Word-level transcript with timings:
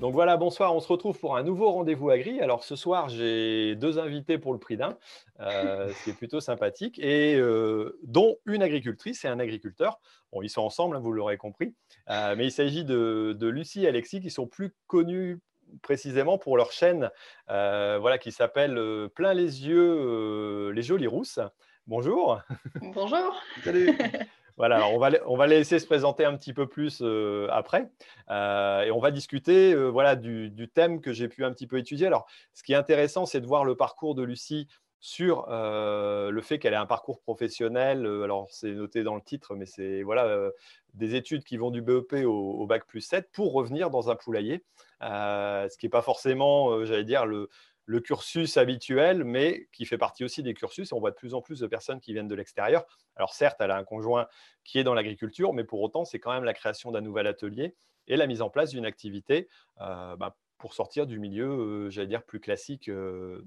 Donc 0.00 0.12
voilà, 0.12 0.36
bonsoir, 0.36 0.74
on 0.74 0.80
se 0.80 0.88
retrouve 0.88 1.18
pour 1.18 1.38
un 1.38 1.42
nouveau 1.42 1.70
rendez-vous 1.70 2.10
agri. 2.10 2.40
Alors 2.42 2.64
ce 2.64 2.76
soir, 2.76 3.08
j'ai 3.08 3.76
deux 3.76 3.98
invités 3.98 4.36
pour 4.36 4.52
le 4.52 4.58
prix 4.58 4.76
d'un, 4.76 4.98
euh, 5.40 5.90
ce 5.90 6.04
qui 6.04 6.10
est 6.10 6.12
plutôt 6.12 6.40
sympathique, 6.40 6.98
et 6.98 7.34
euh, 7.36 7.98
dont 8.02 8.36
une 8.44 8.62
agricultrice 8.62 9.24
et 9.24 9.28
un 9.28 9.38
agriculteur. 9.38 9.98
Bon, 10.32 10.42
ils 10.42 10.50
sont 10.50 10.60
ensemble, 10.60 10.96
hein, 10.96 11.00
vous 11.00 11.12
l'aurez 11.12 11.38
compris, 11.38 11.74
euh, 12.10 12.34
mais 12.36 12.44
il 12.44 12.52
s'agit 12.52 12.84
de, 12.84 13.36
Lucie 13.40 13.84
et 13.84 13.88
Alexis 13.88 14.20
qui 14.20 14.30
sont 14.30 14.46
plus 14.46 14.74
connus 14.86 15.40
précisément 15.80 16.36
pour 16.36 16.58
leur 16.58 16.72
chaîne 16.72 17.10
voilà, 17.48 18.18
qui 18.18 18.32
s'appelle 18.32 18.78
Plein 19.14 19.32
les 19.32 19.66
yeux, 19.66 20.72
les 20.72 20.82
jolies 20.82 21.06
rousses. 21.06 21.40
Bonjour. 21.86 22.42
Bonjour. 22.82 23.40
Salut. 23.64 23.96
Voilà, 24.56 24.88
on 24.88 24.98
va, 24.98 25.10
on 25.26 25.36
laisser 25.44 25.78
se 25.78 25.86
présenter 25.86 26.24
un 26.24 26.34
petit 26.36 26.54
peu 26.54 26.66
plus 26.66 27.00
euh, 27.02 27.46
après. 27.50 27.90
Euh, 28.30 28.82
et 28.82 28.90
on 28.90 29.00
va 29.00 29.10
discuter 29.10 29.74
euh, 29.74 29.88
voilà, 29.88 30.16
du, 30.16 30.70
thème 30.72 31.02
que 31.02 31.12
j'ai 31.12 31.28
pu 31.28 31.44
un 31.44 31.52
petit 31.52 31.66
peu 31.66 31.76
étudier. 31.78 32.06
Alors, 32.06 32.26
ce 32.54 32.62
qui 32.62 32.72
est 32.72 32.76
intéressant, 32.76 33.26
c'est 33.26 33.42
de 33.42 33.46
voir 33.46 33.64
le 33.64 33.76
parcours 33.76 34.14
de 34.14 34.22
Lucie 34.22 34.66
sur 34.98 35.46
le 35.48 36.40
fait 36.42 36.58
qu'elle 36.58 36.72
ait 36.72 36.76
un 36.76 36.86
parcours 36.86 37.20
professionnel. 37.20 38.06
alors, 38.24 38.48
c'est 38.50 38.72
noté 38.72 39.02
dans 39.04 39.14
le 39.14 39.20
titre, 39.20 39.54
mais 39.54 39.66
c'est 39.66 40.02
voilà, 40.02 40.50
des 40.94 41.14
études 41.14 41.44
qui 41.44 41.58
vont 41.58 41.70
du 41.70 41.80
BEP 41.80 42.24
au, 42.24 42.54
au, 42.60 42.66
bac 42.66 42.86
plus 42.86 43.02
7 43.02 43.30
pour 43.30 43.52
revenir 43.52 43.90
dans 43.90 44.10
un 44.10 44.16
poulailler. 44.16 44.64
ce 45.02 45.76
qui 45.76 45.86
n'est 45.86 45.90
pas 45.90 46.02
forcément, 46.02 46.84
j'allais 46.84 47.04
dire, 47.04 47.24
le, 47.24 47.50
le 47.86 48.00
cursus 48.00 48.56
habituel, 48.56 49.24
mais 49.24 49.68
qui 49.72 49.86
fait 49.86 49.96
partie 49.96 50.24
aussi 50.24 50.42
des 50.42 50.54
cursus. 50.54 50.90
Et 50.90 50.94
on 50.94 51.00
voit 51.00 51.12
de 51.12 51.16
plus 51.16 51.34
en 51.34 51.40
plus 51.40 51.60
de 51.60 51.66
personnes 51.66 52.00
qui 52.00 52.12
viennent 52.12 52.28
de 52.28 52.34
l'extérieur. 52.34 52.84
Alors 53.14 53.32
certes, 53.32 53.56
elle 53.60 53.70
a 53.70 53.76
un 53.76 53.84
conjoint 53.84 54.26
qui 54.64 54.78
est 54.78 54.84
dans 54.84 54.94
l'agriculture, 54.94 55.52
mais 55.52 55.64
pour 55.64 55.80
autant, 55.80 56.04
c'est 56.04 56.18
quand 56.18 56.32
même 56.32 56.44
la 56.44 56.54
création 56.54 56.90
d'un 56.90 57.00
nouvel 57.00 57.26
atelier 57.26 57.74
et 58.08 58.16
la 58.16 58.26
mise 58.26 58.42
en 58.42 58.50
place 58.50 58.70
d'une 58.70 58.86
activité 58.86 59.48
euh, 59.80 60.16
bah, 60.16 60.36
pour 60.58 60.74
sortir 60.74 61.06
du 61.06 61.18
milieu, 61.18 61.46
euh, 61.46 61.90
j'allais 61.90 62.08
dire, 62.08 62.24
plus 62.24 62.40
classique. 62.40 62.88
Euh, 62.88 63.42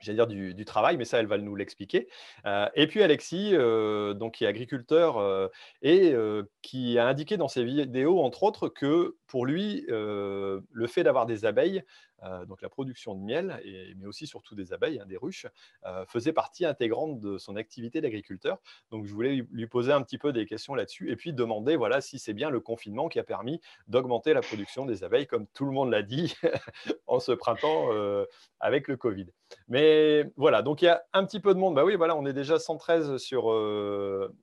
j'allais 0.00 0.16
dire 0.16 0.26
du, 0.26 0.64
travail, 0.64 0.96
mais 0.96 1.04
ça, 1.04 1.18
elle 1.18 1.26
va 1.26 1.36
nous 1.36 1.54
l'expliquer. 1.54 2.08
et 2.74 2.86
puis 2.86 3.02
Alexis, 3.02 3.52
donc, 3.52 4.32
qui 4.32 4.44
est 4.44 4.46
agriculteur 4.46 5.50
et 5.82 6.14
qui 6.62 6.98
a 6.98 7.06
indiqué 7.06 7.36
dans 7.36 7.48
ses 7.48 7.64
vidéos, 7.64 8.22
entre 8.22 8.44
autres, 8.44 8.70
que 8.70 9.18
pour 9.26 9.44
lui, 9.44 9.84
le 9.88 10.86
fait 10.88 11.02
d'avoir 11.02 11.26
des 11.26 11.44
abeilles, 11.44 11.82
donc 12.46 12.62
la 12.62 12.68
production 12.68 13.14
de 13.14 13.20
miel, 13.20 13.60
mais 13.96 14.06
aussi 14.06 14.26
surtout 14.26 14.54
des 14.54 14.72
abeilles, 14.72 15.00
hein, 15.00 15.06
des 15.06 15.16
ruches, 15.16 15.46
euh, 15.86 16.04
faisait 16.06 16.32
partie 16.32 16.64
intégrante 16.64 17.20
de 17.20 17.38
son 17.38 17.56
activité 17.56 18.00
d'agriculteur. 18.00 18.58
Donc 18.90 19.06
je 19.06 19.12
voulais 19.12 19.46
lui, 19.50 19.66
poser 19.66 19.92
un 19.92 20.02
petit 20.02 20.18
peu 20.18 20.32
des 20.32 20.46
questions 20.46 20.74
là-dessus 20.74 21.10
et 21.10 21.16
puis 21.16 21.32
demander 21.32 21.76
voilà, 21.76 22.00
si 22.00 22.18
c'est 22.18 22.34
bien 22.34 22.50
le 22.50 22.60
confinement 22.60 23.08
qui 23.08 23.18
a 23.18 23.24
permis 23.24 23.60
d'augmenter 23.86 24.34
la 24.34 24.40
production 24.40 24.84
des 24.84 25.04
abeilles, 25.04 25.26
comme 25.26 25.46
tout 25.48 25.64
le 25.64 25.72
monde 25.72 25.90
l'a 25.90 26.02
dit 26.02 26.34
en 27.06 27.20
ce 27.20 27.32
printemps 27.32 27.92
euh, 27.92 28.24
avec 28.58 28.88
le 28.88 28.96
Covid. 28.96 29.26
Mais 29.68 30.30
voilà, 30.36 30.62
donc 30.62 30.82
il 30.82 30.86
y 30.86 30.88
a 30.88 31.02
un 31.12 31.24
petit 31.24 31.40
peu 31.40 31.54
de 31.54 31.58
monde. 31.58 31.74
Bah 31.74 31.84
oui, 31.84 31.96
voilà, 31.96 32.16
on 32.16 32.26
est 32.26 32.32
déjà 32.32 32.58
113 32.58 33.16
sur 33.18 33.50
euh, 33.50 34.34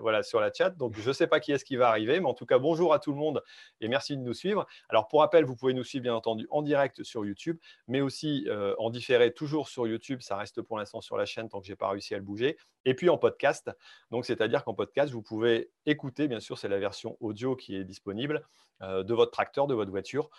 voilà, 0.00 0.22
sur 0.22 0.40
la 0.40 0.52
chat. 0.52 0.70
Donc, 0.70 0.98
je 0.98 1.08
ne 1.08 1.12
sais 1.12 1.26
pas 1.26 1.40
qui 1.40 1.52
est-ce 1.52 1.64
qui 1.64 1.76
va 1.76 1.88
arriver, 1.88 2.20
mais 2.20 2.26
en 2.26 2.34
tout 2.34 2.46
cas, 2.46 2.58
bonjour 2.58 2.92
à 2.92 2.98
tout 2.98 3.12
le 3.12 3.18
monde 3.18 3.42
et 3.80 3.88
merci 3.88 4.16
de 4.16 4.22
nous 4.22 4.34
suivre. 4.34 4.66
Alors, 4.88 5.08
pour 5.08 5.20
rappel, 5.20 5.44
vous 5.44 5.56
pouvez 5.56 5.74
nous 5.74 5.84
suivre, 5.84 6.04
bien 6.04 6.14
entendu, 6.14 6.46
en 6.50 6.62
direct 6.62 7.02
sur 7.02 7.24
YouTube, 7.24 7.58
mais 7.88 8.00
aussi 8.00 8.46
euh, 8.48 8.74
en 8.78 8.90
différé, 8.90 9.32
toujours 9.32 9.68
sur 9.68 9.86
YouTube. 9.86 10.20
Ça 10.22 10.36
reste 10.36 10.62
pour 10.62 10.78
l'instant 10.78 11.00
sur 11.00 11.16
la 11.16 11.26
chaîne 11.26 11.48
tant 11.48 11.60
que 11.60 11.66
je 11.66 11.72
n'ai 11.72 11.76
pas 11.76 11.88
réussi 11.88 12.14
à 12.14 12.18
le 12.18 12.24
bouger. 12.24 12.56
Et 12.84 12.94
puis 12.94 13.08
en 13.08 13.18
podcast. 13.18 13.70
Donc, 14.10 14.26
c'est-à-dire 14.26 14.64
qu'en 14.64 14.74
podcast, 14.74 15.12
vous 15.12 15.22
pouvez 15.22 15.70
écouter, 15.86 16.28
bien 16.28 16.40
sûr, 16.40 16.58
c'est 16.58 16.68
la 16.68 16.78
version 16.78 17.16
audio 17.20 17.56
qui 17.56 17.76
est 17.76 17.84
disponible 17.84 18.46
euh, 18.82 19.02
de 19.02 19.14
votre 19.14 19.30
tracteur, 19.30 19.66
de 19.66 19.74
votre 19.74 19.90
voiture, 19.90 20.30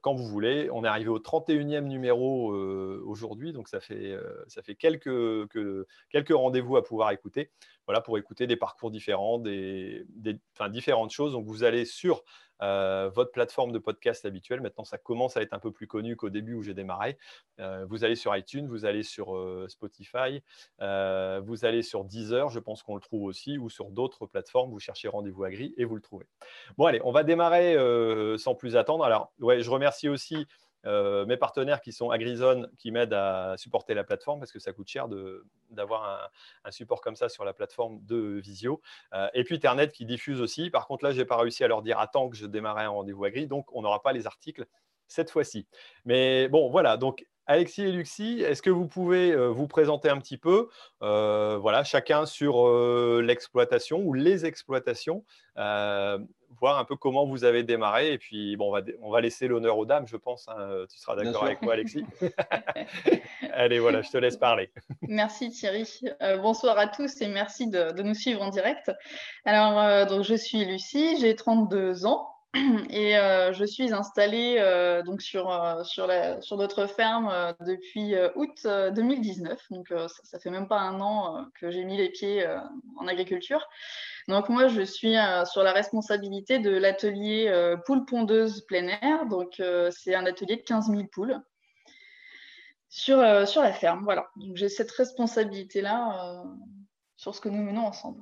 quand 0.00 0.14
vous 0.14 0.26
voulez. 0.26 0.68
On 0.72 0.84
est 0.84 0.88
arrivé 0.88 1.08
au 1.08 1.18
31e 1.18 1.84
numéro 1.84 2.52
aujourd'hui, 3.04 3.52
donc 3.52 3.68
ça 3.68 3.80
fait, 3.80 4.16
ça 4.48 4.62
quelques 4.78 6.30
rendez-vous 6.30 6.76
à 6.76 6.84
pouvoir 6.84 7.10
écouter 7.10 7.50
voilà, 7.86 8.00
pour 8.00 8.18
écouter 8.18 8.46
des 8.46 8.56
parcours 8.56 8.85
différents, 8.90 9.42
différentes 10.70 11.10
choses. 11.10 11.32
Donc, 11.32 11.46
vous 11.46 11.64
allez 11.64 11.84
sur 11.84 12.22
euh, 12.62 13.10
votre 13.14 13.32
plateforme 13.32 13.72
de 13.72 13.78
podcast 13.78 14.24
habituelle. 14.24 14.60
Maintenant, 14.60 14.84
ça 14.84 14.98
commence 14.98 15.36
à 15.36 15.42
être 15.42 15.52
un 15.52 15.58
peu 15.58 15.72
plus 15.72 15.86
connu 15.86 16.16
qu'au 16.16 16.30
début 16.30 16.54
où 16.54 16.62
j'ai 16.62 16.74
démarré. 16.74 17.18
Euh, 17.60 17.84
vous 17.88 18.04
allez 18.04 18.16
sur 18.16 18.34
iTunes, 18.34 18.66
vous 18.66 18.84
allez 18.84 19.02
sur 19.02 19.36
euh, 19.36 19.66
Spotify, 19.68 20.42
vous 20.78 21.64
allez 21.64 21.82
sur 21.82 22.04
Deezer, 22.04 22.48
je 22.48 22.58
pense 22.58 22.82
qu'on 22.82 22.94
le 22.94 23.00
trouve 23.00 23.24
aussi, 23.24 23.58
ou 23.58 23.68
sur 23.68 23.90
d'autres 23.90 24.26
plateformes. 24.26 24.70
Vous 24.70 24.78
cherchez 24.78 25.08
Rendez-vous 25.08 25.44
Agri 25.44 25.74
et 25.76 25.84
vous 25.84 25.96
le 25.96 26.02
trouvez. 26.02 26.26
Bon, 26.78 26.86
allez, 26.86 27.00
on 27.04 27.12
va 27.12 27.24
démarrer 27.24 27.76
sans 28.38 28.54
plus 28.54 28.76
attendre. 28.76 29.04
Alors, 29.04 29.32
ouais, 29.40 29.60
je 29.60 29.70
remercie 29.70 30.08
aussi 30.08 30.46
mes 30.86 31.36
partenaires 31.36 31.80
qui 31.80 31.92
sont 31.92 32.10
Agrizone, 32.10 32.70
qui 32.78 32.90
m'aident 32.90 33.14
à 33.14 33.54
supporter 33.56 33.94
la 33.94 34.04
plateforme 34.04 34.40
parce 34.40 34.52
que 34.52 34.58
ça 34.58 34.72
coûte 34.72 34.88
cher 34.88 35.08
d'avoir 35.70 36.30
un, 36.64 36.70
support 36.70 37.00
comme 37.00 37.16
ça 37.16 37.28
sur 37.28 37.44
la 37.44 37.52
plateforme 37.52 37.98
de 38.04 38.40
Visio. 38.40 38.80
Euh, 39.12 39.28
et 39.34 39.44
puis 39.44 39.56
Internet 39.56 39.92
qui 39.92 40.04
diffuse 40.04 40.40
aussi. 40.40 40.70
Par 40.70 40.86
contre, 40.86 41.04
là, 41.04 41.12
je 41.12 41.18
n'ai 41.18 41.24
pas 41.24 41.36
réussi 41.36 41.64
à 41.64 41.68
leur 41.68 41.82
dire 41.82 41.98
à 41.98 42.06
temps 42.06 42.28
que 42.28 42.36
je 42.36 42.46
démarrais 42.46 42.84
un 42.84 42.90
rendez-vous 42.90 43.24
agri, 43.24 43.46
donc 43.46 43.66
on 43.72 43.82
n'aura 43.82 44.02
pas 44.02 44.12
les 44.12 44.26
articles 44.26 44.66
cette 45.08 45.30
fois-ci. 45.30 45.66
Mais 46.04 46.48
bon, 46.48 46.70
voilà. 46.70 46.96
Donc, 46.96 47.24
Alexis 47.46 47.82
et 47.82 47.92
Lucie, 47.92 48.40
est-ce 48.40 48.60
que 48.60 48.70
vous 48.70 48.88
pouvez 48.88 49.30
euh, 49.30 49.46
vous 49.46 49.68
présenter 49.68 50.08
un 50.08 50.18
petit 50.18 50.36
peu, 50.36 50.68
voilà, 51.00 51.84
chacun 51.84 52.26
sur 52.26 52.68
l'exploitation 53.20 54.00
ou 54.00 54.14
les 54.14 54.46
exploitations 54.46 55.24
voir 56.60 56.78
un 56.78 56.84
peu 56.84 56.96
comment 56.96 57.26
vous 57.26 57.44
avez 57.44 57.62
démarré. 57.62 58.12
Et 58.12 58.18
puis, 58.18 58.56
bon, 58.56 58.68
on 58.68 58.72
va, 58.72 58.80
on 59.02 59.10
va 59.10 59.20
laisser 59.20 59.48
l'honneur 59.48 59.78
aux 59.78 59.86
dames, 59.86 60.06
je 60.06 60.16
pense. 60.16 60.48
Hein. 60.48 60.84
Tu 60.90 60.98
seras 60.98 61.16
d'accord 61.16 61.44
avec 61.44 61.62
moi, 61.62 61.74
Alexis 61.74 62.04
Allez, 63.52 63.78
voilà, 63.78 64.02
je 64.02 64.10
te 64.10 64.18
laisse 64.18 64.36
parler. 64.36 64.70
Merci 65.02 65.50
Thierry. 65.50 65.88
Euh, 66.22 66.38
bonsoir 66.38 66.78
à 66.78 66.86
tous 66.86 67.20
et 67.20 67.28
merci 67.28 67.68
de, 67.68 68.02
nous 68.02 68.14
suivre 68.14 68.42
en 68.42 68.50
direct. 68.50 68.90
Alors, 69.44 69.78
euh, 69.80 70.04
donc, 70.04 70.22
je 70.24 70.34
suis 70.34 70.64
Lucie, 70.64 71.18
j'ai 71.20 71.34
32 71.34 72.06
ans. 72.06 72.35
Et 72.90 73.16
euh, 73.18 73.52
je 73.52 73.64
suis 73.64 73.92
installée 73.92 74.56
donc 75.04 75.22
sur, 75.22 75.46
sur, 75.84 76.06
la, 76.06 76.40
sur, 76.40 76.56
notre 76.56 76.86
ferme 76.86 77.54
depuis 77.60 78.14
août 78.34 78.66
2019. 78.66 79.60
Donc 79.70 79.88
ça, 79.88 80.08
ça, 80.24 80.38
fait 80.38 80.50
même 80.50 80.68
pas 80.68 80.80
un 80.80 81.00
an 81.00 81.46
que 81.60 81.70
j'ai 81.70 81.84
mis 81.84 81.96
les 81.96 82.10
pieds 82.10 82.46
en 82.96 83.06
agriculture. 83.06 83.66
Donc 84.28 84.48
moi, 84.48 84.66
je 84.66 84.82
suis 84.82 85.16
euh, 85.16 85.44
sur 85.44 85.62
la 85.62 85.72
responsabilité 85.72 86.58
de 86.58 86.70
l'atelier 86.70 87.46
euh, 87.48 87.76
poule 87.76 88.04
pondeuse 88.04 88.62
plein 88.66 88.88
air. 88.88 89.26
Donc 89.26 89.60
euh, 89.60 89.90
c'est 89.92 90.14
un 90.14 90.26
atelier 90.26 90.56
de 90.56 90.62
15 90.62 90.90
000 90.90 91.04
poules 91.12 91.40
sur, 92.88 93.18
sur 93.46 93.62
la 93.62 93.72
ferme. 93.72 94.02
Voilà. 94.04 94.26
Donc 94.36 94.56
j'ai 94.56 94.68
cette 94.68 94.90
responsabilité-là 94.90 96.44
sur 97.16 97.34
ce 97.34 97.40
que 97.40 97.48
nous 97.48 97.62
menons 97.62 97.86
ensemble. 97.86 98.20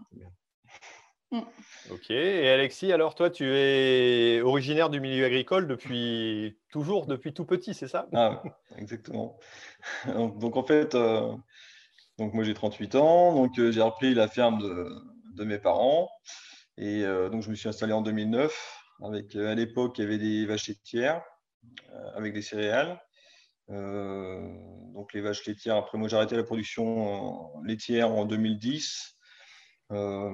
Mm. 1.37 1.93
Ok. 1.93 2.11
Et 2.11 2.49
Alexis, 2.49 2.93
alors 2.93 3.15
toi, 3.15 3.31
tu 3.31 3.45
es 3.47 4.41
originaire 4.43 4.91
du 4.91 5.00
milieu 5.00 5.25
agricole 5.25 5.67
depuis 5.67 6.56
toujours, 6.71 7.06
depuis 7.06 7.33
tout 7.33 7.45
petit, 7.45 7.75
c'est 7.75 7.89
ça? 7.89 8.06
Ah, 8.12 8.43
exactement. 8.77 9.39
Donc 10.06 10.56
en 10.56 10.65
fait, 10.65 10.97
donc 12.19 12.33
moi 12.33 12.45
j'ai 12.45 12.55
38 12.55 12.95
ans, 12.95 13.34
donc 13.34 13.54
j'ai 13.57 13.81
repris 13.81 14.15
la 14.15 14.28
ferme 14.28 14.60
de, 14.60 15.45
mes 15.45 15.59
parents. 15.59 16.09
Et 16.77 17.04
euh, 17.04 17.28
donc, 17.28 17.42
je 17.42 17.51
me 17.51 17.54
suis 17.54 17.69
installé 17.69 17.92
en 17.92 18.03
2009. 18.03 18.81
Avec, 19.03 19.34
euh, 19.36 19.51
à 19.51 19.54
l'époque, 19.54 19.98
il 19.98 20.03
y 20.03 20.04
avait 20.04 20.19
des 20.19 20.47
vaches 20.47 20.69
laitières 20.69 21.22
euh, 21.92 22.10
avec 22.15 22.33
des 22.33 22.42
céréales. 22.42 23.01
donc, 23.69 25.13
les 25.13 25.21
vaches 25.21 25.47
laitières, 25.47 25.77
après, 25.77 25.98
moi, 25.98 26.09
j'ai 26.09 26.16
arrêté 26.16 26.36
la 26.36 26.45
production 26.45 27.51
laitière 27.65 28.10
en 28.13 28.25
2010. 28.25 29.16
Bah, 29.91 30.31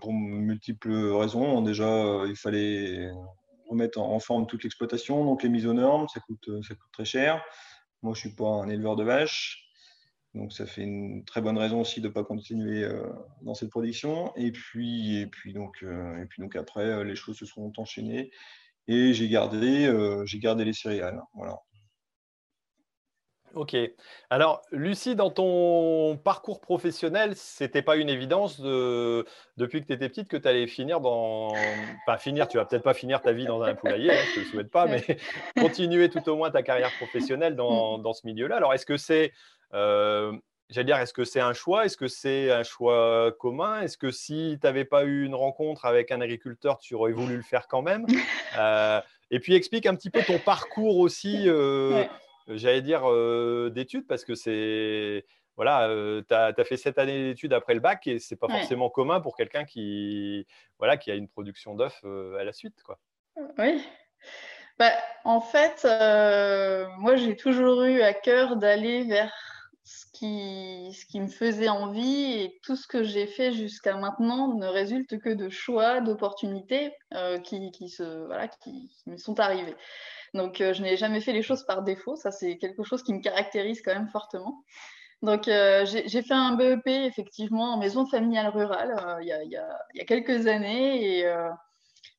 pour 0.00 0.12
multiples 0.12 0.92
raisons. 0.92 1.62
Déjà, 1.62 2.24
il 2.26 2.36
fallait 2.36 3.10
remettre 3.68 4.00
en 4.00 4.18
forme 4.20 4.46
toute 4.46 4.62
l'exploitation. 4.62 5.24
Donc, 5.24 5.42
les 5.42 5.48
mises 5.48 5.66
aux 5.66 5.72
normes, 5.72 6.08
ça 6.08 6.20
coûte, 6.20 6.48
ça 6.62 6.74
coûte 6.74 6.92
très 6.92 7.04
cher. 7.04 7.42
Moi, 8.02 8.14
je 8.14 8.18
ne 8.18 8.28
suis 8.28 8.36
pas 8.36 8.48
un 8.48 8.68
éleveur 8.68 8.96
de 8.96 9.04
vaches. 9.04 9.64
Donc 10.34 10.52
ça 10.52 10.66
fait 10.66 10.82
une 10.82 11.24
très 11.24 11.40
bonne 11.40 11.56
raison 11.56 11.80
aussi 11.80 12.00
de 12.00 12.08
ne 12.08 12.12
pas 12.12 12.24
continuer 12.24 12.82
euh, 12.82 13.08
dans 13.42 13.54
cette 13.54 13.70
production. 13.70 14.34
Et 14.36 14.50
puis, 14.50 15.18
et 15.20 15.26
puis, 15.26 15.52
donc, 15.52 15.82
euh, 15.82 16.20
et 16.20 16.26
puis 16.26 16.42
donc 16.42 16.56
après, 16.56 16.84
euh, 16.84 17.04
les 17.04 17.14
choses 17.14 17.38
se 17.38 17.46
sont 17.46 17.72
enchaînées 17.78 18.30
et 18.88 19.14
j'ai 19.14 19.28
gardé, 19.28 19.90
j'ai 20.26 20.38
gardé 20.38 20.64
les 20.64 20.74
céréales. 20.74 21.22
Voilà. 21.32 21.58
Ok. 23.54 23.76
Alors, 24.30 24.62
Lucie, 24.72 25.14
dans 25.14 25.30
ton 25.30 26.16
parcours 26.16 26.60
professionnel, 26.60 27.36
c'était 27.36 27.82
pas 27.82 27.96
une 27.96 28.08
évidence 28.08 28.60
de, 28.60 29.24
depuis 29.56 29.80
que 29.80 29.86
tu 29.86 29.92
étais 29.92 30.08
petite 30.08 30.28
que 30.28 30.36
tu 30.36 30.48
allais 30.48 30.66
finir 30.66 31.00
dans. 31.00 31.52
Enfin, 32.06 32.18
finir, 32.18 32.48
tu 32.48 32.56
vas 32.56 32.64
peut-être 32.64 32.82
pas 32.82 32.94
finir 32.94 33.22
ta 33.22 33.32
vie 33.32 33.46
dans 33.46 33.62
un 33.62 33.74
poulailler, 33.74 34.10
hein, 34.10 34.22
je 34.30 34.34
te 34.34 34.40
le 34.40 34.46
souhaite 34.46 34.70
pas, 34.70 34.86
mais 34.86 35.02
continuer 35.60 36.08
tout 36.08 36.28
au 36.28 36.36
moins 36.36 36.50
ta 36.50 36.62
carrière 36.62 36.90
professionnelle 36.96 37.54
dans, 37.54 37.98
dans 37.98 38.12
ce 38.12 38.26
milieu-là. 38.26 38.56
Alors, 38.56 38.74
est-ce 38.74 38.86
que 38.86 38.96
c'est. 38.96 39.32
Euh, 39.72 40.32
j'allais 40.70 40.86
dire, 40.86 40.98
est-ce 40.98 41.12
que 41.12 41.24
c'est 41.24 41.40
un 41.40 41.52
choix? 41.52 41.84
Est-ce 41.84 41.96
que 41.96 42.08
c'est 42.08 42.50
un 42.50 42.64
choix 42.64 43.30
commun? 43.38 43.82
Est-ce 43.82 43.96
que 43.96 44.10
si 44.10 44.58
tu 44.60 44.66
n'avais 44.66 44.84
pas 44.84 45.04
eu 45.04 45.24
une 45.24 45.34
rencontre 45.34 45.84
avec 45.84 46.10
un 46.10 46.20
agriculteur, 46.20 46.78
tu 46.78 46.94
aurais 46.94 47.12
voulu 47.12 47.36
le 47.36 47.42
faire 47.42 47.68
quand 47.68 47.82
même? 47.82 48.06
Euh, 48.56 49.00
Et 49.32 49.40
puis, 49.40 49.56
explique 49.56 49.84
un 49.84 49.96
petit 49.96 50.10
peu 50.10 50.22
ton 50.22 50.38
parcours 50.38 50.98
aussi. 50.98 51.48
Euh, 51.48 52.04
j'allais 52.48 52.82
dire, 52.82 53.10
euh, 53.10 53.70
d'études, 53.70 54.06
parce 54.06 54.24
que 54.24 54.34
c'est. 54.34 55.24
Voilà, 55.56 55.88
euh, 55.88 56.20
tu 56.28 56.34
as, 56.34 56.64
fait 56.64 56.76
sept 56.76 56.98
années 56.98 57.28
d'études 57.28 57.52
après 57.52 57.74
le 57.74 57.80
bac 57.80 58.08
et 58.08 58.18
c'est 58.18 58.34
pas 58.34 58.48
forcément 58.48 58.90
commun 58.90 59.20
pour 59.20 59.36
quelqu'un 59.36 59.64
qui, 59.64 60.48
voilà, 60.80 60.96
qui 60.96 61.12
a 61.12 61.14
une 61.14 61.28
production 61.28 61.76
d'œufs 61.76 62.00
euh, 62.02 62.36
à 62.38 62.42
la 62.42 62.52
suite. 62.52 62.82
Quoi. 62.82 62.98
Oui. 63.58 63.80
Bah, 64.80 64.90
en 65.22 65.40
fait, 65.40 65.86
moi, 66.98 67.14
j'ai 67.14 67.36
toujours 67.36 67.84
eu 67.84 68.00
à 68.00 68.14
cœur 68.14 68.56
d'aller 68.56 69.04
vers 69.04 69.32
ce 69.84 70.06
qui, 70.12 70.92
ce 70.92 71.06
qui 71.06 71.20
me 71.20 71.28
faisait 71.28 71.68
envie 71.68 72.32
et 72.32 72.58
tout 72.64 72.74
ce 72.74 72.88
que 72.88 73.04
j'ai 73.04 73.28
fait 73.28 73.52
jusqu'à 73.52 73.96
maintenant 73.96 74.54
ne 74.54 74.66
résulte 74.66 75.20
que 75.20 75.30
de 75.30 75.48
choix, 75.50 76.00
d'opportunités 76.00 76.90
qui, 77.44 77.70
qui, 77.70 77.88
se, 77.88 78.26
voilà, 78.26 78.48
qui, 78.48 78.88
qui, 78.88 79.10
me 79.10 79.18
sont 79.18 79.38
arrivées. 79.38 79.76
Donc, 80.34 80.60
euh, 80.60 80.74
je 80.74 80.82
n'ai 80.82 80.96
jamais 80.96 81.20
fait 81.20 81.32
les 81.32 81.42
choses 81.42 81.64
par 81.64 81.82
défaut. 81.82 82.16
Ça, 82.16 82.32
c'est 82.32 82.58
quelque 82.58 82.82
chose 82.82 83.02
qui 83.02 83.14
me 83.14 83.20
caractérise 83.20 83.80
quand 83.82 83.94
même 83.94 84.08
fortement. 84.08 84.64
Donc, 85.22 85.48
euh, 85.48 85.86
j'ai 85.86 86.22
fait 86.22 86.34
un 86.34 86.54
BEP, 86.56 86.86
effectivement, 86.86 87.74
en 87.74 87.78
maison 87.78 88.04
familiale 88.04 88.48
rurale 88.48 88.94
euh, 88.98 89.22
il, 89.22 89.28
y 89.28 90.00
a, 90.00 90.04
quelques 90.04 90.48
années. 90.48 91.20
Et, 91.20 91.34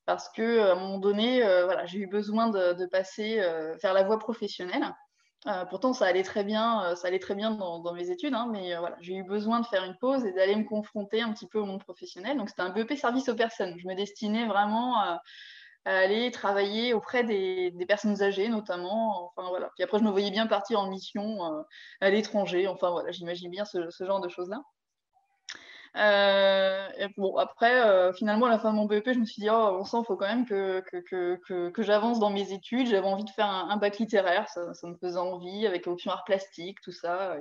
parce 0.05 0.29
qu'à 0.29 0.71
un 0.71 0.75
moment 0.75 0.97
donné, 0.97 1.41
voilà, 1.41 1.85
j'ai 1.85 1.99
eu 1.99 2.07
besoin 2.07 2.49
de, 2.49 2.85
passer, 2.85 3.41
faire 3.81 3.93
la 3.93 4.03
voie 4.03 4.17
professionnelle. 4.17 4.85
pourtant, 5.69 5.93
ça 5.93 6.05
allait 6.05 6.23
très 6.23 6.43
bien, 6.43 6.95
ça 6.95 7.07
allait 7.07 7.19
très 7.19 7.35
bien 7.35 7.51
dans, 7.51 7.93
mes 7.93 8.11
études, 8.11 8.33
hein, 8.33 8.47
mais 8.51 8.75
voilà, 8.77 8.95
j'ai 9.01 9.15
eu 9.15 9.23
besoin 9.23 9.59
de 9.59 9.65
faire 9.65 9.83
une 9.83 9.97
pause 9.97 10.23
et 10.25 10.31
d'aller 10.31 10.55
me 10.55 10.63
confronter 10.63 11.21
un 11.21 11.31
petit 11.33 11.47
peu 11.47 11.59
au 11.59 11.65
monde 11.65 11.83
professionnel. 11.83 12.37
Donc, 12.37 12.49
c'était 12.49 12.61
un 12.61 12.69
BEP 12.69 12.93
service 12.93 13.29
aux 13.29 13.35
personnes. 13.35 13.75
Je 13.77 13.87
me 13.87 13.95
destinais 13.95 14.45
vraiment 14.45 15.19
à 15.85 15.97
aller 15.99 16.31
travailler 16.31 16.93
auprès 16.93 17.23
des, 17.23 17.71
personnes 17.87 18.21
âgées 18.23 18.49
notamment. 18.49 19.27
Enfin 19.27 19.47
voilà. 19.49 19.69
Puis 19.75 19.83
après, 19.83 19.99
je 19.99 20.03
me 20.03 20.09
voyais 20.09 20.31
bien 20.31 20.47
partir 20.47 20.79
en 20.79 20.89
mission 20.89 21.45
euh, 21.45 21.61
à 22.01 22.09
l'étranger. 22.09 22.67
Enfin 22.67 22.89
voilà, 22.89 23.11
j'imagine 23.11 23.51
bien 23.51 23.65
ce, 23.65 23.89
genre 24.01 24.19
de 24.19 24.29
choses-là. 24.29 24.61
Euh, 25.97 27.07
bon, 27.17 27.37
après, 27.37 27.81
euh, 27.87 28.11
finalement, 28.13 28.47
à 28.47 28.49
la 28.49 28.59
fin 28.59 28.71
de 28.71 28.75
mon 28.75 28.85
BEP, 28.85 29.13
je 29.13 29.19
me 29.19 29.25
suis 29.25 29.41
dit, 29.41 29.49
oh, 29.49 29.77
on 29.79 29.85
sent, 29.85 29.97
il 30.01 30.05
faut 30.05 30.17
quand 30.17 30.27
même 30.27 30.45
que, 30.45 30.83
que, 30.89 31.83
j'avance 31.83 32.19
dans 32.19 32.31
mes 32.31 32.51
études. 32.51 32.87
J'avais 32.87 33.07
envie 33.07 33.23
de 33.23 33.29
faire 33.29 33.47
un, 33.47 33.77
bac 33.77 33.97
littéraire, 33.99 34.49
ça, 34.49 34.73
ça, 34.73 34.87
me 34.87 34.95
faisait 34.97 35.19
envie, 35.19 35.65
avec 35.65 35.87
option 35.87 36.11
art 36.11 36.25
plastique, 36.25 36.81
tout 36.81 36.91
ça. 36.91 37.37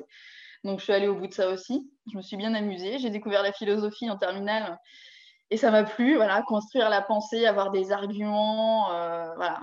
Donc, 0.63 0.79
je 0.79 0.85
suis 0.85 0.93
allée 0.93 1.09
au 1.09 1.17
bout 1.17 1.27
de 1.27 1.35
ça 1.35 1.49
aussi. 1.49 1.91
Je 2.13 2.17
me 2.17 2.23
suis 2.23 2.37
bien 2.37 2.55
amusée. 2.55 2.99
J'ai 2.99 3.11
découvert 3.11 3.43
la 3.43 3.53
philosophie 3.53 4.09
en 4.09 4.17
terminale 4.17 4.79
et 5.55 5.57
ça 5.57 5.71
m'a 5.71 5.85
plu, 5.85 6.17
voilà, 6.17 6.43
construire 6.43 6.91
la 6.91 7.01
pensée, 7.01 7.47
avoir 7.47 7.71
des 7.71 7.93
arguments, 7.93 8.91
euh, 8.91 9.33
voilà, 9.37 9.61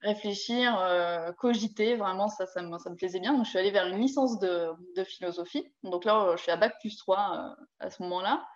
réfléchir, 0.00 0.80
euh, 0.80 1.30
cogiter, 1.32 1.94
vraiment, 1.94 2.28
ça, 2.28 2.46
ça 2.46 2.62
me, 2.62 2.94
plaisait 2.94 3.20
bien. 3.20 3.34
Donc, 3.34 3.44
je 3.44 3.50
suis 3.50 3.58
allée 3.58 3.70
vers 3.70 3.86
une 3.86 3.98
licence 3.98 4.38
de, 4.38 4.72
philosophie. 5.04 5.70
Donc 5.82 6.06
là, 6.06 6.32
je 6.38 6.42
suis 6.42 6.50
à 6.50 6.56
Bac 6.56 6.72
plus 6.80 6.96
3 6.96 7.18
euh, 7.18 7.64
à 7.80 7.90
ce 7.90 8.02
moment-là. 8.02 8.46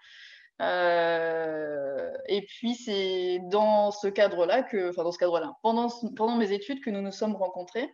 et 2.29 2.47
puis, 2.47 2.77
c'est 2.77 3.41
dans 3.51 3.91
ce 3.91 4.07
cadre-là 4.07 4.65
enfin, 4.89 5.05
dans 5.05 5.13
ce 5.13 5.19
cadre-là, 5.19 5.53
pendant, 5.63 5.89
pendant 6.17 6.37
mes 6.37 6.53
études 6.53 6.83
que 6.83 6.89
nous 6.89 7.03
nous 7.03 7.13
sommes 7.13 7.37
rencontrés. 7.37 7.93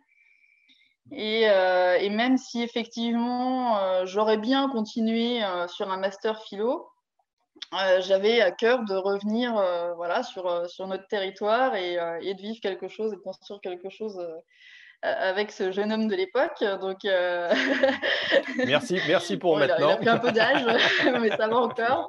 Et, 1.11 1.41
et 1.41 2.09
même 2.09 2.37
si 2.37 2.61
effectivement, 2.63 4.05
j'aurais 4.05 4.37
bien 4.37 4.69
continué 4.69 5.41
sur 5.67 5.91
un 5.91 5.97
master 5.97 6.41
philo, 6.43 6.90
euh, 7.73 8.01
j'avais 8.01 8.41
à 8.41 8.51
cœur 8.51 8.83
de 8.83 8.95
revenir 8.95 9.57
euh, 9.57 9.93
voilà, 9.93 10.23
sur, 10.23 10.47
euh, 10.47 10.67
sur 10.67 10.87
notre 10.87 11.07
territoire 11.07 11.75
et, 11.75 11.97
et, 12.21 12.33
de 12.33 12.41
vivre 12.41 12.59
quelque 12.61 12.89
chose 12.89 13.13
et 13.13 13.15
de 13.15 13.21
construire 13.21 13.61
quelque 13.61 13.89
chose 13.89 14.19
avec 15.03 15.51
ce 15.51 15.71
jeune 15.71 15.91
homme 15.91 16.07
de 16.07 16.15
l'époque. 16.15 16.63
Donc, 16.81 16.99
merci, 18.67 18.99
merci 19.07 19.37
pour 19.37 19.57
maintenant. 19.57 19.89
Il 19.89 19.93
a, 19.93 19.97
pris 19.97 20.09
un 20.09 20.17
peu 20.17 20.31
d'âge, 20.31 20.65
mais 21.21 21.29
ça 21.29 21.47
va 21.47 21.57
encore. 21.57 22.07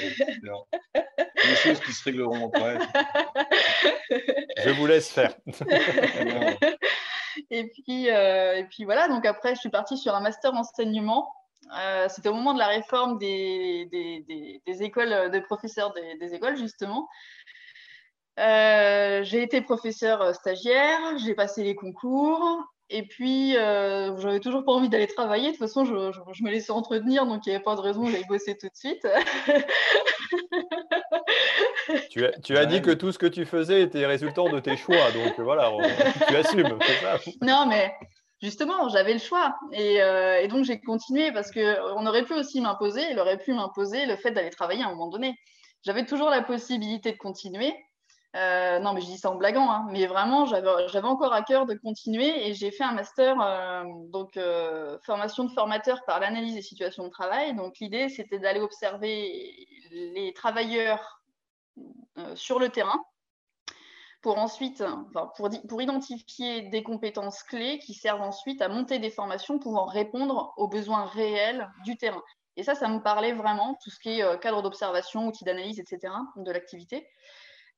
Des 0.00 1.56
choses 1.56 1.80
qui 1.80 1.92
se 1.92 2.04
régleront 2.04 2.48
après. 2.48 2.78
Je 4.58 4.70
vous 4.70 4.86
laisse 4.86 5.10
faire. 5.10 5.34
et, 7.50 7.68
puis, 7.68 8.08
et 8.08 8.66
puis 8.68 8.84
voilà, 8.84 9.08
donc 9.08 9.24
après, 9.24 9.54
je 9.54 9.60
suis 9.60 9.70
partie 9.70 9.96
sur 9.96 10.14
un 10.14 10.20
master 10.20 10.52
enseignement 10.54 11.32
euh, 11.76 12.06
c'était 12.08 12.28
au 12.28 12.34
moment 12.34 12.54
de 12.54 12.58
la 12.58 12.68
réforme 12.68 13.18
des, 13.18 13.88
des, 14.66 14.82
écoles, 14.82 15.30
des 15.30 15.40
professeurs 15.40 15.92
des, 15.92 16.34
écoles, 16.34 16.56
justement. 16.56 17.08
Euh, 18.38 19.22
j'ai 19.24 19.42
été 19.42 19.60
professeur 19.60 20.22
euh, 20.22 20.32
stagiaire, 20.32 21.18
j'ai 21.18 21.34
passé 21.34 21.64
les 21.64 21.74
concours, 21.74 22.62
et 22.88 23.02
puis 23.02 23.52
j'avais 23.52 24.40
toujours 24.40 24.64
pas 24.64 24.72
envie 24.72 24.88
d'aller 24.88 25.08
travailler. 25.08 25.48
De 25.48 25.52
toute 25.52 25.60
façon, 25.60 25.84
je, 25.84 25.92
me 25.92 26.50
laissais 26.50 26.72
entretenir, 26.72 27.26
donc 27.26 27.44
il 27.46 27.50
n'y 27.50 27.56
avait 27.56 27.64
pas 27.64 27.74
de 27.74 27.80
raison 27.80 28.06
j'allais 28.06 28.24
bosser 28.28 28.56
tout 28.56 28.68
de 28.68 28.76
suite. 28.76 29.06
tu 32.10 32.24
as, 32.24 32.30
tu 32.40 32.56
as 32.56 32.64
dit 32.64 32.80
que 32.80 32.92
tout 32.92 33.12
ce 33.12 33.18
que 33.18 33.26
tu 33.26 33.44
faisais 33.44 33.82
était 33.82 34.06
résultant 34.06 34.48
de 34.48 34.60
tes 34.60 34.76
choix, 34.76 35.10
donc 35.12 35.38
voilà, 35.40 35.70
tu 36.28 36.36
assumes. 36.36 36.78
Ça. 37.00 37.18
Non, 37.42 37.66
mais 37.66 37.92
justement, 38.42 38.88
j'avais 38.88 39.12
le 39.12 39.18
choix. 39.18 39.58
Euh, 39.74 40.38
et, 40.38 40.48
donc, 40.48 40.64
j'ai 40.64 40.80
continué 40.80 41.32
parce 41.32 41.50
qu'on 41.50 42.06
aurait 42.06 42.24
pu 42.24 42.34
aussi 42.34 42.60
m'imposer, 42.60 43.02
il 43.10 43.18
aurait 43.18 43.38
pu 43.38 43.52
m'imposer 43.52 44.06
le 44.06 44.16
fait 44.16 44.30
d'aller 44.30 44.50
travailler 44.50 44.82
à 44.82 44.86
un 44.86 44.90
moment 44.90 45.08
donné. 45.08 45.36
J'avais 45.82 46.04
toujours 46.04 46.30
la 46.30 46.42
possibilité 46.42 47.12
de 47.12 47.18
continuer. 47.18 47.74
Euh, 48.36 48.78
non, 48.78 48.92
mais 48.92 49.00
je 49.00 49.06
dis 49.06 49.16
ça 49.16 49.30
en 49.30 49.36
blaguant, 49.36 49.70
hein. 49.70 49.86
mais 49.90 50.06
vraiment, 50.06 50.44
j'avais 50.44 51.06
encore 51.06 51.32
à 51.32 51.42
cœur 51.42 51.64
de 51.64 51.74
continuer 51.74 52.46
et 52.46 52.52
j'ai 52.52 52.70
fait 52.70 52.84
un 52.84 52.92
master, 52.92 53.40
euh, 53.40 53.84
donc 54.10 54.38
formation 55.02 55.44
de 55.44 55.50
formateur 55.52 56.04
par 56.04 56.20
l'analyse 56.20 56.54
des 56.54 56.62
situations 56.62 57.04
de 57.04 57.10
travail. 57.10 57.54
Donc, 57.54 57.78
l'idée, 57.80 58.08
c'était 58.08 58.38
d'aller 58.38 58.60
observer 58.60 59.66
les 59.90 60.32
travailleurs 60.34 61.22
sur 62.34 62.58
le 62.58 62.68
terrain 62.68 63.00
pour 64.20 64.38
ensuite, 64.38 64.82
pour, 65.36 65.50
pour, 65.68 65.82
identifier 65.82 66.62
des 66.62 66.82
compétences 66.82 67.42
clés 67.42 67.78
qui 67.78 67.94
servent 67.94 68.22
ensuite 68.22 68.60
à 68.62 68.68
monter 68.68 68.98
des 68.98 69.10
formations 69.10 69.58
pouvant 69.58 69.86
répondre 69.86 70.52
aux 70.56 70.68
besoins 70.68 71.04
réels 71.06 71.68
du 71.84 71.96
terrain. 71.96 72.22
Et 72.56 72.64
ça, 72.64 72.74
ça 72.74 72.88
me 72.88 73.00
parlait 73.00 73.32
vraiment, 73.32 73.78
tout 73.82 73.90
ce 73.90 74.00
qui 74.00 74.18
est 74.18 74.22
euh, 74.24 74.36
cadre 74.36 74.62
d'observation, 74.62 75.28
outils 75.28 75.44
d'analyse, 75.44 75.78
etc., 75.78 76.12
de 76.36 76.50
l'activité. 76.50 77.08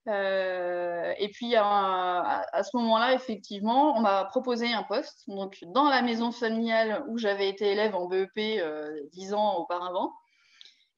Euh, 0.09 1.13
et 1.19 1.29
puis, 1.29 1.55
à, 1.57 2.63
ce 2.63 2.77
moment-là, 2.79 3.13
effectivement, 3.13 3.97
on 3.97 4.01
m'a 4.01 4.25
proposé 4.25 4.73
un 4.73 4.83
poste 4.83 5.25
donc, 5.29 5.59
dans 5.67 5.91
la 5.91 6.01
maison 6.01 6.33
familiale 6.33 7.05
où 7.09 7.19
j'avais 7.19 7.51
été 7.51 7.73
élève 7.73 7.95
en 7.95 8.07
BEP 8.07 8.31
euh, 8.39 8.89
dix 9.13 9.35
ans 9.35 9.57
auparavant. 9.59 10.15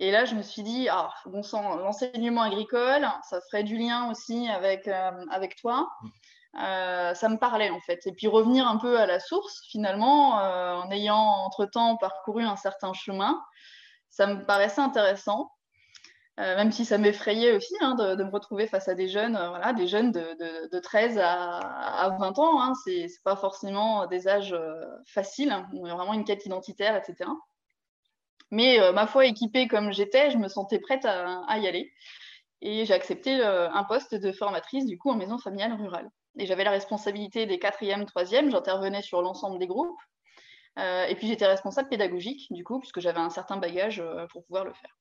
Et 0.03 0.11
là, 0.11 0.25
je 0.25 0.35
me 0.35 0.43
suis 0.43 0.65
dit, 0.65 0.89
ah, 0.91 1.15
bon 1.27 1.45
sang, 1.45 1.77
l'enseignement 1.77 2.43
agricole, 2.43 3.07
ça 3.31 3.41
ferait 3.43 3.63
du 3.63 3.77
lien 3.77 4.11
aussi 4.11 4.49
avec, 4.49 4.89
euh, 4.89 5.13
avec 5.31 5.55
toi. 5.55 5.89
Euh, 6.61 7.15
ça 7.15 7.29
me 7.29 7.37
parlait 7.37 7.71
en 7.71 7.79
fait. 7.79 8.05
Et 8.09 8.13
puis 8.13 8.27
revenir 8.27 8.67
un 8.67 8.79
peu 8.79 8.99
à 8.99 9.07
la 9.07 9.21
source, 9.21 9.63
finalement, 9.71 10.41
euh, 10.41 10.75
en 10.75 10.91
ayant 10.91 11.23
entre-temps 11.47 11.97
parcouru 11.99 12.43
un 12.43 12.57
certain 12.57 12.93
chemin, 12.93 13.41
ça 14.11 14.27
me 14.27 14.45
paraissait 14.45 14.81
intéressant. 14.81 15.53
même 16.37 16.73
si 16.73 16.85
ça 16.85 16.99
m'effrayait 16.99 17.57
aussi 17.57 17.75
hein, 17.81 17.95
de, 17.95 18.25
me 18.25 18.31
retrouver 18.33 18.67
face 18.67 18.89
à 18.89 18.97
des 18.97 19.09
jeunes, 19.09 19.35
voilà, 19.35 19.73
des 19.73 19.87
jeunes 19.87 20.11
de, 20.11 20.69
de, 20.69 20.79
13 20.81 21.17
à, 21.19 21.59
à, 21.59 22.11
20 22.19 22.39
ans. 22.41 22.61
Hein. 22.61 22.73
Ce 22.85 22.91
n'est 22.91 23.07
pas 23.25 23.37
forcément 23.37 24.07
des 24.09 24.27
âges 24.27 24.57
faciles. 25.07 25.53
Hein. 25.53 25.69
On 25.75 25.85
a 25.85 25.95
vraiment 25.95 26.15
une 26.15 26.25
quête 26.25 26.45
identitaire, 26.45 26.97
etc. 26.97 27.31
Mais 28.53 28.79
euh, 28.79 28.93
ma 28.93 29.07
foi, 29.07 29.25
équipée 29.25 29.67
comme 29.67 29.93
j'étais, 29.93 30.31
je 30.31 30.37
me 30.37 30.47
sentais 30.47 30.79
prête 30.79 31.07
à, 31.07 31.59
y 31.59 31.67
aller. 31.67 31.91
Et 32.61 32.85
j'ai 32.85 32.95
accepté 32.95 33.41
euh, 33.41 33.71
un 33.71 33.83
poste 33.83 34.15
de 34.15 34.31
formatrice, 34.31 34.85
du 34.87 34.99
coup, 34.99 35.11
en 35.11 35.17
maison 35.17 35.39
familiale 35.39 35.73
rurale. 35.73 36.09
Et 36.39 36.47
j'avais 36.47 36.63
la 36.63 36.71
responsabilité 36.71 37.47
des 37.47 37.59
quatrièmes, 37.59 38.05
troisièmes. 38.05 38.51
J'intervenais 38.51 39.01
sur 39.01 39.23
l'ensemble 39.23 39.59
des 39.59 39.67
groupes. 39.67 39.99
Euh, 40.79 41.07
et 41.07 41.15
puis, 41.15 41.29
j'étais 41.29 41.47
responsable 41.47 41.89
pédagogique, 41.89 42.53
du 42.53 42.63
coup, 42.63 42.79
puisque 42.79 43.01
j'avais 43.01 43.21
un 43.21 43.31
certain 43.31 43.57
bagage 43.57 44.03
pour 44.31 44.45
pouvoir 44.45 44.67
le 44.67 44.75
faire. 44.75 44.97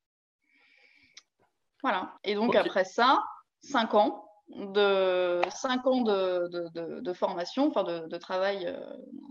Voilà. 1.83 2.13
Et 2.23 2.35
donc, 2.35 2.55
après 2.55 2.85
ça, 2.85 3.21
cinq 3.59 3.93
ans, 3.93 4.25
de 4.55 5.41
5 5.49 5.87
ans 5.87 6.01
de, 6.01 7.13
formation, 7.13 7.67
enfin 7.67 7.83
de, 7.83 8.17
travail 8.17 8.73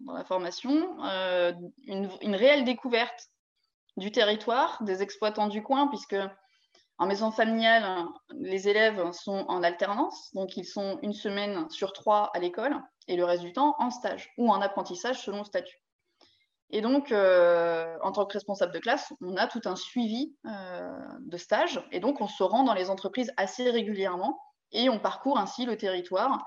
dans 0.07 0.15
la 0.15 0.25
formation, 0.25 0.97
euh, 1.05 1.53
une, 1.87 2.35
réelle 2.35 2.65
découverte 2.65 3.29
du 4.01 4.11
territoire, 4.11 4.83
des 4.83 5.03
exploitants 5.03 5.47
du 5.47 5.63
coin, 5.63 5.87
puisque 5.87 6.17
en 6.99 7.07
maison 7.07 7.31
familiale, 7.31 8.07
les 8.35 8.69
élèves 8.69 9.13
sont 9.13 9.45
en 9.49 9.63
alternance, 9.63 10.35
donc 10.35 10.57
ils 10.57 10.65
sont 10.65 10.99
une 11.03 11.13
semaine 11.13 11.71
sur 11.71 11.93
trois 11.93 12.31
à 12.35 12.41
l'école 12.41 12.77
et 13.09 13.17
le 13.17 13.25
reste 13.25 13.43
du 13.43 13.53
temps 13.53 13.77
en 13.79 13.91
stage 13.91 14.31
ou 14.39 14.51
en 14.51 14.61
apprentissage 14.61 15.21
selon 15.21 15.39
le 15.39 15.45
statut. 15.45 15.79
Et 16.71 16.83
donc, 16.83 17.11
euh, 17.13 17.97
en 18.03 18.13
tant 18.13 18.27
que 18.27 18.35
responsable 18.35 18.73
de 18.73 18.79
classe, 18.79 19.13
on 19.21 19.37
a 19.37 19.47
tout 19.47 19.63
un 19.65 19.77
suivi 19.77 20.35
de 20.45 21.37
stage 21.37 21.85
et 21.93 22.01
donc 22.01 22.21
on 22.21 22.29
se 22.29 22.43
rend 22.43 22.65
dans 22.65 22.75
les 22.75 22.91
entreprises 22.91 23.33
assez 23.37 23.71
régulièrement 23.71 24.41
et 24.73 24.89
on 24.89 24.99
parcourt 24.99 25.39
ainsi 25.39 25.67
le 25.67 25.77
territoire. 25.77 26.45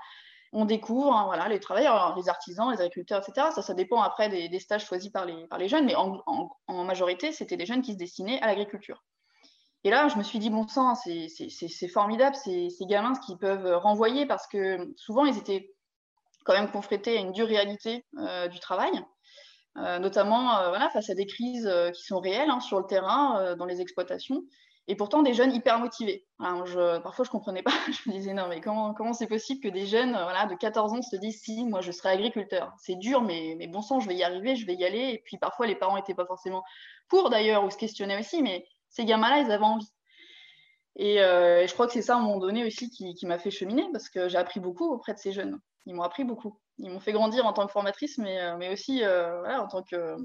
On 0.56 0.64
découvre 0.64 1.12
hein, 1.12 1.24
voilà, 1.26 1.48
les 1.48 1.58
travailleurs, 1.58 2.14
les 2.16 2.28
artisans, 2.28 2.70
les 2.70 2.80
agriculteurs, 2.80 3.20
etc. 3.20 3.48
Ça, 3.52 3.60
ça 3.60 3.74
dépend 3.74 4.00
après 4.00 4.28
des, 4.28 4.58
stages 4.60 4.86
choisis 4.86 5.10
par 5.10 5.26
les, 5.26 5.46
par 5.48 5.58
les 5.58 5.68
jeunes, 5.68 5.84
mais 5.84 5.96
en, 5.96 6.84
majorité, 6.84 7.32
c'était 7.32 7.56
des 7.56 7.66
jeunes 7.66 7.82
qui 7.82 7.92
se 7.92 7.98
destinaient 7.98 8.40
à 8.40 8.46
l'agriculture. 8.46 9.04
Et 9.82 9.90
là, 9.90 10.06
je 10.08 10.16
me 10.16 10.22
suis 10.22 10.38
dit, 10.38 10.50
bon 10.50 10.66
sang, 10.68 10.94
c'est 10.94 11.88
formidable, 11.88 12.36
ces, 12.36 12.70
ces 12.70 12.86
gamins 12.86 13.14
qui 13.26 13.36
peuvent 13.36 13.76
renvoyer, 13.78 14.26
parce 14.26 14.46
que 14.46 14.94
souvent, 14.96 15.24
ils 15.26 15.36
étaient 15.36 15.74
quand 16.44 16.52
même 16.52 16.70
confrontés 16.70 17.18
à 17.18 17.20
une 17.20 17.32
dure 17.32 17.48
réalité 17.48 18.04
euh, 18.18 18.48
du 18.48 18.60
travail, 18.60 18.92
euh, 19.78 19.98
notamment 19.98 20.56
euh, 20.58 20.68
voilà, 20.68 20.88
face 20.90 21.10
à 21.10 21.14
des 21.14 21.26
crises 21.26 21.70
qui 21.94 22.02
sont 22.04 22.20
réelles 22.20 22.50
hein, 22.50 22.60
sur 22.60 22.78
le 22.78 22.86
terrain, 22.86 23.56
dans 23.56 23.66
les 23.66 23.80
exploitations 23.80 24.44
et 24.86 24.96
pourtant 24.96 25.22
des 25.22 25.32
jeunes 25.32 25.52
hyper 25.52 25.78
motivés. 25.78 26.26
parfois, 26.38 27.24
je 27.24 27.30
ne 27.30 27.32
comprenais 27.32 27.62
pas. 27.62 27.72
Je 27.88 28.10
me 28.10 28.14
disais, 28.14 28.34
non, 28.34 28.48
mais 28.48 28.60
comment, 28.60 28.92
comment 28.92 29.14
c'est 29.14 29.26
possible 29.26 29.60
que 29.60 29.68
des 29.68 29.86
jeunes 29.86 30.12
de 30.12 30.54
14 30.54 30.92
ans 30.92 31.02
se 31.02 31.16
disent, 31.16 31.40
si, 31.40 31.64
moi, 31.64 31.80
je 31.80 31.90
serai 31.90 32.10
agriculteur. 32.10 32.74
C'est 32.78 32.96
dur, 32.96 33.22
mais, 33.22 33.54
mais 33.58 33.66
bon 33.66 33.80
sang, 33.80 34.00
je 34.00 34.08
vais 34.08 34.14
y 34.14 34.22
arriver, 34.22 34.56
je 34.56 34.66
vais 34.66 34.74
y 34.74 34.84
aller. 34.84 35.10
Et 35.14 35.22
puis, 35.24 35.38
parfois, 35.38 35.66
les 35.66 35.74
parents 35.74 35.96
n'étaient 35.96 36.14
pas 36.14 36.26
forcément 36.26 36.62
pour, 37.08 37.30
d'ailleurs, 37.30 37.64
ou 37.64 37.70
se 37.70 37.78
questionnaient 37.78 38.18
aussi, 38.18 38.42
mais 38.42 38.66
ces 38.90 39.04
gamins-là, 39.04 39.40
ils 39.40 39.50
avaient 39.50 39.64
envie. 39.64 39.90
Et, 40.96 41.20
euh, 41.22 41.66
je 41.66 41.72
crois 41.72 41.86
que 41.86 41.92
c'est 41.92 42.02
ça, 42.02 42.14
à 42.14 42.18
un 42.18 42.22
moment 42.22 42.38
donné 42.38 42.64
aussi, 42.64 42.90
qui, 42.90 43.14
qui 43.14 43.26
m'a 43.26 43.38
fait 43.38 43.50
cheminer, 43.50 43.88
parce 43.92 44.10
que 44.10 44.28
j'ai 44.28 44.38
appris 44.38 44.60
beaucoup 44.60 44.92
auprès 44.92 45.14
de 45.14 45.18
ces 45.18 45.32
jeunes. 45.32 45.58
Ils 45.86 45.94
m'ont 45.94 46.02
appris 46.02 46.24
beaucoup. 46.24 46.58
Ils 46.78 46.90
m'ont 46.90 47.00
fait 47.00 47.12
grandir 47.12 47.46
en 47.46 47.52
tant 47.52 47.66
que 47.66 47.72
formatrice, 47.72 48.18
mais, 48.18 48.40
euh, 48.40 48.56
mais 48.58 48.70
aussi 48.72 49.02
euh, 49.02 49.44
en 49.58 49.66
tant 49.66 49.82
que 49.82 50.16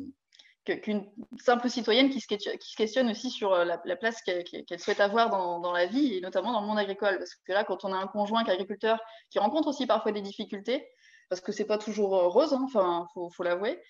qu'une 0.66 1.10
simple 1.40 1.70
citoyenne 1.70 2.10
qui 2.10 2.20
se, 2.20 2.28
questionne 2.76 3.10
aussi 3.10 3.30
sur 3.30 3.54
euh, 3.54 3.66
la, 3.66 3.96
place 3.96 4.22
qu'elle 4.22 4.80
souhaite 4.80 5.00
avoir 5.00 5.30
dans, 5.30 5.72
la 5.72 5.86
vie, 5.86 6.16
et 6.16 6.22
notamment 6.22 6.52
dans 6.52 6.62
le 6.62 6.68
monde 6.68 6.80
agricole. 6.80 7.18
Parce 7.18 7.36
que 7.36 7.52
là, 7.52 7.64
quand 7.64 7.86
on 7.86 7.94
a 7.94 7.98
un 7.98 8.08
conjoint 8.08 8.44
qui 8.44 8.52
est 8.52 8.54
agriculteur, 8.54 9.00
qui 9.30 9.40
rencontre 9.40 9.70
aussi 9.70 9.88
parfois 9.88 10.12
des 10.12 10.22
difficultés, 10.22 10.88
parce 11.30 11.42
que 11.42 11.52
c'est 11.52 11.66
pas 11.66 11.78
toujours 11.78 12.16
euh, 12.16 12.28
rose, 12.28 12.54
hein, 12.54 12.68
faut 13.14 13.44
l'avouer, 13.44 13.82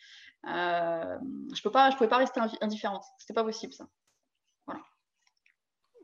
euh, 0.47 1.17
je 1.53 1.61
peux 1.61 1.71
pas, 1.71 1.89
je 1.89 1.97
pouvais 1.97 2.09
pas 2.09 2.17
rester 2.17 2.39
indifférente. 2.61 3.03
C'était 3.17 3.33
pas 3.33 3.43
possible 3.43 3.73
ça. 3.73 3.87
Voilà. 4.65 4.81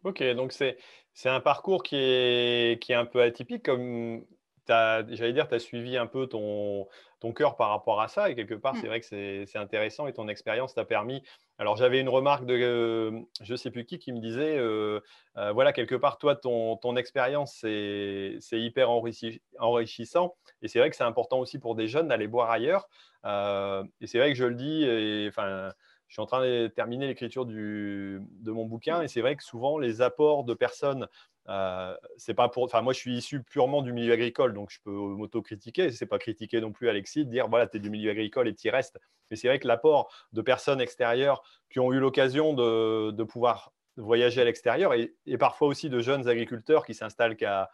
Ok, 0.04 0.24
donc 0.36 0.52
c'est 0.52 0.78
un 1.26 1.40
parcours 1.40 1.84
qui 1.84 1.96
est, 1.96 2.82
qui 2.82 2.92
est 2.92 2.96
un 2.96 3.06
peu 3.06 3.22
atypique, 3.22 3.64
comme 3.64 4.26
j'allais 4.68 5.34
dire, 5.34 5.48
tu 5.48 5.56
as 5.56 5.60
suivi 5.60 5.98
un 5.98 6.08
peu 6.08 6.28
ton, 6.28 6.88
ton 7.20 7.34
cœur 7.34 7.56
par 7.56 7.70
rapport 7.70 8.02
à 8.02 8.08
ça. 8.08 8.30
Et 8.30 8.36
quelque 8.36 8.54
part, 8.54 8.76
c'est 8.76 8.84
mmh. 8.84 8.88
vrai 8.88 9.00
que 9.02 9.46
c'est 9.46 9.58
intéressant 9.58 10.08
et 10.08 10.14
ton 10.14 10.28
expérience 10.28 10.74
t'a 10.74 10.86
permis. 10.86 11.24
Alors, 11.58 11.78
j'avais 11.78 12.00
une 12.02 12.10
remarque 12.10 12.46
de 12.46 13.12
je 13.42 13.52
ne 13.52 13.58
sais 13.58 13.72
plus 13.72 13.86
qui 13.86 13.98
qui 13.98 14.12
me 14.12 14.20
disait 14.20 14.58
euh, 14.58 15.00
euh, 15.38 15.52
voilà, 15.54 15.74
quelque 15.74 15.96
part, 15.96 16.18
toi, 16.18 16.36
ton, 16.36 16.78
ton 16.78 16.96
expérience, 16.98 17.56
c'est 17.62 18.40
hyper 18.52 18.90
enrichissant. 18.90 20.36
Et 20.62 20.68
c'est 20.68 20.80
vrai 20.80 20.90
que 20.90 20.96
c'est 20.96 21.04
important 21.04 21.40
aussi 21.40 21.60
pour 21.60 21.76
des 21.76 21.88
jeunes 21.88 22.10
d'aller 22.10 22.28
boire 22.28 22.50
ailleurs. 22.52 22.88
Euh, 23.26 23.84
et 24.02 24.08
c'est 24.08 24.18
vrai 24.18 24.30
que 24.30 24.38
je 24.38 24.46
le 24.46 24.56
dis, 24.56 24.84
et, 24.84 25.28
enfin, 25.30 25.72
je 26.08 26.14
suis 26.14 26.22
en 26.22 26.26
train 26.26 26.42
de 26.42 26.68
terminer 26.68 27.08
l'écriture 27.08 27.46
de 27.46 28.20
mon 28.46 28.66
bouquin. 28.66 29.02
Et 29.02 29.08
c'est 29.08 29.22
vrai 29.22 29.36
que 29.36 29.44
souvent, 29.44 29.78
les 29.78 30.02
apports 30.02 30.44
de 30.44 30.54
personnes 30.54 31.08
euh, 31.48 31.96
c'est 32.18 32.34
pas 32.34 32.50
pour. 32.50 32.64
Enfin, 32.64 32.82
moi, 32.82 32.94
je 32.94 33.00
suis 33.00 33.18
issu 33.18 33.44
purement 33.44 33.82
du 33.82 33.94
milieu 33.94 34.14
agricole, 34.14 34.54
donc 34.54 34.70
je 34.72 34.80
peux 34.84 34.92
m'auto-critiquer. 34.92 35.92
C'est 35.92 36.06
pas 36.06 36.18
critiquer 36.18 36.62
non 36.62 36.72
plus 36.72 36.90
Alexis, 36.90 37.26
de 37.26 37.30
dire 37.30 37.48
voilà, 37.48 37.68
tu 37.68 37.78
es 37.78 37.80
du 37.80 37.90
milieu 37.90 38.12
agricole 38.12 38.48
et 38.48 38.56
tu 38.56 38.68
y 38.68 38.70
restes. 38.72 39.00
Mais 39.30 39.38
c'est 39.38 39.48
vrai 39.48 39.60
que 39.60 39.68
l'apport 39.68 40.12
de 40.34 40.42
personnes 40.42 40.82
extérieures 40.82 41.44
qui 41.70 41.80
ont 41.80 41.92
eu 41.94 42.00
l'occasion 42.00 42.54
de, 42.54 43.24
pouvoir 43.24 43.74
voyager 43.98 44.42
à 44.42 44.46
l'extérieur 44.46 44.94
et, 44.94 45.38
parfois 45.40 45.68
aussi 45.68 45.90
de 45.90 46.00
jeunes 46.00 46.28
agriculteurs 46.28 46.86
qui 46.86 46.94
s'installent 46.94 47.36
qu'à 47.36 47.70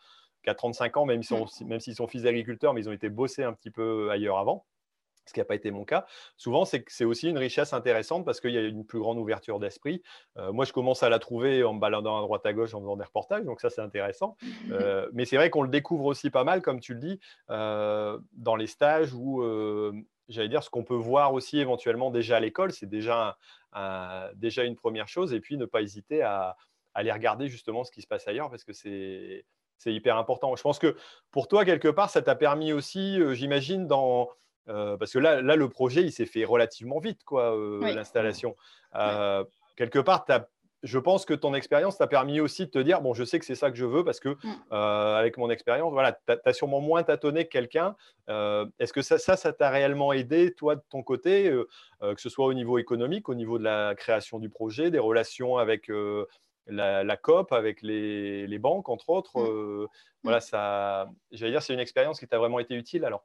35 0.45 0.97
ans, 0.97 1.05
même 1.05 1.23
s'ils 1.23 1.95
sont 1.95 2.07
fils 2.07 2.23
d'agriculteurs, 2.23 2.73
mais 2.73 2.81
ils 2.81 2.89
ont 2.89 2.93
été 2.93 3.09
bossés 3.09 3.43
un 3.43 3.53
petit 3.53 3.71
peu 3.71 4.09
ailleurs 4.11 4.37
avant 4.37 4.65
ce 5.31 5.33
qui 5.33 5.39
n'a 5.39 5.45
pas 5.45 5.55
été 5.55 5.71
mon 5.71 5.85
cas, 5.85 6.05
souvent 6.37 6.65
c'est 6.65 7.05
aussi 7.05 7.29
une 7.29 7.37
richesse 7.37 7.73
intéressante 7.73 8.25
parce 8.25 8.39
qu'il 8.41 8.51
y 8.51 8.57
a 8.57 8.61
une 8.61 8.85
plus 8.85 8.99
grande 8.99 9.17
ouverture 9.17 9.59
d'esprit. 9.59 10.03
Euh, 10.37 10.51
moi, 10.51 10.65
je 10.65 10.73
commence 10.73 11.03
à 11.03 11.09
la 11.09 11.19
trouver 11.19 11.63
en 11.63 11.73
me 11.73 11.79
baladant 11.79 12.17
à 12.17 12.21
droite 12.21 12.45
à 12.45 12.53
gauche 12.53 12.73
en 12.73 12.81
faisant 12.81 12.97
des 12.97 13.05
reportages, 13.05 13.45
donc 13.45 13.61
ça 13.61 13.69
c'est 13.69 13.81
intéressant. 13.81 14.37
Euh, 14.71 15.09
mais 15.13 15.25
c'est 15.25 15.35
vrai 15.35 15.49
qu'on 15.49 15.63
le 15.63 15.69
découvre 15.69 16.05
aussi 16.05 16.29
pas 16.29 16.43
mal, 16.43 16.61
comme 16.61 16.79
tu 16.79 16.93
le 16.93 16.99
dis, 16.99 17.19
euh, 17.49 18.17
dans 18.33 18.55
les 18.55 18.67
stages 18.67 19.13
où, 19.13 19.43
j'allais 20.29 20.49
dire, 20.49 20.63
ce 20.63 20.69
qu'on 20.69 20.83
peut 20.83 20.95
voir 20.95 21.33
aussi 21.33 21.59
éventuellement 21.59 22.09
déjà 22.09 22.37
à 22.37 22.39
l'école, 22.39 22.71
c'est 22.71 22.85
déjà, 22.85 23.37
déjà 24.35 24.63
une 24.63 24.75
première 24.75 25.07
chose, 25.07 25.33
et 25.33 25.39
puis 25.39 25.57
ne 25.57 25.65
pas 25.65 25.81
hésiter 25.81 26.21
à, 26.21 26.55
aller 26.93 27.11
regarder 27.11 27.47
justement 27.47 27.83
ce 27.83 27.91
qui 27.91 28.01
se 28.01 28.07
passe 28.07 28.27
ailleurs 28.27 28.49
parce 28.49 28.63
que 28.63 28.73
c'est 28.73 29.45
c'est 29.77 29.93
hyper 29.93 30.17
important. 30.17 30.55
Je 30.55 30.61
pense 30.61 30.77
que 30.77 30.95
pour 31.31 31.47
toi, 31.47 31.65
quelque 31.65 31.87
part, 31.87 32.09
ça 32.09 32.21
t'a 32.21 32.35
permis 32.35 32.71
aussi, 32.71 33.19
j'imagine, 33.33 33.87
dans 33.87 34.29
euh, 34.69 34.97
parce 34.97 35.11
que 35.11 35.19
là, 35.19 35.41
là, 35.41 35.55
le 35.55 35.69
projet, 35.69 36.01
il 36.01 36.11
s'est 36.11 36.25
fait 36.25 36.45
relativement 36.45 36.99
vite, 36.99 37.23
quoi, 37.23 37.55
euh, 37.55 37.79
l'installation. 37.93 38.55
Euh, 38.95 39.43
quelque 39.75 39.99
part, 39.99 40.25
je 40.83 40.97
pense 40.97 41.25
que 41.25 41.33
ton 41.33 41.53
expérience 41.53 41.97
t'a 41.97 42.07
permis 42.07 42.39
aussi 42.39 42.65
de 42.65 42.71
te 42.71 42.79
dire, 42.79 43.01
bon, 43.01 43.13
je 43.13 43.23
sais 43.23 43.39
que 43.39 43.45
c'est 43.45 43.55
ça 43.55 43.69
que 43.69 43.77
je 43.77 43.85
veux 43.85 44.03
parce 44.03 44.19
que 44.19 44.29
mmh. 44.29 44.73
avec 44.73 45.37
mon 45.37 45.49
expérience, 45.49 45.91
voilà, 45.93 46.13
tu 46.13 46.33
as, 46.43 46.53
sûrement 46.53 46.81
moins 46.81 47.03
tâtonné 47.03 47.45
que 47.45 47.49
quelqu'un. 47.49 47.95
Est-ce 48.27 48.93
que 48.93 49.01
ça, 49.01 49.17
ça, 49.17 49.53
t'a 49.53 49.69
réellement 49.69 50.13
aidé, 50.13 50.53
toi, 50.53 50.75
de 50.75 50.83
ton 50.89 51.03
côté, 51.03 51.51
que 52.01 52.21
ce 52.21 52.29
soit 52.29 52.45
au 52.45 52.53
niveau 52.53 52.77
économique, 52.77 53.29
au 53.29 53.35
niveau 53.35 53.59
de 53.59 53.63
la 53.63 53.93
création 53.95 54.39
du 54.39 54.49
projet, 54.49 54.89
des 54.89 54.99
relations 54.99 55.57
avec 55.57 55.91
la, 56.67 57.17
COP, 57.17 57.51
avec 57.51 57.81
les, 57.83 58.47
les, 58.47 58.59
banques, 58.59 58.89
entre 58.89 59.09
autres 59.09 59.39
mmh. 59.39 59.87
Voilà, 60.23 60.37
mmh. 60.39 60.41
ça, 60.41 61.09
j'allais 61.31 61.51
dire, 61.51 61.61
c'est 61.61 61.73
une 61.73 61.79
expérience 61.79 62.19
qui 62.19 62.27
t'a 62.27 62.39
vraiment 62.39 62.59
été 62.59 62.75
utile 62.75 63.05
alors? 63.05 63.23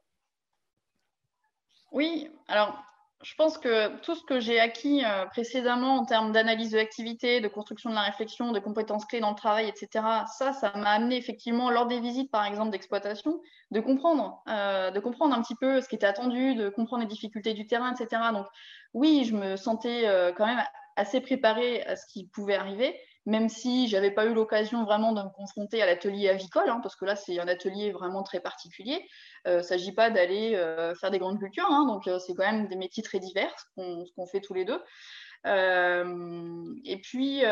Oui, 1.91 2.29
alors 2.47 2.77
je 3.23 3.33
pense 3.35 3.57
que 3.57 3.97
tout 4.01 4.13
ce 4.13 4.23
que 4.23 4.39
j'ai 4.39 4.59
acquis 4.59 5.03
euh, 5.03 5.25
précédemment 5.25 5.95
en 5.95 6.05
termes 6.05 6.31
d'analyse 6.31 6.71
de 6.71 6.77
l'activité, 6.77 7.41
de 7.41 7.47
construction 7.47 7.89
de 7.89 7.95
la 7.95 8.01
réflexion, 8.01 8.51
de 8.51 8.59
compétences 8.59 9.05
clés 9.05 9.19
dans 9.19 9.31
le 9.31 9.35
travail, 9.35 9.67
etc., 9.67 10.05
ça, 10.37 10.53
ça 10.53 10.71
m'a 10.75 10.91
amené 10.91 11.17
effectivement 11.17 11.71
lors 11.71 11.87
des 11.87 11.99
visites, 11.99 12.29
par 12.29 12.45
exemple, 12.45 12.69
d'exploitation, 12.69 13.41
de 13.71 13.79
comprendre, 13.79 14.43
euh, 14.47 14.91
de 14.91 14.99
comprendre 14.99 15.35
un 15.35 15.41
petit 15.41 15.55
peu 15.55 15.81
ce 15.81 15.89
qui 15.89 15.95
était 15.95 16.05
attendu, 16.05 16.53
de 16.55 16.69
comprendre 16.69 17.01
les 17.01 17.07
difficultés 17.07 17.53
du 17.53 17.65
terrain, 17.65 17.93
etc. 17.93 18.21
Donc 18.33 18.45
oui, 18.93 19.25
je 19.25 19.35
me 19.35 19.55
sentais 19.55 20.07
euh, 20.07 20.31
quand 20.31 20.45
même 20.45 20.63
assez 20.95 21.19
préparée 21.19 21.83
à 21.83 21.95
ce 21.95 22.05
qui 22.05 22.27
pouvait 22.27 22.55
arriver 22.55 22.99
même 23.27 23.49
si 23.49 23.89
j'avais 23.89 24.11
pas 24.11 24.25
eu 24.25 24.33
l'occasion 24.33 24.85
vraiment 24.85 25.11
de 25.11 25.21
me 25.21 25.29
confronter 25.29 25.81
à 25.81 25.85
l'atelier 25.85 26.29
avicole, 26.29 26.69
hein, 26.69 26.79
parce 26.81 26.95
que 26.95 27.03
là 27.03 27.17
c'est 27.17 27.37
un 27.39 27.47
atelier 27.49 27.91
vraiment 27.91 28.23
très 28.23 28.39
particulier. 28.39 29.05
Il 29.45 29.51
euh, 29.51 29.57
ne 29.57 29.63
s'agit 29.63 29.91
pas 29.91 30.09
d'aller 30.09 30.55
euh, 30.55 30.95
faire 30.95 31.11
des 31.11 31.19
grandes 31.19 31.37
cultures, 31.37 31.67
hein, 31.69 31.85
donc 31.85 32.07
euh, 32.07 32.19
c'est 32.19 32.33
quand 32.33 32.49
même 32.49 32.69
des 32.69 32.77
métiers 32.77 33.03
très 33.03 33.19
divers, 33.19 33.53
ce 33.75 34.11
qu'on 34.15 34.27
fait 34.27 34.39
tous 34.39 34.53
les 34.53 34.63
deux. 34.63 34.81
et 35.43 37.01
puis, 37.01 37.43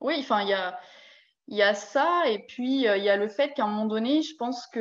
oui, 0.00 0.16
enfin 0.18 0.42
il 0.42 0.48
y 0.48 0.52
a 0.52 0.80
il 1.48 1.56
y 1.56 1.62
a 1.62 1.74
ça, 1.74 2.22
et 2.28 2.40
puis 2.40 2.82
il 2.82 3.02
y 3.02 3.08
a 3.08 3.16
le 3.16 3.28
fait 3.28 3.54
qu'à 3.54 3.64
un 3.64 3.68
moment 3.68 3.86
donné, 3.86 4.22
je 4.22 4.36
pense 4.36 4.66
qu'il 4.68 4.80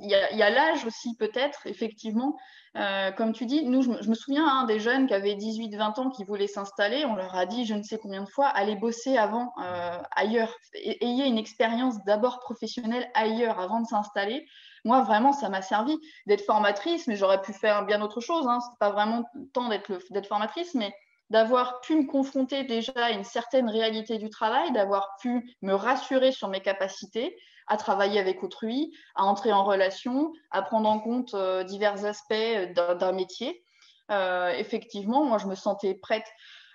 y 0.00 0.14
a, 0.14 0.32
y 0.32 0.42
a 0.42 0.50
l'âge 0.50 0.84
aussi 0.86 1.16
peut-être, 1.16 1.66
effectivement. 1.66 2.36
Euh, 2.76 3.10
comme 3.12 3.32
tu 3.32 3.46
dis, 3.46 3.64
nous, 3.64 3.80
je 3.80 3.88
me, 3.88 4.14
souviens 4.14 4.46
hein, 4.46 4.64
des 4.64 4.80
jeunes 4.80 5.06
qui 5.06 5.14
avaient 5.14 5.34
18-20 5.34 6.00
ans 6.00 6.10
qui 6.10 6.24
voulaient 6.24 6.46
s'installer. 6.46 7.06
On 7.06 7.14
leur 7.14 7.34
a 7.34 7.46
dit, 7.46 7.64
je 7.64 7.74
ne 7.74 7.82
sais 7.82 7.96
combien 7.96 8.22
de 8.22 8.28
fois, 8.28 8.48
allez 8.48 8.76
bosser 8.76 9.16
avant 9.16 9.54
euh, 9.62 9.98
ailleurs. 10.14 10.54
Ayez 10.74 11.24
une 11.26 11.38
expérience 11.38 12.04
d'abord 12.04 12.38
professionnelle 12.40 13.08
ailleurs 13.14 13.58
avant 13.60 13.80
de 13.80 13.86
s'installer. 13.86 14.46
Moi, 14.84 15.02
vraiment, 15.02 15.32
ça 15.32 15.48
m'a 15.48 15.62
servi 15.62 15.96
d'être 16.26 16.44
formatrice, 16.44 17.06
mais 17.06 17.16
j'aurais 17.16 17.40
pu 17.40 17.54
faire 17.54 17.86
bien 17.86 18.02
autre 18.02 18.20
chose. 18.20 18.46
Hein. 18.46 18.60
Ce 18.60 18.68
n'est 18.68 18.78
pas 18.78 18.90
vraiment 18.90 19.24
le 19.34 19.48
temps 19.48 19.68
d'être 19.68 20.26
formatrice, 20.26 20.74
mais 20.74 20.94
d'avoir 21.30 21.80
pu 21.80 21.96
me 21.96 22.06
confronter 22.06 22.64
déjà 22.64 22.92
à 22.96 23.10
une 23.10 23.24
certaine 23.24 23.68
réalité 23.68 24.18
du 24.18 24.30
travail, 24.30 24.72
d'avoir 24.72 25.16
pu 25.20 25.56
me 25.62 25.74
rassurer 25.74 26.32
sur 26.32 26.48
mes 26.48 26.60
capacités, 26.60 27.36
à 27.66 27.76
travailler 27.76 28.20
avec 28.20 28.42
autrui, 28.42 28.92
à 29.16 29.24
entrer 29.24 29.52
en 29.52 29.64
relation, 29.64 30.32
à 30.50 30.62
prendre 30.62 30.88
en 30.88 31.00
compte 31.00 31.34
euh, 31.34 31.64
divers 31.64 32.04
aspects 32.04 32.34
d'un 32.74 33.12
métier. 33.12 33.64
Euh, 34.10 34.50
effectivement, 34.50 35.24
moi, 35.24 35.38
je 35.38 35.46
me 35.46 35.56
sentais 35.56 35.94
prête 35.94 36.26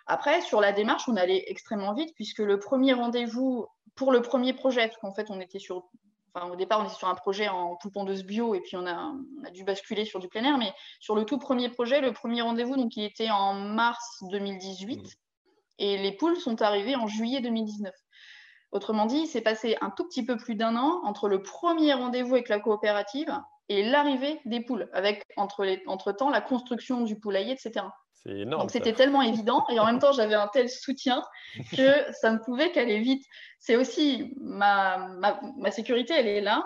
Après, 0.05 0.41
sur 0.41 0.59
la 0.59 0.73
démarche, 0.73 1.07
on 1.07 1.15
allait 1.15 1.45
extrêmement 1.47 1.93
vite 1.93 2.13
puisque 2.15 2.39
le 2.39 2.59
premier 2.59 2.93
rendez-vous 2.93 3.67
pour 3.95 4.11
le 4.11 4.21
premier 4.21 4.53
projet, 4.53 4.87
parce 4.87 4.99
qu'en 4.99 5.13
fait, 5.13 5.29
on 5.29 5.39
était 5.39 5.59
sur 5.59 5.89
Enfin, 6.33 6.47
au 6.47 6.55
départ, 6.55 6.79
on 6.79 6.85
était 6.85 6.95
sur 6.95 7.09
un 7.09 7.15
projet 7.15 7.49
en 7.49 7.75
poule 7.75 7.91
pondeuse 7.91 8.23
bio 8.23 8.55
et 8.55 8.61
puis 8.61 8.77
on 8.77 8.85
a, 8.85 8.95
on 8.95 9.43
a, 9.45 9.49
dû 9.49 9.63
basculer 9.63 10.05
sur 10.05 10.19
du 10.19 10.29
plein 10.29 10.43
air. 10.43 10.57
Mais 10.57 10.71
sur 10.99 11.15
le 11.15 11.25
tout 11.25 11.37
premier 11.37 11.69
projet, 11.69 11.99
le 11.99 12.13
premier 12.13 12.41
rendez-vous, 12.41 12.77
donc 12.77 12.95
il 12.95 13.03
était 13.03 13.29
en 13.29 13.53
mars 13.53 14.23
2018 14.29 14.97
mmh. 14.97 15.07
et 15.79 15.97
les 15.97 16.13
poules 16.13 16.37
sont 16.37 16.61
arrivées 16.61 16.95
en 16.95 17.07
juillet 17.07 17.41
2019. 17.41 17.93
Autrement 18.71 19.05
dit, 19.05 19.17
il 19.17 19.27
s'est 19.27 19.41
passé 19.41 19.77
un 19.81 19.89
tout 19.89 20.05
petit 20.05 20.25
peu 20.25 20.37
plus 20.37 20.55
d'un 20.55 20.77
an 20.77 21.01
entre 21.03 21.27
le 21.27 21.43
premier 21.43 21.93
rendez-vous 21.93 22.35
avec 22.35 22.47
la 22.47 22.59
coopérative 22.59 23.37
et 23.67 23.83
l'arrivée 23.83 24.39
des 24.45 24.61
poules, 24.61 24.89
avec 24.93 25.25
entre, 25.35 25.65
les, 25.65 25.83
entre 25.87 26.13
temps 26.13 26.29
la 26.29 26.41
construction 26.41 27.01
du 27.01 27.19
poulailler, 27.19 27.51
etc. 27.51 27.85
Énorme, 28.25 28.61
Donc 28.61 28.71
c'était 28.71 28.93
tellement 28.93 29.23
évident 29.23 29.65
et 29.69 29.79
en 29.79 29.85
même 29.85 29.97
temps 29.97 30.11
j'avais 30.11 30.35
un 30.35 30.47
tel 30.47 30.69
soutien 30.69 31.23
que 31.75 32.05
ça 32.21 32.31
ne 32.31 32.37
pouvait 32.37 32.71
qu'aller 32.71 32.99
vite. 32.99 33.25
C'est 33.59 33.75
aussi 33.75 34.33
ma, 34.39 35.09
ma, 35.57 35.71
sécurité, 35.71 36.13
elle 36.15 36.27
est 36.27 36.41
là. 36.41 36.63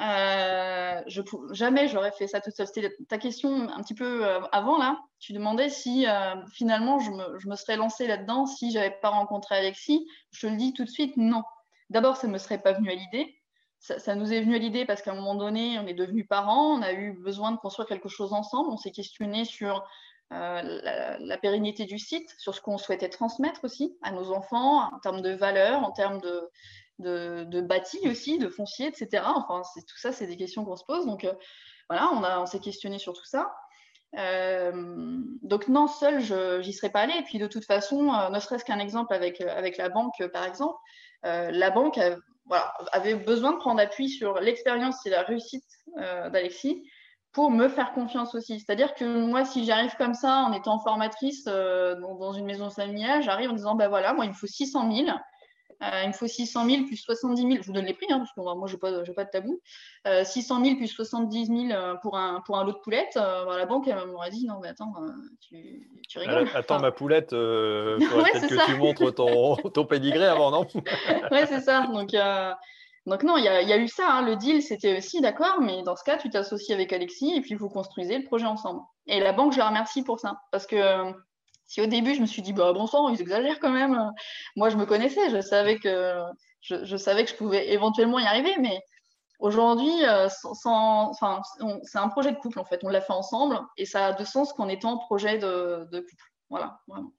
Euh, 0.00 1.02
je, 1.06 1.22
jamais 1.52 1.88
j'aurais 1.88 2.12
fait 2.12 2.26
ça 2.26 2.40
toute 2.40 2.54
seule. 2.54 2.66
C'était 2.66 2.94
ta 3.08 3.18
question 3.18 3.68
un 3.70 3.82
petit 3.82 3.94
peu 3.94 4.26
euh, 4.26 4.40
avant 4.52 4.76
là. 4.76 4.98
Tu 5.20 5.32
demandais 5.32 5.70
si 5.70 6.06
euh, 6.06 6.34
finalement 6.52 6.98
je 6.98 7.10
me, 7.10 7.38
je 7.38 7.48
me, 7.48 7.56
serais 7.56 7.76
lancée 7.76 8.06
là-dedans 8.06 8.44
si 8.46 8.70
j'avais 8.70 8.94
pas 9.02 9.08
rencontré 9.08 9.56
Alexis. 9.56 10.06
Je 10.32 10.46
te 10.46 10.46
le 10.50 10.56
dis 10.56 10.74
tout 10.74 10.84
de 10.84 10.90
suite, 10.90 11.16
non. 11.16 11.42
D'abord, 11.88 12.16
ça 12.16 12.26
ne 12.26 12.32
me 12.32 12.38
serait 12.38 12.60
pas 12.60 12.72
venu 12.72 12.90
à 12.90 12.94
l'idée. 12.94 13.36
Ça, 13.78 13.98
ça, 13.98 14.14
nous 14.14 14.32
est 14.32 14.42
venu 14.42 14.54
à 14.54 14.58
l'idée 14.58 14.84
parce 14.84 15.00
qu'à 15.00 15.12
un 15.12 15.14
moment 15.14 15.34
donné, 15.34 15.78
on 15.78 15.86
est 15.86 15.94
devenus 15.94 16.26
parents, 16.28 16.78
on 16.78 16.82
a 16.82 16.92
eu 16.92 17.14
besoin 17.14 17.52
de 17.52 17.56
construire 17.56 17.88
quelque 17.88 18.10
chose 18.10 18.34
ensemble, 18.34 18.68
on 18.70 18.76
s'est 18.76 18.90
questionné 18.90 19.46
sur 19.46 19.82
euh, 20.32 21.16
la, 21.18 21.38
pérennité 21.38 21.86
du 21.86 21.98
site, 21.98 22.32
sur 22.38 22.54
ce 22.54 22.60
qu'on 22.60 22.78
souhaitait 22.78 23.08
transmettre 23.08 23.64
aussi 23.64 23.96
à 24.00 24.12
nos 24.12 24.30
enfants 24.30 24.88
en 24.94 24.98
termes 25.00 25.22
de 25.22 25.30
valeurs, 25.30 25.82
en 25.82 25.90
termes 25.90 26.20
de, 26.20 26.48
de, 27.00 27.60
bâti 27.60 27.98
aussi, 28.08 28.38
de 28.38 28.48
foncier, 28.48 28.86
etc. 28.86 29.24
Enfin, 29.26 29.62
tout 29.74 29.98
ça, 29.98 30.12
c'est 30.12 30.28
des 30.28 30.36
questions 30.36 30.64
qu'on 30.64 30.76
se 30.76 30.84
pose. 30.84 31.04
Donc 31.04 31.24
euh, 31.24 31.32
voilà, 31.88 32.10
on, 32.12 32.42
on 32.42 32.46
s'est 32.46 32.60
questionné 32.60 33.00
sur 33.00 33.12
tout 33.12 33.24
ça. 33.24 33.52
Euh, 34.18 34.72
donc 35.42 35.66
non, 35.66 35.88
seul, 35.88 36.20
je 36.20 36.60
n'y 36.60 36.72
serais 36.72 36.90
pas 36.90 37.00
allée. 37.00 37.18
Et 37.18 37.24
puis 37.24 37.38
de 37.38 37.48
toute 37.48 37.64
façon, 37.64 38.12
ne 38.30 38.38
serait-ce 38.38 38.64
qu'un 38.64 38.78
exemple 38.78 39.12
avec, 39.12 39.40
avec 39.40 39.78
la 39.78 39.88
banque, 39.88 40.24
par 40.32 40.44
exemple, 40.44 40.78
la 41.24 41.70
banque 41.70 41.98
avait 42.92 43.16
besoin 43.16 43.52
de 43.52 43.58
prendre 43.58 43.80
appui 43.80 44.08
sur 44.08 44.34
l'expérience 44.38 45.04
et 45.06 45.10
la 45.10 45.22
réussite 45.22 45.66
d'Alexis 45.96 46.84
pour 47.32 47.50
me 47.50 47.68
faire 47.68 47.92
confiance 47.92 48.34
aussi. 48.34 48.58
C'est-à-dire 48.58 48.94
que 48.94 49.04
moi, 49.04 49.44
si 49.44 49.64
j'arrive 49.64 49.94
comme 49.96 50.14
ça 50.14 50.38
en 50.38 50.52
étant 50.52 50.78
formatrice 50.80 51.44
euh, 51.46 51.94
dans, 52.00 52.32
une 52.32 52.46
maison 52.46 52.70
familiale, 52.70 53.22
j'arrive 53.22 53.50
en 53.50 53.54
disant, 53.54 53.74
ben 53.76 53.88
voilà, 53.88 54.12
moi, 54.12 54.24
il 54.24 54.28
me 54.28 54.34
faut 54.34 54.48
600 54.48 54.92
000. 54.92 55.08
Euh, 55.82 56.02
il 56.02 56.08
me 56.08 56.12
faut 56.12 56.26
600 56.26 56.66
000 56.68 56.84
plus 56.86 56.96
70 56.96 57.40
000. 57.40 57.54
Je 57.62 57.66
vous 57.66 57.72
donne 57.72 57.86
les 57.86 57.94
prix, 57.94 58.06
hein, 58.10 58.18
parce 58.18 58.32
que 58.32 58.40
moi, 58.40 58.66
je 58.66 58.74
n'ai 58.74 58.78
pas, 58.78 58.90
pas, 59.14 59.24
de 59.24 59.30
tabou. 59.30 59.60
600 60.24 60.60
euh, 60.60 60.64
000 60.64 60.76
plus 60.76 60.88
70 60.88 61.68
000 61.68 61.96
pour 62.02 62.18
un, 62.18 62.42
pour 62.44 62.58
un 62.58 62.64
lot 62.64 62.72
de 62.72 62.78
poulettes. 62.78 63.14
la 63.14 63.64
banque, 63.64 63.88
elle 63.88 64.04
m'aurait 64.06 64.30
dit, 64.30 64.46
non, 64.46 64.58
mais 64.60 64.68
attends, 64.68 64.92
tu, 65.40 65.88
tu 66.06 66.18
rigoles. 66.18 66.50
Attends, 66.54 66.80
ma 66.80 66.90
poulette, 66.90 67.30
il 67.32 68.08
peut-être 68.08 68.48
que 68.48 68.66
tu 68.66 68.76
montres 68.76 69.14
ton, 69.14 69.56
ton 69.56 69.86
pédigré 69.86 70.26
avant, 70.26 70.50
non 70.50 70.66
Oui, 71.30 71.38
c'est 71.48 71.60
ça. 71.60 71.86
Donc, 71.86 72.12
donc 73.10 73.24
non, 73.24 73.36
il 73.36 73.42
y, 73.42 73.48
a 73.48 73.76
eu 73.76 73.88
ça. 73.88 74.08
Hein. 74.08 74.22
Le 74.22 74.36
deal, 74.36 74.62
c'était 74.62 74.96
aussi 74.96 75.20
d'accord, 75.20 75.60
mais 75.60 75.82
dans 75.82 75.96
ce 75.96 76.04
cas, 76.04 76.16
tu 76.16 76.30
t'associes 76.30 76.72
avec 76.72 76.92
Alexis 76.92 77.34
et 77.34 77.40
puis 77.40 77.56
vous 77.56 77.68
construisez 77.68 78.16
le 78.16 78.24
projet 78.24 78.46
ensemble. 78.46 78.82
Et 79.08 79.18
la 79.18 79.32
banque, 79.32 79.52
je 79.52 79.58
la 79.58 79.66
remercie 79.66 80.04
pour 80.04 80.20
ça. 80.20 80.40
Parce 80.52 80.64
que 80.64 80.76
euh, 80.76 81.12
si 81.66 81.80
au 81.80 81.86
début, 81.86 82.14
je 82.14 82.20
me 82.20 82.26
suis 82.26 82.40
dit, 82.40 82.52
bah, 82.52 82.72
bon 82.72 82.86
sang, 82.86 83.08
ils 83.08 83.20
exagèrent 83.20 83.58
quand 83.58 83.72
même. 83.72 84.12
Moi, 84.54 84.70
je 84.70 84.76
me 84.76 84.86
connaissais, 84.86 85.28
je 85.28 85.40
savais 85.40 85.80
que 85.80 86.22
je, 86.60 86.96
savais 86.96 87.24
que 87.24 87.30
je 87.30 87.34
pouvais 87.34 87.72
éventuellement 87.72 88.20
y 88.20 88.26
arriver, 88.26 88.54
mais 88.60 88.78
aujourd'hui, 89.40 90.04
euh, 90.04 90.28
c'est 90.28 91.98
un 91.98 92.08
projet 92.10 92.30
de 92.30 92.38
couple 92.38 92.60
en 92.60 92.64
fait. 92.64 92.78
On 92.84 92.88
l'a 92.88 93.00
fait 93.00 93.12
ensemble 93.12 93.60
et 93.76 93.86
ça 93.86 94.06
a 94.06 94.12
de 94.12 94.24
sens 94.24 94.52
qu'en 94.52 94.68
étant 94.68 94.98
projet 94.98 95.36
de, 95.36 95.88
de 95.90 95.98
couple. 95.98 96.24
Voilà, 96.48 96.78
vraiment. 96.86 97.10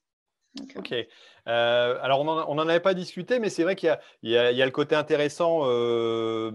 Ok. 0.75 0.93
Euh, 0.93 1.97
alors, 2.01 2.21
on 2.21 2.55
n'en 2.55 2.67
avait 2.67 2.79
pas 2.79 2.93
discuté, 2.93 3.39
mais 3.39 3.49
c'est 3.49 3.63
vrai 3.63 3.75
qu'il 3.75 3.97
y, 4.23 4.35
a 4.35 4.65
le 4.65 4.71
côté 4.71 4.95
intéressant. 4.95 5.61
Euh, 5.63 6.51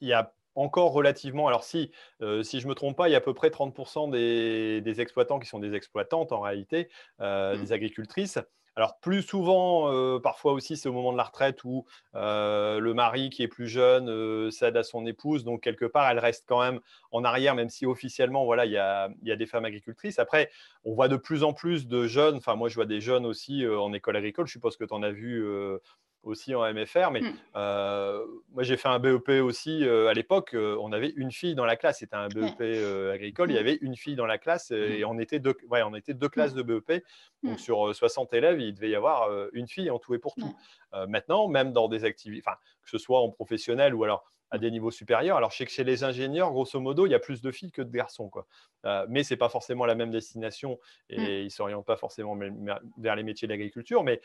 il 0.00 0.08
y 0.08 0.12
a 0.12 0.32
encore 0.54 0.92
relativement, 0.92 1.48
alors 1.48 1.64
si, 1.64 1.90
euh, 2.22 2.42
si 2.42 2.60
je 2.60 2.64
ne 2.64 2.70
me 2.70 2.74
trompe 2.74 2.96
pas, 2.96 3.08
il 3.08 3.12
y 3.12 3.14
a 3.14 3.18
à 3.18 3.20
peu 3.20 3.34
près 3.34 3.50
30% 3.50 4.10
des, 4.10 5.00
exploitants 5.00 5.38
qui 5.38 5.46
sont 5.46 5.58
des 5.58 5.74
exploitantes 5.74 6.32
en 6.32 6.40
réalité, 6.40 6.88
mmh. 7.18 7.56
des 7.58 7.72
agricultrices. 7.72 8.38
Alors 8.76 8.98
plus 9.00 9.22
souvent, 9.22 9.90
euh, 9.90 10.18
parfois 10.18 10.52
aussi, 10.52 10.76
c'est 10.76 10.88
au 10.90 10.92
moment 10.92 11.10
de 11.10 11.16
la 11.16 11.24
retraite 11.24 11.64
où 11.64 11.86
euh, 12.14 12.78
le 12.78 12.92
mari 12.92 13.30
qui 13.30 13.42
est 13.42 13.48
plus 13.48 13.68
jeune 13.68 14.10
euh, 14.10 14.50
cède 14.50 14.76
à 14.76 14.82
son 14.82 15.06
épouse. 15.06 15.44
Donc 15.44 15.62
quelque 15.62 15.86
part, 15.86 16.10
elle 16.10 16.18
reste 16.18 16.44
quand 16.46 16.60
même 16.60 16.80
en 17.10 17.24
arrière, 17.24 17.54
même 17.54 17.70
si 17.70 17.86
officiellement, 17.86 18.44
voilà, 18.44 18.66
il 18.66 18.72
y 18.72 18.76
a, 18.76 19.08
y 19.22 19.32
a, 19.32 19.36
des 19.36 19.46
femmes 19.46 19.64
agricultrices. 19.64 20.18
Après, 20.18 20.50
on 20.84 20.92
voit 20.92 21.08
de 21.08 21.16
plus 21.16 21.42
en 21.42 21.54
plus 21.54 21.88
de 21.88 22.06
jeunes. 22.06 22.36
Enfin, 22.36 22.54
moi, 22.54 22.68
je 22.68 22.74
vois 22.74 22.84
des 22.84 23.00
jeunes 23.00 23.24
aussi 23.24 23.66
en 23.66 23.94
école 23.94 24.16
agricole. 24.16 24.46
Je 24.46 24.52
suppose 24.52 24.76
que 24.76 24.84
tu 24.84 24.92
en 24.92 25.02
as 25.02 25.10
vu 25.10 25.42
aussi 26.26 26.54
en 26.54 26.62
MFR. 26.72 27.10
Mais 27.12 27.20
mmh. 27.20 27.34
euh, 27.56 28.26
moi, 28.52 28.62
j'ai 28.62 28.76
fait 28.76 28.88
un 28.88 28.98
BEP 28.98 29.28
aussi 29.42 29.84
euh, 29.84 30.08
à 30.08 30.14
l'époque. 30.14 30.54
Euh, 30.54 30.76
on 30.80 30.92
avait 30.92 31.12
une 31.16 31.32
fille 31.32 31.54
dans 31.54 31.64
la 31.64 31.76
classe. 31.76 32.00
C'était 32.00 32.16
un 32.16 32.28
BEP 32.28 32.60
agricole. 33.14 33.50
Il 33.50 33.54
y 33.54 33.56
mmh. 33.56 33.60
avait 33.60 33.78
une 33.80 33.96
fille 33.96 34.16
dans 34.16 34.26
la 34.26 34.38
classe 34.38 34.70
et 34.70 35.02
mmh. 35.02 35.08
on 35.08 35.18
était 35.18 35.38
deux, 35.38 35.56
ouais, 35.70 35.82
on 35.82 35.94
était 35.94 36.14
deux 36.14 36.28
classes 36.28 36.54
de 36.54 36.62
BEP. 36.62 37.04
Donc, 37.42 37.60
sur 37.60 37.94
60 37.94 38.32
élèves, 38.34 38.60
il 38.60 38.74
devait 38.74 38.90
y 38.90 38.96
avoir 38.96 39.30
une 39.52 39.68
fille 39.68 39.90
en 39.90 39.98
tout 39.98 40.14
et 40.14 40.18
pour 40.18 40.34
tout. 40.34 40.54
maintenant, 41.08 41.48
même 41.48 41.72
dans 41.72 41.88
des 41.88 42.04
activités, 42.04 42.50
que 42.82 42.90
ce 42.90 42.98
soit 42.98 43.20
en 43.20 43.30
professionnel 43.30 43.94
ou 43.94 44.04
alors 44.04 44.24
à 44.50 44.58
des 44.58 44.70
niveaux 44.70 44.90
supérieurs. 44.90 45.36
Alors, 45.36 45.50
je 45.50 45.56
sais 45.56 45.64
que 45.64 45.72
chez 45.72 45.84
les 45.84 46.04
ingénieurs, 46.04 46.52
grosso 46.52 46.78
modo, 46.78 47.06
il 47.06 47.10
y 47.10 47.14
a 47.14 47.18
plus 47.18 47.42
de 47.42 47.50
filles 47.50 47.72
que 47.72 47.82
de 47.82 47.90
garçons. 47.90 48.28
Quoi. 48.28 48.46
mais 49.08 49.22
ce 49.22 49.34
n'est 49.34 49.38
pas 49.38 49.48
forcément 49.48 49.86
la 49.86 49.94
même 49.94 50.10
destination 50.10 50.78
et 51.08 51.40
ils 51.40 51.44
ne 51.44 51.50
s'orientent 51.50 51.86
pas 51.86 51.96
forcément 51.96 52.36
vers 52.98 53.16
les 53.16 53.22
métiers 53.22 53.46
de 53.46 53.52
l'agriculture. 53.52 54.02
Mais 54.02 54.20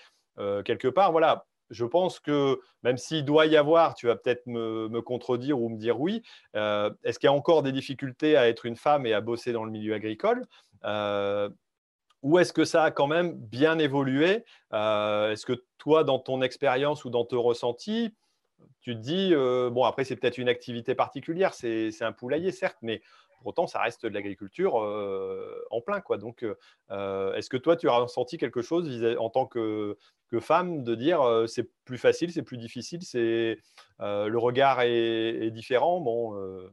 quelque 0.66 0.88
part, 0.88 1.12
voilà, 1.12 1.46
je 1.72 1.86
pense 1.86 2.20
que 2.20 2.60
même 2.84 2.98
s'il 2.98 3.26
doit 3.26 3.48
y 3.48 3.58
avoir, 3.58 3.96
tu 3.96 4.08
vas 4.08 4.16
peut-être 4.16 4.46
me, 4.46 5.02
contredire 5.02 5.60
ou 5.60 5.70
me 5.70 5.78
dire 5.78 6.00
oui, 6.00 6.22
euh, 6.56 6.92
est-ce 7.04 7.18
qu'il 7.18 7.28
y 7.28 7.30
a 7.30 7.34
encore 7.34 7.64
des 7.64 7.72
difficultés 7.72 8.38
à 8.38 8.48
être 8.48 8.66
une 8.66 8.76
femme 8.76 9.06
et 9.06 9.14
à 9.14 9.22
bosser 9.22 9.54
dans 9.54 9.64
le 9.64 9.72
milieu 9.72 9.94
agricole 9.94 10.46
euh, 10.84 11.50
Ou 12.22 12.38
est-ce 12.40 12.54
que 12.54 12.66
ça 12.66 12.84
a 12.84 12.92
quand 12.92 13.08
même 13.08 13.34
bien 13.34 13.80
évolué 13.80 14.44
euh, 14.74 15.32
Est-ce 15.32 15.46
que 15.46 15.64
toi, 15.78 16.04
dans 16.04 16.20
ton 16.20 16.42
expérience 16.42 17.06
ou 17.06 17.10
dans 17.10 17.26
ton 17.26 17.42
ressenti, 17.42 18.14
tu 18.82 18.96
te 18.96 19.00
dis, 19.00 19.34
bon, 19.34 19.84
après, 19.86 20.04
c'est 20.04 20.16
peut-être 20.16 20.38
une 20.38 20.50
activité 20.50 20.94
particulière, 20.94 21.54
c'est 21.54 22.02
un 22.02 22.12
poulailler, 22.12 22.52
certes, 22.52 22.78
mais 22.82 23.02
pour 23.42 23.48
autant, 23.48 23.68
ça 23.68 23.80
reste 23.80 24.06
de 24.06 24.14
l'agriculture 24.14 24.76
en 24.76 25.82
plein. 25.82 26.00
Quoi. 26.02 26.18
Donc, 26.18 26.44
est-ce 26.90 27.50
que 27.50 27.58
toi, 27.58 27.76
tu 27.76 27.90
as 27.90 27.94
ressenti 27.94 28.38
quelque 28.38 28.62
chose 28.62 28.90
en 29.20 29.30
tant 29.30 29.46
que, 29.46 29.98
femme 30.40 30.84
de 30.84 30.96
dire 30.96 31.46
c'est 31.48 31.70
plus 31.84 31.98
facile, 31.98 32.32
c'est 32.32 32.44
plus 32.44 32.58
difficile, 32.58 33.02
c'est 33.02 33.58
le 34.00 34.38
regard 34.38 34.82
est, 34.82 35.52
différent? 35.52 36.00
Bon, 36.00 36.70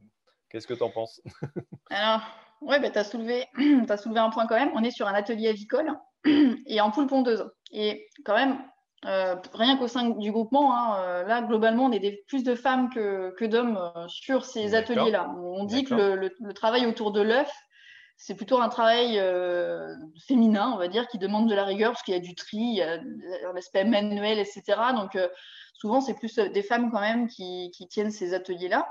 qu'est-ce 0.49 0.67
que 0.67 0.73
tu 0.73 0.83
en 0.83 0.91
penses? 0.91 1.21
Alors, 1.89 2.21
ouais, 2.61 2.79
bah, 2.79 2.89
tu 2.89 2.97
as, 2.97 3.03
soulevé, 3.03 3.45
soulevé 3.97 4.19
un 4.19 4.29
point 4.29 4.47
quand 4.47 4.55
même. 4.55 4.71
On 4.75 4.83
est 4.83 4.91
sur 4.91 5.07
un 5.07 5.13
atelier 5.13 5.49
avicole 5.49 5.91
et 6.65 6.81
en 6.81 6.91
poule 6.91 7.07
pondeuse. 7.07 7.49
Et 7.71 8.07
quand 8.25 8.35
même, 8.35 8.59
euh, 9.05 9.35
rien 9.53 9.77
qu'au 9.77 9.87
sein 9.87 10.09
du 10.09 10.31
groupement, 10.31 10.75
hein, 10.75 10.99
euh, 10.99 11.23
là, 11.23 11.41
globalement, 11.41 11.85
on 11.85 11.91
est 11.91 11.99
des, 11.99 12.23
plus 12.27 12.43
de 12.43 12.53
femmes 12.53 12.89
que, 12.89 13.33
que 13.37 13.45
d'hommes 13.45 13.77
euh, 13.77 14.07
sur 14.09 14.43
ces 14.43 14.75
ateliers-là. 14.75 15.33
On 15.37 15.63
dit 15.63 15.85
que 15.85 15.93
le, 15.93 16.35
le, 16.37 16.53
travail 16.53 16.85
autour 16.85 17.11
de 17.11 17.21
l'œuf, 17.21 17.49
c'est 18.17 18.35
plutôt 18.35 18.59
un 18.59 18.67
travail 18.67 19.17
féminin, 20.27 20.71
on 20.73 20.77
va 20.77 20.89
dire, 20.89 21.07
qui 21.07 21.17
demande 21.17 21.49
de 21.49 21.55
la 21.55 21.63
rigueur, 21.63 21.91
parce 21.91 22.03
qu'il 22.03 22.13
y 22.13 22.17
a 22.17 22.19
du 22.19 22.35
tri, 22.35 22.57
il 22.57 22.75
y 22.75 22.81
a 22.81 22.99
un 23.49 23.55
aspect 23.55 23.85
manuel, 23.85 24.39
etc. 24.39 24.63
Donc, 24.93 25.17
souvent, 25.75 26.01
c'est 26.01 26.15
plus 26.15 26.35
des 26.35 26.61
femmes 26.61 26.91
quand 26.91 26.99
même 26.99 27.29
qui, 27.29 27.71
qui 27.71 27.87
tiennent 27.87 28.11
ces 28.11 28.33
ateliers-là. 28.33 28.85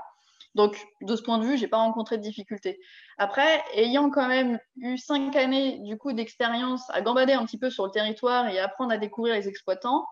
Donc, 0.55 0.83
de 1.01 1.15
ce 1.15 1.21
point 1.21 1.37
de 1.37 1.45
vue, 1.45 1.57
je 1.57 1.63
n'ai 1.63 1.67
pas 1.67 1.77
rencontré 1.77 2.17
de 2.17 2.23
difficultés. 2.23 2.79
Après, 3.17 3.63
ayant 3.75 4.09
quand 4.09 4.27
même 4.27 4.59
eu 4.77 4.97
cinq 4.97 5.35
années 5.35 5.79
du 5.83 5.97
coup 5.97 6.11
d'expérience 6.11 6.89
à 6.89 7.01
gambader 7.01 7.33
un 7.33 7.45
petit 7.45 7.59
peu 7.59 7.69
sur 7.69 7.85
le 7.85 7.91
territoire 7.91 8.47
et 8.49 8.59
à 8.59 8.65
apprendre 8.65 8.91
à 8.91 8.97
découvrir 8.97 9.35
les 9.35 9.47
exploitants, 9.47 10.05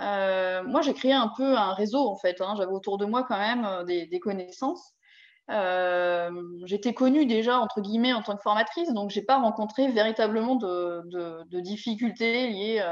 euh, 0.00 0.62
moi, 0.64 0.82
j'ai 0.82 0.94
créé 0.94 1.12
un 1.12 1.28
peu 1.36 1.56
un 1.56 1.74
réseau 1.74 2.08
en 2.08 2.16
fait. 2.16 2.40
Hein. 2.40 2.54
J'avais 2.56 2.72
autour 2.72 2.98
de 2.98 3.04
moi 3.04 3.24
quand 3.24 3.38
même 3.38 3.64
euh, 3.64 3.84
des, 3.84 4.20
connaissances. 4.20 4.92
Euh, 5.50 6.30
j'étais 6.64 6.94
connue 6.94 7.26
déjà 7.26 7.58
entre 7.60 7.80
guillemets 7.82 8.14
en 8.14 8.22
tant 8.22 8.34
que 8.34 8.42
formatrice, 8.42 8.90
donc 8.94 9.10
j'ai 9.10 9.20
pas 9.20 9.36
rencontré 9.38 9.88
véritablement 9.88 10.56
de, 10.56 11.60
difficultés 11.60 12.48
liées 12.48 12.82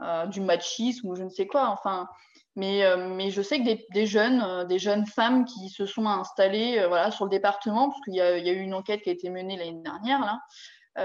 à, 0.00 0.26
du 0.26 0.40
machisme 0.40 1.08
ou 1.08 1.14
je 1.14 1.22
ne 1.22 1.28
sais 1.28 1.46
quoi. 1.46 1.68
Enfin, 1.68 2.08
mais, 2.56 2.84
euh, 2.84 3.08
mais 3.08 3.30
je 3.30 3.42
sais 3.42 3.58
que 3.58 3.92
des, 3.92 4.06
jeunes, 4.06 4.40
euh, 4.40 4.64
des 4.64 4.78
jeunes 4.78 5.06
femmes 5.06 5.44
qui 5.44 5.68
se 5.70 5.86
sont 5.86 6.06
installées 6.06 6.78
euh, 6.78 6.88
voilà, 6.88 7.10
sur 7.10 7.24
le 7.24 7.30
département, 7.30 7.88
parce 7.88 8.00
qu'il 8.02 8.14
y, 8.14 8.20
a 8.20 8.38
eu 8.38 8.60
une 8.60 8.74
enquête 8.74 9.02
qui 9.02 9.10
a 9.10 9.12
été 9.12 9.28
menée 9.28 9.56
l'année 9.56 9.82
dernière, 9.82 10.20
là, 10.20 10.40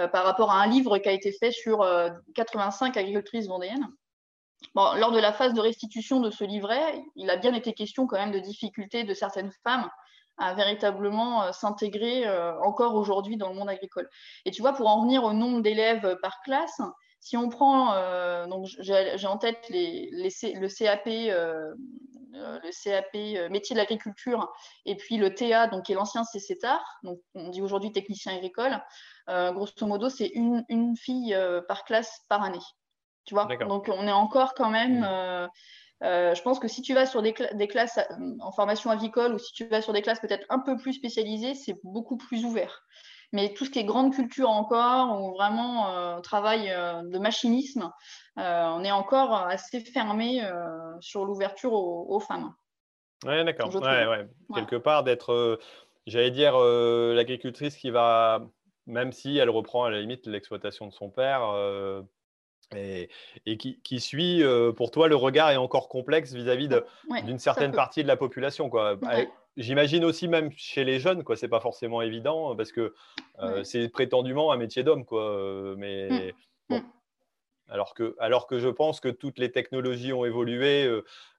par 0.10 0.24
rapport 0.24 0.52
à 0.52 0.62
un 0.62 0.68
livre 0.68 1.00
qui 1.00 1.10
a 1.10 1.12
été 1.12 1.32
fait 1.32 1.50
sur 1.50 1.84
85 2.36 2.96
agricultrices 2.96 3.48
vendéennes. 3.48 3.88
lors 4.76 5.12
de 5.12 5.18
la 5.20 5.34
phase 5.34 5.56
de 5.56 5.62
restitution 5.62 6.20
de 6.20 6.30
ce 6.30 6.44
livret, 6.44 7.04
il 7.16 7.28
a 7.32 7.38
bien 7.38 7.56
été 7.56 7.74
question 7.74 8.06
quand 8.06 8.18
même 8.18 8.32
de 8.32 8.38
difficultés 8.38 9.04
de 9.04 9.16
certaines 9.16 9.52
femmes 9.64 9.90
à 10.38 10.54
véritablement 10.54 11.52
s'intégrer 11.52 12.30
encore 12.64 12.94
aujourd'hui 12.94 13.36
dans 13.36 13.50
le 13.50 13.56
monde 13.56 13.70
agricole. 13.70 14.08
Et 14.46 14.52
tu 14.52 14.62
vois, 14.62 14.74
pour 14.74 14.88
en 14.88 14.98
revenir 14.98 15.24
au 15.24 15.34
nombre 15.34 15.62
d'élèves 15.62 16.20
par 16.22 16.40
classe, 16.44 16.82
si 17.20 17.36
on 17.38 17.50
prend, 17.50 18.48
donc 18.48 18.66
j'ai 18.66 19.28
en 19.28 19.38
tête 19.38 19.68
les, 19.70 20.10
le 20.12 20.68
CAP, 20.68 21.06
le 21.06 22.84
CAP 22.84 23.52
métier 23.52 23.74
de 23.74 23.80
l'agriculture 23.80 24.52
et 24.86 24.96
puis 24.96 25.18
le 25.18 25.34
TA, 25.34 25.68
donc 25.68 25.86
qui 25.86 25.92
est 25.92 25.96
l'ancien 25.96 26.24
CCTAR, 26.24 26.82
donc 27.04 27.20
on 27.36 27.50
dit 27.50 27.62
aujourd'hui 27.62 27.92
technicien 27.92 28.36
agricole. 28.36 28.82
grosso 29.28 29.86
modo, 29.86 30.10
c'est 30.10 30.28
une, 30.28 30.64
une, 30.70 30.96
fille 30.96 31.38
par 31.68 31.84
classe 31.84 32.22
par 32.30 32.42
année. 32.44 32.58
Tu 33.26 33.34
vois 33.34 33.46
Donc 33.46 33.90
on 33.94 34.08
est 34.08 34.12
encore 34.12 34.54
quand 34.54 34.70
même. 34.70 35.02
Mmh. 35.02 35.50
je 36.02 36.42
pense 36.42 36.60
que 36.60 36.70
si 36.70 36.82
tu 36.82 36.94
vas 36.94 37.06
sur 37.06 37.22
des, 37.22 37.36
des, 37.54 37.68
classes 37.68 38.00
en 38.40 38.52
formation 38.54 38.92
avicole 38.92 39.34
ou 39.34 39.40
si 39.40 39.52
tu 39.54 39.66
vas 39.68 39.82
sur 39.82 39.92
des 39.92 40.02
classes 40.02 40.22
peut-être 40.22 40.46
un 40.50 40.60
peu 40.60 40.78
plus 40.78 40.94
spécialisées, 40.94 41.54
c'est 41.54 41.76
beaucoup 41.84 42.18
plus 42.18 42.46
ouvert. 42.46 42.86
Mais 43.32 43.54
tout 43.54 43.66
ce 43.66 43.70
qui 43.70 43.80
est 43.80 43.84
grande 43.84 44.14
culture 44.14 44.50
encore, 44.50 45.22
ou 45.22 45.34
vraiment 45.34 45.90
euh, 45.90 46.20
travail 46.20 46.72
euh, 46.72 47.04
de 47.04 47.20
machinisme, 47.20 47.92
euh, 48.40 48.66
on 48.66 48.84
est 48.84 48.92
encore 48.92 49.34
assez 49.34 49.82
fermé 49.82 50.42
sur 51.00 51.26
l'ouverture 51.26 51.74
aux, 51.74 52.20
femmes. 52.20 52.54
Oui, 53.26 53.44
d'accord. 53.46 53.70
Quelque 54.56 54.76
part, 54.78 55.04
d'être, 55.04 55.60
j'allais 56.08 56.32
dire, 56.32 56.58
l'agricultrice 56.58 57.76
qui 57.76 57.92
va, 57.92 58.42
même 58.88 59.12
si 59.12 59.38
elle 59.38 59.50
reprend 59.50 59.84
à 59.84 59.90
la 59.90 60.00
limite 60.00 60.26
l'exploitation 60.26 60.88
de 60.88 60.94
son 60.94 61.10
père, 61.10 61.54
et, 62.76 63.10
qui, 63.58 64.00
suit, 64.00 64.44
pour 64.76 64.90
toi, 64.92 65.08
le 65.08 65.16
regard 65.16 65.52
est 65.52 65.58
encore 65.58 65.90
complexe 65.90 66.34
vis-à-vis 66.34 66.70
d'une 67.26 67.40
certaine 67.40 67.74
partie 67.74 68.02
de 68.02 68.08
la 68.08 68.18
population. 68.18 68.70
Quoi. 68.70 68.98
J'imagine 69.60 70.06
aussi 70.06 70.30
même 70.30 70.52
chez 70.56 70.86
les 70.86 71.00
jeunes, 71.00 71.26
quoi, 71.26 71.36
c'est 71.36 71.50
pas 71.50 71.60
forcément 71.60 72.02
évident 72.02 72.56
parce 72.56 72.72
que 72.72 72.94
c'est 73.64 73.90
prétendument 73.90 74.54
un 74.54 74.58
métier 74.58 74.84
d'homme, 74.84 75.04
quoi. 75.04 75.76
Mais 75.78 76.08
mmh. 76.10 76.32
bon, 76.70 76.80
mmh. 76.80 76.84
alors 77.68 77.94
que, 77.94 78.16
alors 78.20 78.48
que 78.48 78.58
je 78.58 78.70
pense 78.70 79.02
que 79.02 79.10
toutes 79.10 79.38
les 79.38 79.52
technologies 79.52 80.14
ont 80.14 80.24
évolué. 80.24 80.90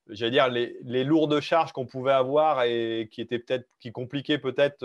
J'allais 0.08 0.32
dire 0.32 0.48
les, 0.48 0.76
les, 0.82 1.02
lourdes 1.02 1.40
charges 1.40 1.72
qu'on 1.72 1.86
pouvait 1.86 2.12
avoir 2.12 2.64
et 2.64 3.08
qui 3.10 3.22
étaient 3.22 3.38
peut-être, 3.38 3.66
qui 3.78 3.90
compliquaient 3.90 4.38
peut-être 4.38 4.84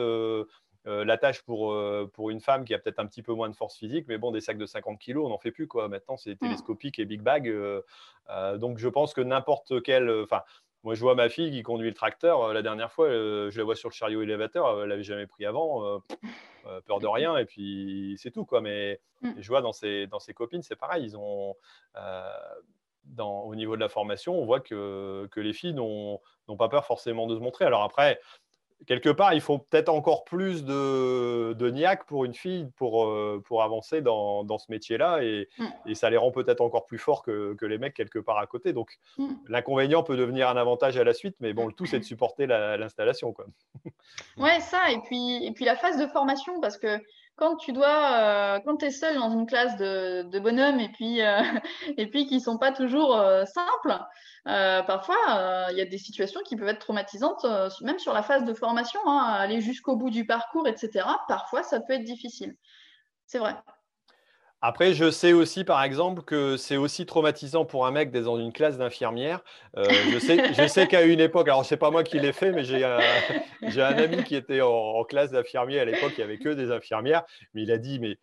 la 0.85 1.17
tâche 1.17 1.41
pour, 1.41 1.75
pour 2.13 2.29
une 2.29 2.39
femme 2.39 2.63
qui 2.63 2.73
a 2.73 2.79
peut-être 2.79 2.99
un 2.99 3.05
petit 3.05 3.21
peu 3.21 3.33
moins 3.33 3.49
de 3.49 3.55
force 3.55 3.77
physique, 3.77 4.05
mais 4.07 4.17
bon, 4.17 4.31
des 4.31 4.39
sacs 4.39 4.57
de 4.57 4.65
50 4.65 4.97
kg, 4.97 5.17
on 5.17 5.29
n'en 5.29 5.39
fait 5.39 5.51
plus. 5.51 5.67
Quoi. 5.67 5.89
Maintenant, 5.89 6.15
c'est 6.15 6.35
mmh. 6.35 6.37
télescopique 6.37 6.99
et 6.99 7.05
big 7.05 7.19
bag. 7.19 7.53
donc, 8.55 8.77
je 8.77 8.87
pense 8.87 9.13
que 9.13 9.19
n'importe 9.19 9.83
quel. 9.83 10.09
Enfin, 10.09 10.41
moi, 10.85 10.93
je 10.93 11.01
vois 11.01 11.15
ma 11.15 11.29
fille 11.29 11.49
qui 11.49 11.63
conduit 11.63 11.89
le 11.89 11.95
tracteur. 11.95 12.43
Euh, 12.43 12.53
la 12.53 12.61
dernière 12.61 12.91
fois, 12.91 13.07
euh, 13.07 13.49
je 13.49 13.57
la 13.57 13.63
vois 13.63 13.75
sur 13.75 13.89
le 13.89 13.93
chariot 13.93 14.21
élévateur. 14.21 14.83
Elle 14.83 14.89
l'avait 14.89 15.03
jamais 15.03 15.25
pris 15.25 15.43
avant. 15.43 15.83
Euh, 15.83 15.99
peur 16.85 16.99
de 16.99 17.07
rien. 17.07 17.37
Et 17.37 17.45
puis, 17.45 18.15
c'est 18.19 18.29
tout. 18.29 18.45
Quoi. 18.45 18.61
Mais 18.61 19.01
mm. 19.21 19.31
je 19.39 19.47
vois 19.47 19.61
dans 19.61 19.73
ses, 19.73 20.05
dans 20.05 20.19
ses 20.19 20.35
copines, 20.35 20.61
c'est 20.61 20.75
pareil. 20.75 21.03
Ils 21.03 21.17
ont, 21.17 21.55
dans, 23.05 23.41
au 23.41 23.55
niveau 23.55 23.75
de 23.75 23.81
la 23.81 23.89
formation, 23.89 24.39
on 24.39 24.45
voit 24.45 24.59
que, 24.59 25.27
que 25.31 25.39
les 25.39 25.53
filles 25.53 25.73
n'ont 25.73 26.21
pas 26.57 26.69
peur 26.69 26.85
forcément 26.85 27.25
de 27.25 27.35
se 27.35 27.39
montrer. 27.41 27.65
Alors 27.65 27.81
après, 27.81 28.19
quelque 28.87 29.09
part, 29.09 29.33
il 29.33 29.41
faut 29.41 29.57
peut-être 29.57 29.89
encore 29.89 30.23
plus 30.23 30.63
de, 30.63 31.53
de 31.53 31.69
niaque 31.69 32.05
pour 32.05 32.25
une 32.25 32.33
fille 32.33 32.69
pour, 32.75 33.05
euh, 33.05 33.41
pour 33.45 33.63
avancer 33.63 34.01
dans, 34.01 34.43
dans 34.43 34.57
ce 34.57 34.65
métier-là 34.69 35.23
et, 35.23 35.49
mm. 35.57 35.65
et, 35.87 35.95
ça 35.95 36.09
les 36.09 36.17
rend 36.17 36.31
peut-être 36.31 36.61
encore 36.61 36.85
plus 36.85 36.97
forts 36.97 37.23
que, 37.23 37.53
que, 37.55 37.65
les 37.65 37.77
mecs 37.77 37.93
quelque 37.93 38.19
part 38.19 38.37
à 38.37 38.45
côté. 38.47 38.73
Donc, 38.73 38.97
mm. 39.17 39.33
l'inconvénient 39.47 40.03
peut 40.03 40.17
devenir 40.17 40.49
un 40.49 40.57
avantage 40.57 40.97
à 40.97 41.03
la 41.03 41.13
suite, 41.13 41.35
mais 41.39 41.53
bon, 41.53 41.67
le 41.67 41.73
tout, 41.73 41.85
c'est 41.85 41.99
de 41.99 42.03
supporter 42.03 42.47
l'installation. 42.47 43.33
ouais, 44.37 44.59
ça, 44.59 44.91
et 44.91 44.99
puis, 44.99 45.45
et 45.45 45.51
puis 45.51 45.65
la 45.65 45.75
phase 45.75 45.97
de 45.97 46.07
formation, 46.07 46.59
parce 46.61 46.77
que 46.77 46.99
quand 47.35 47.57
tu 47.57 47.73
dois, 47.73 48.13
euh, 48.13 48.59
quand 48.65 48.77
tu 48.77 48.85
es 48.85 48.91
seul 48.91 49.15
dans 49.15 49.31
une 49.31 49.45
classe 49.45 49.77
de, 49.77 50.23
de 50.23 50.39
bonhommes 50.39 50.79
et 50.79 50.89
puis, 50.89 51.21
euh, 51.21 51.41
et 51.97 52.07
puis 52.07 52.27
qui 52.27 52.39
sont 52.39 52.57
pas 52.57 52.71
toujours 52.71 53.15
euh, 53.15 53.45
simples, 53.45 53.99
parfois 54.45 55.15
il 55.71 55.77
y 55.77 55.81
a 55.81 55.85
des 55.85 55.97
situations 55.97 56.41
qui 56.45 56.55
peuvent 56.55 56.67
être 56.67 56.79
traumatisantes, 56.79 57.45
même 57.81 57.99
sur 57.99 58.13
la 58.13 58.23
phase 58.23 58.45
de 58.45 58.53
formation, 58.53 58.99
hein, 59.07 59.33
aller 59.39 59.61
jusqu'au 59.61 59.95
bout 59.95 60.09
du 60.09 60.25
parcours, 60.25 60.67
etc. 60.67 61.07
Parfois 61.27 61.63
ça 61.63 61.79
peut 61.79 61.93
être 61.93 62.03
difficile. 62.03 62.55
C'est 63.25 63.39
vrai. 63.39 63.55
Après, 64.61 64.93
je 64.93 65.11
sais 65.11 65.33
aussi, 65.33 65.63
par 65.63 65.83
exemple, 65.83 66.23
que 66.23 66.57
c'est 66.57 66.77
aussi 66.77 67.05
traumatisant 67.05 67.65
pour 67.65 67.85
un 67.85 67.91
mec 67.91 68.09
d'être 68.09 68.23
dans 68.23 68.39
une 68.39 68.51
classe 68.51 68.77
d'infirmière. 68.77 69.43
Euh, 69.77 69.85
je 70.13 70.67
sais, 70.67 70.87
qu'à 70.87 71.03
une 71.03 71.19
époque, 71.19 71.47
alors 71.47 71.65
c'est 71.65 71.77
pas 71.77 71.91
moi 71.91 72.03
qui 72.03 72.19
l'ai 72.19 72.33
fait, 72.33 72.51
mais 72.51 72.63
j'ai 72.63 72.83
un, 72.83 72.99
un, 73.61 73.97
ami 73.97 74.23
qui 74.23 74.35
était 74.35 74.61
en, 74.61 75.03
classe 75.03 75.31
d'infirmier 75.31 75.79
à 75.79 75.85
l'époque, 75.85 76.13
il 76.17 76.17
n'y 76.17 76.23
avait 76.23 76.39
que 76.39 76.49
des 76.49 76.71
infirmières, 76.71 77.23
mais 77.53 77.61
il 77.61 77.71
a 77.71 77.77
dit, 77.77 77.99
mais 77.99 78.17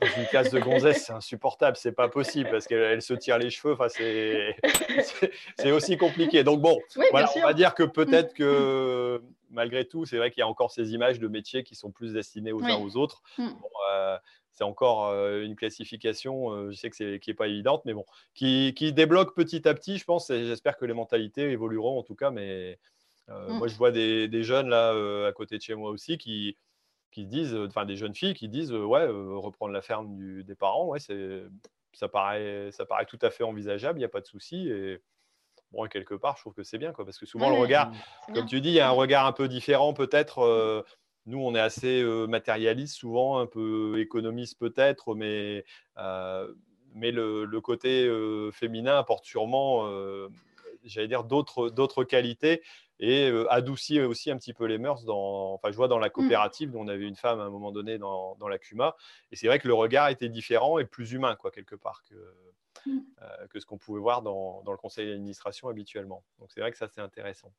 dans 0.00 0.08
une 0.20 0.26
classe 0.26 0.50
de 0.50 0.60
gonzesse, 0.60 1.04
c'est 1.06 1.12
insupportable, 1.12 1.76
c'est 1.76 1.92
pas 1.92 2.08
possible 2.08 2.50
parce 2.50 2.66
qu'elle 2.66 3.00
se 3.00 3.14
tire 3.14 3.38
les 3.38 3.50
cheveux. 3.50 3.74
Enfin, 3.74 3.88
c'est 3.88 4.54
aussi 5.72 5.96
compliqué. 5.96 6.44
Donc 6.44 6.60
bon, 6.60 6.78
voilà, 7.10 7.30
on 7.36 7.40
va 7.40 7.54
dire 7.54 7.74
que 7.74 7.82
peut-être 7.82 8.32
mm. 8.32 8.36
que 8.36 9.22
malgré 9.50 9.86
tout, 9.86 10.04
c'est 10.04 10.18
vrai 10.18 10.30
qu'il 10.30 10.40
y 10.40 10.42
a 10.42 10.48
encore 10.48 10.70
ces 10.70 10.92
images 10.92 11.18
de 11.18 11.28
métiers 11.28 11.62
qui 11.62 11.74
sont 11.74 11.90
plus 11.90 12.12
destinés 12.12 12.52
aux 12.52 12.62
uns 12.64 12.76
aux 12.76 12.96
autres. 12.96 13.22
Mm. 13.38 13.48
Bon, 13.48 13.68
euh, 13.92 14.18
c'est 14.52 14.64
encore 14.64 15.12
une 15.12 15.54
classification, 15.54 16.70
je 16.70 16.76
sais 16.76 16.88
que 16.88 16.96
c'est 16.96 17.18
qui 17.20 17.30
n'est 17.30 17.34
pas 17.34 17.46
évidente, 17.46 17.82
mais 17.84 17.92
bon, 17.92 18.06
qui, 18.34 18.72
débloque 18.92 19.34
petit 19.34 19.68
à 19.68 19.74
petit, 19.74 19.98
je 19.98 20.04
pense. 20.04 20.30
Et 20.30 20.46
j'espère 20.46 20.78
que 20.78 20.86
les 20.86 20.94
mentalités 20.94 21.42
évolueront 21.50 21.98
en 21.98 22.02
tout 22.02 22.14
cas. 22.14 22.30
Mais 22.30 22.78
mmh. 23.28 23.52
moi, 23.58 23.68
je 23.68 23.76
vois 23.76 23.90
des, 23.90 24.42
jeunes 24.42 24.68
là 24.68 24.90
à 25.26 25.32
côté 25.32 25.58
de 25.58 25.62
chez 25.62 25.74
moi 25.74 25.90
aussi 25.90 26.16
qui, 26.16 26.56
qui 27.16 27.24
disent, 27.24 27.54
enfin 27.54 27.86
des 27.86 27.96
jeunes 27.96 28.14
filles 28.14 28.34
qui 28.34 28.46
disent, 28.46 28.74
ouais, 28.74 29.06
reprendre 29.06 29.72
la 29.72 29.80
ferme 29.80 30.42
des 30.42 30.54
parents, 30.54 30.84
ouais, 30.84 31.00
c'est, 31.00 31.44
ça 31.94 32.08
paraît, 32.08 32.68
ça 32.72 32.84
paraît 32.84 33.06
tout 33.06 33.18
à 33.22 33.30
fait 33.30 33.42
envisageable, 33.42 33.98
il 33.98 34.02
n'y 34.02 34.04
a 34.04 34.10
pas 34.10 34.20
de 34.20 34.26
souci. 34.26 34.68
Et 34.68 35.00
bon, 35.72 35.86
quelque 35.86 36.12
part, 36.12 36.36
je 36.36 36.42
trouve 36.42 36.52
que 36.52 36.62
c'est 36.62 36.76
bien, 36.76 36.92
quoi, 36.92 37.06
parce 37.06 37.18
que 37.18 37.24
souvent 37.24 37.48
le 37.48 37.56
regard, 37.56 37.90
comme 38.34 38.44
tu 38.44 38.60
dis, 38.60 38.68
il 38.68 38.74
y 38.74 38.80
a 38.80 38.88
un 38.88 38.92
regard 38.92 39.24
un 39.24 39.32
peu 39.32 39.48
différent 39.48 39.94
peut-être. 39.94 40.84
Mmh. 40.84 41.30
Nous, 41.30 41.38
on 41.38 41.54
est 41.54 41.60
assez 41.60 42.04
matérialiste, 42.28 42.98
souvent 42.98 43.38
un 43.38 43.46
peu 43.46 43.98
économiste 43.98 44.58
peut-être, 44.58 45.14
mais, 45.14 45.64
mais 46.92 47.12
le, 47.12 47.60
côté 47.62 48.10
féminin 48.52 48.98
apporte 48.98 49.24
sûrement, 49.24 49.88
j'allais 50.84 51.08
dire, 51.08 51.24
d'autres 51.24 52.04
qualités 52.04 52.62
et 52.98 53.30
adoucit 53.50 54.00
aussi 54.00 54.30
un 54.30 54.36
petit 54.36 54.54
peu 54.54 54.64
les 54.64 54.78
mœurs. 54.78 55.04
Dans, 55.04 55.54
enfin, 55.54 55.70
je 55.70 55.76
vois 55.76 55.88
dans 55.88 55.98
la 55.98 56.08
mmh. 56.08 56.12
coopérative, 56.12 56.76
on 56.76 56.88
avait 56.88 57.06
une 57.06 57.16
femme 57.16 57.40
à 57.40 57.44
un 57.44 57.50
moment 57.50 57.72
donné 57.72 57.98
dans, 57.98 58.36
dans 58.36 58.48
la 58.48 58.58
CUMA, 58.58 58.94
et 59.30 59.36
c'est 59.36 59.46
vrai 59.46 59.58
que 59.58 59.68
le 59.68 59.74
regard 59.74 60.08
était 60.08 60.28
différent 60.28 60.78
et 60.78 60.84
plus 60.84 61.12
humain, 61.12 61.36
quoi, 61.36 61.50
quelque 61.50 61.76
part, 61.76 62.02
que, 62.08 62.14
mmh. 62.86 63.00
que 63.50 63.60
ce 63.60 63.66
qu'on 63.66 63.78
pouvait 63.78 64.00
voir 64.00 64.22
dans, 64.22 64.62
dans 64.62 64.72
le 64.72 64.78
conseil 64.78 65.08
d'administration 65.08 65.68
habituellement. 65.68 66.24
Donc 66.38 66.50
c'est 66.52 66.60
vrai 66.60 66.72
que 66.72 66.78
ça, 66.78 66.88
c'est 66.88 67.00
intéressant. 67.00 67.52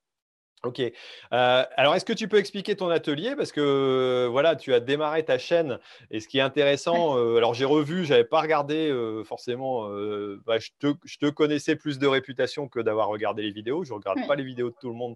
Ok. 0.63 0.79
Euh, 0.79 0.91
alors, 1.75 1.93
est-ce 1.93 2.03
que 2.03 2.13
tu 2.13 2.27
peux 2.27 2.37
expliquer 2.37 2.75
ton 2.75 2.89
atelier? 2.89 3.35
Parce 3.35 3.51
que 3.51 3.61
euh, 3.61 4.27
voilà, 4.27 4.55
tu 4.55 4.73
as 4.73 4.79
démarré 4.79 5.23
ta 5.23 5.37
chaîne 5.37 5.77
et 6.09 6.19
ce 6.19 6.27
qui 6.27 6.39
est 6.39 6.41
intéressant, 6.41 7.15
euh, 7.15 7.37
alors 7.37 7.53
j'ai 7.53 7.65
revu, 7.65 8.05
je 8.05 8.09
n'avais 8.09 8.23
pas 8.23 8.41
regardé 8.41 8.91
forcément, 9.23 9.87
bah, 10.45 10.57
je, 10.57 10.69
te, 10.79 11.29
connaissais 11.29 11.75
plus 11.75 11.99
de 11.99 12.07
réputation 12.07 12.67
que 12.67 12.79
d'avoir 12.79 13.07
regardé 13.07 13.43
les 13.43 13.51
vidéos. 13.51 13.83
Je 13.83 13.91
ne 13.91 13.97
regarde 13.97 14.25
pas 14.27 14.35
les 14.35 14.43
vidéos 14.43 14.71
de 14.71 14.75
tout 14.81 14.89
le 14.89 14.95
monde 14.95 15.15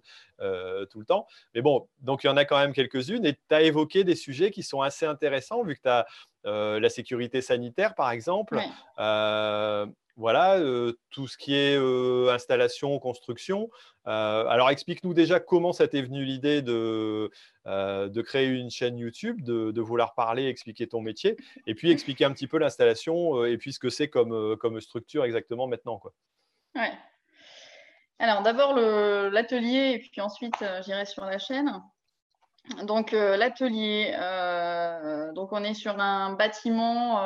tout 0.91 0.99
le 0.99 1.05
temps. 1.05 1.25
Mais 1.55 1.61
bon, 1.61 1.87
donc 2.01 2.23
il 2.23 2.27
y 2.27 2.29
en 2.29 2.37
a 2.37 2.45
quand 2.45 2.59
même 2.59 2.73
quelques-unes 2.73 3.25
et 3.25 3.33
tu 3.33 3.55
as 3.55 3.63
évoqué 3.63 4.03
des 4.03 4.15
sujets 4.15 4.51
qui 4.51 4.61
sont 4.61 4.81
assez 4.81 5.07
intéressants 5.07 5.63
vu 5.63 5.75
que 5.75 5.81
tu 5.81 5.89
as 5.89 6.05
la 6.43 6.89
sécurité 6.89 7.41
sanitaire, 7.41 7.95
par 7.95 8.11
exemple 8.11 8.59
voilà, 10.17 10.59
tout 11.09 11.27
ce 11.27 11.37
qui 11.37 11.55
est 11.55 11.77
installation, 12.29 12.99
construction. 12.99 13.69
alors, 14.05 14.69
explique-nous 14.69 15.13
déjà 15.13 15.39
comment 15.39 15.73
ça 15.73 15.87
t'est 15.87 16.01
venu 16.01 16.23
l'idée 16.23 16.61
de, 16.61 17.31
créer 18.21 18.47
une 18.47 18.69
chaîne 18.69 18.97
YouTube, 18.97 19.41
de, 19.41 19.81
vouloir 19.81 20.13
parler, 20.13 20.47
expliquer 20.47 20.87
ton 20.87 21.01
métier, 21.01 21.37
et 21.67 21.75
puis 21.75 21.91
expliquer 21.91 22.25
un 22.25 22.31
petit 22.31 22.47
peu 22.47 22.57
l'installation 22.57 23.45
et 23.45 23.57
puis 23.57 23.73
ce 23.73 23.79
que 23.79 23.89
c'est 23.89 24.09
comme, 24.09 24.81
structure 24.81 25.23
exactement 25.23 25.67
maintenant. 25.67 25.97
Quoi. 25.97 26.13
Ouais. 26.75 26.91
Alors, 28.19 28.43
d'abord 28.43 28.75
l'atelier, 28.75 29.93
et 29.93 29.99
puis 29.99 30.21
ensuite, 30.21 30.63
j'irai 30.85 31.05
sur 31.05 31.25
la 31.25 31.39
chaîne. 31.39 31.81
Donc, 32.83 33.11
l'atelier, 33.11 34.13
donc 35.33 35.51
on 35.51 35.63
est 35.63 35.73
sur 35.73 35.99
un 35.99 36.33
bâtiment 36.33 37.21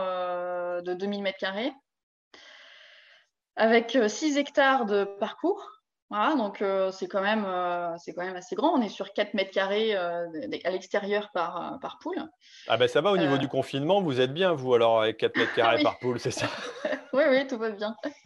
de 0.82 0.93
2000 0.93 1.21
mètres 1.21 1.38
carrés 1.38 1.74
avec 3.56 3.98
6 4.08 4.38
euh, 4.38 4.39
hectares 4.39 4.86
de 4.86 5.04
parcours. 5.04 5.76
Voilà, 6.12 6.36
donc 6.36 6.62
euh, 6.62 6.91
c'est 6.91 7.08
quand, 7.08 7.22
même, 7.22 7.46
euh, 7.48 7.96
c'est 7.98 8.13
quand 8.13 8.24
même 8.24 8.36
assez 8.36 8.56
grand. 8.56 8.78
On 8.78 8.82
est 8.82 8.89
sur 8.89 9.12
4 9.12 9.34
mètres 9.34 9.50
carrés 9.50 9.96
euh, 9.96 10.28
à 10.63 10.70
l'extérieur 10.70 11.32
par, 11.34 11.80
par 11.82 11.98
poule. 12.00 12.22
Ah 12.68 12.78
ben 12.78 12.88
ça 12.88 13.02
va 13.02 13.12
au 13.12 13.18
niveau 13.18 13.38
du 13.38 13.48
confinement, 13.48 14.02
vous 14.02 14.22
êtes 14.22 14.32
bien 14.32 14.54
vous 14.54 14.76
alors 14.76 15.02
avec 15.02 15.18
4 15.18 15.36
mètres 15.36 15.56
carrés 15.56 15.84
par 15.84 15.98
poule, 15.98 16.20
c'est 16.20 16.32
ça? 16.32 16.48
Oui, 17.13 17.24
oui, 17.30 17.48
tout 17.48 17.58
va 17.58 17.70
bien. 17.70 17.96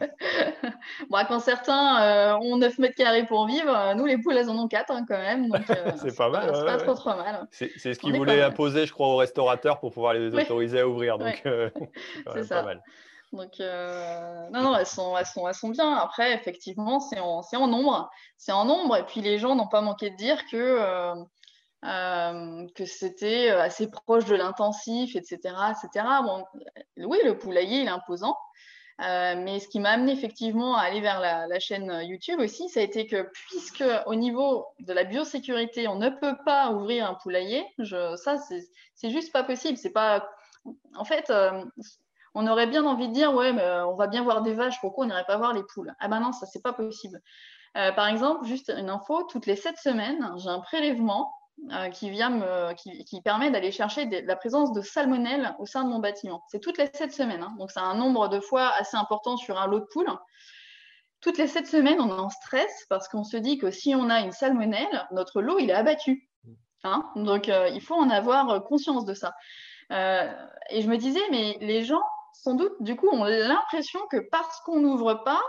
bon, 1.10 1.18
quand 1.28 1.38
certains 1.38 2.36
ont 2.40 2.56
9 2.56 2.76
mètres 2.78 2.96
carrés 2.96 3.24
pour 3.24 3.46
vivre, 3.46 3.94
nous 3.94 4.04
les 4.04 4.18
poules 4.18 4.36
elles 4.36 4.50
en 4.50 4.58
ont 4.58 4.66
4 4.66 4.90
hein, 4.90 5.04
quand 5.06 5.16
même. 5.16 5.46
c'est 6.02 6.16
pas 6.16 6.28
mal. 6.28 6.50
C'est 6.52 6.64
pas 6.64 6.76
trop 6.76 6.94
trop 6.94 7.14
mal. 7.14 7.46
C'est 7.52 7.70
ce 7.78 7.98
qu'ils 8.00 8.16
voulaient 8.16 8.42
imposer, 8.42 8.86
je 8.86 8.92
crois, 8.92 9.06
aux 9.06 9.16
restaurateurs 9.16 9.78
pour 9.78 9.92
pouvoir 9.92 10.14
les 10.14 10.34
autoriser 10.34 10.80
à 10.80 10.88
ouvrir. 10.88 11.18
Donc 11.18 11.40
c'est. 11.44 12.48
Pas 12.48 12.62
mal. 12.64 12.82
Donc, 13.32 13.60
euh, 13.60 14.48
non, 14.50 14.62
non, 14.62 14.76
elles 14.76 14.86
sont, 14.86 15.16
elles, 15.16 15.26
sont, 15.26 15.46
elles 15.46 15.54
sont 15.54 15.68
bien. 15.68 15.92
Après, 15.94 16.34
effectivement, 16.34 16.98
c'est 16.98 17.20
en, 17.20 17.42
en, 17.52 17.66
nombre. 17.68 18.10
C'est 18.36 18.52
en 18.52 18.64
nombre. 18.64 18.96
Et 18.96 19.04
puis, 19.04 19.20
les 19.20 19.38
gens 19.38 19.54
n'ont 19.54 19.68
pas 19.68 19.82
manqué 19.82 20.10
de 20.10 20.16
dire 20.16 20.44
que, 20.50 20.56
euh, 20.56 21.14
euh, 21.84 22.66
que 22.74 22.84
c'était 22.84 23.50
assez 23.50 23.88
proche 23.88 24.24
de 24.24 24.34
l'intensif, 24.34 25.14
etc., 25.14 25.38
etc. 25.70 26.06
Bon, 26.24 26.44
oui, 26.96 27.18
le 27.24 27.38
poulailler, 27.38 27.82
il 27.82 27.86
est 27.86 27.90
imposant. 27.90 28.36
mais 28.98 29.60
ce 29.60 29.68
qui 29.68 29.78
m'a 29.78 29.90
amené 29.90 30.12
effectivement 30.12 30.76
à 30.76 30.82
aller 30.82 31.00
vers 31.00 31.20
la, 31.20 31.60
chaîne 31.60 32.02
YouTube 32.02 32.40
aussi, 32.40 32.68
ça 32.68 32.80
a 32.80 32.82
été 32.82 33.06
que 33.06 33.30
puisque 33.32 33.84
au 34.06 34.16
niveau 34.16 34.66
de 34.80 34.92
la 34.92 35.04
biosécurité, 35.04 35.86
on 35.86 35.96
ne 35.96 36.10
peut 36.10 36.36
pas 36.44 36.72
ouvrir 36.72 37.08
un 37.08 37.14
poulailler, 37.14 37.64
je, 37.78 38.16
ça 38.16 38.36
c'est 38.94 39.10
juste 39.10 39.32
pas 39.32 39.44
possible. 39.44 39.78
C'est 39.78 39.90
pas, 39.90 40.28
en 40.96 41.04
fait, 41.04 41.32
on 42.34 42.46
aurait 42.46 42.66
bien 42.66 42.84
envie 42.84 43.08
de 43.08 43.12
dire, 43.12 43.34
ouais, 43.34 43.52
mais 43.52 43.62
euh, 43.62 43.86
on 43.86 43.96
va 43.96 44.06
bien 44.06 44.22
voir 44.22 44.42
des 44.42 44.54
vaches, 44.54 44.80
pourquoi 44.80 45.04
on 45.04 45.08
n'irait 45.08 45.24
pas 45.24 45.36
voir 45.36 45.52
les 45.52 45.62
poules? 45.74 45.94
Ah 45.98 46.08
ben 46.08 46.20
non, 46.20 46.32
ça, 46.32 46.46
c'est 46.46 46.62
pas 46.62 46.72
possible. 46.72 47.20
Euh, 47.76 47.92
par 47.92 48.06
exemple, 48.06 48.46
juste 48.46 48.72
une 48.76 48.90
info, 48.90 49.24
toutes 49.24 49.46
les 49.46 49.56
sept 49.56 49.76
semaines, 49.78 50.32
j'ai 50.36 50.48
un 50.48 50.60
prélèvement 50.60 51.32
euh, 51.72 51.88
qui, 51.90 52.10
vient 52.10 52.30
me, 52.30 52.72
qui, 52.74 53.20
permet 53.22 53.50
d'aller 53.50 53.72
chercher 53.72 54.06
la 54.22 54.36
présence 54.36 54.72
de 54.72 54.80
salmonelle 54.80 55.54
au 55.58 55.66
sein 55.66 55.84
de 55.84 55.88
mon 55.88 55.98
bâtiment. 55.98 56.42
C'est 56.48 56.60
toutes 56.60 56.78
les 56.78 56.88
sept 56.92 57.12
semaines, 57.12 57.42
hein. 57.42 57.54
donc 57.58 57.70
c'est 57.70 57.80
un 57.80 57.94
nombre 57.94 58.28
de 58.28 58.40
fois 58.40 58.72
assez 58.78 58.96
important 58.96 59.36
sur 59.36 59.60
un 59.60 59.66
lot 59.66 59.80
de 59.80 59.86
poules. 59.92 60.10
Toutes 61.20 61.36
les 61.36 61.48
sept 61.48 61.66
semaines, 61.66 62.00
on 62.00 62.08
est 62.08 62.20
en 62.20 62.30
stress 62.30 62.86
parce 62.88 63.08
qu'on 63.08 63.24
se 63.24 63.36
dit 63.36 63.58
que 63.58 63.70
si 63.70 63.94
on 63.94 64.08
a 64.08 64.20
une 64.20 64.32
salmonelle, 64.32 65.06
notre 65.12 65.42
lot, 65.42 65.58
il 65.58 65.68
est 65.70 65.74
abattu. 65.74 66.28
Hein. 66.82 67.04
donc, 67.14 67.48
il 67.48 67.80
faut 67.82 67.94
en 67.94 68.08
avoir 68.08 68.64
conscience 68.64 69.04
de 69.04 69.12
ça. 69.12 69.34
et 69.90 70.80
je 70.80 70.88
me 70.88 70.96
disais, 70.96 71.20
mais 71.30 71.58
les 71.60 71.84
gens, 71.84 72.00
sans 72.34 72.54
doute, 72.54 72.74
du 72.80 72.96
coup, 72.96 73.08
on 73.12 73.22
a 73.22 73.30
l'impression 73.30 74.00
que 74.10 74.18
parce 74.30 74.60
qu'on 74.60 74.80
n'ouvre 74.80 75.14
pas, 75.24 75.42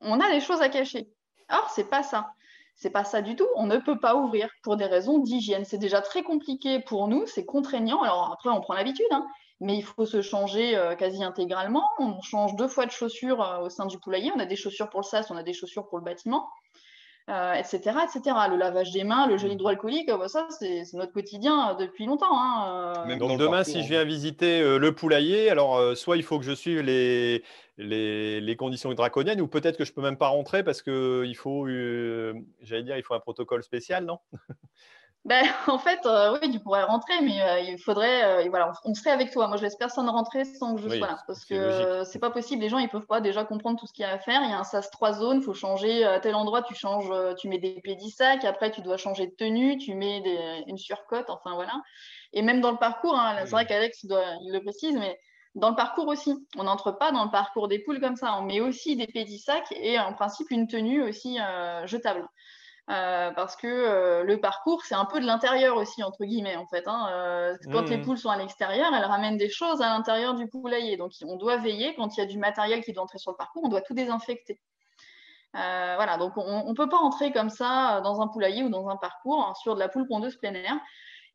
on 0.00 0.20
a 0.20 0.30
des 0.30 0.40
choses 0.40 0.62
à 0.62 0.68
cacher. 0.68 1.08
Or, 1.50 1.68
c'est 1.70 1.88
pas 1.90 2.02
ça. 2.02 2.32
C'est 2.76 2.90
pas 2.90 3.04
ça 3.04 3.20
du 3.20 3.36
tout. 3.36 3.46
On 3.56 3.66
ne 3.66 3.76
peut 3.76 3.98
pas 3.98 4.14
ouvrir 4.14 4.48
pour 4.62 4.76
des 4.76 4.86
raisons 4.86 5.18
d'hygiène. 5.18 5.64
C'est 5.64 5.78
déjà 5.78 6.00
très 6.00 6.22
compliqué 6.22 6.80
pour 6.80 7.08
nous, 7.08 7.26
c'est 7.26 7.44
contraignant. 7.44 8.02
Alors 8.02 8.32
après, 8.32 8.48
on 8.48 8.60
prend 8.60 8.74
l'habitude, 8.74 9.06
hein. 9.10 9.26
mais 9.60 9.76
il 9.76 9.82
faut 9.82 10.06
se 10.06 10.22
changer 10.22 10.76
euh, 10.76 10.94
quasi 10.94 11.22
intégralement. 11.22 11.84
On 11.98 12.22
change 12.22 12.56
deux 12.56 12.68
fois 12.68 12.86
de 12.86 12.90
chaussures 12.90 13.42
euh, 13.42 13.66
au 13.66 13.68
sein 13.68 13.84
du 13.86 13.98
poulailler. 13.98 14.32
On 14.34 14.40
a 14.40 14.46
des 14.46 14.56
chaussures 14.56 14.88
pour 14.88 15.00
le 15.00 15.04
sas, 15.04 15.30
on 15.30 15.36
a 15.36 15.42
des 15.42 15.52
chaussures 15.52 15.88
pour 15.88 15.98
le 15.98 16.04
bâtiment 16.04 16.48
euh, 17.28 17.54
etc. 17.54 17.80
Le 18.50 18.56
lavage 18.56 18.90
des 18.92 19.04
mains, 19.04 19.26
le 19.26 19.36
gel 19.36 19.50
mm. 19.50 19.54
hydroalcoolique, 19.54 20.08
bah, 20.08 20.28
ça, 20.28 20.48
c'est 20.50 20.82
notre 20.94 21.12
quotidien 21.12 21.74
depuis 21.78 22.06
longtemps. 22.06 22.32
Hein, 22.32 23.04
euh. 23.08 23.16
Donc 23.16 23.38
demain, 23.38 23.62
si 23.64 23.82
je 23.82 23.88
viens 23.88 24.04
visiter 24.04 24.60
euh, 24.60 24.78
le 24.78 24.94
poulailler, 24.94 25.50
alors 25.50 25.96
soit 25.96 26.16
il 26.16 26.22
faut 26.22 26.38
que 26.38 26.44
je 26.44 26.54
suive 26.54 26.80
les, 26.80 27.44
les, 27.78 28.40
les 28.40 28.56
conditions 28.56 28.92
draconiennes, 28.94 29.40
ou 29.40 29.46
peut-être 29.46 29.76
que 29.76 29.84
je 29.84 29.92
peux 29.92 30.02
même 30.02 30.16
pas 30.16 30.28
rentrer 30.28 30.64
parce 30.64 30.82
qu'il 30.82 31.36
faut, 31.36 31.66
j'allais 31.68 32.82
dire, 32.82 32.96
il 32.96 33.02
faut 33.02 33.14
un 33.14 33.20
protocole 33.20 33.62
spécial, 33.62 34.04
non? 34.04 34.18
ben, 35.26 35.44
en 35.66 35.78
fait, 35.78 36.00
euh, 36.06 36.38
oui, 36.40 36.50
tu 36.50 36.60
pourrais 36.60 36.82
rentrer, 36.82 37.20
mais 37.22 37.42
euh, 37.42 37.60
il 37.60 37.78
faudrait, 37.78 38.46
euh, 38.46 38.48
voilà, 38.48 38.72
on, 38.84 38.94
serait 38.94 39.10
avec 39.10 39.30
toi. 39.30 39.48
Moi, 39.48 39.58
je 39.58 39.62
laisse 39.62 39.76
personne 39.76 40.08
rentrer 40.08 40.44
sans 40.44 40.74
que 40.74 40.80
je 40.80 40.88
sois 40.88 41.06
là, 41.06 41.18
parce 41.26 41.44
que 41.44 42.04
c'est 42.04 42.18
pas 42.18 42.30
possible. 42.30 42.62
Les 42.62 42.70
gens, 42.70 42.78
ils 42.78 42.88
peuvent 42.88 43.06
pas 43.06 43.20
déjà 43.20 43.44
comprendre 43.44 43.78
tout 43.78 43.86
ce 43.86 43.92
qu'il 43.92 44.02
y 44.02 44.06
a 44.06 44.12
à 44.12 44.18
faire. 44.18 44.40
Il 44.42 44.50
y 44.50 44.52
a 44.52 44.58
un 44.58 44.64
sas 44.64 44.90
trois 44.90 45.12
zones, 45.12 45.38
il 45.38 45.42
faut 45.42 45.52
changer 45.52 46.04
à 46.04 46.20
tel 46.20 46.34
endroit, 46.34 46.62
tu 46.62 46.74
changes, 46.74 47.12
tu 47.36 47.48
mets 47.48 47.58
des 47.58 47.80
pédissacs, 47.82 48.44
après 48.44 48.70
tu 48.70 48.80
dois 48.80 48.96
changer 48.96 49.26
de 49.26 49.34
tenue, 49.34 49.76
tu 49.76 49.94
mets 49.94 50.22
des, 50.22 50.64
une 50.66 50.78
surcote, 50.78 51.28
enfin 51.28 51.54
voilà. 51.54 51.74
Et 52.32 52.40
même 52.40 52.62
dans 52.62 52.70
le 52.70 52.78
parcours, 52.78 53.18
hein, 53.18 53.36
c'est 53.40 53.50
vrai 53.50 53.66
qu'Alex 53.66 54.02
il, 54.04 54.16
il 54.42 54.52
le 54.52 54.62
précise, 54.62 54.96
mais 54.96 55.18
dans 55.54 55.70
le 55.70 55.76
parcours 55.76 56.06
aussi, 56.08 56.32
on 56.56 56.64
n'entre 56.64 56.92
pas 56.92 57.12
dans 57.12 57.24
le 57.24 57.30
parcours 57.30 57.68
des 57.68 57.80
poules 57.80 58.00
comme 58.00 58.16
ça. 58.16 58.38
On 58.38 58.42
met 58.42 58.60
aussi 58.60 58.96
des 58.96 59.06
pédissacs 59.06 59.70
et 59.72 59.98
en 59.98 60.14
principe 60.14 60.50
une 60.50 60.66
tenue 60.66 61.02
aussi 61.02 61.38
jetable. 61.84 62.26
Euh, 62.90 63.30
parce 63.30 63.54
que 63.54 63.68
euh, 63.68 64.24
le 64.24 64.40
parcours, 64.40 64.84
c'est 64.84 64.96
un 64.96 65.04
peu 65.04 65.20
de 65.20 65.26
l'intérieur 65.26 65.76
aussi, 65.76 66.02
entre 66.02 66.24
guillemets, 66.24 66.56
en 66.56 66.66
fait. 66.66 66.88
Hein. 66.88 67.08
Euh, 67.12 67.56
quand 67.70 67.88
les 67.88 67.98
mmh. 67.98 68.02
poules 68.02 68.18
sont 68.18 68.30
à 68.30 68.36
l'extérieur, 68.36 68.92
elles 68.92 69.04
ramènent 69.04 69.36
des 69.36 69.48
choses 69.48 69.80
à 69.80 69.90
l'intérieur 69.90 70.34
du 70.34 70.48
poulailler. 70.48 70.96
Donc, 70.96 71.12
on 71.24 71.36
doit 71.36 71.56
veiller, 71.56 71.94
quand 71.94 72.16
il 72.16 72.20
y 72.20 72.22
a 72.22 72.26
du 72.26 72.38
matériel 72.38 72.82
qui 72.82 72.92
doit 72.92 73.04
entrer 73.04 73.18
sur 73.18 73.30
le 73.30 73.36
parcours, 73.36 73.62
on 73.64 73.68
doit 73.68 73.82
tout 73.82 73.94
désinfecter. 73.94 74.60
voilà, 75.52 76.16
donc 76.18 76.32
on 76.36 76.68
ne 76.68 76.74
peut 76.74 76.88
pas 76.88 76.98
entrer 76.98 77.32
comme 77.32 77.50
ça 77.50 78.00
dans 78.02 78.20
un 78.20 78.28
poulailler 78.28 78.64
ou 78.64 78.70
dans 78.70 78.88
un 78.88 78.96
parcours 78.96 79.40
hein, 79.46 79.54
sur 79.54 79.74
de 79.74 79.80
la 79.80 79.88
poule 79.88 80.08
pondeuse 80.08 80.36
plein 80.36 80.54
air. 80.54 80.76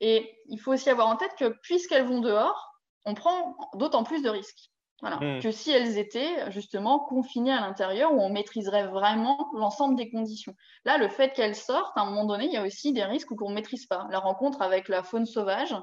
Et 0.01 0.37
il 0.47 0.59
faut 0.59 0.73
aussi 0.73 0.89
avoir 0.89 1.07
en 1.07 1.15
tête 1.15 1.35
que 1.39 1.55
puisqu'elles 1.63 2.05
vont 2.05 2.19
dehors, 2.19 2.73
on 3.05 3.13
prend 3.13 3.55
d'autant 3.75 4.03
plus 4.03 4.21
de 4.21 4.29
risques. 4.29 4.71
Hmm. 5.01 5.39
Que 5.39 5.51
si 5.51 5.71
elles 5.71 5.97
étaient 5.97 6.49
justement 6.51 6.99
confinées 6.99 7.51
à 7.51 7.59
l'intérieur 7.59 8.13
où 8.13 8.21
on 8.21 8.29
maîtriserait 8.29 8.87
vraiment 8.87 9.49
l'ensemble 9.53 9.95
des 9.95 10.09
conditions. 10.09 10.55
Là, 10.85 10.97
le 10.97 11.09
fait 11.09 11.33
qu'elles 11.33 11.55
sortent, 11.55 11.97
à 11.97 12.01
un 12.01 12.05
moment 12.05 12.25
donné, 12.25 12.45
il 12.45 12.53
y 12.53 12.57
a 12.57 12.63
aussi 12.63 12.93
des 12.93 13.03
risques 13.03 13.35
qu'on 13.35 13.49
ne 13.49 13.55
maîtrise 13.55 13.87
pas. 13.87 14.07
La 14.09 14.19
rencontre 14.19 14.61
avec 14.61 14.87
la 14.87 15.03
faune 15.03 15.25
sauvage, 15.25 15.75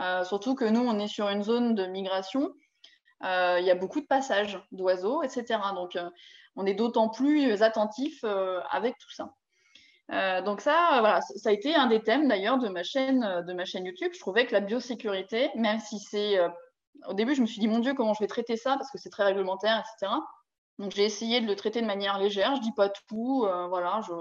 euh, 0.00 0.22
surtout 0.24 0.54
que 0.54 0.66
nous, 0.66 0.80
on 0.80 0.98
est 0.98 1.08
sur 1.08 1.28
une 1.28 1.42
zone 1.42 1.74
de 1.74 1.86
migration, 1.86 2.52
euh, 3.24 3.56
il 3.58 3.66
y 3.66 3.70
a 3.70 3.74
beaucoup 3.74 4.00
de 4.00 4.06
passages 4.06 4.60
d'oiseaux, 4.70 5.22
etc. 5.22 5.58
Donc, 5.74 5.96
euh, 5.96 6.08
on 6.54 6.66
est 6.66 6.74
d'autant 6.74 7.08
plus 7.08 7.62
attentif 7.62 8.22
avec 8.70 8.96
tout 8.98 9.10
ça. 9.10 9.32
donc 10.42 10.60
ça, 10.60 10.98
voilà, 11.00 11.20
ça 11.20 11.50
a 11.50 11.52
été 11.52 11.74
un 11.74 11.86
des 11.86 12.02
thèmes 12.02 12.28
d'ailleurs 12.28 12.58
de 12.58 12.68
ma 12.68 12.82
chaîne, 12.82 13.44
de 13.46 13.52
ma 13.52 13.64
chaîne 13.64 13.86
YouTube. 13.86 14.10
Je 14.12 14.18
trouvais 14.18 14.44
que 14.46 14.52
la 14.52 14.60
biosécurité, 14.60 15.50
même 15.54 15.78
si 15.78 16.00
c'est 16.00 16.38
au 17.06 17.14
début, 17.14 17.34
je 17.34 17.40
me 17.40 17.46
suis 17.46 17.60
dit, 17.60 17.68
mon 17.68 17.78
Dieu, 17.78 17.94
comment 17.94 18.14
je 18.14 18.20
vais 18.20 18.26
traiter 18.26 18.56
ça 18.56 18.76
parce 18.76 18.90
que 18.90 18.98
c'est 18.98 19.10
très 19.10 19.24
réglementaire, 19.24 19.78
etc. 19.80 20.12
Donc 20.78 20.92
j'ai 20.92 21.04
essayé 21.04 21.40
de 21.40 21.46
le 21.46 21.56
traiter 21.56 21.80
de 21.80 21.86
manière 21.86 22.18
légère. 22.18 22.56
Je 22.56 22.60
dis 22.60 22.72
pas 22.72 22.88
tout, 22.88 23.44
euh, 23.46 23.66
voilà, 23.68 24.00
je, 24.06 24.12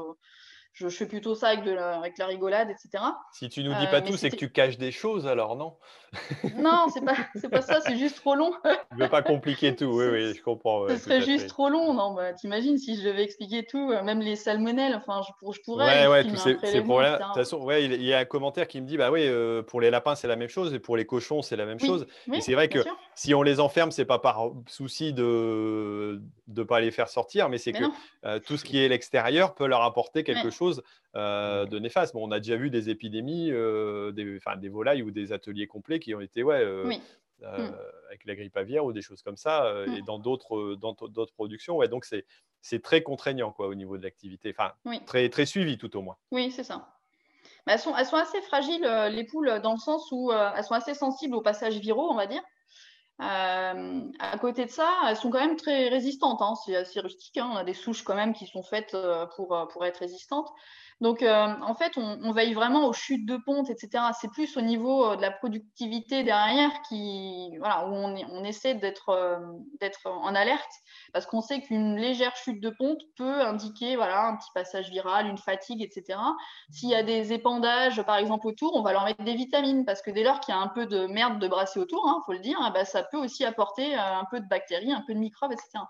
je, 0.79 0.89
fais 0.89 1.07
plutôt 1.07 1.33
ça 1.33 1.47
avec, 1.47 1.63
de 1.63 1.71
la, 1.71 1.97
avec 1.97 2.17
la 2.17 2.27
rigolade, 2.27 2.69
etc. 2.69 3.03
Si 3.31 3.49
tu 3.49 3.63
nous 3.63 3.73
dis 3.73 3.87
pas 3.87 3.97
euh, 3.97 4.01
tout, 4.01 4.15
c'est 4.15 4.29
que 4.29 4.35
tu 4.35 4.51
caches 4.51 4.77
des 4.77 4.91
choses 4.91 5.25
alors, 5.25 5.55
non? 5.55 5.75
Non, 6.55 6.85
c'est 6.93 7.03
pas, 7.03 7.15
pas 7.49 7.61
ça, 7.61 7.81
c'est 7.81 7.97
juste 7.97 8.17
trop 8.17 8.35
long. 8.35 8.51
ne 8.63 9.03
veux 9.03 9.09
pas 9.09 9.23
compliquer 9.23 9.75
tout, 9.75 9.85
oui, 9.85 10.05
oui, 10.11 10.33
je 10.35 10.41
comprends. 10.41 10.87
Ce 10.87 10.97
serait 10.97 11.21
juste 11.21 11.47
trop 11.47 11.69
long, 11.69 11.93
non 11.93 12.13
bah, 12.13 12.33
T'imagines 12.33 12.77
si 12.77 12.95
je 12.95 13.07
devais 13.07 13.23
expliquer 13.23 13.65
tout, 13.65 13.91
euh, 13.91 14.03
même 14.03 14.19
les 14.19 14.35
salmonelles, 14.35 14.95
enfin, 14.95 15.21
je, 15.27 15.51
je 15.51 15.61
pourrais. 15.61 16.07
Ouais, 16.07 16.07
ouais, 16.07 16.23
tous 16.27 16.37
ces, 16.37 16.81
problèmes. 16.81 17.13
De 17.13 17.23
toute 17.23 17.33
façon, 17.33 17.57
ouais, 17.63 17.85
il 17.85 18.03
y 18.03 18.13
a 18.13 18.19
un 18.19 18.25
commentaire 18.25 18.67
qui 18.67 18.79
me 18.79 18.85
dit, 18.85 18.97
bah 18.97 19.09
oui, 19.11 19.21
euh, 19.23 19.63
pour 19.63 19.81
les 19.81 19.89
lapins, 19.89 20.15
c'est 20.15 20.27
la 20.27 20.35
même 20.35 20.49
chose, 20.49 20.73
et 20.73 20.79
pour 20.79 20.95
les 20.95 21.05
cochons, 21.05 21.41
c'est 21.41 21.55
la 21.55 21.65
même 21.65 21.79
chose. 21.79 22.05
et 22.31 22.41
c'est 22.41 22.53
vrai 22.53 22.69
que 22.69 22.79
si 23.15 23.33
on 23.33 23.41
les 23.41 23.59
enferme, 23.59 23.91
c'est 23.91 24.05
pas 24.05 24.19
par 24.19 24.51
souci 24.67 25.11
de 25.11 26.21
ne 26.47 26.63
pas 26.63 26.79
les 26.79 26.91
faire 26.91 27.09
sortir, 27.09 27.49
mais 27.49 27.57
c'est 27.57 27.73
que 27.73 28.39
tout 28.39 28.57
ce 28.57 28.63
qui 28.63 28.83
est 28.83 28.87
l'extérieur 28.87 29.55
peut 29.55 29.65
leur 29.65 29.81
apporter 29.81 30.23
quelque 30.23 30.51
chose 30.51 30.66
euh, 31.15 31.65
de 31.65 31.79
néfaste. 31.79 32.15
on 32.15 32.31
a 32.31 32.39
déjà 32.39 32.55
vu 32.55 32.69
des 32.69 32.89
épidémies, 32.89 33.51
euh, 33.51 34.11
des, 34.11 34.39
des, 34.57 34.69
volailles 34.69 35.03
ou 35.03 35.11
des 35.11 35.33
ateliers 35.33 35.67
complets 35.67 35.99
qui 35.99 36.13
ont 36.13 36.21
été 36.21 36.43
ouais, 36.43 36.61
euh, 36.61 36.85
mm. 36.85 37.75
avec 38.07 38.25
la 38.25 38.35
grippe 38.35 38.57
aviaire 38.57 38.85
ou 38.85 38.93
des 38.93 39.01
choses 39.01 39.21
comme 39.21 39.37
ça, 39.37 39.85
mm. 39.87 39.93
et 39.93 40.01
dans 40.01 40.19
d'autres, 40.19 40.75
dans 40.75 40.93
d'autres 40.93 41.33
productions. 41.33 41.77
Ouais, 41.77 41.87
donc 41.87 42.05
c'est, 42.05 42.25
c'est 42.61 42.81
très 42.81 43.01
contraignant 43.03 43.51
quoi, 43.51 43.67
au 43.67 43.75
niveau 43.75 43.97
de 43.97 44.03
l'activité, 44.03 44.53
enfin 44.57 44.73
très, 45.05 45.29
très 45.29 45.45
suivi 45.45 45.77
tout 45.77 45.95
au 45.97 46.01
moins. 46.01 46.17
Oui, 46.31 46.51
c'est 46.51 46.63
ça. 46.63 46.87
elles, 47.65 47.79
sont, 47.79 47.95
elles 47.95 48.05
sont 48.05 48.17
assez 48.17 48.41
fragiles, 48.41 48.87
les 49.11 49.23
poules, 49.23 49.59
dans 49.63 49.73
le 49.73 49.79
sens 49.79 50.09
où 50.11 50.31
elles 50.31 50.63
sont 50.63 50.75
assez 50.75 50.93
sensibles 50.93 51.35
aux 51.35 51.41
passages 51.41 51.77
viraux, 51.79 52.09
on 52.11 52.15
va 52.15 52.27
dire. 52.27 52.41
Euh, 53.19 54.01
à 54.19 54.37
côté 54.37 54.65
de 54.65 54.69
ça, 54.69 54.89
elles 55.07 55.15
sont 55.15 55.29
quand 55.31 55.39
même 55.39 55.55
très 55.55 55.89
résistantes. 55.89 56.41
Hein. 56.41 56.53
C'est 56.65 56.75
assez 56.75 56.99
rustique. 56.99 57.37
Hein. 57.37 57.49
On 57.51 57.55
a 57.55 57.63
des 57.63 57.73
souches 57.73 58.03
quand 58.03 58.15
même 58.15 58.33
qui 58.33 58.45
sont 58.45 58.63
faites 58.63 58.93
euh, 58.93 59.25
pour, 59.35 59.55
euh, 59.55 59.65
pour 59.65 59.85
être 59.85 59.97
résistantes. 59.97 60.49
Donc, 60.99 61.21
euh, 61.21 61.53
en 61.61 61.75
fait, 61.75 61.95
on, 61.97 62.31
veille 62.31 62.55
vraiment 62.55 62.87
aux 62.87 62.93
chutes 62.93 63.27
de 63.27 63.37
ponte, 63.37 63.69
etc. 63.69 64.03
C'est 64.19 64.31
plus 64.31 64.57
au 64.57 64.61
niveau 64.61 65.05
euh, 65.05 65.15
de 65.15 65.21
la 65.21 65.29
productivité 65.29 66.23
derrière 66.23 66.71
qui, 66.89 67.55
voilà, 67.59 67.87
où 67.87 67.93
on, 67.93 68.43
essaie 68.43 68.73
d'être 68.73 69.09
euh, 69.09 69.37
d'être 69.79 70.07
en 70.07 70.33
alerte, 70.33 70.71
parce 71.13 71.27
qu'on 71.27 71.41
sait 71.41 71.61
qu'une 71.61 71.97
légère 71.97 72.35
chute 72.35 72.59
de 72.61 72.71
ponte 72.71 72.99
peut 73.15 73.41
indiquer 73.41 73.95
voilà, 73.95 74.27
un 74.27 74.37
petit 74.37 74.49
passage 74.55 74.89
viral, 74.89 75.27
une 75.27 75.37
fatigue, 75.37 75.83
etc. 75.83 76.17
S'il 76.71 76.89
y 76.89 76.95
a 76.95 77.03
des 77.03 77.31
épandages, 77.31 78.01
par 78.01 78.17
exemple, 78.17 78.47
autour, 78.47 78.75
on 78.75 78.81
va 78.81 78.91
leur 78.91 79.05
mettre 79.05 79.23
des 79.23 79.35
vitamines, 79.35 79.85
parce 79.85 80.01
que 80.01 80.09
dès 80.09 80.23
lors 80.23 80.39
qu'il 80.39 80.55
y 80.55 80.57
a 80.57 80.61
un 80.61 80.67
peu 80.67 80.87
de 80.87 81.05
merde 81.05 81.39
de 81.39 81.47
brasser 81.47 81.79
autour, 81.79 82.05
il 82.07 82.09
hein, 82.09 82.21
faut 82.25 82.33
le 82.33 82.39
dire, 82.39 82.57
bah, 82.73 82.85
ça 82.85 83.03
peut 83.03 83.17
aussi 83.17 83.45
apporter 83.45 83.93
un 83.93 84.25
peu 84.31 84.39
de 84.39 84.47
bactéries, 84.47 84.91
un 84.91 85.03
peu 85.05 85.13
de 85.13 85.19
microbes, 85.19 85.51
etc. 85.51 85.83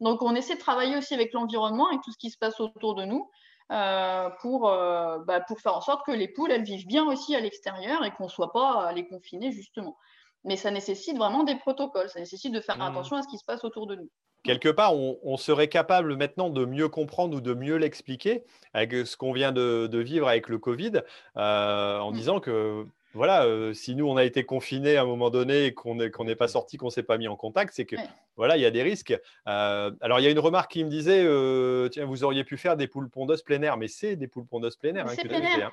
Donc, 0.00 0.22
on 0.22 0.36
essaie 0.36 0.54
de 0.54 0.60
travailler 0.60 0.96
aussi 0.96 1.14
avec 1.14 1.32
l'environnement 1.32 1.90
et 1.90 1.96
tout 2.04 2.12
ce 2.12 2.18
qui 2.18 2.30
se 2.30 2.38
passe 2.38 2.60
autour 2.60 2.94
de 2.94 3.04
nous. 3.04 3.28
Euh, 3.70 4.28
pour, 4.40 4.68
euh, 4.68 5.18
bah, 5.26 5.40
pour 5.40 5.60
faire 5.60 5.76
en 5.76 5.80
sorte 5.80 6.04
que 6.04 6.12
les 6.12 6.28
poules, 6.28 6.50
elles 6.50 6.64
vivent 6.64 6.86
bien 6.86 7.06
aussi 7.06 7.34
à 7.34 7.40
l'extérieur 7.40 8.04
et 8.04 8.10
qu'on 8.10 8.24
ne 8.24 8.28
soit 8.28 8.52
pas 8.52 8.86
à 8.86 8.92
les 8.92 9.06
confiner, 9.06 9.52
justement. 9.52 9.96
Mais 10.44 10.56
ça 10.56 10.70
nécessite 10.70 11.16
vraiment 11.16 11.44
des 11.44 11.54
protocoles, 11.54 12.10
ça 12.10 12.18
nécessite 12.18 12.52
de 12.52 12.60
faire 12.60 12.78
mmh. 12.78 12.82
attention 12.82 13.16
à 13.16 13.22
ce 13.22 13.28
qui 13.28 13.38
se 13.38 13.44
passe 13.44 13.64
autour 13.64 13.86
de 13.86 13.96
nous. 13.96 14.10
Quelque 14.44 14.68
part, 14.68 14.96
on, 14.96 15.36
serait 15.36 15.68
capable 15.68 16.16
maintenant 16.16 16.50
de 16.50 16.64
mieux 16.64 16.88
comprendre 16.88 17.36
ou 17.36 17.40
de 17.40 17.54
mieux 17.54 17.76
l'expliquer 17.76 18.42
avec 18.74 18.92
ce 18.92 19.16
qu'on 19.16 19.32
vient 19.32 19.52
de, 19.52 19.88
vivre 19.98 20.26
avec 20.26 20.48
le 20.48 20.58
Covid, 20.58 21.02
euh, 21.36 21.98
en 22.00 22.10
mmh. 22.10 22.14
disant 22.14 22.40
que 22.40 22.84
voilà, 23.14 23.44
euh, 23.44 23.74
si 23.74 23.94
nous, 23.94 24.08
on 24.08 24.16
a 24.16 24.24
été 24.24 24.44
confinés 24.44 24.96
à 24.96 25.02
un 25.02 25.06
moment 25.06 25.30
donné 25.30 25.66
et 25.66 25.74
qu'on 25.74 25.94
n'est 25.94 26.36
pas 26.36 26.48
sorti, 26.48 26.76
qu'on 26.76 26.86
ne 26.86 26.90
s'est 26.90 27.02
pas 27.02 27.18
mis 27.18 27.28
en 27.28 27.36
contact, 27.36 27.74
c'est 27.74 27.84
que 27.84 27.96
voilà, 28.36 28.56
il 28.56 28.62
y 28.62 28.66
a 28.66 28.70
des 28.70 28.82
risques. 28.82 29.18
Euh, 29.46 29.90
alors, 30.00 30.20
il 30.20 30.22
y 30.22 30.26
a 30.26 30.30
une 30.30 30.38
remarque 30.38 30.72
qui 30.72 30.84
me 30.84 30.88
disait 30.88 31.22
euh, 31.24 31.88
tiens, 31.88 32.06
vous 32.06 32.24
auriez 32.24 32.44
pu 32.44 32.56
faire 32.56 32.76
des 32.76 32.86
poules 32.86 33.10
pondeuses 33.10 33.42
plein 33.42 33.60
air, 33.62 33.76
mais 33.76 33.88
c'est 33.88 34.16
des 34.16 34.28
poules 34.28 34.46
pondeuses 34.46 34.76
plein 34.76 34.94
air 34.94 35.06
hein, 35.06 35.16
que 35.16 35.28
tu. 35.28 35.34
Hein. 35.34 35.70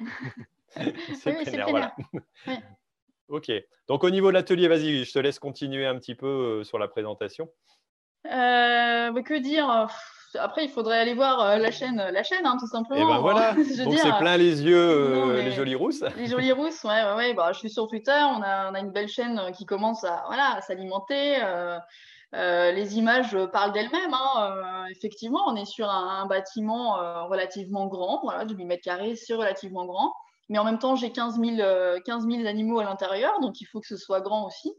c'est 1.15 1.31
plein 1.31 1.53
air, 1.53 1.69
voilà. 1.69 1.95
ok. 3.29 3.51
Donc, 3.87 4.03
au 4.03 4.09
niveau 4.09 4.27
de 4.27 4.33
l'atelier, 4.33 4.67
vas-y, 4.67 5.05
je 5.05 5.13
te 5.13 5.19
laisse 5.19 5.39
continuer 5.39 5.85
un 5.85 5.97
petit 5.97 6.15
peu 6.15 6.63
sur 6.63 6.77
la 6.77 6.87
présentation. 6.87 7.49
que 9.23 9.39
dire? 9.39 9.87
Après, 10.35 10.65
il 10.65 10.69
faudrait 10.69 10.99
aller 10.99 11.13
voir 11.13 11.41
euh, 11.41 11.57
la 11.57 11.71
chaîne, 11.71 11.97
la 11.97 12.23
chaîne, 12.23 12.45
hein, 12.45 12.57
tout 12.59 12.67
simplement. 12.67 13.09
Et 13.09 13.13
ben 13.13 13.19
voilà. 13.19 13.53
Donc 13.83 13.97
c'est 13.97 14.17
plein 14.19 14.37
les 14.37 14.63
yeux, 14.63 14.77
euh, 14.77 15.41
les 15.41 15.51
jolies 15.51 15.75
rousses. 15.75 16.03
Les 16.17 16.27
jolies 16.27 16.51
rousses, 16.51 16.83
ouais, 16.83 17.03
ouais, 17.03 17.15
ouais. 17.15 17.33
Bah, 17.33 17.51
je 17.53 17.59
suis 17.59 17.69
sur 17.69 17.87
Twitter. 17.87 18.11
On 18.11 18.41
a, 18.41 18.71
on 18.71 18.75
a 18.75 18.79
une 18.79 18.91
belle 18.91 19.07
chaîne 19.07 19.51
qui 19.57 19.65
commence 19.65 20.03
à, 20.03 20.23
voilà, 20.27 20.61
s'alimenter. 20.61 21.37
Euh, 21.41 22.71
les 22.71 22.97
images 22.97 23.35
parlent 23.51 23.71
d'elles-mêmes. 23.71 24.13
Hein. 24.13 24.85
effectivement, 24.91 25.41
on 25.47 25.55
est 25.55 25.65
sur 25.65 25.89
un, 25.89 26.27
bâtiment 26.27 26.97
relativement 27.27 27.87
grand, 27.87 28.19
voilà, 28.23 28.45
de 28.45 28.53
8 28.53 28.65
mètres 28.65 28.83
carrés, 28.83 29.15
c'est 29.15 29.33
relativement 29.33 29.85
grand. 29.85 30.13
Mais 30.47 30.59
en 30.59 30.63
même 30.63 30.77
temps, 30.77 30.95
j'ai 30.95 31.11
15 31.11 31.39
000, 31.39 31.57
15 32.05 32.27
000 32.27 32.47
animaux 32.47 32.79
à 32.79 32.83
l'intérieur, 32.83 33.39
donc 33.39 33.61
il 33.61 33.65
faut 33.65 33.79
que 33.79 33.87
ce 33.87 33.97
soit 33.97 34.21
grand 34.21 34.45
aussi. 34.45 34.71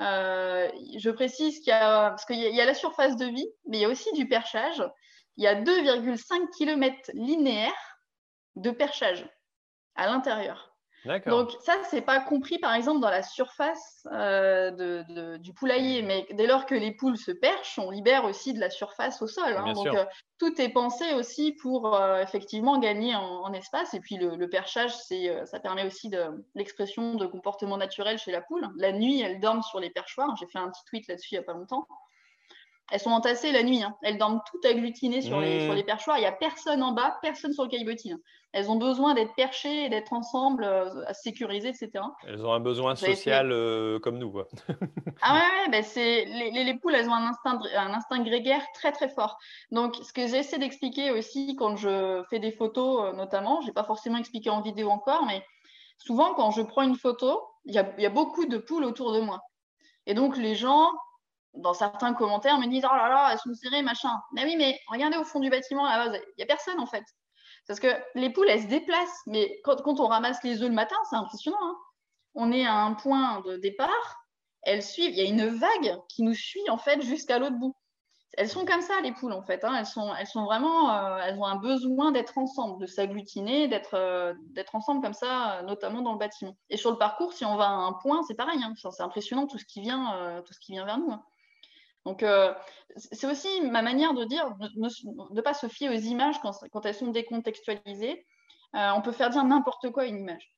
Euh, 0.00 0.68
je 0.98 1.10
précise 1.10 1.58
qu'il 1.60 1.68
y 1.68 1.72
a, 1.72 2.10
parce 2.10 2.24
qu'il 2.24 2.38
y, 2.38 2.60
a 2.60 2.64
la 2.64 2.74
surface 2.74 3.16
de 3.16 3.26
vie, 3.26 3.48
mais 3.66 3.78
il 3.78 3.80
y 3.80 3.84
a 3.84 3.88
aussi 3.88 4.12
du 4.12 4.28
perchage. 4.28 4.82
Il 5.36 5.44
y 5.44 5.46
a 5.46 5.54
2,5 5.54 6.50
km 6.56 7.10
linéaires 7.14 7.98
de 8.56 8.70
perchage 8.70 9.26
à 9.94 10.06
l'intérieur. 10.06 10.65
Donc 11.26 11.50
ça, 11.60 11.74
c'est 11.90 12.00
pas 12.00 12.20
compris 12.20 12.58
par 12.58 12.74
exemple 12.74 13.00
dans 13.00 13.10
la 13.10 13.22
surface 13.22 14.06
euh, 14.12 15.38
du 15.38 15.52
poulailler, 15.52 16.02
mais 16.02 16.26
dès 16.32 16.46
lors 16.46 16.66
que 16.66 16.74
les 16.74 16.92
poules 16.92 17.16
se 17.16 17.30
perchent, 17.30 17.78
on 17.78 17.90
libère 17.90 18.24
aussi 18.24 18.52
de 18.52 18.60
la 18.60 18.70
surface 18.70 19.22
au 19.22 19.26
sol. 19.26 19.56
Hein. 19.56 19.72
Donc 19.72 19.86
euh, 19.86 20.04
tout 20.38 20.60
est 20.60 20.68
pensé 20.68 21.14
aussi 21.14 21.52
pour 21.52 21.94
euh, 21.94 22.22
effectivement 22.22 22.78
gagner 22.78 23.14
en, 23.14 23.52
espace. 23.52 23.94
Et 23.94 24.00
puis 24.00 24.16
le, 24.16 24.48
perchage, 24.48 24.92
ça 25.44 25.60
permet 25.60 25.86
aussi 25.86 26.08
de 26.08 26.44
l'expression 26.54 27.14
de 27.14 27.26
comportement 27.26 27.76
naturel 27.76 28.18
chez 28.18 28.32
la 28.32 28.40
poule. 28.40 28.68
La 28.76 28.92
nuit, 28.92 29.20
elles 29.20 29.40
dorment 29.40 29.62
sur 29.62 29.80
les 29.80 29.90
perchoirs. 29.90 30.36
J'ai 30.36 30.46
fait 30.46 30.58
un 30.58 30.68
petit 30.70 30.84
tweet 30.86 31.08
là-dessus 31.08 31.28
il 31.32 31.38
n'y 31.38 31.44
a 31.44 31.46
pas 31.46 31.54
longtemps. 31.54 31.86
Elles 32.92 33.00
sont 33.00 33.10
entassées 33.10 33.50
la 33.50 33.62
nuit. 33.62 33.82
Hein. 33.82 33.96
Elles 34.02 34.18
dorment 34.18 34.40
toutes 34.50 34.64
agglutinées 34.64 35.20
sur, 35.20 35.40
les, 35.40 35.64
sur 35.64 35.72
mmh. 35.72 35.76
les 35.76 35.84
perchoirs. 35.84 36.18
Il 36.18 36.20
n'y 36.20 36.26
a 36.26 36.32
personne 36.32 36.82
en 36.82 36.92
bas, 36.92 37.18
personne 37.20 37.52
sur 37.52 37.64
le 37.64 37.68
caillebotis. 37.68 38.14
Elles 38.52 38.70
ont 38.70 38.76
besoin 38.76 39.12
d'être 39.12 39.34
perchées, 39.34 39.88
d'être 39.88 40.12
ensemble, 40.12 40.64
euh, 40.64 41.04
à 41.06 41.12
sécuriser, 41.12 41.68
etc. 41.68 41.90
Elles 42.26 42.46
ont 42.46 42.52
un 42.52 42.60
besoin 42.60 42.94
social 42.94 43.52
euh, 43.52 43.98
comme 43.98 44.18
nous. 44.18 44.32
ah 45.20 45.34
ouais, 45.34 45.70
ben 45.70 45.84
les, 45.94 46.64
les, 46.64 46.74
poules, 46.78 46.94
elles 46.94 47.08
ont 47.08 47.14
un 47.14 47.26
instinct, 47.26 47.60
un 47.76 47.92
instinct 47.92 48.22
grégaire 48.22 48.62
très 48.72 48.92
très 48.92 49.08
fort. 49.08 49.36
Donc, 49.72 49.96
ce 49.96 50.12
que 50.12 50.26
j'essaie 50.26 50.58
d'expliquer 50.58 51.10
aussi 51.10 51.56
quand 51.56 51.76
je 51.76 52.22
fais 52.30 52.38
des 52.38 52.52
photos, 52.52 53.04
euh, 53.04 53.12
notamment, 53.12 53.60
je 53.60 53.66
n'ai 53.66 53.72
pas 53.72 53.84
forcément 53.84 54.16
expliqué 54.16 54.48
en 54.48 54.62
vidéo 54.62 54.88
encore, 54.88 55.26
mais 55.26 55.44
souvent 55.98 56.32
quand 56.32 56.50
je 56.52 56.62
prends 56.62 56.82
une 56.82 56.96
photo, 56.96 57.42
il 57.66 57.74
y 57.74 58.06
a 58.06 58.10
beaucoup 58.10 58.46
de 58.46 58.58
poules 58.58 58.84
autour 58.84 59.12
de 59.12 59.20
moi. 59.20 59.40
Et 60.06 60.14
donc, 60.14 60.36
les 60.36 60.54
gens, 60.54 60.92
dans 61.56 61.74
certains 61.74 62.14
commentaires, 62.14 62.58
me 62.58 62.66
disent 62.66 62.86
Oh 62.90 62.94
là 62.94 63.08
là, 63.08 63.30
elles 63.32 63.38
sont 63.38 63.54
serrées, 63.54 63.82
machin. 63.82 64.20
Mais 64.32 64.44
oui, 64.44 64.56
mais 64.56 64.78
regardez 64.88 65.16
au 65.16 65.24
fond 65.24 65.40
du 65.40 65.50
bâtiment, 65.50 65.84
base, 65.84 66.12
il 66.14 66.34
n'y 66.38 66.44
a 66.44 66.46
personne 66.46 66.80
en 66.80 66.86
fait. 66.86 67.04
Parce 67.66 67.80
que 67.80 67.88
les 68.14 68.30
poules, 68.30 68.48
elles 68.48 68.62
se 68.62 68.68
déplacent. 68.68 69.22
Mais 69.26 69.60
quand, 69.64 69.80
on 69.84 70.06
ramasse 70.06 70.42
les 70.44 70.62
œufs 70.62 70.68
le 70.68 70.74
matin, 70.74 70.96
c'est 71.10 71.16
impressionnant. 71.16 71.58
Hein. 71.60 71.76
on 72.34 72.52
est 72.52 72.66
à 72.66 72.74
un 72.74 72.94
point 72.94 73.40
de 73.40 73.56
départ, 73.56 74.20
elles 74.62 74.82
suivent. 74.82 75.10
Il 75.10 75.18
y 75.18 75.26
a 75.26 75.28
une 75.28 75.46
vague 75.46 75.98
qui 76.08 76.22
nous 76.22 76.34
suit 76.34 76.68
en 76.70 76.78
fait 76.78 77.02
jusqu'à 77.02 77.38
l'autre 77.38 77.56
bout. 77.56 77.76
Elles 78.36 78.50
sont 78.50 78.66
comme 78.66 78.82
ça, 78.82 79.00
les 79.00 79.12
poules, 79.12 79.32
en 79.32 79.42
fait. 79.42 79.64
Hein. 79.64 79.74
Elles, 79.78 79.86
sont, 79.86 80.14
elles 80.14 80.26
sont 80.26 80.44
vraiment, 80.44 80.92
euh, 80.92 81.18
elles 81.24 81.38
ont 81.38 81.46
un 81.46 81.56
besoin 81.56 82.12
d'être 82.12 82.36
ensemble, 82.36 82.78
de 82.80 82.86
s'agglutiner, 82.86 83.66
d'être 83.66 83.94
euh, 83.94 84.34
d'être 84.50 84.74
ensemble 84.74 85.00
comme 85.00 85.14
ça, 85.14 85.62
notamment 85.62 86.02
dans 86.02 86.12
le 86.12 86.18
bâtiment. 86.18 86.54
Et 86.68 86.76
sur 86.76 86.90
le 86.90 86.98
parcours, 86.98 87.32
si 87.32 87.46
on 87.46 87.56
va 87.56 87.68
à 87.68 87.72
un 87.72 87.94
point, 87.94 88.22
c'est 88.28 88.34
pareil. 88.34 88.62
Hein. 88.62 88.74
C'est 88.76 89.02
impressionnant 89.02 89.46
tout 89.46 89.56
ce 89.56 89.64
qui 89.64 89.80
vient, 89.80 90.14
euh, 90.16 90.42
tout 90.42 90.52
ce 90.52 90.60
qui 90.60 90.72
vient 90.72 90.84
vers 90.84 90.98
nous. 90.98 91.14
Donc, 92.06 92.22
euh, 92.22 92.54
c'est 92.96 93.26
aussi 93.26 93.48
ma 93.62 93.82
manière 93.82 94.14
de 94.14 94.24
dire, 94.24 94.48
de 94.60 95.34
ne 95.34 95.40
pas 95.40 95.54
se 95.54 95.66
fier 95.66 95.90
aux 95.90 96.00
images 96.00 96.36
quand, 96.40 96.86
elles 96.86 96.94
sont 96.94 97.08
décontextualisées. 97.08 98.24
Euh, 98.76 98.90
on 98.96 99.02
peut 99.02 99.12
faire 99.12 99.28
dire 99.28 99.44
n'importe 99.44 99.90
quoi 99.90 100.04
à 100.04 100.06
une 100.06 100.18
image. 100.18 100.52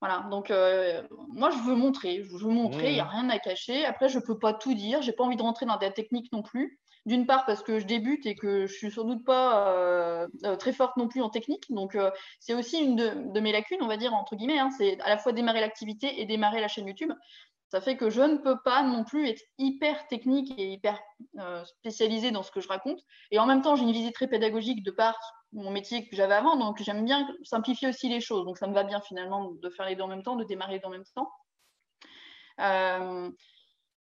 Voilà, 0.00 0.26
donc 0.30 0.50
euh, 0.50 1.02
moi 1.28 1.50
je 1.50 1.58
veux 1.58 1.74
montrer, 1.74 2.22
je 2.22 2.36
veux 2.36 2.50
montrer, 2.50 2.88
il 2.88 2.94
n'y 2.94 3.00
a 3.00 3.04
mmh. 3.04 3.08
rien 3.08 3.30
à 3.30 3.38
cacher. 3.38 3.84
Après, 3.84 4.08
je 4.08 4.18
ne 4.18 4.24
peux 4.24 4.38
pas 4.38 4.54
tout 4.54 4.74
dire, 4.74 5.02
j'ai 5.02 5.12
pas 5.12 5.24
envie 5.24 5.36
de 5.36 5.42
rentrer 5.42 5.66
dans 5.66 5.76
des 5.76 5.90
techniques 5.90 6.32
non 6.32 6.42
plus. 6.42 6.78
D'une 7.06 7.24
part 7.24 7.46
parce 7.46 7.62
que 7.62 7.78
je 7.78 7.86
débute 7.86 8.26
et 8.26 8.34
que 8.34 8.66
je 8.66 8.74
suis 8.74 8.90
sans 8.90 9.04
doute 9.04 9.24
pas 9.24 10.26
très 10.58 10.74
forte 10.74 10.98
non 10.98 11.08
plus 11.08 11.22
en 11.22 11.30
technique. 11.30 11.64
Donc 11.70 11.96
c'est 12.40 12.52
aussi 12.52 12.78
une 12.78 12.96
de, 13.32 13.40
mes 13.40 13.52
lacunes, 13.52 13.78
on 13.80 13.86
va 13.86 13.96
dire, 13.96 14.12
entre 14.12 14.36
guillemets. 14.36 14.58
Hein. 14.58 14.68
c'est 14.76 15.00
à 15.00 15.08
la 15.08 15.16
fois 15.16 15.32
démarrer 15.32 15.60
l'activité 15.60 16.20
et 16.20 16.26
démarrer 16.26 16.60
la 16.60 16.68
chaîne 16.68 16.86
YouTube. 16.86 17.12
Ça 17.70 17.80
fait 17.80 17.96
que 17.96 18.10
je 18.10 18.20
ne 18.20 18.36
peux 18.36 18.58
pas 18.64 18.82
non 18.82 19.04
plus 19.04 19.28
être 19.28 19.42
hyper 19.56 20.08
technique 20.08 20.52
et 20.58 20.72
hyper 20.72 20.98
euh, 21.38 21.64
spécialisée 21.64 22.32
dans 22.32 22.42
ce 22.42 22.50
que 22.50 22.60
je 22.60 22.66
raconte. 22.66 22.98
Et 23.30 23.38
en 23.38 23.46
même 23.46 23.62
temps, 23.62 23.76
j'ai 23.76 23.84
une 23.84 23.92
visée 23.92 24.10
très 24.10 24.26
pédagogique 24.26 24.82
de 24.82 24.90
par 24.90 25.16
mon 25.52 25.70
métier 25.70 26.08
que 26.08 26.16
j'avais 26.16 26.34
avant. 26.34 26.56
Donc, 26.56 26.82
j'aime 26.82 27.04
bien 27.04 27.28
simplifier 27.44 27.88
aussi 27.88 28.08
les 28.08 28.20
choses. 28.20 28.44
Donc, 28.44 28.58
ça 28.58 28.66
me 28.66 28.74
va 28.74 28.82
bien 28.82 29.00
finalement 29.00 29.52
de 29.52 29.70
faire 29.70 29.86
les 29.86 29.94
deux 29.94 30.02
en 30.02 30.08
même 30.08 30.24
temps, 30.24 30.34
de 30.34 30.42
démarrer 30.42 30.74
les 30.74 30.78
deux 30.80 30.88
en 30.88 30.90
même 30.90 31.04
temps. 31.14 31.30
Euh, 32.58 33.30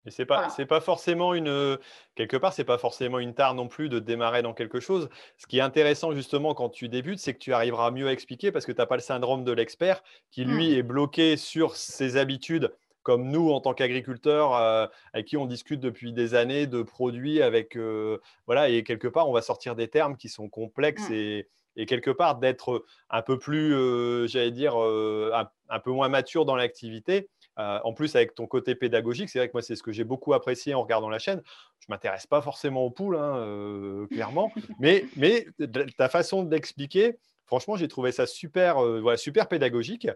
et 0.07 0.11
c'est 0.11 0.27
pas, 0.27 0.49
c'est 0.49 0.67
pas 0.67 0.81
forcément 0.81 1.33
une 1.35 1.79
quelque 2.17 2.37
part, 2.37 2.53
c'est 2.53 2.65
pas 2.65 2.79
forcément 2.79 3.19
une 3.21 3.35
tare 3.35 3.55
non 3.55 3.69
plus 3.69 3.89
de 3.89 4.01
démarrer 4.01 4.43
dans 4.43 4.55
quelque 4.55 4.81
chose. 4.81 5.09
Ce 5.37 5.47
qui 5.47 5.59
est 5.59 5.63
intéressant 5.63 6.13
justement 6.13 6.55
quand 6.55 6.71
tu 6.71 6.89
débutes, 6.89 7.21
c'est 7.21 7.35
que 7.35 7.39
tu 7.39 7.53
arriveras 7.53 7.91
mieux 7.91 8.09
à 8.09 8.13
expliquer 8.13 8.51
parce 8.51 8.67
que 8.67 8.73
tu 8.73 8.79
n'as 8.79 8.87
pas 8.87 8.97
le 8.97 9.03
syndrome 9.03 9.45
de 9.45 9.53
l'expert 9.53 10.03
qui 10.31 10.45
lui 10.45 10.71
mmh. 10.71 10.79
est 10.79 10.83
bloqué 10.83 11.37
sur 11.37 11.77
ses 11.77 12.17
habitudes 12.17 12.75
comme 13.03 13.29
nous 13.29 13.51
en 13.51 13.61
tant 13.61 13.75
qu'agriculteurs 13.75 14.55
euh, 14.55 14.87
avec 15.13 15.27
qui 15.27 15.37
on 15.37 15.47
discute 15.47 15.81
depuis 15.81 16.13
des 16.13 16.35
années 16.35 16.67
de 16.67 16.83
produits 16.83 17.43
avec 17.43 17.77
euh, 17.77 18.19
voilà 18.47 18.69
et 18.69 18.83
quelque 18.83 19.09
part 19.09 19.29
on 19.29 19.33
va 19.33 19.43
sortir 19.43 19.75
des 19.75 19.89
termes 19.89 20.17
qui 20.17 20.29
sont 20.29 20.49
complexes 20.49 21.09
mmh. 21.09 21.15
et, 21.15 21.49
et, 21.77 21.87
quelque 21.87 22.11
part 22.11 22.39
d'être 22.39 22.85
un 23.11 23.23
peu 23.23 23.39
plus 23.39 23.75
euh, 23.75 24.27
j'allais 24.27 24.51
dire 24.51 24.77
un, 24.77 25.79
peu 25.81 25.91
moins 25.91 26.09
mature 26.09 26.45
dans 26.45 26.57
l'activité. 26.57 27.29
En 27.57 27.93
plus 27.93 28.17
avec 28.17 28.35
ton 28.35 28.47
côté 28.47 28.75
pédagogique 28.75 29.29
c'est 29.29 29.39
vrai 29.39 29.49
que 29.49 29.53
moi 29.53 29.63
c'est 29.63 29.77
ce 29.77 29.83
que 29.83 29.93
j'ai 29.93 30.05
beaucoup 30.05 30.33
apprécié 30.33 30.75
en 30.75 30.83
regardant 30.83 31.11
la 31.11 31.19
chaîne. 31.19 31.43
Je 31.81 31.87
m'intéresse 31.91 32.27
pas 32.27 32.41
forcément 32.41 32.85
aux 32.85 32.91
poules 32.91 33.17
hein, 33.17 34.07
clairement 34.11 34.51
mais 34.81 35.05
mais 35.17 35.47
ta 35.99 36.09
façon 36.09 36.45
d'expliquer 36.45 37.19
franchement 37.45 37.77
j'ai 37.77 37.89
trouvé 37.89 38.11
ça 38.11 38.27
super 38.27 38.83
voilà, 39.01 39.19
super 39.19 39.49
pédagogique 39.49 40.09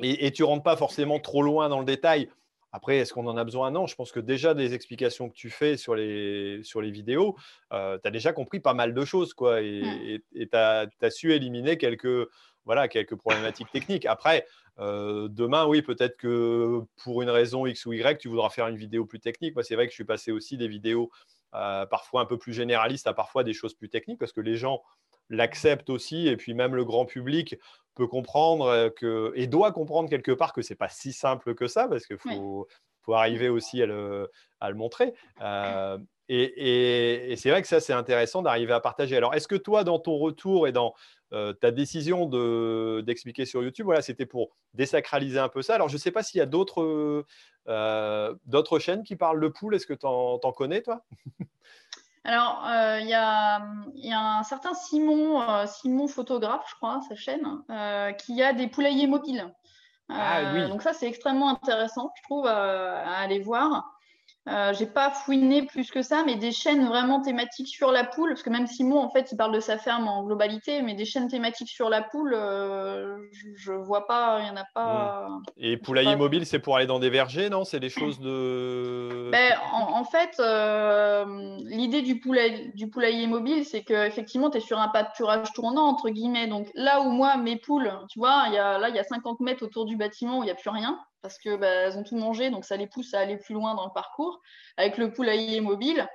et, 0.00 0.30
tu 0.32 0.44
rentres 0.44 0.62
pas 0.62 0.76
forcément 0.76 1.18
trop 1.18 1.42
loin 1.42 1.68
dans 1.68 1.80
le 1.80 1.84
détail. 1.84 2.28
Après, 2.70 2.98
est-ce 2.98 3.14
qu'on 3.14 3.26
en 3.26 3.36
a 3.36 3.44
besoin? 3.44 3.70
Non, 3.70 3.86
je 3.86 3.94
pense 3.94 4.12
que 4.12 4.20
déjà 4.20 4.52
des 4.52 4.74
explications 4.74 5.30
que 5.30 5.34
tu 5.34 5.48
fais 5.48 5.76
sur 5.76 5.94
les, 5.94 6.60
sur 6.62 6.82
les 6.82 6.90
vidéos, 6.90 7.36
euh, 7.72 7.98
tu 8.00 8.06
as 8.06 8.10
déjà 8.10 8.32
compris 8.32 8.60
pas 8.60 8.74
mal 8.74 8.92
de 8.92 9.04
choses. 9.04 9.32
Quoi, 9.32 9.62
et 9.62 10.20
tu 10.34 10.48
as, 10.52 10.88
su 11.10 11.32
éliminer 11.32 11.78
quelques, 11.78 12.28
voilà, 12.66 12.86
quelques 12.88 13.16
problématiques 13.16 13.70
techniques. 13.72 14.04
Après, 14.04 14.46
euh, 14.78 15.28
demain, 15.28 15.66
oui, 15.66 15.80
peut-être 15.82 16.16
que 16.18 16.80
pour 17.02 17.22
une 17.22 17.30
raison 17.30 17.66
X 17.66 17.86
ou 17.86 17.94
Y, 17.94 18.18
tu 18.18 18.28
voudras 18.28 18.50
faire 18.50 18.68
une 18.68 18.76
vidéo 18.76 19.06
plus 19.06 19.20
technique. 19.20 19.54
Moi, 19.54 19.64
c'est 19.64 19.74
vrai 19.74 19.86
que 19.86 19.90
je 19.90 19.96
suis 19.96 20.04
passé 20.04 20.30
aussi 20.30 20.58
des 20.58 20.68
vidéos 20.68 21.10
euh, 21.54 21.86
parfois 21.86 22.20
un 22.20 22.26
peu 22.26 22.36
plus 22.36 22.52
généralistes 22.52 23.06
à 23.06 23.14
parfois 23.14 23.42
des 23.42 23.54
choses 23.54 23.72
plus 23.72 23.88
techniques 23.88 24.18
parce 24.18 24.32
que 24.32 24.42
les 24.42 24.56
gens 24.56 24.82
l'accepte 25.30 25.90
aussi, 25.90 26.28
et 26.28 26.36
puis 26.36 26.54
même 26.54 26.74
le 26.74 26.84
grand 26.84 27.04
public 27.04 27.56
peut 27.94 28.06
comprendre 28.06 28.88
que, 28.90 29.32
et 29.34 29.46
doit 29.46 29.72
comprendre 29.72 30.08
quelque 30.08 30.32
part 30.32 30.52
que 30.52 30.62
c'est 30.62 30.76
pas 30.76 30.88
si 30.88 31.12
simple 31.12 31.54
que 31.54 31.66
ça, 31.66 31.88
parce 31.88 32.06
qu'il 32.06 32.18
faut, 32.18 32.68
faut, 33.02 33.14
arriver 33.14 33.48
aussi 33.48 33.82
à 33.82 33.86
le, 33.86 34.30
à 34.60 34.70
le 34.70 34.76
montrer. 34.76 35.14
et, 36.28 37.32
et 37.32 37.36
c'est 37.36 37.50
vrai 37.50 37.62
que 37.62 37.68
ça, 37.68 37.80
c'est 37.80 37.92
intéressant 37.92 38.42
d'arriver 38.42 38.72
à 38.72 38.80
partager. 38.80 39.16
Alors, 39.16 39.34
est-ce 39.34 39.48
que 39.48 39.56
toi, 39.56 39.82
dans 39.82 39.98
ton 39.98 40.16
retour 40.16 40.68
et 40.68 40.72
dans 40.72 40.94
euh, 41.34 41.52
ta 41.52 41.70
décision 41.70 42.26
d'expliquer 43.02 43.44
sur 43.44 43.62
YouTube, 43.62 43.84
voilà, 43.84 44.00
c'était 44.00 44.24
pour 44.24 44.56
désacraliser 44.72 45.38
un 45.38 45.50
peu 45.50 45.60
ça. 45.60 45.74
Alors, 45.74 45.88
je 45.88 45.94
ne 45.94 45.98
sais 45.98 46.10
pas 46.10 46.22
s'il 46.22 46.38
y 46.38 46.42
a 46.42 46.46
d'autres 46.46 47.24
euh, 47.68 48.78
chaînes 48.78 49.02
qui 49.02 49.14
parlent 49.14 49.40
de 49.40 49.48
poules. 49.48 49.74
Est-ce 49.74 49.86
que 49.86 49.94
tu 49.94 50.06
en, 50.06 50.38
connais, 50.52 50.80
toi? 50.80 51.04
Alors, 52.28 52.62
euh, 52.68 52.98
il 53.00 53.08
y, 53.08 53.14
a, 53.14 53.58
un 53.58 54.42
certain 54.42 54.74
Simon, 54.74 55.66
Simon 55.66 56.08
Photographe, 56.08 56.66
je 56.68 56.74
crois, 56.74 57.00
sa 57.08 57.14
chaîne, 57.14 57.46
qui 58.18 58.42
a 58.42 58.52
des 58.52 58.68
poulaillers 58.68 59.06
mobiles. 59.06 59.50
Ah, 60.10 60.52
oui. 60.52 60.68
Donc 60.68 60.82
ça, 60.82 60.92
c'est 60.92 61.06
extrêmement 61.06 61.48
intéressant, 61.48 62.12
je 62.16 62.22
trouve, 62.24 62.46
à 62.46 63.18
aller 63.18 63.40
voir. 63.40 63.97
Euh, 64.48 64.72
j'ai 64.72 64.86
pas 64.86 65.10
fouiné 65.10 65.62
plus 65.62 65.90
que 65.90 66.02
ça, 66.02 66.22
mais 66.24 66.36
des 66.36 66.52
chaînes 66.52 66.86
vraiment 66.86 67.20
thématiques 67.20 67.68
sur 67.68 67.92
la 67.92 68.04
poule, 68.04 68.30
parce 68.30 68.42
que 68.42 68.50
même 68.50 68.66
Simon, 68.66 68.98
en 68.98 69.10
fait, 69.10 69.30
il 69.30 69.36
parle 69.36 69.54
de 69.54 69.60
sa 69.60 69.76
ferme 69.76 70.08
en 70.08 70.22
globalité, 70.24 70.80
mais 70.82 70.94
des 70.94 71.04
chaînes 71.04 71.28
thématiques 71.28 71.68
sur 71.68 71.90
la 71.90 72.02
poule, 72.02 72.34
euh, 72.34 73.18
je, 73.56 73.72
vois 73.72 74.06
pas, 74.06 74.40
il 74.40 74.46
y 74.46 74.50
en 74.50 74.56
a 74.56 74.64
pas. 74.74 75.26
Hmm. 75.28 75.42
Et 75.58 75.76
poulailler 75.76 76.16
mobile, 76.16 76.46
c'est 76.46 76.58
pour 76.58 76.76
aller 76.76 76.86
dans 76.86 76.98
des 76.98 77.10
vergers, 77.10 77.50
non? 77.50 77.64
C'est 77.64 77.80
des 77.80 77.90
choses 77.90 78.20
de. 78.20 79.28
Ben, 79.38 79.52
en, 79.72 80.04
fait, 80.04 80.40
euh, 80.40 81.24
l'idée 81.58 82.00
du, 82.00 82.18
poulailler, 82.18 82.72
du 82.74 82.88
poulailler 82.88 83.26
mobile, 83.26 83.64
c'est 83.66 83.82
qu'effectivement, 83.82 84.48
tu 84.48 84.56
es 84.56 84.60
sur 84.60 84.78
un 84.78 84.88
pâturage 84.88 85.52
tournant, 85.52 85.84
entre 85.84 86.08
guillemets. 86.08 86.46
Donc 86.46 86.68
là 86.74 87.02
où 87.02 87.10
moi, 87.10 87.36
mes 87.36 87.56
poules, 87.56 87.92
tu 88.08 88.18
vois, 88.18 88.46
y 88.50 88.56
a, 88.56 88.78
là, 88.78 88.88
il 88.88 88.96
y 88.96 88.98
a 88.98 89.04
50 89.04 89.40
mètres 89.40 89.64
autour 89.64 89.84
du 89.84 89.96
bâtiment 89.96 90.38
où 90.38 90.42
il 90.42 90.46
n'y 90.46 90.50
a 90.50 90.54
plus 90.54 90.70
rien 90.70 90.98
parce 91.22 91.38
que 91.38 91.56
bah, 91.56 91.66
elles 91.66 91.98
ont 91.98 92.04
tout 92.04 92.16
mangé, 92.16 92.50
donc 92.50 92.64
ça 92.64 92.76
les 92.76 92.86
pousse 92.86 93.14
à 93.14 93.20
aller 93.20 93.36
plus 93.36 93.54
loin 93.54 93.74
dans 93.74 93.86
le 93.86 93.92
parcours. 93.92 94.40
Avec 94.76 94.98
le 94.98 95.12
poulailler 95.12 95.60
mobile, 95.60 96.08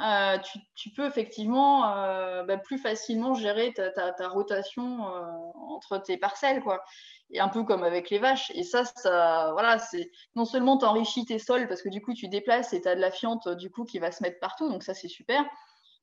euh, 0.00 0.38
tu, 0.76 0.90
peux 0.90 1.06
effectivement 1.06 1.92
euh, 1.92 2.44
bah, 2.44 2.56
plus 2.56 2.78
facilement 2.78 3.34
gérer 3.34 3.72
ta, 3.74 4.28
rotation 4.28 5.08
euh, 5.08 5.24
entre 5.70 5.98
tes 5.98 6.16
parcelles, 6.16 6.62
quoi. 6.62 6.84
Et 7.30 7.40
un 7.40 7.48
peu 7.48 7.64
comme 7.64 7.82
avec 7.82 8.08
les 8.10 8.18
vaches. 8.18 8.50
Et 8.54 8.62
ça, 8.62 8.84
ça 8.84 9.50
voilà, 9.52 9.78
c'est 9.78 10.10
non 10.36 10.44
seulement 10.44 10.78
tu 10.78 10.84
enrichis 10.84 11.24
tes 11.24 11.38
sols 11.38 11.68
parce 11.68 11.82
que 11.82 11.88
du 11.88 12.00
coup 12.00 12.14
tu 12.14 12.28
déplaces 12.28 12.72
et 12.72 12.80
tu 12.80 12.88
as 12.88 12.94
de 12.94 13.00
la 13.00 13.10
fiente 13.10 13.48
du 13.48 13.70
coup 13.70 13.84
qui 13.84 13.98
va 13.98 14.12
se 14.12 14.22
mettre 14.22 14.38
partout, 14.38 14.68
donc 14.68 14.82
ça 14.82 14.94
c'est 14.94 15.08
super. 15.08 15.44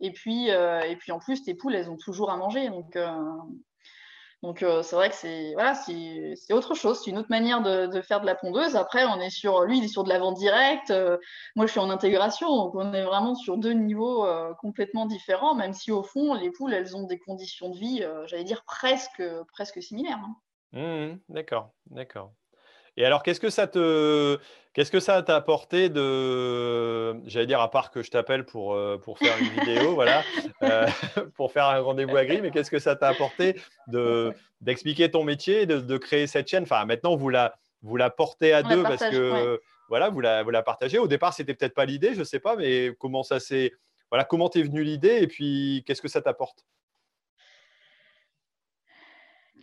Et 0.02 0.12
puis, 0.12 0.50
et 0.50 0.96
puis 1.00 1.14
en 1.14 1.20
plus, 1.20 1.44
tes 1.44 1.54
poules, 1.56 1.74
elles 1.74 1.90
ont 1.90 1.96
toujours 1.98 2.30
à 2.30 2.36
manger. 2.36 2.70
Donc, 2.70 2.98
donc 4.46 4.62
euh, 4.62 4.84
c'est 4.84 4.96
vrai 4.96 5.10
que 5.10 5.16
c'est 5.16 6.54
autre 6.54 6.76
chose, 6.76 7.02
c'est 7.04 7.10
une 7.10 7.18
autre 7.18 7.32
manière 7.32 7.64
de, 7.64 8.02
faire 8.02 8.22
de 8.22 8.28
la 8.28 8.36
pondeuse. 8.36 8.76
Après, 8.76 9.04
on 9.04 9.20
est 9.20 9.32
sur 9.32 9.64
lui, 9.64 9.80
il 9.80 9.84
est 9.84 9.88
sur 9.88 10.04
de 10.04 10.10
la 10.10 10.20
vente 10.20 10.38
directe. 10.38 10.92
Euh, 10.92 11.18
moi, 11.56 11.66
je 11.66 11.72
suis 11.72 11.80
en 11.80 11.90
intégration, 11.90 12.56
donc 12.56 12.76
on 12.76 12.94
est 12.94 13.04
vraiment 13.04 13.34
sur 13.34 13.58
deux 13.58 13.74
niveaux 13.74 14.24
euh, 14.24 14.54
complètement 14.62 15.08
différents. 15.08 15.56
Même 15.56 15.74
si 15.74 15.92
au 15.92 16.04
fond, 16.04 16.36
les 16.36 16.52
poules, 16.52 16.76
elles 16.76 16.96
ont 16.96 17.08
des 17.08 17.18
conditions 17.18 17.72
de 17.72 17.78
vie, 17.78 18.06
j'allais 18.28 18.44
dire 18.44 18.64
presque 18.66 19.24
presque 19.52 19.82
similaires. 19.82 20.22
Hein. 20.24 20.36
Mmh, 20.74 21.20
d'accord, 21.30 21.72
d'accord. 21.88 22.32
Et 22.98 23.06
alors, 23.06 23.24
qu'est-ce 23.24 23.40
que 23.40 23.50
ça 23.50 23.68
te, 23.68 24.40
qu'est-ce 24.74 24.92
que 24.92 25.02
ça 25.02 25.22
t'a 25.22 25.36
apporté 25.36 25.90
de, 25.90 27.14
j'allais 27.28 27.46
dire 27.46 27.60
à 27.60 27.70
part 27.70 27.92
que 27.92 28.02
je 28.02 28.10
t'appelle 28.10 28.46
pour 28.46 28.74
euh, 28.74 28.98
pour 28.98 29.20
faire 29.20 29.38
une 29.38 29.50
vidéo, 29.50 29.94
voilà, 29.96 30.24
euh, 30.64 30.88
pour 31.36 31.52
faire 31.52 31.66
un 31.66 31.80
rendez-vous 31.80 32.16
à 32.16 32.26
Gris, 32.26 32.42
mais 32.42 32.52
qu'est-ce 32.52 32.72
que 32.72 32.80
ça 32.80 32.96
t'a 32.96 33.10
apporté 33.10 33.60
de 33.88 34.34
d'expliquer 34.62 35.12
ton 35.12 35.24
métier, 35.24 35.66
de, 35.66 35.80
de, 35.80 35.98
créer 35.98 36.28
cette 36.28 36.48
chaîne? 36.48 36.64
Enfin, 36.64 36.86
maintenant 36.86 37.16
vous 37.16 37.30
la 37.30 37.56
vous 37.82 37.98
la 37.98 38.10
portez 38.10 38.54
à 38.54 38.64
deux 38.64 38.84
parce 38.84 39.04
que 39.10 39.60
voilà, 39.90 40.10
vous 40.10 40.22
la 40.22 40.44
vous 40.44 40.52
la 40.52 40.64
partagez. 40.64 40.98
Au 40.98 41.08
départ, 41.08 41.34
c'était 41.34 41.54
peut-être 41.54 41.76
pas 41.76 41.86
l'idée, 41.86 42.16
je 42.16 42.24
sais 42.24 42.40
pas, 42.40 42.56
mais 42.56 42.96
comment 42.98 43.24
ça 43.24 43.42
s'est, 43.42 43.74
voilà, 44.10 44.24
comment 44.24 44.48
t'es 44.48 44.64
venue 44.64 44.84
l'idée 44.84 45.20
et 45.22 45.28
puis 45.28 45.84
qu'est-ce 45.86 46.02
que 46.02 46.08
ça 46.08 46.22
t'apporte? 46.22 46.66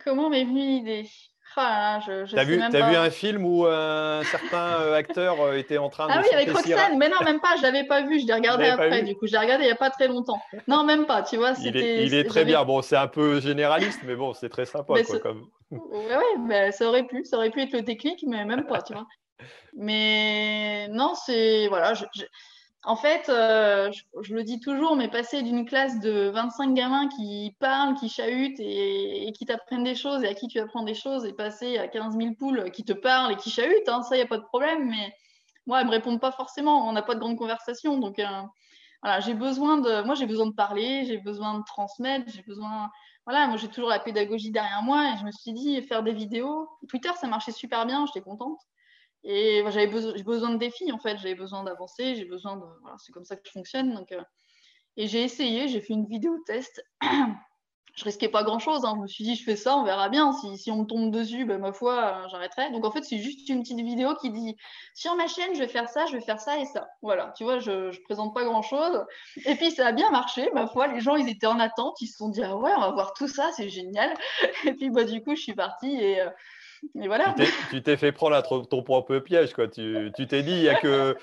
Comment 0.03 0.29
m'est 0.29 0.43
venue 0.43 0.61
l'idée? 0.61 1.09
Ah, 1.55 1.99
T'as 2.33 2.43
vu, 2.43 2.57
vu, 2.57 2.95
un 2.95 3.09
film 3.09 3.45
où 3.45 3.65
euh, 3.65 4.21
un 4.21 4.23
certain 4.23 4.81
euh, 4.81 4.95
acteur 4.95 5.41
euh, 5.41 5.57
était 5.57 5.77
en 5.77 5.89
train 5.89 6.07
de. 6.07 6.13
Ah 6.13 6.21
oui, 6.23 6.29
avec 6.33 6.51
Roxane, 6.51 6.97
mais 6.97 7.09
non, 7.09 7.17
même 7.23 7.39
pas, 7.39 7.55
je 7.57 7.61
l'avais 7.61 7.85
pas 7.85 8.01
vu, 8.01 8.19
je 8.19 8.27
l'ai 8.27 8.33
regardé 8.33 8.65
après, 8.65 9.03
du 9.03 9.15
coup, 9.15 9.27
je 9.27 9.33
l'ai 9.33 9.39
regardé 9.39 9.63
il 9.63 9.67
n'y 9.67 9.73
a 9.73 9.77
pas 9.77 9.89
très 9.89 10.07
longtemps. 10.07 10.41
Non, 10.67 10.83
même 10.83 11.05
pas, 11.05 11.21
tu 11.21 11.37
vois. 11.37 11.53
Il 11.59 11.77
est, 11.77 12.05
il 12.05 12.13
est 12.13 12.23
très 12.25 12.45
bien, 12.45 12.63
bon, 12.63 12.81
c'est 12.81 12.97
un 12.97 13.07
peu 13.07 13.39
généraliste, 13.39 14.01
mais 14.03 14.15
bon, 14.15 14.33
c'est 14.33 14.49
très 14.49 14.65
sympa. 14.65 14.93
quoi, 15.03 15.19
comme... 15.19 15.47
Oui, 15.71 16.53
ça 16.71 16.87
aurait 16.87 17.03
pu, 17.03 17.25
ça 17.25 17.37
aurait 17.37 17.49
pu 17.49 17.61
être 17.61 17.73
le 17.73 17.83
technique, 17.83 18.23
mais 18.27 18.45
même 18.45 18.65
pas, 18.65 18.81
tu 18.81 18.93
vois. 18.93 19.05
Mais 19.75 20.87
non, 20.89 21.13
c'est. 21.15 21.67
Voilà, 21.67 21.95
je, 21.95 22.05
en 22.85 22.97
fait, 22.97 23.29
euh, 23.29 23.89
je, 24.21 24.33
le 24.33 24.43
dis 24.43 24.59
toujours, 24.59 24.97
mais 24.97 25.07
passer 25.07 25.41
d'une 25.41 25.65
classe 25.65 26.01
de 26.01 26.29
25 26.29 26.73
gamins 26.73 27.07
qui 27.07 27.55
parlent, 27.59 27.95
qui 27.95 28.09
chahutent 28.09 28.59
et, 28.59 29.31
qui 29.33 29.45
t'apprennent 29.45 29.85
des 29.85 29.95
choses 29.95 30.23
et 30.23 30.27
à 30.27 30.33
qui 30.33 30.49
tu 30.49 30.59
apprends 30.59 30.83
des 30.83 30.93
choses 30.93 31.25
et 31.25 31.31
passer 31.31 31.77
à 31.77 31.87
15 31.87 32.17
000 32.17 32.33
poules 32.37 32.71
qui 32.71 32.83
te 32.83 32.91
parlent 32.91 33.31
et 33.31 33.37
qui 33.37 33.51
chahutent, 33.51 33.87
hein, 33.87 34.01
ça, 34.01 34.15
il 34.15 34.19
n'y 34.19 34.23
a 34.25 34.27
pas 34.27 34.37
de 34.37 34.43
problème. 34.43 34.89
Mais 34.89 35.15
moi, 35.65 35.79
elles 35.79 35.85
ne 35.85 35.91
me 35.91 35.95
répondent 35.95 36.19
pas 36.19 36.33
forcément. 36.33 36.87
On 36.87 36.91
n'a 36.91 37.01
pas 37.01 37.15
de 37.15 37.21
grande 37.21 37.37
conversation. 37.37 37.99
Donc, 37.99 38.19
euh, 38.19 38.41
voilà, 39.01 39.21
j'ai 39.21 39.33
besoin 39.33 39.77
de. 39.77 40.03
Moi, 40.03 40.15
j'ai 40.15 40.25
besoin 40.25 40.47
de 40.47 40.53
parler, 40.53 41.05
j'ai 41.05 41.19
besoin 41.19 41.59
de 41.59 41.63
transmettre, 41.63 42.29
j'ai 42.33 42.43
besoin. 42.43 42.89
Voilà, 43.25 43.47
moi, 43.47 43.55
j'ai 43.55 43.69
toujours 43.69 43.89
la 43.89 43.99
pédagogie 43.99 44.51
derrière 44.51 44.83
moi 44.83 45.13
et 45.13 45.17
je 45.19 45.25
me 45.25 45.31
suis 45.31 45.53
dit, 45.53 45.81
faire 45.83 46.03
des 46.03 46.13
vidéos. 46.13 46.67
Twitter, 46.89 47.11
ça 47.15 47.27
marchait 47.27 47.53
super 47.53 47.85
bien, 47.85 48.05
j'étais 48.07 48.21
contente. 48.21 48.59
Et 49.23 49.63
j'avais 49.69 49.87
besoin, 49.87 50.13
besoin 50.23 50.49
de 50.49 50.57
défis, 50.57 50.91
en 50.91 50.99
fait. 50.99 51.17
J'avais 51.17 51.35
besoin 51.35 51.63
d'avancer. 51.63 52.15
J'ai 52.15 52.25
besoin 52.25 52.57
de. 52.57 52.65
Voilà, 52.81 52.97
c'est 52.99 53.11
comme 53.11 53.25
ça 53.25 53.35
que 53.35 53.43
je 53.45 53.51
fonctionne. 53.51 53.93
Donc, 53.93 54.11
euh, 54.11 54.21
Et 54.97 55.07
j'ai 55.07 55.23
essayé, 55.23 55.67
j'ai 55.67 55.81
fait 55.81 55.93
une 55.93 56.05
vidéo 56.05 56.37
test. 56.45 56.83
je 57.95 58.03
risquais 58.03 58.29
pas 58.29 58.43
grand 58.43 58.59
chose. 58.59 58.83
Hein. 58.85 58.93
Je 58.95 59.01
me 59.01 59.07
suis 59.07 59.23
dit, 59.23 59.35
je 59.35 59.43
fais 59.43 59.55
ça, 59.55 59.77
on 59.77 59.83
verra 59.83 60.09
bien. 60.09 60.33
Si, 60.33 60.57
si 60.57 60.71
on 60.71 60.79
me 60.79 60.85
tombe 60.85 61.11
dessus, 61.11 61.45
ben, 61.45 61.59
ma 61.59 61.71
foi, 61.73 62.23
euh, 62.25 62.27
j'arrêterai. 62.29 62.71
Donc 62.71 62.85
en 62.85 62.91
fait, 62.91 63.03
c'est 63.03 63.19
juste 63.19 63.47
une 63.49 63.61
petite 63.61 63.79
vidéo 63.79 64.15
qui 64.15 64.31
dit 64.31 64.55
sur 64.95 65.15
ma 65.15 65.27
chaîne, 65.27 65.53
je 65.53 65.59
vais 65.59 65.67
faire 65.67 65.87
ça, 65.87 66.05
je 66.07 66.13
vais 66.13 66.21
faire 66.21 66.39
ça 66.39 66.57
et 66.57 66.65
ça. 66.65 66.87
Voilà, 67.01 67.33
tu 67.37 67.43
vois, 67.43 67.59
je, 67.59 67.91
je 67.91 68.01
présente 68.01 68.33
pas 68.33 68.43
grand 68.43 68.63
chose. 68.63 69.05
Et 69.45 69.55
puis 69.55 69.71
ça 69.71 69.87
a 69.87 69.91
bien 69.91 70.09
marché, 70.09 70.49
ma 70.53 70.67
foi. 70.67 70.87
Les 70.87 71.01
gens, 71.01 71.15
ils 71.15 71.29
étaient 71.29 71.47
en 71.47 71.59
attente. 71.59 72.01
Ils 72.01 72.07
se 72.07 72.17
sont 72.17 72.29
dit, 72.29 72.43
ah 72.43 72.57
ouais, 72.57 72.71
on 72.75 72.81
va 72.81 72.91
voir 72.91 73.13
tout 73.13 73.27
ça, 73.27 73.51
c'est 73.55 73.69
génial. 73.69 74.13
Et 74.65 74.73
puis 74.73 74.89
bah, 74.89 75.03
du 75.03 75.21
coup, 75.23 75.35
je 75.35 75.41
suis 75.41 75.55
partie 75.55 75.95
et. 75.95 76.21
Euh, 76.21 76.29
voilà. 76.95 77.35
Tu 77.69 77.81
t'es 77.81 77.97
fait 77.97 78.11
prendre 78.11 78.35
à 78.35 78.41
ton 78.41 78.83
propre 78.83 79.19
piège. 79.19 79.53
Quoi. 79.53 79.67
Tu 79.67 80.11
t'es 80.27 80.43
dit, 80.43 80.51
il 80.51 80.61
n'y 80.61 80.69
a, 80.69 80.75
que, 80.75 81.15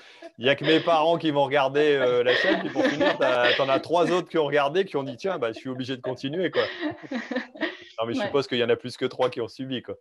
a 0.43 0.55
que 0.55 0.65
mes 0.65 0.79
parents 0.79 1.17
qui 1.17 1.31
vont 1.31 1.43
regarder 1.43 1.95
euh, 1.95 2.23
la 2.23 2.33
chaîne. 2.35 2.59
Puis 2.59 2.69
pour 2.69 2.83
finir, 2.85 3.17
tu 3.17 3.61
en 3.61 3.69
as 3.69 3.79
trois 3.79 4.11
autres 4.11 4.29
qui 4.29 4.37
ont 4.37 4.45
regardé, 4.45 4.85
qui 4.85 4.97
ont 4.97 5.03
dit, 5.03 5.17
tiens, 5.17 5.37
bah, 5.37 5.51
je 5.53 5.59
suis 5.59 5.69
obligé 5.69 5.95
de 5.95 6.01
continuer. 6.01 6.51
Quoi. 6.51 6.63
Non, 7.99 8.07
mais 8.07 8.15
je 8.15 8.21
suppose 8.21 8.47
qu'il 8.47 8.57
y 8.57 8.63
en 8.63 8.69
a 8.69 8.75
plus 8.75 8.97
que 8.97 9.05
trois 9.05 9.29
qui 9.29 9.41
ont 9.41 9.47
subi. 9.47 9.83
Quoi. 9.83 9.95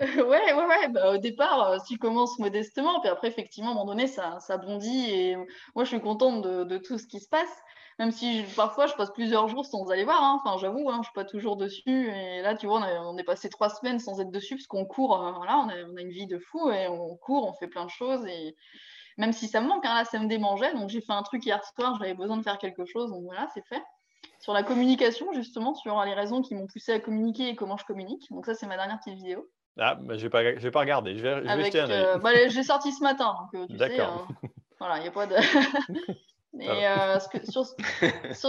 Euh, 0.00 0.22
ouais, 0.22 0.52
ouais, 0.52 0.64
ouais. 0.64 0.88
Bah, 0.90 1.14
au 1.14 1.18
départ, 1.18 1.70
euh, 1.70 1.78
tu 1.88 1.98
commences 1.98 2.38
modestement. 2.38 3.00
Puis 3.00 3.10
après, 3.10 3.26
effectivement, 3.26 3.70
à 3.70 3.72
un 3.72 3.74
moment 3.74 3.86
donné, 3.86 4.06
ça, 4.06 4.38
ça 4.38 4.58
bondit. 4.58 5.10
Et 5.10 5.36
moi, 5.74 5.84
je 5.84 5.86
suis 5.86 6.00
contente 6.00 6.42
de, 6.42 6.62
de 6.62 6.78
tout 6.78 6.98
ce 6.98 7.06
qui 7.06 7.18
se 7.18 7.28
passe 7.28 7.50
même 7.98 8.10
si 8.10 8.44
parfois 8.56 8.86
je 8.86 8.94
passe 8.94 9.10
plusieurs 9.12 9.48
jours 9.48 9.64
sans 9.64 9.90
aller 9.90 10.04
voir. 10.04 10.22
Hein. 10.22 10.40
Enfin, 10.42 10.58
j'avoue, 10.58 10.88
hein, 10.90 10.98
je 10.98 11.04
suis 11.04 11.14
pas 11.14 11.24
toujours 11.24 11.56
dessus. 11.56 12.08
Et 12.08 12.42
là, 12.42 12.54
tu 12.54 12.66
vois, 12.66 12.80
on, 12.80 13.16
est 13.18 13.24
passé 13.24 13.48
trois 13.48 13.68
semaines 13.68 13.98
sans 13.98 14.20
être 14.20 14.30
dessus 14.30 14.56
parce 14.56 14.66
qu'on 14.66 14.84
court. 14.84 15.22
Euh, 15.22 15.32
voilà, 15.32 15.58
on 15.58 15.68
a, 15.68 16.00
une 16.00 16.10
vie 16.10 16.26
de 16.26 16.38
fou 16.38 16.70
et 16.70 16.88
on 16.88 17.16
court, 17.16 17.46
on 17.46 17.52
fait 17.54 17.68
plein 17.68 17.84
de 17.84 17.90
choses. 17.90 18.24
Et 18.26 18.56
même 19.18 19.32
si 19.32 19.48
ça 19.48 19.60
me 19.60 19.68
manque, 19.68 19.84
hein, 19.84 19.94
là, 19.94 20.04
ça 20.04 20.18
me 20.18 20.28
démangeait. 20.28 20.72
Donc, 20.74 20.88
j'ai 20.88 21.00
fait 21.00 21.12
un 21.12 21.22
truc 21.22 21.44
hier 21.44 21.62
soir. 21.64 21.96
J'avais 21.98 22.14
besoin 22.14 22.36
de 22.36 22.42
faire 22.42 22.58
quelque 22.58 22.84
chose. 22.84 23.10
Donc 23.10 23.24
voilà, 23.24 23.48
c'est 23.54 23.66
fait. 23.66 23.82
Sur 24.40 24.52
la 24.52 24.62
communication, 24.64 25.32
justement, 25.32 25.74
sur 25.74 26.02
les 26.04 26.14
raisons 26.14 26.42
qui 26.42 26.54
m'ont 26.54 26.66
poussé 26.66 26.92
à 26.92 27.00
communiquer 27.00 27.48
et 27.48 27.56
comment 27.56 27.76
je 27.76 27.84
communique. 27.84 28.28
Donc 28.30 28.46
ça, 28.46 28.54
c'est 28.54 28.66
ma 28.66 28.76
dernière 28.76 28.98
petite 28.98 29.14
vidéo. 29.14 29.48
Ah, 29.78 29.94
bah, 29.94 30.16
je 30.16 30.22
vais 30.22 30.30
pas, 30.30 30.42
vais 30.42 30.70
pas 30.70 30.80
regarder. 30.80 31.16
Je 31.16 31.22
vais, 31.22 31.42
je 31.42 31.92
euh, 31.92 32.18
bah, 32.18 32.30
j'ai 32.48 32.62
sorti 32.62 32.92
ce 32.92 33.02
matin, 33.02 33.34
euh, 33.54 33.66
D'accord. 33.70 34.28
voilà, 34.78 34.98
il 34.98 35.02
n'y 35.02 35.08
a 35.08 35.12
pas 35.12 35.26
de. 35.26 35.36
Et 36.60 36.86
euh, 36.86 37.18
sur, 37.48 37.64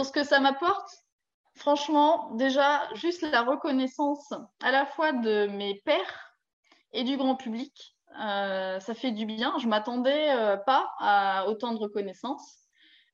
ce 0.05 0.11
que 0.11 0.23
ça 0.23 0.39
m'apporte, 0.39 0.89
franchement, 1.55 2.31
déjà, 2.31 2.81
juste 2.95 3.21
la 3.21 3.43
reconnaissance 3.43 4.33
à 4.61 4.71
la 4.71 4.85
fois 4.85 5.13
de 5.13 5.47
mes 5.47 5.81
pairs 5.85 6.35
et 6.91 7.03
du 7.03 7.15
grand 7.17 7.35
public, 7.35 7.95
euh, 8.19 8.79
ça 8.79 8.93
fait 8.93 9.11
du 9.11 9.25
bien. 9.25 9.53
Je 9.59 9.65
ne 9.65 9.69
m'attendais 9.69 10.31
euh, 10.31 10.57
pas 10.57 10.91
à 10.99 11.47
autant 11.47 11.73
de 11.73 11.79
reconnaissance, 11.79 12.67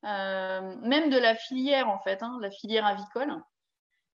même 0.03 1.09
de 1.09 1.17
la 1.17 1.35
filière, 1.35 1.89
en 1.89 1.99
fait, 1.99 2.23
hein, 2.23 2.37
la 2.41 2.49
filière 2.49 2.85
avicole. 2.85 3.35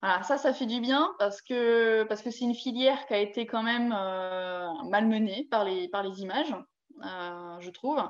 Voilà, 0.02 0.24
ça, 0.24 0.38
ça 0.38 0.54
fait 0.54 0.66
du 0.66 0.80
bien 0.80 1.14
parce 1.20 1.44
que 1.44 2.04
parce 2.04 2.24
que 2.24 2.32
c'est 2.32 2.46
une 2.46 2.56
filière 2.56 3.06
qui 3.06 3.14
a 3.14 3.20
été 3.20 3.46
quand 3.46 3.62
même 3.62 3.90
malmenée 4.90 5.48
par 5.52 5.64
les, 5.64 5.90
par 5.90 6.02
les 6.02 6.22
images, 6.22 6.56
je 7.60 7.70
trouve. 7.70 8.02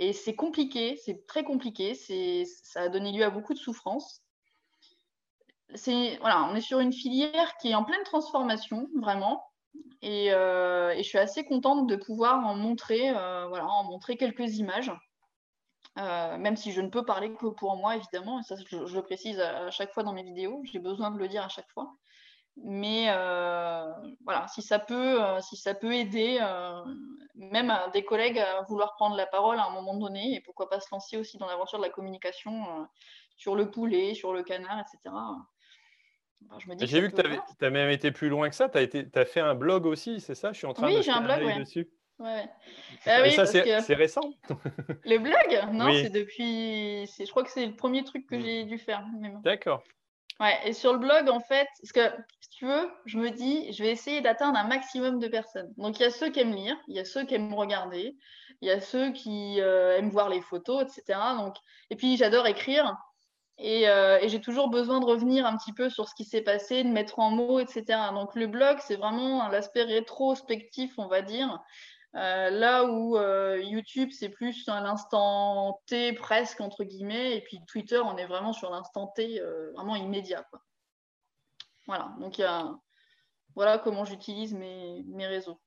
Et 0.00 0.12
c'est 0.12 0.36
compliqué, 0.36 0.96
c'est 0.96 1.26
très 1.26 1.42
compliqué, 1.42 1.94
ça 1.94 2.82
a 2.82 2.88
donné 2.88 3.10
lieu 3.10 3.24
à 3.24 3.30
beaucoup 3.30 3.52
de 3.52 3.58
souffrances. 3.58 4.22
voilà, 6.20 6.44
on 6.44 6.54
est 6.54 6.60
sur 6.60 6.78
une 6.78 6.92
filière 6.92 7.56
qui 7.56 7.70
est 7.70 7.74
en 7.74 7.82
pleine 7.82 8.04
transformation, 8.04 8.88
vraiment. 8.94 9.44
Et, 10.02 10.28
je 10.30 11.02
suis 11.02 11.18
assez 11.18 11.44
contente 11.44 11.88
de 11.88 11.96
pouvoir 11.96 12.46
en 12.46 12.54
montrer, 12.54 13.10
voilà, 13.10 13.66
en 13.66 13.84
montrer 13.84 14.16
quelques 14.16 14.58
images. 14.58 14.92
même 15.96 16.56
si 16.56 16.70
je 16.70 16.80
ne 16.80 16.90
peux 16.90 17.04
parler 17.04 17.34
que 17.34 17.48
pour 17.48 17.76
moi, 17.76 17.96
évidemment, 17.96 18.38
et 18.38 18.44
ça 18.44 18.54
je, 18.54 18.94
le 18.94 19.02
précise 19.02 19.40
à 19.40 19.72
chaque 19.72 19.92
fois 19.92 20.04
dans 20.04 20.12
mes 20.12 20.22
vidéos, 20.22 20.62
j'ai 20.62 20.78
besoin 20.78 21.10
de 21.10 21.18
le 21.18 21.26
dire 21.26 21.42
à 21.42 21.48
chaque 21.48 21.70
fois. 21.72 21.92
Mais 22.64 23.06
euh, 23.08 23.92
voilà, 24.24 24.46
si 24.48 24.62
ça 24.62 24.78
peut, 24.78 25.22
euh, 25.22 25.40
si 25.40 25.56
ça 25.56 25.74
peut 25.74 25.94
aider 25.94 26.38
euh, 26.40 26.82
même 27.34 27.72
des 27.92 28.04
collègues 28.04 28.38
à 28.38 28.62
vouloir 28.62 28.94
prendre 28.96 29.16
la 29.16 29.26
parole 29.26 29.58
à 29.58 29.66
un 29.66 29.70
moment 29.70 29.96
donné, 29.96 30.34
et 30.34 30.40
pourquoi 30.40 30.68
pas 30.68 30.80
se 30.80 30.88
lancer 30.90 31.16
aussi 31.16 31.38
dans 31.38 31.46
l'aventure 31.46 31.78
de 31.78 31.84
la 31.84 31.90
communication 31.90 32.88
sur 33.36 33.54
le 33.54 33.70
poulet, 33.70 34.14
sur 34.14 34.32
le 34.32 34.42
canard, 34.42 34.80
etc. 34.80 35.14
J'ai 36.80 37.00
vu 37.00 37.10
que 37.10 37.20
tu 37.20 37.64
as 37.64 37.70
même 37.70 37.90
été 37.90 38.10
plus 38.10 38.28
loin 38.28 38.48
que 38.48 38.54
ça. 38.54 38.68
Tu 38.68 38.78
as, 38.78 39.20
as, 39.20 39.24
fait 39.24 39.40
un 39.40 39.54
blog 39.54 39.86
aussi, 39.86 40.20
c'est 40.20 40.34
ça? 40.34 40.52
Je 40.52 40.58
suis 40.58 40.66
en 40.66 40.72
train 40.72 40.86
oui, 40.86 40.96
de 40.96 41.02
j'ai 41.02 41.10
un 41.10 41.20
blog 41.20 41.44
ouais. 41.44 41.58
dessus. 41.58 41.88
Ouais. 42.18 42.48
Ah 43.06 43.30
ça, 43.30 43.46
c'est 43.46 43.94
récent 43.94 44.32
Le 45.04 45.18
blog? 45.18 45.72
Non, 45.72 45.92
c'est 45.92 46.10
depuis. 46.10 47.06
Je 47.06 47.30
crois 47.30 47.44
que 47.44 47.50
c'est 47.50 47.66
le 47.66 47.76
premier 47.76 48.02
truc 48.02 48.26
que 48.26 48.34
mm. 48.34 48.40
j'ai 48.40 48.64
dû 48.64 48.78
faire. 48.78 49.04
D'accord. 49.44 49.82
Ouais, 50.40 50.56
et 50.64 50.72
sur 50.72 50.92
le 50.92 51.00
blog, 51.00 51.28
en 51.28 51.40
fait, 51.40 51.66
parce 51.80 51.92
que 51.92 52.22
si 52.40 52.50
tu 52.50 52.66
veux, 52.66 52.88
je 53.06 53.18
me 53.18 53.30
dis, 53.30 53.72
je 53.72 53.82
vais 53.82 53.90
essayer 53.90 54.20
d'atteindre 54.20 54.56
un 54.56 54.68
maximum 54.68 55.18
de 55.18 55.26
personnes. 55.26 55.72
Donc, 55.78 55.98
il 55.98 56.02
y 56.02 56.06
a 56.06 56.10
ceux 56.10 56.30
qui 56.30 56.38
aiment 56.40 56.54
lire, 56.54 56.76
il 56.86 56.94
y 56.94 57.00
a 57.00 57.04
ceux 57.04 57.24
qui 57.24 57.34
aiment 57.34 57.54
regarder, 57.54 58.16
il 58.60 58.68
y 58.68 58.70
a 58.70 58.80
ceux 58.80 59.10
qui 59.12 59.60
euh, 59.60 59.98
aiment 59.98 60.10
voir 60.10 60.28
les 60.28 60.40
photos, 60.40 60.82
etc. 60.82 61.18
Donc, 61.36 61.56
et 61.90 61.96
puis, 61.96 62.16
j'adore 62.16 62.46
écrire. 62.46 62.96
Euh, 63.60 64.18
et, 64.20 64.28
j'ai 64.28 64.40
toujours 64.40 64.70
besoin 64.70 65.00
de 65.00 65.04
revenir 65.04 65.44
un 65.44 65.56
petit 65.56 65.72
peu 65.72 65.90
sur 65.90 66.08
ce 66.08 66.14
qui 66.14 66.24
s'est 66.24 66.42
passé, 66.42 66.84
de 66.84 66.88
mettre 66.88 67.18
en 67.18 67.30
mots, 67.30 67.58
etc. 67.58 67.84
Donc, 68.14 68.36
le 68.36 68.46
blog, 68.46 68.78
c'est 68.80 68.96
vraiment 68.96 69.48
l'aspect 69.48 69.82
rétrospectif, 69.82 70.92
on 70.98 71.08
va 71.08 71.22
dire. 71.22 71.60
Euh, 72.14 72.50
là 72.50 72.84
où 72.84 73.16
euh, 73.16 73.60
YouTube, 73.62 74.10
c'est 74.12 74.30
plus 74.30 74.68
à 74.68 74.80
l'instant 74.80 75.82
T 75.86 76.12
presque, 76.14 76.60
entre 76.60 76.84
guillemets, 76.84 77.36
et 77.36 77.40
puis 77.42 77.60
Twitter, 77.66 77.98
on 77.98 78.16
est 78.16 78.26
vraiment 78.26 78.52
sur 78.52 78.70
l'instant 78.70 79.08
T 79.08 79.40
euh, 79.40 79.72
vraiment 79.72 79.96
immédiat. 79.96 80.46
Voilà, 81.86 82.14
donc 82.20 82.42
voilà 83.54 83.78
comment 83.78 84.04
j'utilise 84.04 84.54
mes 84.54 85.26
réseaux. 85.26 85.60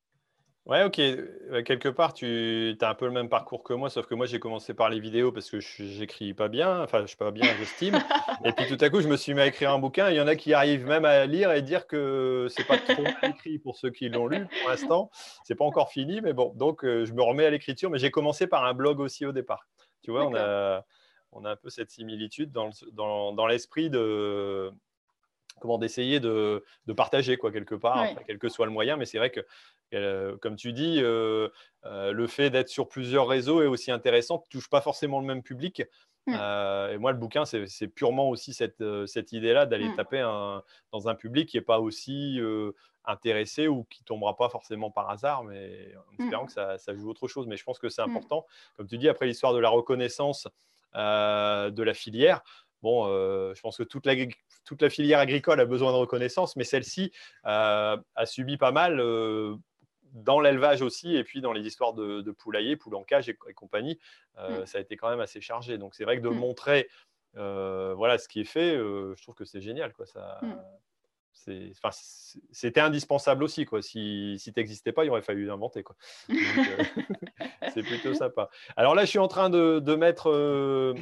Ouais, 0.68 0.84
ok. 0.84 0.95
Quelque 1.66 1.89
part, 1.89 2.14
tu 2.14 2.78
as 2.80 2.89
un 2.89 2.93
peu 2.93 3.05
le 3.05 3.12
même 3.12 3.30
parcours 3.30 3.64
que 3.64 3.74
moi, 3.74 3.89
sauf 3.89 4.05
que 4.05 4.14
moi, 4.14 4.28
j'ai 4.28 4.39
commencé 4.39 4.76
par 4.76 4.89
les 4.89 4.99
vidéos 4.99 5.32
parce 5.32 5.49
que 5.49 5.59
j'écris 5.59 6.36
pas 6.36 6.49
bien, 6.49 6.84
enfin, 6.84 7.01
je 7.01 7.07
suis 7.07 7.18
pas 7.18 7.32
bien, 7.32 7.45
j'estime. 7.57 7.95
et 8.45 8.51
puis 8.53 8.68
tout 8.68 8.78
à 8.80 8.89
coup, 8.91 9.01
je 9.01 9.07
me 9.07 9.18
suis 9.18 9.34
mis 9.34 9.41
à 9.41 9.47
écrire 9.47 9.72
un 9.72 9.80
bouquin. 9.80 10.12
Il 10.12 10.18
y 10.18 10.22
en 10.22 10.28
a 10.28 10.36
qui 10.36 10.53
arrivent 10.53 10.86
même 10.86 11.03
à 11.03 11.26
lire 11.26 11.51
et 11.51 11.64
dire 11.64 11.88
que 11.88 12.45
c'est 12.49 12.66
pas 12.68 12.78
trop 12.78 13.01
mal 13.01 13.16
écrit 13.24 13.57
pour 13.57 13.76
ceux 13.76 13.89
qui 13.89 14.09
l'ont 14.09 14.28
lu 14.28 14.45
pour 14.45 14.70
l'instant. 14.70 15.09
C'est 15.43 15.55
pas 15.55 15.66
encore 15.66 15.91
fini, 15.91 16.22
mais 16.22 16.34
bon, 16.34 16.53
donc 16.55 16.86
euh, 16.86 17.05
je 17.05 17.14
me 17.14 17.24
remets 17.24 17.45
à 17.45 17.49
l'écriture. 17.49 17.89
Mais 17.89 17.97
j'ai 17.97 18.12
commencé 18.12 18.45
par 18.45 18.64
un 18.66 18.76
blog 18.76 18.99
aussi 18.99 19.26
au 19.26 19.32
départ. 19.32 19.68
Tu 20.03 20.12
vois, 20.12 20.28
on 20.28 20.36
a, 20.36 20.86
on 21.32 21.43
a 21.43 21.51
un 21.51 21.55
peu 21.55 21.72
cette 21.72 21.89
similitude 21.89 22.51
dans, 22.51 22.70
dans, 22.91 23.34
dans 23.34 23.47
l'esprit 23.47 23.89
de, 23.89 24.72
comment 25.62 25.78
d'essayer 25.78 26.20
de, 26.20 26.64
de, 26.88 26.93
partager 26.93 27.38
quoi 27.38 27.51
quelque 27.51 27.76
part, 27.76 28.05
quel 28.28 28.39
que 28.39 28.49
soit 28.49 28.66
le 28.66 28.72
moyen. 28.72 28.97
Mais 28.97 29.05
c'est 29.05 29.18
vrai 29.18 29.30
que 29.30 29.41
euh, 29.93 30.38
comme 30.38 30.55
tu 30.55 30.74
dis, 30.74 30.99
euh, 31.01 31.49
euh, 31.86 32.12
le 32.12 32.28
fait 32.28 32.49
d'être 32.49 32.70
sur 32.70 32.88
plusieurs 32.88 33.28
réseaux 33.28 33.62
est 33.62 33.68
aussi 33.68 33.91
intéressant, 33.91 34.43
ne 34.45 34.49
touche 34.49 34.70
pas 34.70 34.82
forcément 34.82 35.20
le 35.20 35.26
même 35.26 35.43
public. 35.43 35.84
Mm. 36.28 36.34
et 36.34 36.97
moi, 36.97 37.12
le 37.12 37.18
bouquin, 37.18 37.45
c'est 37.45 37.88
purement 37.88 38.30
aussi 38.30 38.53
cette, 38.53 38.84
cette 39.07 39.32
idée-là 39.32 39.66
d'aller 39.66 39.89
mm. 39.89 39.95
taper 39.95 40.22
dans 40.91 41.09
un 41.09 41.16
public 41.16 41.49
qui 41.49 41.57
n'est 41.57 41.64
pas 41.64 41.80
aussi 41.80 42.39
intéressé 43.05 43.68
ou 43.68 43.86
qui 43.86 44.03
tombera 44.03 44.38
pas 44.38 44.47
forcément 44.49 44.91
par 44.91 45.09
hasard, 45.09 45.43
mais 45.43 45.93
en 45.95 46.12
mm. 46.12 46.24
espérant 46.24 46.45
que 46.45 46.51
ça, 46.51 46.78
ça, 46.78 46.95
joue 46.95 47.09
autre 47.09 47.28
chose. 47.28 47.47
Mais 47.47 47.57
je 47.57 47.64
pense 47.64 47.80
que 47.80 47.89
c'est 47.89 48.03
important. 48.03 48.45
Comme 48.78 48.88
tu 48.88 48.97
dis, 48.97 49.09
après 49.09 49.26
l'histoire 49.26 49.53
de 49.53 49.59
la 49.59 49.70
reconnaissance 49.70 50.47
de 50.93 51.84
la 51.84 51.93
filière, 51.93 52.43
bon, 52.82 53.08
je 53.08 53.62
pense 53.62 53.78
que 53.78 53.84
toute 53.84 54.06
la, 54.06 54.16
toute 54.66 54.82
la, 54.82 54.90
filière 54.90 55.20
agricole 55.20 55.60
a 55.60 55.66
besoin 55.66 55.92
de 55.92 55.98
reconnaissance, 55.98 56.56
mais 56.56 56.64
celle-ci 56.64 57.12
a 57.44 58.02
subi 58.26 58.58
pas 58.58 58.72
mal 58.72 59.00
dans 60.14 60.40
l'élevage 60.40 60.82
aussi, 60.82 61.16
et 61.16 61.24
puis 61.24 61.42
dans 61.42 61.54
les 61.54 61.66
histoires 61.66 61.94
de, 61.94 62.22
de 62.22 62.32
poulailler, 62.32 62.76
poules 62.76 62.96
en 62.96 63.04
cage 63.04 63.30
et, 63.30 63.38
compagnie, 63.56 64.00
euh, 64.38 64.64
mm. 64.64 64.66
ça 64.66 64.78
a 64.78 64.82
été 64.82 64.98
quand 64.98 65.10
même 65.10 65.20
assez 65.20 65.42
chargé. 65.42 65.78
Donc 65.78 65.96
c'est 65.96 66.04
vrai 66.04 66.18
que 66.18 66.24
de 66.24 66.30
mm. 66.30 66.38
montrer 66.38 66.90
euh, 67.38 67.94
voilà, 67.96 68.18
ce 68.18 68.28
qui 68.28 68.42
est 68.42 68.46
fait, 68.46 68.76
euh, 68.76 69.16
je 69.16 69.22
trouve 69.22 69.36
que 69.36 69.46
c'est 69.46 69.62
génial. 69.62 69.94
Quoi. 69.94 70.06
Ça, 70.06 70.40
mm. 70.42 70.56
C'était 72.52 72.82
indispensable 72.82 73.44
aussi. 73.44 73.66
Quoi. 73.66 73.82
Si, 73.82 74.38
si 74.38 74.54
tu 74.54 74.60
n'existais 74.60 74.92
pas, 74.92 75.06
il 75.06 75.10
aurait 75.10 75.22
fallu 75.22 75.46
l'inventer. 75.46 75.84
c'est 77.74 77.84
plutôt 77.84 78.14
sympa. 78.14 78.50
Alors 78.76 78.94
là, 78.94 79.06
je 79.06 79.10
suis 79.10 79.20
en 79.20 79.28
train 79.28 79.50
de, 79.50 79.80
de 79.80 79.96
mettre 79.96 80.94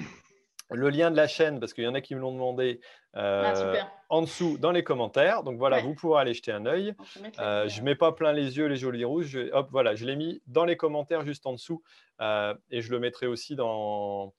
le 0.72 0.90
lien 0.90 1.12
de 1.12 1.16
la 1.16 1.28
chaîne, 1.28 1.60
parce 1.60 1.74
qu'il 1.74 1.84
y 1.84 1.88
en 1.88 1.94
a 1.94 2.02
qui 2.02 2.16
me 2.16 2.20
l'ont 2.20 2.32
demandé, 2.32 2.80
ah, 3.14 3.54
euh, 3.56 3.82
en 4.10 4.22
dessous 4.22 4.58
dans 4.60 4.72
les 4.72 4.84
commentaires. 4.84 5.44
Donc 5.44 5.58
voilà, 5.58 5.82
vous 5.82 5.96
pourrez 5.96 6.22
aller 6.22 6.34
jeter 6.34 6.52
un 6.52 6.66
œil. 6.66 6.94
Euh, 7.40 7.68
je 7.68 7.80
ne 7.80 7.86
mets 7.86 7.96
pas 7.96 8.12
plein 8.12 8.34
les 8.34 8.58
yeux 8.58 8.68
les 8.68 8.76
jolis 8.76 9.06
rouges. 9.06 9.38
hop, 9.52 9.70
voilà, 9.72 9.96
je 9.96 10.06
l'ai 10.06 10.16
mis 10.16 10.42
dans 10.48 10.66
les 10.66 10.78
commentaires 10.78 11.26
juste 11.26 11.46
en 11.46 11.54
dessous. 11.54 11.82
Euh, 12.22 12.54
et 12.70 12.82
je 12.82 12.92
le 12.92 13.00
mettrai 13.00 13.26
aussi 13.26 13.56
dans, 13.56 14.34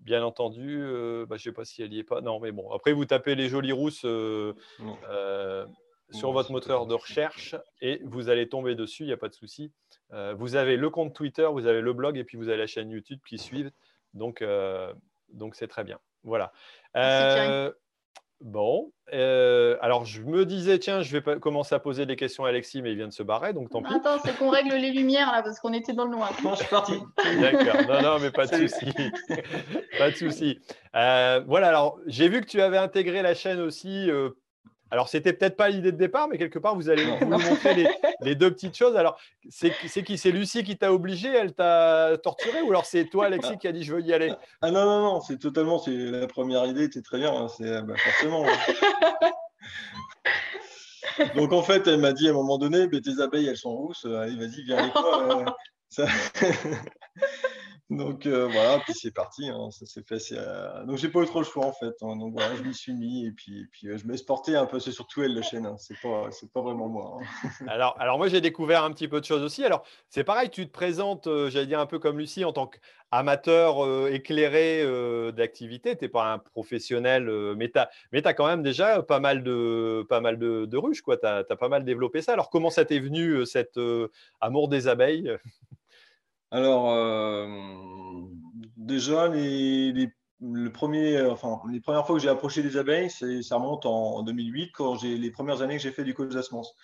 bien 0.00 0.24
entendu, 0.24 0.78
bah, 1.28 1.36
je 1.36 1.42
ne 1.48 1.52
sais 1.52 1.52
pas 1.52 1.64
si 1.64 1.82
elle 1.82 1.92
y 1.92 2.00
est 2.00 2.04
pas. 2.04 2.20
Non, 2.20 2.40
mais 2.40 2.50
bon, 2.50 2.70
après 2.72 2.92
vous 2.92 3.04
tapez 3.04 3.34
les 3.34 3.48
jolis 3.48 3.72
rousses 3.72 4.06
sur 6.10 6.32
votre 6.32 6.52
moteur 6.52 6.86
de 6.86 6.94
recherche 6.94 7.54
et 7.80 8.00
vous 8.04 8.30
allez 8.30 8.48
tomber 8.48 8.74
dessus, 8.74 9.04
il 9.04 9.06
n'y 9.06 9.12
a 9.12 9.18
pas 9.18 9.28
de 9.28 9.34
souci. 9.34 9.72
vous 10.10 10.56
avez 10.56 10.76
le 10.76 10.90
compte 10.90 11.14
Twitter, 11.14 11.48
vous 11.52 11.66
avez 11.66 11.82
le 11.82 11.92
blog 11.92 12.18
et 12.18 12.24
puis 12.24 12.36
vous 12.36 12.48
avez 12.48 12.58
la 12.58 12.66
chaîne 12.66 12.90
YouTube 12.90 13.20
qui 13.28 13.38
suivent. 13.38 13.70
Donc, 14.14 14.42
donc 15.32 15.54
c'est 15.54 15.68
très 15.68 15.84
bien. 15.84 15.98
Voilà. 16.24 16.52
Euh, 16.96 17.72
bon, 18.40 18.92
euh, 19.12 19.76
alors 19.80 20.04
je 20.04 20.22
me 20.22 20.44
disais, 20.44 20.78
tiens, 20.78 21.02
je 21.02 21.16
vais 21.16 21.38
commencer 21.40 21.74
à 21.74 21.78
poser 21.78 22.06
des 22.06 22.16
questions 22.16 22.44
à 22.44 22.48
Alexis, 22.48 22.82
mais 22.82 22.92
il 22.92 22.96
vient 22.96 23.08
de 23.08 23.12
se 23.12 23.22
barrer, 23.22 23.52
donc 23.52 23.70
tant 23.70 23.82
pis. 23.82 23.94
Attends, 23.94 24.18
c'est 24.24 24.36
qu'on 24.36 24.50
règle 24.50 24.74
les 24.74 24.90
lumières 24.90 25.32
là, 25.32 25.42
parce 25.42 25.60
qu'on 25.60 25.72
était 25.72 25.92
dans 25.92 26.04
le 26.04 26.10
noir. 26.10 26.32
Non, 26.42 26.54
je 26.54 26.60
suis 26.60 26.68
parti. 26.68 26.98
D'accord, 27.40 27.82
non, 27.88 28.02
non, 28.02 28.18
mais 28.20 28.30
pas 28.30 28.46
de 28.46 28.66
souci. 28.66 28.92
pas 29.98 30.10
de 30.10 30.16
souci. 30.16 30.58
Euh, 30.94 31.42
voilà, 31.46 31.68
alors 31.68 31.98
j'ai 32.06 32.28
vu 32.28 32.40
que 32.40 32.46
tu 32.46 32.60
avais 32.60 32.78
intégré 32.78 33.22
la 33.22 33.34
chaîne 33.34 33.60
aussi 33.60 34.10
alors, 34.90 35.08
c'était 35.08 35.32
peut-être 35.32 35.56
pas 35.56 35.68
l'idée 35.68 35.92
de 35.92 35.96
départ, 35.96 36.26
mais 36.28 36.38
quelque 36.38 36.58
part, 36.58 36.74
vous 36.74 36.88
allez 36.88 37.04
vous 37.20 37.26
montrer 37.26 37.86
les, 38.20 38.34
deux 38.34 38.50
petites 38.50 38.76
choses. 38.76 38.96
Alors, 38.96 39.18
c'est 39.48 39.70
qui? 40.02 40.18
C'est 40.18 40.30
Lucie 40.30 40.64
qui 40.64 40.78
t'a 40.78 40.92
obligé 40.92 41.28
Elle 41.28 41.52
t'a 41.52 42.16
torturé 42.22 42.62
Ou 42.62 42.70
alors 42.70 42.86
c'est 42.86 43.04
toi, 43.06 43.26
Alexis, 43.26 43.58
qui 43.58 43.68
a 43.68 43.72
dit 43.72 43.84
je 43.84 43.94
veux 43.94 44.02
y 44.02 44.14
aller? 44.14 44.32
Ah 44.62 44.70
non, 44.70 44.84
non, 44.84 45.02
non, 45.02 45.20
c'est 45.20 45.38
totalement. 45.38 45.78
C'est 45.78 45.94
la 45.94 46.26
première 46.26 46.64
idée, 46.66 46.88
c'est 46.92 47.02
très 47.02 47.18
bien. 47.18 47.34
Hein, 47.34 47.48
c'est 47.48 47.82
bah, 47.82 47.94
forcément. 47.96 48.44
Donc, 51.34 51.52
en 51.52 51.62
fait, 51.62 51.86
elle 51.86 51.98
m'a 51.98 52.12
dit 52.12 52.28
à 52.28 52.30
un 52.30 52.34
moment 52.34 52.58
donné 52.58 52.88
tes 52.88 53.20
abeilles, 53.20 53.48
elles 53.48 53.56
sont 53.56 53.76
rousses. 53.76 54.06
Allez, 54.06 54.36
vas-y, 54.36 54.62
viens 54.62 54.78
avec 54.78 54.94
moi. 54.94 55.56
Euh, 55.98 56.06
Donc 57.90 58.26
euh, 58.26 58.46
voilà, 58.48 58.80
puis 58.80 58.92
c'est 58.92 59.14
parti, 59.14 59.48
hein, 59.48 59.70
ça 59.70 59.86
s'est 59.86 60.02
fait. 60.02 60.18
Euh... 60.32 60.84
Donc 60.84 60.98
j'ai 60.98 61.08
pas 61.08 61.22
eu 61.22 61.26
trop 61.26 61.38
le 61.38 61.46
choix 61.46 61.64
en 61.64 61.72
fait. 61.72 61.94
Hein. 62.02 62.16
donc 62.16 62.34
voilà, 62.34 62.54
je 62.54 62.62
m'y 62.62 62.74
suis 62.74 62.92
mis 62.92 63.26
et 63.26 63.32
puis, 63.32 63.66
euh, 63.84 63.96
je 63.96 64.04
me 64.04 64.12
laisse 64.12 64.22
porter 64.22 64.56
un 64.56 64.66
peu. 64.66 64.78
C'est 64.78 64.92
surtout 64.92 65.22
elle 65.22 65.34
la 65.34 65.40
chaîne, 65.40 65.64
hein. 65.64 65.76
c'est 65.78 65.98
pas, 66.02 66.28
pas 66.52 66.60
vraiment 66.60 66.88
moi. 66.88 67.18
Hein. 67.18 67.48
alors, 67.66 67.96
alors 67.98 68.18
moi 68.18 68.28
j'ai 68.28 68.42
découvert 68.42 68.84
un 68.84 68.92
petit 68.92 69.08
peu 69.08 69.20
de 69.20 69.24
choses 69.24 69.42
aussi. 69.42 69.64
Alors 69.64 69.84
c'est 70.10 70.22
pareil, 70.22 70.50
tu 70.50 70.66
te 70.66 70.70
présentes, 70.70 71.28
j'allais 71.48 71.66
dire 71.66 71.80
un 71.80 71.86
peu 71.86 71.98
comme 71.98 72.18
Lucie 72.18 72.44
en 72.44 72.52
tant 72.52 72.66
qu'amateur 72.66 74.06
éclairé 74.08 74.84
d'activité. 75.32 75.96
Tu 75.96 76.04
n'es 76.04 76.08
pas 76.10 76.30
un 76.30 76.38
professionnel, 76.38 77.30
mais 77.56 77.70
tu 77.70 77.78
as, 77.78 78.34
quand 78.34 78.48
même 78.48 78.62
déjà 78.62 79.02
pas 79.02 79.18
mal 79.18 79.42
de, 79.42 80.04
pas 80.10 80.20
mal 80.20 80.38
ruches, 80.74 81.02
tu 81.02 81.26
as, 81.26 81.44
pas 81.44 81.68
mal 81.70 81.86
développé 81.86 82.20
ça. 82.20 82.34
Alors 82.34 82.50
comment 82.50 82.68
ça 82.68 82.84
t'est 82.84 82.98
venu 82.98 83.46
cet 83.46 83.80
amour 84.42 84.68
des 84.68 84.88
abeilles? 84.88 85.32
Alors, 86.50 86.90
euh, 86.92 87.46
déjà, 88.76 89.28
les, 89.28 89.92
les, 89.92 90.08
le 90.40 90.72
premier, 90.72 91.20
enfin, 91.22 91.60
les 91.70 91.80
premières 91.80 92.06
fois 92.06 92.16
que 92.16 92.22
j'ai 92.22 92.28
approché 92.28 92.62
des 92.62 92.76
abeilles, 92.76 93.10
ça 93.10 93.56
remonte 93.56 93.86
en, 93.86 94.22
2008, 94.22 94.72
quand 94.72 94.96
j'ai 94.96 95.16
les 95.16 95.30
premières 95.30 95.62
années 95.62 95.76
que 95.76 95.82
j'ai 95.82 95.92
fait 95.92 96.04
du 96.04 96.14
coach 96.14 96.34
de 96.34 96.42
semences. 96.42 96.74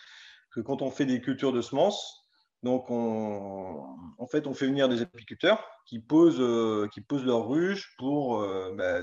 Que 0.50 0.60
quand 0.60 0.82
on 0.82 0.90
fait 0.90 1.06
des 1.06 1.20
cultures 1.20 1.52
de 1.52 1.62
semences, 1.62 2.24
donc 2.62 2.86
en 2.90 4.26
fait, 4.26 4.46
on 4.46 4.54
fait 4.54 4.66
venir 4.66 4.88
des 4.88 5.02
apiculteurs 5.02 5.66
qui 5.86 5.98
posent, 5.98 6.40
euh, 6.40 6.88
qui 6.92 7.00
posent 7.00 7.24
leurs 7.24 7.46
ruches 7.46 7.94
pour 7.98 8.40
euh, 8.40 8.72
bah, 8.74 9.02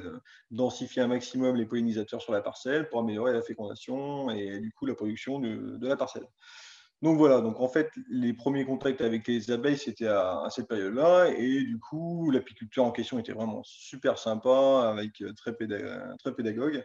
densifier 0.49 1.01
un 1.01 1.07
maximum 1.07 1.55
les 1.55 1.65
pollinisateurs 1.65 2.21
sur 2.21 2.33
la 2.33 2.41
parcelle, 2.41 2.89
pour 2.89 3.01
améliorer 3.01 3.33
la 3.33 3.41
fécondation 3.41 4.31
et 4.31 4.59
du 4.59 4.71
coup 4.71 4.85
la 4.85 4.95
production 4.95 5.39
de 5.39 5.87
la 5.87 5.95
parcelle. 5.95 6.27
Donc 7.01 7.17
voilà, 7.17 7.41
donc 7.41 7.59
en 7.59 7.67
fait, 7.67 7.91
les 8.09 8.31
premiers 8.31 8.63
contacts 8.63 9.01
avec 9.01 9.27
les 9.27 9.49
abeilles, 9.49 9.77
c'était 9.77 10.07
à, 10.07 10.47
cette 10.51 10.67
période-là. 10.67 11.29
Et 11.35 11.63
du 11.63 11.79
coup, 11.79 12.29
l'apiculteur 12.29 12.85
en 12.85 12.91
question 12.91 13.17
était 13.17 13.31
vraiment 13.31 13.63
super 13.63 14.19
sympa, 14.19 14.87
avec 14.91 15.21
euh, 15.21 15.33
très, 15.33 15.53
pédagogue. 15.53 16.83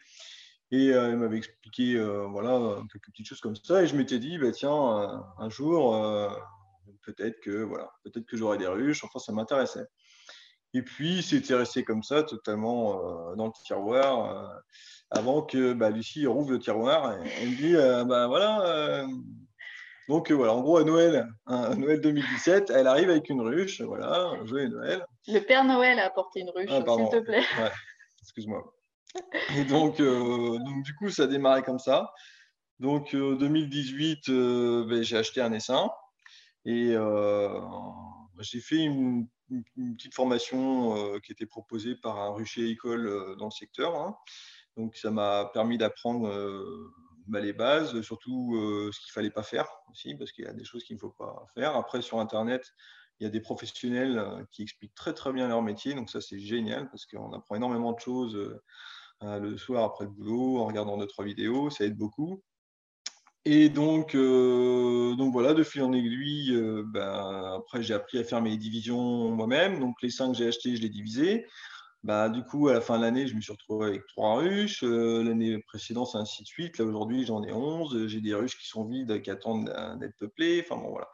Et 0.70 0.86
elle 0.88 1.18
m'avait 1.18 1.36
expliqué 1.36 1.96
voilà, 2.30 2.80
quelques 2.90 3.10
petites 3.10 3.26
choses 3.26 3.40
comme 3.40 3.54
ça. 3.56 3.82
Et 3.82 3.86
je 3.86 3.94
m'étais 3.94 4.18
dit, 4.18 4.38
bah, 4.38 4.50
tiens, 4.52 5.24
un 5.38 5.48
jour, 5.50 5.94
peut-être 7.02 7.38
que, 7.40 7.62
voilà, 7.62 7.92
peut 8.02 8.20
que 8.20 8.36
j'aurai 8.36 8.58
des 8.58 8.66
ruches. 8.66 9.04
Enfin, 9.04 9.18
ça 9.18 9.32
m'intéressait. 9.32 9.86
Et 10.74 10.82
puis, 10.82 11.22
c'était 11.22 11.54
resté 11.54 11.84
comme 11.84 12.02
ça, 12.02 12.24
totalement 12.24 13.34
dans 13.36 13.46
le 13.46 13.52
tiroir, 13.64 14.60
avant 15.10 15.42
que 15.42 15.72
bah, 15.72 15.90
Lucie 15.90 16.26
rouvre 16.26 16.50
le 16.50 16.58
tiroir. 16.58 17.16
Et 17.40 17.46
me 17.46 17.56
dit, 17.56 17.74
bah, 18.08 18.26
voilà, 18.26 19.06
donc 20.08 20.30
voilà, 20.30 20.54
en 20.54 20.60
gros, 20.60 20.76
à 20.76 20.84
Noël, 20.84 21.28
à 21.46 21.74
Noël 21.74 22.00
2017, 22.00 22.70
elle 22.70 22.86
arrive 22.86 23.10
avec 23.10 23.28
une 23.28 23.40
ruche. 23.40 23.80
Voilà, 23.80 24.32
joyeux 24.44 24.68
Noël. 24.68 25.04
Le 25.26 25.40
Père 25.40 25.64
Noël 25.64 25.98
a 25.98 26.06
apporté 26.06 26.40
une 26.40 26.50
ruche, 26.50 26.70
ah, 26.70 26.84
s'il 26.86 27.08
te 27.08 27.24
plaît. 27.24 27.42
excuse-moi. 28.22 28.72
Et 29.56 29.64
donc, 29.64 30.00
euh, 30.00 30.58
donc, 30.58 30.82
du 30.84 30.94
coup, 30.94 31.10
ça 31.10 31.24
a 31.24 31.26
démarré 31.26 31.62
comme 31.62 31.78
ça. 31.78 32.12
Donc, 32.78 33.14
2018, 33.14 34.28
euh, 34.28 34.32
euh, 34.32 34.86
ben, 34.86 35.02
j'ai 35.02 35.16
acheté 35.16 35.40
un 35.40 35.52
essaim 35.52 35.90
et 36.64 36.94
j'ai 38.40 38.60
fait 38.60 38.76
une, 38.76 39.28
petite 39.96 40.14
formation 40.14 41.20
qui 41.20 41.30
était 41.30 41.46
proposée 41.46 41.94
par 41.94 42.18
un 42.18 42.30
rucher 42.30 42.68
école 42.68 43.36
dans 43.38 43.46
le 43.46 43.50
secteur. 43.52 43.94
Hein. 43.94 44.16
Donc, 44.76 44.96
ça 44.96 45.10
m'a 45.10 45.50
permis 45.54 45.78
d'apprendre 45.78 46.28
bah, 47.28 47.40
les 47.40 47.52
bases, 47.52 48.00
surtout 48.02 48.54
euh, 48.56 48.90
ce 48.92 49.00
qu'il 49.00 49.10
ne 49.10 49.14
fallait 49.14 49.30
pas 49.30 49.42
faire 49.42 49.68
aussi, 49.90 50.14
parce 50.14 50.32
qu'il 50.32 50.44
y 50.44 50.48
a 50.48 50.52
des 50.52 50.64
choses 50.64 50.84
qu'il 50.84 50.96
ne 50.96 51.00
faut 51.00 51.10
pas 51.10 51.46
faire. 51.54 51.76
Après, 51.76 52.02
sur 52.02 52.20
Internet, 52.20 52.72
il 53.18 53.24
y 53.24 53.26
a 53.26 53.30
des 53.30 53.40
professionnels 53.40 54.18
euh, 54.18 54.44
qui 54.52 54.62
expliquent 54.62 54.94
très 54.94 55.12
très 55.12 55.32
bien 55.32 55.48
leur 55.48 55.62
métier, 55.62 55.94
donc 55.94 56.10
ça 56.10 56.20
c'est 56.20 56.38
génial 56.38 56.90
parce 56.90 57.06
qu'on 57.06 57.32
apprend 57.32 57.56
énormément 57.56 57.92
de 57.92 58.00
choses 58.00 58.36
euh, 58.36 59.38
le 59.40 59.56
soir 59.56 59.84
après 59.84 60.04
le 60.04 60.10
boulot 60.10 60.58
en 60.58 60.66
regardant 60.66 60.98
deux 60.98 61.06
trois 61.06 61.24
vidéos, 61.24 61.70
ça 61.70 61.84
aide 61.84 61.96
beaucoup. 61.96 62.42
Et 63.48 63.68
donc, 63.68 64.16
donc 64.16 65.32
voilà, 65.32 65.54
de 65.54 65.62
fil 65.62 65.82
en 65.82 65.92
aiguille, 65.92 66.52
ben, 66.86 67.54
après 67.56 67.80
j'ai 67.80 67.94
appris 67.94 68.18
à 68.18 68.24
faire 68.24 68.42
mes 68.42 68.56
divisions 68.56 69.30
moi-même. 69.30 69.78
Donc 69.78 70.02
les 70.02 70.10
cinq 70.10 70.32
que 70.32 70.38
j'ai 70.38 70.48
achetés, 70.48 70.74
je 70.74 70.82
les 70.82 70.88
divisais. 70.88 71.46
Bah, 72.02 72.28
du 72.28 72.44
coup, 72.44 72.68
à 72.68 72.72
la 72.72 72.80
fin 72.80 72.98
de 72.98 73.02
l'année, 73.02 73.26
je 73.26 73.34
me 73.34 73.40
suis 73.40 73.52
retrouvé 73.52 73.86
avec 73.86 74.06
trois 74.06 74.36
ruches. 74.36 74.84
Euh, 74.84 75.22
l'année 75.24 75.58
précédente, 75.58 76.08
c'est 76.12 76.18
ainsi 76.18 76.42
de 76.42 76.48
suite. 76.48 76.78
Là, 76.78 76.84
aujourd'hui, 76.84 77.24
j'en 77.26 77.42
ai 77.42 77.52
11. 77.52 78.06
J'ai 78.06 78.20
des 78.20 78.34
ruches 78.34 78.58
qui 78.58 78.68
sont 78.68 78.84
vides, 78.84 79.22
qui 79.22 79.30
attendent 79.30 79.74
d'être 80.00 80.16
peuplées. 80.16 80.64
Enfin, 80.64 80.80
bon, 80.80 80.90
voilà. 80.90 81.08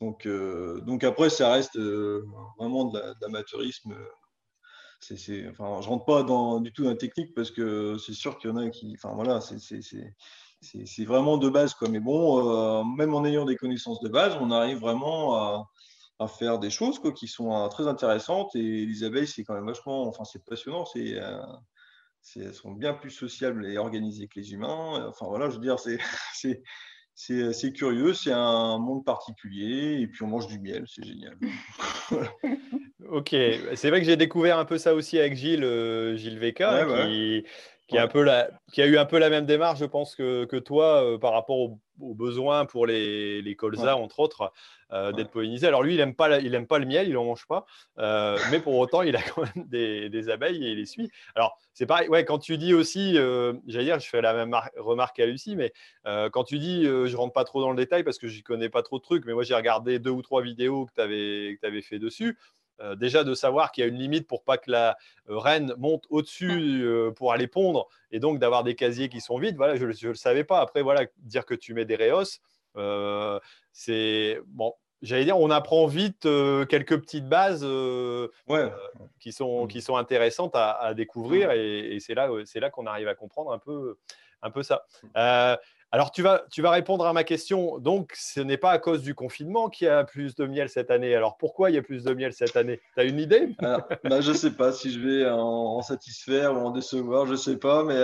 Donc, 0.00 0.26
euh, 0.26 0.80
donc 0.82 1.04
après, 1.04 1.30
ça 1.30 1.52
reste 1.52 1.76
euh, 1.76 2.26
vraiment 2.58 2.84
de 2.84 3.00
l'amateurisme. 3.22 3.96
C'est, 5.00 5.16
c'est, 5.16 5.48
enfin, 5.48 5.80
je 5.80 5.88
rentre 5.88 6.04
pas 6.04 6.22
dans, 6.22 6.60
du 6.60 6.72
tout 6.72 6.84
dans 6.84 6.90
la 6.90 6.96
technique 6.96 7.34
parce 7.34 7.50
que 7.50 7.96
c'est 7.98 8.14
sûr 8.14 8.38
qu'il 8.38 8.50
y 8.50 8.52
en 8.52 8.56
a 8.56 8.68
qui. 8.68 8.94
Enfin, 8.94 9.14
voilà, 9.14 9.40
c'est, 9.40 9.58
c'est 9.60 11.04
vraiment 11.04 11.38
de 11.38 11.48
base. 11.48 11.72
Quoi. 11.74 11.88
Mais 11.88 12.00
bon, 12.00 12.84
même 12.96 13.14
en 13.14 13.24
ayant 13.24 13.46
des 13.46 13.56
connaissances 13.56 14.00
de 14.00 14.08
base, 14.08 14.36
on 14.40 14.50
arrive 14.50 14.78
vraiment 14.78 15.34
à 15.34 15.70
à 16.18 16.28
faire 16.28 16.58
des 16.58 16.70
choses 16.70 16.98
quoi, 16.98 17.12
qui 17.12 17.28
sont 17.28 17.52
euh, 17.52 17.68
très 17.68 17.86
intéressantes. 17.86 18.54
Et 18.54 18.86
les 18.86 19.04
abeilles, 19.04 19.26
c'est 19.26 19.44
quand 19.44 19.54
même 19.54 19.66
vachement, 19.66 20.06
enfin, 20.06 20.24
c'est 20.24 20.44
passionnant. 20.44 20.84
C'est, 20.84 21.20
euh, 21.20 21.40
elles 22.36 22.54
sont 22.54 22.72
bien 22.72 22.94
plus 22.94 23.10
sociables 23.10 23.66
et 23.66 23.78
organisées 23.78 24.26
que 24.26 24.40
les 24.40 24.52
humains. 24.52 25.06
Enfin, 25.08 25.26
voilà, 25.26 25.48
je 25.50 25.56
veux 25.56 25.60
dire, 25.60 25.76
c'est, 26.34 26.62
c'est, 27.14 27.72
curieux, 27.72 28.14
c'est 28.14 28.32
un 28.32 28.78
monde 28.78 29.04
particulier. 29.04 30.00
Et 30.00 30.06
puis, 30.06 30.22
on 30.22 30.28
mange 30.28 30.46
du 30.46 30.58
miel, 30.58 30.84
c'est 30.86 31.04
génial. 31.04 31.38
ok, 33.08 33.36
c'est 33.74 33.90
vrai 33.90 34.00
que 34.00 34.06
j'ai 34.06 34.16
découvert 34.16 34.58
un 34.58 34.64
peu 34.64 34.78
ça 34.78 34.94
aussi 34.94 35.18
avec 35.18 35.36
Gilles, 35.36 35.64
euh, 35.64 36.16
Gilles 36.16 36.38
Veka, 36.38 37.06
qui, 37.06 37.44
qui, 37.88 37.98
un 37.98 38.08
peu 38.08 38.22
la, 38.22 38.50
qui, 38.72 38.82
a 38.82 38.86
eu 38.86 38.98
un 38.98 39.04
peu 39.04 39.18
la 39.18 39.30
même 39.30 39.46
démarche, 39.46 39.78
je 39.78 39.84
pense, 39.84 40.14
que, 40.14 40.44
que 40.44 40.56
toi 40.56 41.18
par 41.20 41.32
rapport 41.32 41.58
aux, 41.58 41.78
besoins 41.98 42.66
pour 42.66 42.86
les, 42.86 43.40
les 43.40 43.56
colzas, 43.56 43.94
entre 43.94 44.20
autres. 44.20 44.52
Euh, 44.92 45.10
d'être 45.10 45.32
pollinisé. 45.32 45.66
Alors 45.66 45.82
lui, 45.82 45.94
il 45.94 45.96
n'aime 45.96 46.14
pas, 46.14 46.38
il 46.38 46.54
aime 46.54 46.68
pas 46.68 46.78
le 46.78 46.86
miel, 46.86 47.08
il 47.08 47.14
n'en 47.14 47.24
mange 47.24 47.44
pas, 47.48 47.66
euh, 47.98 48.38
mais 48.52 48.60
pour 48.60 48.76
autant, 48.76 49.02
il 49.02 49.16
a 49.16 49.22
quand 49.22 49.42
même 49.42 49.66
des, 49.66 50.30
abeilles 50.30 50.64
et 50.64 50.70
il 50.70 50.76
les 50.76 50.86
suit. 50.86 51.10
Alors 51.34 51.58
c'est 51.72 51.86
pareil, 51.86 52.08
ouais, 52.08 52.24
quand 52.24 52.38
tu 52.38 52.56
dis 52.56 52.72
aussi, 52.72 53.18
euh, 53.18 53.54
j'allais 53.66 53.86
dire, 53.86 53.98
je 53.98 54.08
fais 54.08 54.20
la 54.20 54.32
même 54.32 54.56
remarque 54.76 55.18
à 55.18 55.26
Lucie, 55.26 55.56
mais 55.56 55.72
quand 56.04 56.44
tu 56.44 56.60
dis, 56.60 56.84
je 56.84 57.16
rentre 57.16 57.32
pas 57.32 57.42
trop 57.42 57.60
dans 57.60 57.70
le 57.70 57.76
détail 57.76 58.04
parce 58.04 58.18
que 58.18 58.28
je 58.28 58.40
connais 58.44 58.68
pas 58.68 58.84
trop 58.84 58.98
de 58.98 59.02
trucs, 59.02 59.24
mais 59.26 59.32
moi 59.32 59.42
j'ai 59.42 59.56
regardé 59.56 59.98
deux 59.98 60.10
ou 60.10 60.22
trois 60.22 60.40
vidéos 60.40 60.86
que 60.86 60.92
tu 60.94 61.00
avais, 61.00 61.58
avais 61.64 61.82
fait 61.82 61.98
dessus. 61.98 62.38
Déjà 62.96 63.24
de 63.24 63.34
savoir 63.34 63.72
qu'il 63.72 63.82
y 63.82 63.84
a 63.84 63.88
une 63.88 63.98
limite 63.98 64.26
pour 64.26 64.44
pas 64.44 64.58
que 64.58 64.70
la 64.70 64.96
reine 65.28 65.74
monte 65.78 66.04
au-dessus 66.10 66.84
pour 67.16 67.32
aller 67.32 67.46
pondre 67.46 67.88
et 68.10 68.20
donc 68.20 68.38
d'avoir 68.38 68.64
des 68.64 68.74
casiers 68.74 69.08
qui 69.08 69.20
sont 69.20 69.38
vides. 69.38 69.56
Voilà, 69.56 69.76
je 69.76 69.84
ne 69.84 70.08
le 70.08 70.14
savais 70.14 70.44
pas. 70.44 70.60
Après, 70.60 70.82
voilà, 70.82 71.06
dire 71.18 71.44
que 71.44 71.54
tu 71.54 71.74
mets 71.74 71.84
des 71.84 71.96
réos, 71.96 72.22
euh, 72.76 73.40
c'est 73.72 74.40
bon. 74.46 74.74
J'allais 75.02 75.24
dire, 75.24 75.38
on 75.38 75.50
apprend 75.50 75.86
vite 75.86 76.24
euh, 76.26 76.64
quelques 76.64 76.98
petites 76.98 77.28
bases 77.28 77.62
euh, 77.64 78.28
qui, 79.20 79.32
sont, 79.32 79.64
mm. 79.64 79.68
qui 79.68 79.82
sont 79.82 79.96
intéressantes 79.96 80.54
à, 80.54 80.94
découvrir 80.94 81.48
mm. 81.48 81.52
et, 81.52 81.98
c'est 82.00 82.14
là, 82.14 82.30
c'est 82.44 82.60
là 82.60 82.70
qu'on 82.70 82.86
arrive 82.86 83.08
à 83.08 83.14
comprendre 83.14 83.52
un 83.52 83.58
peu, 83.58 83.98
un 84.42 84.50
peu 84.50 84.62
ça. 84.62 84.86
Alors, 85.92 86.10
tu 86.10 86.22
vas, 86.22 86.44
tu 86.50 86.62
vas 86.62 86.70
répondre 86.70 87.06
à 87.06 87.12
ma 87.12 87.24
question. 87.24 87.78
Donc, 87.78 88.12
ce 88.16 88.40
n'est 88.40 88.56
pas 88.56 88.70
à 88.70 88.78
cause 88.78 89.02
du 89.02 89.14
confinement 89.14 89.68
qu'il 89.68 89.86
y 89.86 89.90
a 89.90 90.04
plus 90.04 90.34
de 90.34 90.44
miel 90.44 90.68
cette 90.68 90.90
année. 90.90 91.14
Alors, 91.14 91.36
pourquoi 91.36 91.70
il 91.70 91.74
y 91.74 91.78
a 91.78 91.82
plus 91.82 92.04
de 92.04 92.12
miel 92.12 92.32
cette 92.32 92.56
année? 92.56 92.80
Tu 92.94 93.00
as 93.00 93.04
une 93.04 93.20
idée? 93.20 93.56
Bah, 93.60 94.20
Je 94.20 94.30
ne 94.30 94.36
sais 94.36 94.50
pas 94.50 94.72
si 94.72 94.90
je 94.92 95.00
vais 95.00 95.28
en, 95.28 95.80
satisfaire 95.82 96.54
ou 96.54 96.58
en 96.58 96.70
décevoir, 96.70 97.26
je 97.26 97.32
ne 97.32 97.36
sais 97.36 97.56
pas. 97.56 97.84
Mais 97.84 98.02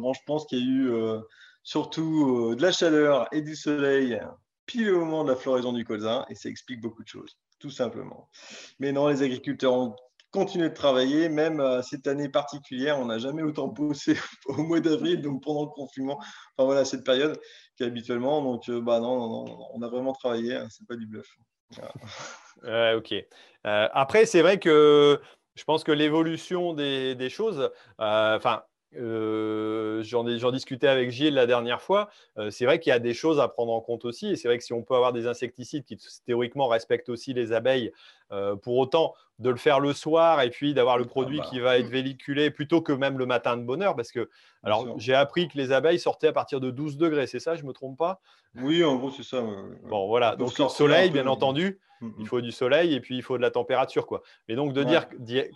bon, 0.00 0.12
je 0.12 0.20
pense 0.26 0.46
qu'il 0.46 0.58
y 0.58 0.62
a 0.62 0.64
eu 0.64 1.20
surtout 1.64 2.50
euh, 2.50 2.56
de 2.56 2.62
la 2.62 2.70
chaleur 2.70 3.26
et 3.32 3.40
du 3.40 3.56
soleil 3.56 4.20
pile 4.66 4.90
au 4.90 5.00
moment 5.00 5.24
de 5.24 5.30
la 5.30 5.36
floraison 5.36 5.72
du 5.72 5.84
colza, 5.84 6.24
et 6.28 6.34
ça 6.34 6.48
explique 6.48 6.80
beaucoup 6.80 7.02
de 7.02 7.08
choses, 7.08 7.36
tout 7.58 7.70
simplement. 7.70 8.30
Mais 8.78 8.92
non, 8.92 9.08
les 9.08 9.22
agriculteurs 9.22 9.74
ont 9.74 9.96
continué 10.34 10.68
de 10.68 10.74
travailler, 10.74 11.28
même 11.28 11.60
euh, 11.60 11.80
cette 11.80 12.08
année 12.08 12.28
particulière, 12.28 12.98
on 12.98 13.04
n'a 13.04 13.18
jamais 13.18 13.42
autant 13.42 13.68
bossé 13.68 14.16
au 14.46 14.64
mois 14.64 14.80
d'avril, 14.80 15.22
donc 15.22 15.44
pendant 15.44 15.62
le 15.62 15.70
confinement, 15.70 16.18
enfin 16.18 16.66
voilà, 16.66 16.84
cette 16.84 17.04
période 17.04 17.40
qu'habituellement, 17.78 18.42
donc 18.42 18.68
euh, 18.68 18.80
bah 18.80 18.98
non, 18.98 19.16
non, 19.16 19.44
non, 19.44 19.68
on 19.72 19.82
a 19.82 19.88
vraiment 19.88 20.12
travaillé, 20.12 20.56
hein, 20.56 20.66
c'est 20.70 20.88
pas 20.88 20.96
du 20.96 21.06
bluff. 21.06 21.28
ok. 22.96 23.14
après, 23.62 24.26
c'est 24.26 24.42
vrai 24.42 24.58
que 24.58 25.20
je 25.54 25.62
pense 25.62 25.84
que 25.84 25.92
l'évolution 25.92 26.72
des, 26.74 27.28
choses, 27.30 27.70
enfin, 27.98 28.64
euh, 28.96 30.02
j'en 30.02 30.50
discutais 30.52 30.86
avec 30.86 31.10
Gilles 31.10 31.34
la 31.34 31.46
dernière 31.46 31.82
fois. 31.82 32.10
Euh, 32.38 32.50
c'est 32.50 32.64
vrai 32.64 32.78
qu'il 32.78 32.90
y 32.90 32.94
a 32.94 32.98
des 32.98 33.14
choses 33.14 33.40
à 33.40 33.48
prendre 33.48 33.72
en 33.72 33.80
compte 33.80 34.04
aussi. 34.04 34.28
Et 34.28 34.36
c'est 34.36 34.48
vrai 34.48 34.58
que 34.58 34.64
si 34.64 34.72
on 34.72 34.82
peut 34.82 34.94
avoir 34.94 35.12
des 35.12 35.26
insecticides 35.26 35.84
qui 35.84 35.98
théoriquement 36.26 36.68
respectent 36.68 37.08
aussi 37.08 37.34
les 37.34 37.52
abeilles, 37.52 37.92
euh, 38.32 38.56
pour 38.56 38.76
autant 38.78 39.14
de 39.38 39.50
le 39.50 39.56
faire 39.56 39.80
le 39.80 39.92
soir 39.92 40.40
et 40.42 40.50
puis 40.50 40.74
d'avoir 40.74 40.96
le 40.96 41.04
produit 41.04 41.38
ah 41.40 41.42
bah. 41.42 41.48
qui 41.50 41.60
va 41.60 41.78
être 41.78 41.88
véhiculé 41.88 42.50
plutôt 42.50 42.80
que 42.80 42.92
même 42.92 43.18
le 43.18 43.26
matin 43.26 43.56
de 43.56 43.62
bonheur. 43.62 43.96
Parce 43.96 44.12
que, 44.12 44.30
alors, 44.62 44.98
j'ai 44.98 45.14
appris 45.14 45.48
que 45.48 45.58
les 45.58 45.72
abeilles 45.72 45.98
sortaient 45.98 46.28
à 46.28 46.32
partir 46.32 46.60
de 46.60 46.70
12 46.70 46.96
degrés. 46.96 47.26
C'est 47.26 47.40
ça, 47.40 47.56
je 47.56 47.62
ne 47.62 47.68
me 47.68 47.72
trompe 47.72 47.98
pas? 47.98 48.20
Oui, 48.56 48.84
en 48.84 48.96
gros, 48.96 49.10
c'est 49.10 49.24
ça. 49.24 49.42
Bon, 49.88 50.06
voilà. 50.06 50.36
Donc, 50.36 50.58
le 50.58 50.68
soleil, 50.68 51.10
bien 51.10 51.26
entendu. 51.26 51.80
Mm, 52.04 52.10
il 52.18 52.24
mm. 52.24 52.26
faut 52.26 52.40
du 52.40 52.52
soleil 52.52 52.94
et 52.94 53.00
puis 53.00 53.16
il 53.16 53.22
faut 53.22 53.36
de 53.36 53.42
la 53.42 53.50
température. 53.50 54.06
Quoi. 54.06 54.22
Mais 54.48 54.54
donc, 54.54 54.72
de 54.72 54.82
dire 54.82 55.08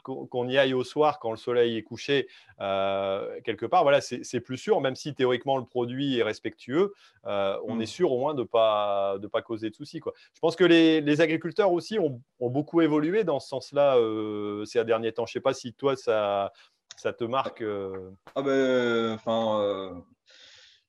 qu'on 0.02 0.48
y 0.48 0.58
aille 0.58 0.74
au 0.74 0.84
soir 0.84 1.18
quand 1.18 1.30
le 1.30 1.36
soleil 1.36 1.76
est 1.76 1.82
couché, 1.82 2.28
euh, 2.60 3.40
quelque 3.44 3.66
part, 3.66 3.82
voilà, 3.82 4.00
c'est 4.00 4.40
plus 4.40 4.56
sûr, 4.56 4.80
même 4.80 4.96
si 4.96 5.14
théoriquement 5.14 5.56
le 5.56 5.64
produit 5.64 6.18
est 6.18 6.22
respectueux, 6.22 6.92
euh, 7.26 7.56
on 7.66 7.76
mm. 7.76 7.82
est 7.82 7.86
sûr 7.86 8.12
au 8.12 8.18
moins 8.18 8.34
de 8.34 8.42
ne 8.42 8.46
pas, 8.46 9.18
de 9.18 9.26
pas 9.26 9.42
causer 9.42 9.70
de 9.70 9.74
soucis. 9.74 10.00
Quoi. 10.00 10.12
Je 10.34 10.40
pense 10.40 10.56
que 10.56 10.64
les, 10.64 11.18
agriculteurs 11.18 11.72
aussi 11.72 11.98
ont, 11.98 12.20
beaucoup 12.59 12.80
évolué 12.80 13.24
dans 13.24 13.40
ce 13.40 13.48
sens-là 13.48 13.96
euh, 13.96 14.64
ces 14.64 14.84
derniers 14.84 15.12
temps. 15.12 15.26
Je 15.26 15.30
ne 15.30 15.34
sais 15.34 15.40
pas 15.40 15.54
si 15.54 15.72
toi, 15.74 15.96
ça, 15.96 16.52
ça 16.96 17.12
te 17.12 17.24
marque. 17.24 17.62
Ah 18.34 18.42
ben, 18.42 19.12
enfin 19.14 20.02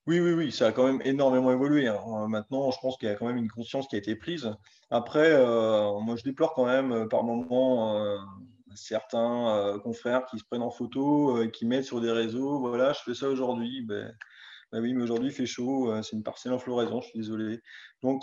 oui, 0.09 0.19
oui, 0.19 0.33
oui, 0.33 0.51
ça 0.51 0.67
a 0.67 0.71
quand 0.71 0.87
même 0.87 1.01
énormément 1.05 1.51
évolué. 1.51 1.87
Hein. 1.87 1.99
Euh, 2.07 2.27
maintenant, 2.27 2.71
je 2.71 2.79
pense 2.81 2.97
qu'il 2.97 3.07
y 3.07 3.11
a 3.11 3.15
quand 3.15 3.27
même 3.27 3.37
une 3.37 3.51
conscience 3.51 3.87
qui 3.87 3.95
a 3.95 3.99
été 3.99 4.15
prise. 4.15 4.51
Après, 4.89 5.33
euh, 5.33 5.99
moi, 5.99 6.15
je 6.15 6.23
déplore 6.23 6.55
quand 6.55 6.65
même 6.65 6.91
euh, 6.91 7.07
par 7.07 7.23
moments 7.23 8.03
certains 8.73 9.79
confrères 9.83 10.25
qui 10.25 10.39
se 10.39 10.43
prennent 10.45 10.63
en 10.63 10.71
photo, 10.71 11.47
qui 11.53 11.67
mettent 11.67 11.85
sur 11.85 12.01
des 12.01 12.11
réseaux, 12.11 12.59
voilà, 12.59 12.93
je 12.93 13.01
fais 13.01 13.13
ça 13.13 13.27
aujourd'hui. 13.27 13.83
Ben, 13.83 14.15
ben 14.71 14.81
oui, 14.81 14.93
mais 14.93 15.03
aujourd'hui, 15.03 15.29
il 15.29 15.33
fait 15.33 15.45
chaud, 15.45 15.91
c'est 16.03 16.15
une 16.15 16.23
parcelle 16.23 16.53
en 16.53 16.59
floraison, 16.59 17.01
je 17.01 17.07
suis 17.07 17.19
désolé. 17.19 17.59
Donc, 18.03 18.21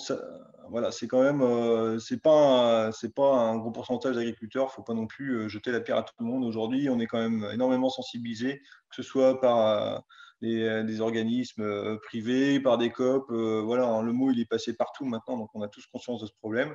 voilà, 0.70 0.92
c'est 0.92 1.08
quand 1.08 1.22
même, 1.22 1.98
c'est 1.98 2.22
pas, 2.22 2.92
c'est 2.92 3.14
pas 3.14 3.34
un 3.34 3.56
gros 3.56 3.72
pourcentage 3.72 4.14
d'agriculteurs, 4.14 4.64
il 4.64 4.70
ne 4.70 4.72
faut 4.72 4.82
pas 4.82 4.94
non 4.94 5.06
plus 5.06 5.48
jeter 5.48 5.72
la 5.72 5.80
pierre 5.80 5.96
à 5.96 6.02
tout 6.02 6.14
le 6.20 6.26
monde. 6.26 6.44
Aujourd'hui, 6.44 6.88
on 6.88 7.00
est 7.00 7.06
quand 7.06 7.18
même 7.18 7.48
énormément 7.52 7.90
sensibilisé, 7.90 8.62
que 8.90 8.96
ce 8.96 9.02
soit 9.02 9.40
par 9.40 10.02
euh, 10.44 10.82
des, 10.82 11.00
organismes 11.00 11.62
euh, 11.62 11.98
privés, 12.04 12.60
par 12.60 12.76
des 12.76 12.90
COP. 12.90 13.30
Euh, 13.30 13.62
voilà, 13.64 13.86
hein, 13.86 14.02
le 14.02 14.12
mot, 14.12 14.30
il 14.30 14.40
est 14.40 14.46
passé 14.46 14.76
partout 14.76 15.06
maintenant, 15.06 15.38
donc 15.38 15.50
on 15.54 15.62
a 15.62 15.68
tous 15.68 15.86
conscience 15.86 16.20
de 16.20 16.26
ce 16.26 16.32
problème. 16.34 16.74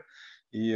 Et 0.53 0.75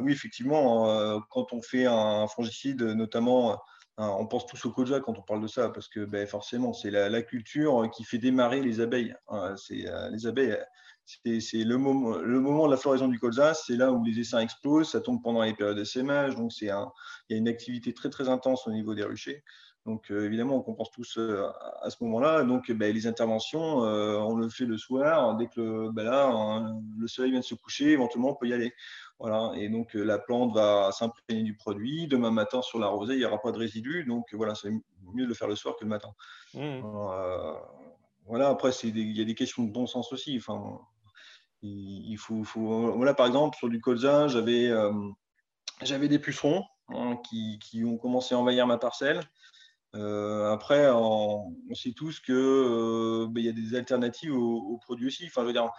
oui, 0.00 0.12
effectivement, 0.12 1.20
quand 1.30 1.52
on 1.52 1.60
fait 1.60 1.86
un 1.86 2.28
fongicide, 2.28 2.82
notamment 2.82 3.58
Hein, 3.98 4.14
on 4.16 4.26
pense 4.26 4.46
tous 4.46 4.64
au 4.64 4.70
colza 4.70 5.00
quand 5.00 5.18
on 5.18 5.22
parle 5.22 5.42
de 5.42 5.48
ça, 5.48 5.70
parce 5.70 5.88
que 5.88 6.04
ben, 6.04 6.24
forcément, 6.26 6.72
c'est 6.72 6.90
la, 6.90 7.22
culture 7.22 7.90
qui 7.90 8.04
fait 8.04 8.18
démarrer 8.18 8.60
les 8.60 8.80
abeilles. 8.80 9.14
Hein, 9.26 9.56
euh, 9.72 10.08
les 10.10 10.26
abeilles, 10.26 10.56
c'est 11.04 11.64
le 11.64 11.78
moment, 11.78 12.16
le 12.18 12.38
moment 12.38 12.66
de 12.66 12.70
la 12.70 12.76
floraison 12.76 13.08
du 13.08 13.18
colza, 13.18 13.54
c'est 13.54 13.76
là 13.76 13.90
où 13.90 14.04
les 14.04 14.20
essaims 14.20 14.38
explosent, 14.38 14.92
ça 14.92 15.00
tombe 15.00 15.20
pendant 15.20 15.42
les 15.42 15.52
périodes 15.52 15.76
d'essaimage, 15.76 16.36
donc 16.36 16.52
il 16.60 16.66
y 16.66 16.70
a 16.70 16.86
une 17.30 17.48
activité 17.48 17.92
très 17.92 18.08
très 18.08 18.28
intense 18.28 18.68
au 18.68 18.70
niveau 18.70 18.94
des 18.94 19.02
ruchers. 19.02 19.42
Donc 19.88 20.10
euh, 20.10 20.26
évidemment, 20.26 20.62
on 20.66 20.74
pense 20.74 20.90
tous 20.90 21.16
euh, 21.18 21.48
à 21.82 21.90
ce 21.90 22.02
moment-là. 22.04 22.44
Donc 22.44 22.70
ben, 22.70 22.94
les 22.94 23.06
interventions, 23.06 23.78
on 23.78 24.36
le 24.36 24.48
fait 24.48 24.66
le 24.66 24.78
soir, 24.78 25.36
dès 25.36 25.46
que 25.46 25.60
le, 25.60 25.90
ben 25.90 26.04
là, 26.04 26.72
le 26.98 27.08
soleil 27.08 27.32
vient 27.32 27.40
de 27.40 27.44
se 27.44 27.54
coucher, 27.54 27.90
éventuellement 27.90 28.30
on 28.30 28.34
peut 28.34 28.46
y 28.46 28.52
aller. 28.52 28.72
Voilà, 29.18 29.50
et 29.56 29.68
donc 29.68 29.96
euh, 29.96 30.04
la 30.04 30.18
plante 30.18 30.54
va 30.54 30.92
s'imprégner 30.92 31.42
du 31.42 31.54
produit. 31.54 32.06
Demain 32.06 32.30
matin, 32.30 32.62
sur 32.62 32.78
la 32.78 32.86
rosée, 32.86 33.14
il 33.14 33.18
n'y 33.18 33.24
aura 33.24 33.40
pas 33.40 33.50
de 33.50 33.58
résidus. 33.58 34.04
Donc 34.04 34.32
voilà, 34.32 34.54
c'est 34.54 34.70
mieux 34.70 35.24
de 35.24 35.28
le 35.28 35.34
faire 35.34 35.48
le 35.48 35.56
soir 35.56 35.74
que 35.76 35.84
le 35.84 35.90
matin. 35.90 36.10
Mmh. 36.54 36.60
Euh, 36.60 37.54
voilà, 38.26 38.48
après, 38.50 38.70
il 38.84 39.16
y 39.16 39.20
a 39.20 39.24
des 39.24 39.34
questions 39.34 39.64
de 39.64 39.72
bon 39.72 39.86
sens 39.86 40.12
aussi. 40.12 40.36
Enfin, 40.36 40.78
il, 41.62 42.16
faut, 42.16 42.44
Voilà, 42.94 43.12
par 43.14 43.26
exemple, 43.26 43.56
sur 43.56 43.68
du 43.68 43.80
colza, 43.80 44.28
j'avais 44.28 44.68
euh, 44.68 44.92
des 45.80 46.18
pucerons 46.20 46.62
hein, 46.90 47.16
qui, 47.28 47.82
ont 47.84 47.96
commencé 47.96 48.36
à 48.36 48.38
envahir 48.38 48.68
ma 48.68 48.78
parcelle. 48.78 49.20
Après, 50.52 50.90
on, 50.90 51.54
sait 51.74 51.92
tous 51.92 52.20
qu'il 52.20 52.34
ben, 52.34 53.40
y 53.40 53.48
a 53.48 53.52
des 53.52 53.74
alternatives 53.74 54.34
aux, 54.34 54.78
produits 54.78 55.06
aussi. 55.06 55.26
Enfin, 55.26 55.42
je 55.42 55.46
veux 55.46 55.52
dire, 55.52 55.70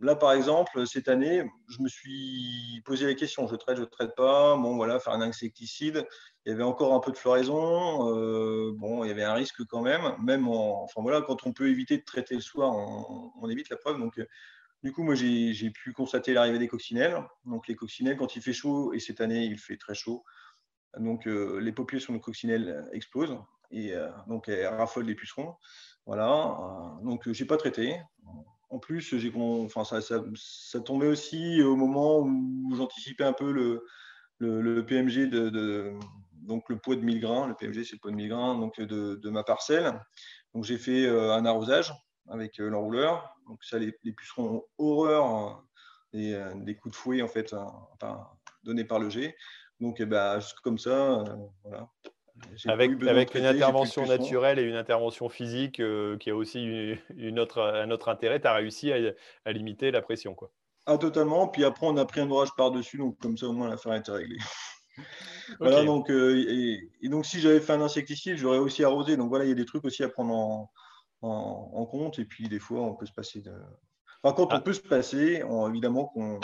là, 0.00 0.14
par 0.14 0.32
exemple, 0.32 0.86
cette 0.86 1.08
année, 1.08 1.44
je 1.68 1.82
me 1.82 1.88
suis 1.88 2.80
posé 2.84 3.06
la 3.06 3.14
question, 3.14 3.46
je 3.46 3.56
traite, 3.56 3.76
je 3.76 3.82
ne 3.82 3.86
traite 3.86 4.14
pas, 4.14 4.56
bon, 4.56 4.76
voilà, 4.76 5.00
faire 5.00 5.12
un 5.12 5.20
insecticide, 5.20 6.06
il 6.44 6.50
y 6.50 6.52
avait 6.52 6.62
encore 6.62 6.94
un 6.94 7.00
peu 7.00 7.12
de 7.12 7.16
floraison, 7.16 8.14
euh, 8.14 8.72
bon, 8.76 9.04
il 9.04 9.08
y 9.08 9.10
avait 9.10 9.24
un 9.24 9.34
risque 9.34 9.64
quand 9.66 9.82
même, 9.82 10.14
même 10.22 10.48
enfin 10.48 11.02
voilà, 11.02 11.22
quand 11.22 11.46
on 11.46 11.52
peut 11.52 11.68
éviter 11.68 11.98
de 11.98 12.04
traiter 12.04 12.34
le 12.34 12.40
soir, 12.40 12.72
on, 12.74 13.48
évite 13.48 13.70
la 13.70 13.76
preuve, 13.76 13.98
donc 13.98 14.20
du 14.82 14.92
coup, 14.92 15.02
moi, 15.02 15.14
j'ai 15.14 15.70
pu 15.70 15.92
constater 15.92 16.32
l'arrivée 16.32 16.58
des 16.58 16.68
coccinelles. 16.68 17.22
Donc, 17.44 17.68
les 17.68 17.74
coccinelles, 17.74 18.16
quand 18.16 18.34
il 18.34 18.40
fait 18.40 18.54
chaud, 18.54 18.94
et 18.94 18.98
cette 18.98 19.20
année, 19.20 19.44
il 19.44 19.58
fait 19.58 19.76
très 19.76 19.94
chaud, 19.94 20.24
donc 20.98 21.26
euh, 21.26 21.58
les 21.60 21.72
populations 21.72 22.12
de 22.12 22.18
coccinelles 22.18 22.88
explosent 22.92 23.38
et 23.70 23.94
euh, 23.94 24.08
donc 24.26 24.48
elles 24.48 24.66
raffolent 24.66 25.06
les 25.06 25.14
pucerons. 25.14 25.54
Voilà, 26.06 26.98
donc 27.02 27.30
j'ai 27.30 27.44
pas 27.44 27.56
traité 27.56 28.00
en 28.70 28.78
plus, 28.78 29.14
enfin, 29.36 29.84
ça, 29.84 30.00
ça, 30.00 30.80
tombait 30.80 31.08
aussi 31.08 31.60
au 31.60 31.74
moment 31.74 32.20
où 32.20 32.74
j'anticipais 32.74 33.24
un 33.24 33.32
peu 33.32 33.50
le, 33.50 33.84
le, 34.38 34.86
PMG 34.86 35.28
de, 35.28 35.92
donc 36.42 36.68
le 36.68 36.78
pot 36.78 36.94
de 36.94 37.00
1000 37.00 37.20
grains. 37.20 37.46
Le 37.46 37.54
PMG, 37.54 37.84
c'est 37.84 37.94
le 37.94 37.98
pot 37.98 38.10
de 38.10 38.16
1000 38.16 38.28
grains 38.28 38.58
donc 38.58 38.80
de, 38.80 39.30
ma 39.30 39.44
parcelle. 39.44 40.00
Donc 40.54 40.64
j'ai 40.64 40.78
fait 40.78 41.04
euh, 41.06 41.32
un 41.32 41.44
arrosage 41.44 41.92
avec 42.28 42.60
euh, 42.60 42.68
l'enrouleur. 42.68 43.36
Donc 43.46 43.62
ça, 43.64 43.78
les, 43.78 43.92
pucerons 43.92 44.48
ont 44.56 44.64
horreur 44.78 45.24
hein, 45.26 45.64
euh, 46.14 46.52
des, 46.56 46.76
coups 46.76 46.92
de 46.92 46.96
fouet 46.96 47.22
en 47.22 47.28
fait, 47.28 47.52
hein, 47.52 48.26
donnés 48.62 48.84
par 48.84 48.98
le 48.98 49.10
G. 49.10 49.36
Donc 49.80 50.02
ben, 50.02 50.40
juste 50.40 50.60
comme 50.60 50.78
ça, 50.78 51.24
voilà, 51.64 51.88
avec, 52.66 53.02
avec 53.02 53.34
une 53.34 53.44
intervention 53.44 54.06
naturelle 54.06 54.58
et 54.58 54.62
une 54.62 54.76
intervention 54.76 55.28
physique 55.28 55.80
euh, 55.80 56.16
qui 56.18 56.30
a 56.30 56.36
aussi 56.36 56.62
une, 57.16 57.38
autre, 57.38 57.60
un 57.60 57.90
autre 57.90 58.08
intérêt, 58.08 58.40
tu 58.40 58.46
as 58.46 58.54
réussi 58.54 58.92
à, 58.92 59.52
limiter 59.52 59.90
la 59.90 60.02
pression. 60.02 60.34
Quoi. 60.34 60.50
Ah, 60.86 60.98
totalement. 60.98 61.48
Puis 61.48 61.64
après, 61.64 61.86
on 61.86 61.96
a 61.96 62.04
pris 62.04 62.20
un 62.20 62.30
orage 62.30 62.54
par-dessus, 62.56 62.98
donc 62.98 63.18
comme 63.18 63.36
ça, 63.36 63.46
au 63.46 63.52
moins, 63.52 63.68
l'affaire 63.68 63.94
était 63.94 64.12
réglée. 64.12 64.38
voilà, 65.60 65.84
donc, 65.84 66.10
euh, 66.10 66.44
et, 67.02 67.08
donc, 67.08 67.26
si 67.26 67.40
j'avais 67.40 67.60
fait 67.60 67.72
un 67.72 67.82
insecticide, 67.82 68.36
j'aurais 68.36 68.58
aussi 68.58 68.84
arrosé. 68.84 69.16
Donc 69.16 69.28
voilà, 69.28 69.44
il 69.44 69.48
y 69.48 69.52
a 69.52 69.56
des 69.56 69.66
trucs 69.66 69.84
aussi 69.84 70.02
à 70.02 70.08
prendre 70.08 70.34
en, 70.34 70.70
en, 71.22 71.86
compte. 71.86 72.18
Et 72.18 72.24
puis, 72.24 72.48
des 72.48 72.58
fois, 72.58 72.80
on 72.80 72.94
peut 72.94 73.06
se 73.06 73.12
passer 73.12 73.40
de. 73.40 73.52
Enfin, 74.22 74.34
quand 74.34 74.52
on 74.52 74.56
ah. 74.56 74.60
peut 74.60 74.72
se 74.72 74.80
passer, 74.80 75.42
évidemment 75.68 76.06
qu'on 76.06 76.40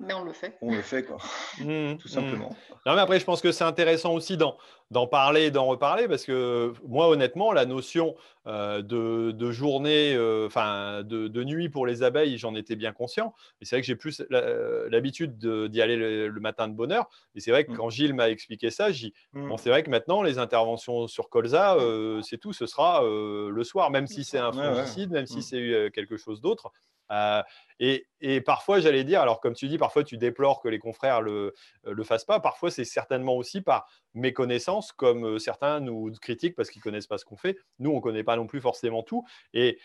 mais 0.00 0.14
on 0.14 0.22
le 0.22 0.32
fait. 0.32 0.56
On 0.62 0.70
le 0.70 0.82
fait, 0.82 1.02
quoi. 1.02 1.18
Mmh, 1.58 1.96
Tout 1.96 2.08
simplement. 2.08 2.50
Mmh. 2.50 2.74
Non, 2.86 2.94
mais 2.94 3.00
après, 3.00 3.18
je 3.18 3.24
pense 3.24 3.40
que 3.40 3.50
c'est 3.50 3.64
intéressant 3.64 4.14
aussi 4.14 4.36
d'en 4.36 5.06
parler 5.08 5.46
et 5.46 5.50
d'en 5.50 5.66
reparler 5.66 6.06
parce 6.06 6.24
que 6.24 6.72
moi, 6.86 7.08
honnêtement, 7.08 7.52
la 7.52 7.66
notion 7.66 8.14
euh, 8.46 8.80
de, 8.80 9.50
journée, 9.50 10.14
euh, 10.14 10.46
enfin 10.46 11.02
de, 11.02 11.44
nuit 11.44 11.68
pour 11.68 11.84
les 11.84 12.04
abeilles, 12.04 12.38
j'en 12.38 12.54
étais 12.54 12.76
bien 12.76 12.92
conscient. 12.92 13.34
Mais 13.60 13.66
c'est 13.66 13.74
vrai 13.74 13.80
que 13.80 13.86
j'ai 13.86 13.96
plus 13.96 14.22
euh, 14.30 14.88
l'habitude 14.88 15.36
d'y 15.38 15.82
aller 15.82 15.96
le, 15.96 16.40
matin 16.40 16.68
de 16.68 16.74
bonne 16.74 16.92
heure. 16.92 17.08
Et 17.34 17.40
c'est 17.40 17.50
vrai 17.50 17.64
que 17.64 17.72
mmh. 17.72 17.76
quand 17.76 17.90
Gilles 17.90 18.14
m'a 18.14 18.30
expliqué 18.30 18.70
ça, 18.70 18.92
j'ai 18.92 19.12
bon, 19.32 19.56
c'est 19.56 19.70
vrai 19.70 19.82
que 19.82 19.90
maintenant, 19.90 20.22
les 20.22 20.38
interventions 20.38 21.08
sur 21.08 21.28
colza, 21.28 21.76
c'est 22.22 22.38
tout, 22.38 22.52
ce 22.52 22.66
sera 22.66 23.02
le 23.02 23.64
soir, 23.64 23.90
même 23.90 24.06
si 24.06 24.22
c'est 24.22 24.38
un 24.38 24.52
fongicide, 24.52 25.10
même 25.10 25.26
si 25.26 25.42
c'est 25.42 25.90
quelque 25.92 26.16
chose 26.16 26.40
d'autre. 26.40 26.70
Euh, 27.10 27.42
et, 27.80 28.40
parfois, 28.40 28.80
j'allais 28.80 29.04
dire, 29.04 29.20
alors 29.20 29.40
comme 29.40 29.54
tu 29.54 29.68
dis, 29.68 29.78
parfois 29.78 30.02
tu 30.02 30.18
déplores 30.18 30.60
que 30.60 30.68
les 30.68 30.80
confrères 30.80 31.22
le, 31.22 31.54
euh, 31.86 31.94
le 31.94 32.04
fassent 32.04 32.24
pas. 32.24 32.40
Parfois, 32.40 32.70
c'est 32.70 32.84
certainement 32.84 33.36
aussi 33.36 33.60
par 33.60 33.88
méconnaissance, 34.14 34.90
comme 34.90 35.24
euh, 35.24 35.38
certains 35.38 35.78
nous 35.78 36.10
critiquent 36.20 36.56
parce 36.56 36.70
qu'ils 36.70 36.82
connaissent 36.82 37.06
pas 37.06 37.18
ce 37.18 37.24
qu'on 37.24 37.36
fait. 37.36 37.56
Nous, 37.78 37.90
on 37.90 38.00
connaît 38.00 38.24
pas 38.24 38.36
non 38.36 38.46
plus 38.46 38.60
forcément 38.60 39.02
tout. 39.02 39.24
Et 39.54 39.78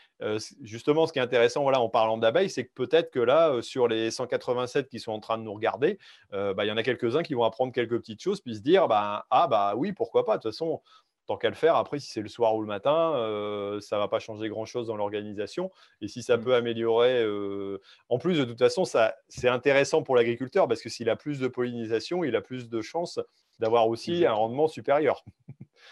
justement, 0.62 1.06
ce 1.06 1.14
qui 1.14 1.20
est 1.20 1.22
intéressant, 1.22 1.64
voilà, 1.64 1.82
en 1.82 1.90
parlant 1.90 2.18
d'abeilles, 2.18 2.50
c'est 2.50 2.66
que 2.66 2.72
peut-être 2.74 3.12
que 3.12 3.20
là, 3.20 3.62
sur 3.62 3.88
les 3.88 4.10
187 4.10 4.88
qui 4.88 5.00
sont 5.00 5.12
en 5.12 5.20
train 5.20 5.38
de 5.38 5.44
nous 5.44 5.54
regarder, 5.54 6.00
bah, 6.32 6.56
il 6.64 6.68
y 6.68 6.72
en 6.72 6.78
a 6.78 6.84
quelques-uns 6.84 7.24
qui 7.24 7.34
vont 7.34 7.44
apprendre 7.44 7.74
quelques 7.74 7.98
petites 7.98 8.22
choses, 8.22 8.40
puis 8.42 8.56
se 8.56 8.62
dire, 8.62 8.88
bah, 8.88 9.26
ah 9.30 9.48
bah 9.48 9.74
oui, 9.76 9.92
pourquoi 9.92 10.26
pas. 10.26 10.38
De 10.38 10.42
toute 10.42 10.52
façon, 10.52 10.82
tant 11.26 11.38
qu'à 11.38 11.50
le 11.50 11.56
faire. 11.56 11.76
Après, 11.76 12.00
si 12.00 12.12
c'est 12.12 12.22
le 12.22 12.30
soir 12.30 12.56
ou 12.56 12.62
le 12.62 12.68
matin, 12.68 13.14
euh, 13.16 13.80
ça 13.80 13.96
ne 13.96 14.02
va 14.02 14.08
pas 14.08 14.20
changer 14.20 14.50
grand-chose 14.50 14.88
dans 14.88 14.96
l'organisation. 14.96 15.72
Et 16.02 16.08
si 16.08 16.24
ça 16.24 16.38
mmh. 16.38 16.44
peut 16.44 16.56
améliorer, 16.56 17.24
euh, 17.24 17.80
en 18.10 18.18
plus, 18.18 18.38
de 18.38 18.46
toute 18.46 18.60
façon, 18.60 18.84
c'est 18.86 19.48
intéressant 19.48 20.04
pour 20.04 20.16
l'agriculteur 20.16 20.68
parce 20.68 20.82
que 20.82 20.90
s'il 20.90 21.10
a 21.10 21.16
plus 21.16 21.40
de 21.40 21.48
pollinisation, 21.48 22.24
il 22.24 22.36
a 22.36 22.42
plus 22.42 22.70
de 22.70 22.82
chances 22.82 23.20
d'avoir 23.60 23.88
aussi 23.88 24.26
un 24.26 24.34
rendement 24.34 24.68
supérieur. 24.68 25.24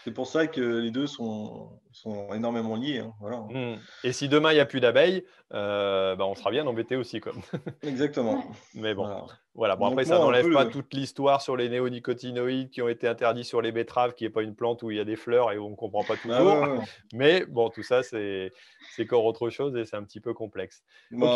C'est 0.04 0.12
pour 0.12 0.26
ça 0.26 0.46
que 0.48 0.60
les 0.60 0.90
deux 0.90 1.06
sont, 1.06 1.70
sont 1.92 2.32
énormément 2.34 2.74
liés. 2.74 2.98
Hein, 2.98 3.12
voilà. 3.20 3.38
Mmh. 3.50 3.78
Et 4.02 4.12
si 4.12 4.28
demain 4.28 4.50
il 4.50 4.54
n'y 4.54 4.60
a 4.60 4.66
plus 4.66 4.80
d'abeilles, 4.80 5.24
euh, 5.54 6.16
bah, 6.16 6.26
on 6.26 6.34
sera 6.34 6.50
bien 6.50 6.66
embêté 6.66 6.96
aussi. 6.96 7.20
Comme. 7.20 7.40
Exactement. 7.82 8.44
Mais 8.74 8.94
bon, 8.94 9.26
voilà. 9.54 9.76
Bon, 9.76 9.86
après, 9.86 10.04
ça 10.04 10.18
n'enlève 10.18 10.50
pas 10.50 10.66
toute 10.66 10.92
l'histoire 10.94 11.40
sur 11.40 11.56
les 11.56 11.68
néonicotinoïdes 11.68 12.70
qui 12.70 12.82
ont 12.82 12.88
été 12.88 13.06
interdits 13.06 13.44
sur 13.44 13.62
les 13.62 13.70
betteraves, 13.70 14.14
qui 14.14 14.24
n'est 14.24 14.30
pas 14.30 14.42
une 14.42 14.56
plante 14.56 14.82
où 14.82 14.90
il 14.90 14.96
y 14.96 15.00
a 15.00 15.04
des 15.04 15.16
fleurs 15.16 15.52
et 15.52 15.58
où 15.58 15.66
on 15.66 15.70
ne 15.70 15.76
comprend 15.76 16.02
pas 16.02 16.14
ah 16.14 16.16
toujours. 16.16 16.84
Mais 17.12 17.44
bon, 17.46 17.68
tout 17.68 17.82
ça, 17.82 18.02
c'est 18.02 18.50
encore 19.00 19.24
autre 19.24 19.50
chose 19.50 19.76
et 19.76 19.84
c'est 19.84 19.96
un 19.96 20.04
petit 20.04 20.20
peu 20.20 20.34
complexe. 20.34 20.82
Bah, 21.12 21.34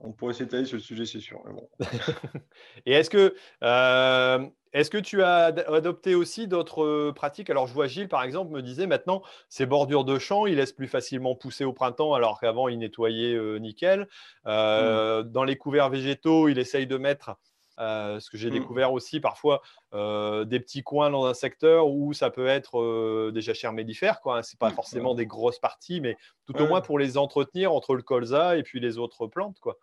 on 0.00 0.12
pourrait 0.12 0.34
s'étaler 0.34 0.66
sur 0.66 0.76
le 0.76 0.82
sujet, 0.82 1.06
c'est 1.06 1.20
sûr. 1.20 1.42
et 2.86 2.92
est-ce 2.92 3.10
que. 3.10 3.34
Euh, 3.64 4.46
est-ce 4.76 4.90
que 4.90 4.98
tu 4.98 5.22
as 5.22 5.44
adopté 5.44 6.14
aussi 6.14 6.48
d'autres 6.48 6.84
euh, 6.84 7.12
pratiques? 7.14 7.48
Alors, 7.48 7.66
je 7.66 7.72
vois 7.72 7.86
Gilles, 7.86 8.10
par 8.10 8.22
exemple, 8.22 8.52
me 8.52 8.60
disait 8.60 8.86
maintenant, 8.86 9.22
ces 9.48 9.64
bordures 9.64 10.04
de 10.04 10.18
champs, 10.18 10.44
il 10.44 10.56
laisse 10.56 10.72
plus 10.72 10.86
facilement 10.86 11.34
pousser 11.34 11.64
au 11.64 11.72
printemps, 11.72 12.12
alors 12.12 12.38
qu'avant, 12.38 12.68
il 12.68 12.78
nettoyait 12.78 13.34
euh, 13.34 13.56
nickel. 13.56 14.06
Euh, 14.46 15.22
mmh. 15.22 15.32
Dans 15.32 15.44
les 15.44 15.56
couverts 15.56 15.88
végétaux, 15.88 16.48
il 16.48 16.58
essaye 16.58 16.86
de 16.86 16.98
mettre, 16.98 17.38
ce 17.78 18.28
que 18.28 18.36
j'ai 18.36 18.50
mmh. 18.50 18.52
découvert 18.52 18.92
aussi 18.92 19.18
parfois, 19.18 19.62
des 19.92 20.60
petits 20.60 20.82
coins 20.82 21.08
dans 21.08 21.24
un 21.24 21.34
secteur 21.34 21.88
où 21.88 22.12
ça 22.12 22.28
peut 22.28 22.46
être 22.46 23.30
des 23.30 23.40
jachères 23.40 23.72
mellifères. 23.72 24.20
Ce 24.22 24.28
n'est 24.28 24.42
pas 24.58 24.68
mmh, 24.68 24.74
forcément 24.74 25.14
des 25.14 25.24
grosses 25.24 25.58
parties, 25.58 26.02
mais 26.02 26.18
tout 26.44 26.60
au 26.60 26.66
moins 26.66 26.82
pour 26.82 26.98
les 26.98 27.16
entretenir 27.16 27.72
entre 27.72 27.94
le 27.94 28.02
colza 28.02 28.58
et 28.58 28.62
puis 28.62 28.78
les 28.78 28.98
autres 28.98 29.26
plantes. 29.26 29.58
Quoi. 29.60 29.78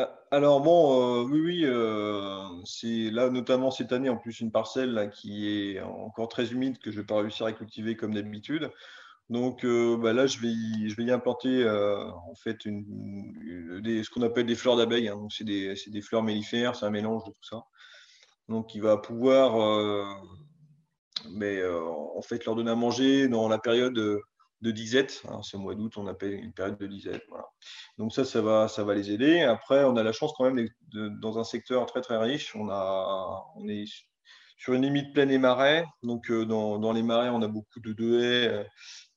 Ah, 0.00 0.18
alors 0.30 0.62
bon, 0.62 1.20
euh, 1.20 1.24
oui, 1.24 1.40
oui, 1.40 1.64
euh, 1.66 2.42
c'est 2.64 3.10
là 3.10 3.28
notamment 3.28 3.70
cette 3.70 3.92
année 3.92 4.08
en 4.08 4.16
plus 4.16 4.40
une 4.40 4.50
parcelle 4.50 5.10
qui 5.14 5.46
est 5.46 5.80
encore 5.82 6.28
très 6.28 6.52
humide 6.52 6.78
que 6.78 6.90
je 6.90 6.96
ne 6.96 7.02
vais 7.02 7.06
pas 7.06 7.18
réussir 7.20 7.44
à 7.44 7.52
cultiver 7.52 7.96
comme 7.96 8.14
d'habitude. 8.14 8.70
Donc 9.28 9.62
euh, 9.64 9.98
bah, 9.98 10.14
là, 10.14 10.26
je 10.26 10.38
vais 10.38 10.48
y, 10.48 10.88
je 10.88 11.12
implanter 11.12 11.68
en 11.68 12.34
fait 12.34 12.62
ce 12.62 14.10
qu'on 14.10 14.22
appelle 14.22 14.46
des 14.46 14.54
fleurs 14.54 14.76
d'abeilles. 14.76 15.08
Hein. 15.08 15.26
c'est 15.30 15.44
des, 15.44 15.74
des, 15.88 16.00
fleurs 16.00 16.22
mellifères, 16.22 16.76
c'est 16.76 16.86
un 16.86 16.90
mélange 16.90 17.24
de 17.24 17.30
tout 17.32 17.44
ça. 17.44 17.62
Donc 18.48 18.74
il 18.74 18.80
va 18.82 18.96
pouvoir 18.96 20.16
mais, 21.30 21.62
en 21.66 22.22
fait 22.22 22.44
leur 22.46 22.54
donner 22.56 22.70
à 22.70 22.74
manger 22.74 23.28
dans 23.28 23.48
la 23.48 23.58
période 23.58 24.00
de 24.60 24.70
disette. 24.70 25.22
Hein, 25.28 25.40
au 25.54 25.58
mois 25.58 25.74
d'août, 25.74 25.96
on 25.96 26.06
appelle 26.06 26.34
une 26.34 26.52
période 26.52 26.78
de 26.78 26.86
disette. 26.86 27.22
Donc 27.98 28.12
ça, 28.12 28.24
ça 28.24 28.42
va, 28.42 28.68
ça 28.68 28.84
va 28.84 28.94
les 28.94 29.10
aider. 29.10 29.40
Après, 29.40 29.84
on 29.84 29.96
a 29.96 30.02
la 30.02 30.12
chance 30.12 30.32
quand 30.36 30.50
même 30.50 30.68
dans 31.20 31.38
un 31.38 31.44
secteur 31.44 31.86
très 31.86 32.00
très 32.00 32.18
riche. 32.18 32.54
On, 32.54 32.68
a, 32.70 33.44
on 33.56 33.68
est 33.68 33.84
sur 34.60 34.74
une 34.74 34.82
limite 34.82 35.12
pleine 35.14 35.30
et 35.30 35.38
marais. 35.38 35.86
Donc 36.02 36.30
euh, 36.30 36.44
dans, 36.44 36.92
les 36.92 37.02
marais, 37.02 37.30
on 37.30 37.40
a 37.42 37.48
beaucoup 37.48 37.80
de 37.80 38.20
haies 38.20 38.48
euh, 38.48 38.64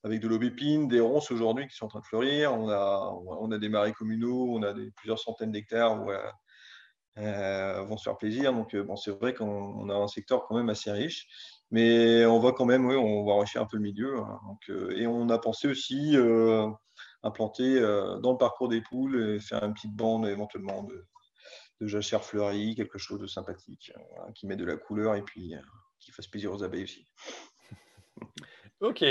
avec 0.03 0.21
de 0.21 0.27
l'aubépine, 0.27 0.87
des 0.87 1.01
ronces 1.01 1.31
aujourd'hui 1.31 1.67
qui 1.67 1.75
sont 1.75 1.85
en 1.85 1.89
train 1.89 1.99
de 1.99 2.05
fleurir. 2.05 2.53
On 2.53 2.69
a, 2.69 3.13
on 3.25 3.51
a 3.51 3.57
des 3.57 3.69
marais 3.69 3.91
communaux, 3.91 4.47
on 4.49 4.63
a 4.63 4.73
plusieurs 4.95 5.19
centaines 5.19 5.51
d'hectares 5.51 6.01
où, 6.01 6.11
euh, 7.17 7.83
vont 7.83 7.97
se 7.97 8.03
faire 8.03 8.17
plaisir. 8.17 8.53
Donc, 8.53 8.75
bon, 8.75 8.95
c'est 8.95 9.11
vrai 9.11 9.33
qu'on 9.33 9.89
a 9.89 9.93
un 9.93 10.07
secteur 10.07 10.45
quand 10.47 10.55
même 10.55 10.69
assez 10.69 10.91
riche. 10.91 11.27
Mais 11.73 12.25
on 12.25 12.39
va 12.39 12.51
quand 12.51 12.65
même, 12.65 12.85
oui, 12.85 12.95
on 12.95 13.25
va 13.25 13.33
enrichir 13.33 13.61
un 13.61 13.65
peu 13.65 13.77
le 13.77 13.83
milieu. 13.83 14.19
Hein. 14.19 14.39
donc, 14.47 14.69
et 14.95 15.07
on 15.07 15.27
a 15.29 15.39
pensé 15.39 15.67
aussi 15.67 16.15
implanter 17.23 17.81
dans 17.81 18.31
le 18.31 18.37
parcours 18.37 18.69
des 18.69 18.81
poules 18.81 19.35
et 19.35 19.39
faire 19.39 19.63
une 19.63 19.73
petite 19.73 19.95
bande 19.95 20.27
éventuellement 20.27 20.83
de, 20.83 21.07
de 21.81 21.87
jachère 21.87 22.23
fleurie, 22.23 22.75
quelque 22.75 22.99
chose 22.99 23.19
de 23.19 23.25
sympathique, 23.25 23.91
qui 24.35 24.45
met 24.45 24.55
de 24.55 24.65
la 24.65 24.77
couleur 24.77 25.15
et 25.15 25.23
puis 25.23 25.55
qui 25.99 26.11
fasse 26.11 26.27
plaisir 26.27 26.53
aux 26.53 26.63
abeilles 26.63 26.83
aussi. 26.83 27.07
Ok, 28.83 29.05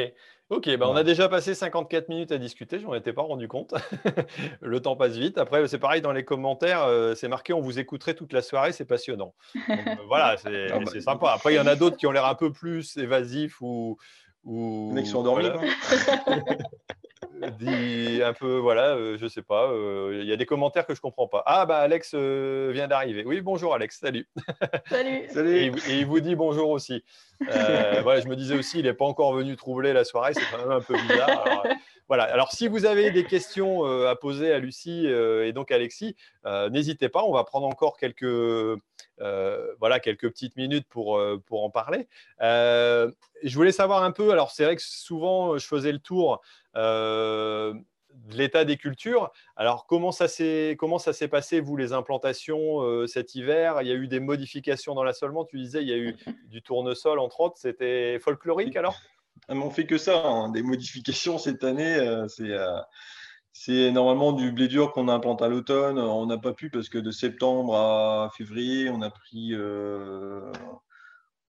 ok. 0.53 0.77
Bah 0.77 0.89
on 0.89 0.97
a 0.97 1.03
déjà 1.03 1.29
passé 1.29 1.55
54 1.55 2.09
minutes 2.09 2.33
à 2.33 2.39
discuter, 2.39 2.79
je 2.79 2.87
m'en 2.87 2.95
étais 2.95 3.13
pas 3.13 3.23
rendu 3.23 3.49
compte. 3.49 3.75
le 4.61 4.81
temps 4.81 4.97
passe 4.97 5.17
vite. 5.17 5.39
Après, 5.39 5.67
c'est 5.69 5.79
pareil 5.79 6.01
dans 6.01 6.13
les 6.13 6.25
commentaires, 6.25 6.85
euh, 6.85 7.15
c'est 7.15 7.29
marqué 7.29 7.53
on 7.53 7.61
vous 7.61 7.79
écouterait 7.79 8.15
toute 8.15 8.33
la 8.33 8.43
soirée, 8.43 8.73
c'est 8.73 8.85
passionnant. 8.85 9.35
Euh, 9.57 9.75
voilà, 10.07 10.37
ah 10.45 10.79
bah, 10.79 10.85
c'est 10.93 11.01
sympa. 11.01 11.33
Après, 11.33 11.53
il 11.53 11.57
y 11.57 11.61
en 11.61 11.67
a 11.67 11.77
d'autres 11.77 11.97
qui 11.97 12.07
ont 12.07 12.13
l'air 12.13 12.27
un 12.27 12.35
peu 12.35 12.53
plus 12.53 12.97
évasifs 12.97 13.61
ou. 13.61 13.97
ou 14.45 14.95
sont 15.05 15.19
endormis. 15.19 15.51
Dit 17.51 18.23
un 18.23 18.33
peu, 18.33 18.57
voilà, 18.59 18.95
euh, 18.97 19.17
je 19.19 19.27
sais 19.27 19.43
pas. 19.43 19.71
Euh, 19.71 20.19
il 20.23 20.29
y 20.29 20.33
a 20.33 20.37
des 20.37 20.47
commentaires 20.47 20.87
que 20.87 20.95
je 20.95 21.01
comprends 21.01 21.29
pas. 21.29 21.43
Ah, 21.47 21.67
bah 21.67 21.79
Alex 21.79 22.13
euh, 22.15 22.71
vient 22.73 22.89
d'arriver. 22.89 23.25
Oui, 23.25 23.41
bonjour 23.41 23.75
Alex, 23.75 23.99
salut. 23.99 24.29
Salut. 24.89 25.27
Et, 25.37 25.73
il 25.89 26.07
vous 26.07 26.21
dit 26.21 26.35
bonjour 26.35 26.71
aussi. 26.71 27.05
voilà, 27.41 28.21
je 28.21 28.29
me 28.29 28.37
disais 28.37 28.57
aussi, 28.57 28.79
il 28.79 28.85
n'est 28.85 28.95
pas 28.95 29.05
encore 29.05 29.33
venu 29.35 29.57
troubler 29.57 29.93
la 29.93 30.05
soirée, 30.05 30.35
c'est 30.35 30.45
quand 30.51 30.59
même 30.59 30.77
un 30.77 30.81
peu 30.81 30.95
bizarre. 30.95 31.47
Alors, 31.47 31.67
voilà. 32.09 32.25
Alors, 32.25 32.53
si 32.53 32.69
vous 32.69 32.85
avez 32.85 33.11
des 33.11 33.25
questions 33.25 33.85
à 33.85 34.15
poser 34.17 34.53
à 34.53 34.59
Lucie 34.59 35.07
et 35.07 35.53
donc 35.53 35.71
à 35.71 35.77
Alexis, 35.77 36.17
n'hésitez 36.71 37.09
pas. 37.09 37.25
On 37.25 37.33
va 37.33 37.45
prendre 37.45 37.67
encore 37.67 37.97
quelques, 37.97 38.79
voilà, 39.19 40.01
quelques 40.01 40.29
petites 40.29 40.57
minutes 40.57 40.87
pour, 40.89 41.21
pour 41.47 41.65
en 41.65 41.71
parler. 41.71 42.09
je 42.41 43.55
voulais 43.55 43.73
savoir 43.73 44.03
un 44.03 44.13
peu. 44.13 44.31
Alors, 44.31 44.51
c'est 44.51 44.65
vrai 44.65 44.77
que 44.77 44.83
souvent, 44.83 45.59
je 45.59 45.67
faisais 45.67 45.93
le 45.93 45.99
tour 45.99 46.41
euh, 46.77 47.75
de 48.29 48.37
l'état 48.37 48.65
des 48.65 48.77
cultures. 48.77 49.33
Alors, 49.57 49.87
comment 49.87 50.13
ça 50.13 50.29
s'est 50.29 50.77
passé, 51.31 51.61
vous, 51.61 51.77
les 51.77 51.93
implantations 51.93 52.83
euh, 52.83 53.07
cet 53.07 53.35
hiver? 53.35 53.81
Il 53.81 53.89
y 53.89 53.91
a 53.91 53.95
eu 53.95 54.07
des 54.07 54.21
modifications 54.21 54.95
dans 54.95 55.03
l'assolement. 55.03 55.45
Tu 55.45 55.57
disais, 55.57 55.83
il 55.83 55.89
y 55.89 55.93
a 55.93 55.97
eu 55.97 56.17
du 56.51 56.63
tournesol, 56.63 57.19
entre 57.19 57.41
autres. 57.41 57.57
C'était 57.57 58.19
folklorique, 58.19 58.77
alors? 58.77 58.97
Ah, 59.49 59.55
On 59.55 59.71
fait 59.71 59.87
que 59.87 59.99
ça. 59.99 60.27
Hein. 60.27 60.51
Des 60.51 60.63
modifications 60.63 61.39
cette 61.39 61.65
année, 61.65 61.97
euh, 61.97 62.27
c'est 63.53 63.91
normalement 63.91 64.33
du 64.33 64.53
blé 64.53 64.69
dur 64.69 64.93
qu'on 64.93 65.09
implante 65.09 65.43
à 65.43 65.49
l'automne. 65.49 65.99
On 65.99 66.27
n'a 66.27 66.39
pas 66.39 66.53
pu 66.53 66.71
parce 66.71 66.89
que 66.89 66.99
de 66.99 67.11
septembre 67.11 67.77
à 67.77 68.31
février, 68.37 68.91
on 68.91 69.03
a 69.03 69.11
pris 69.11 69.55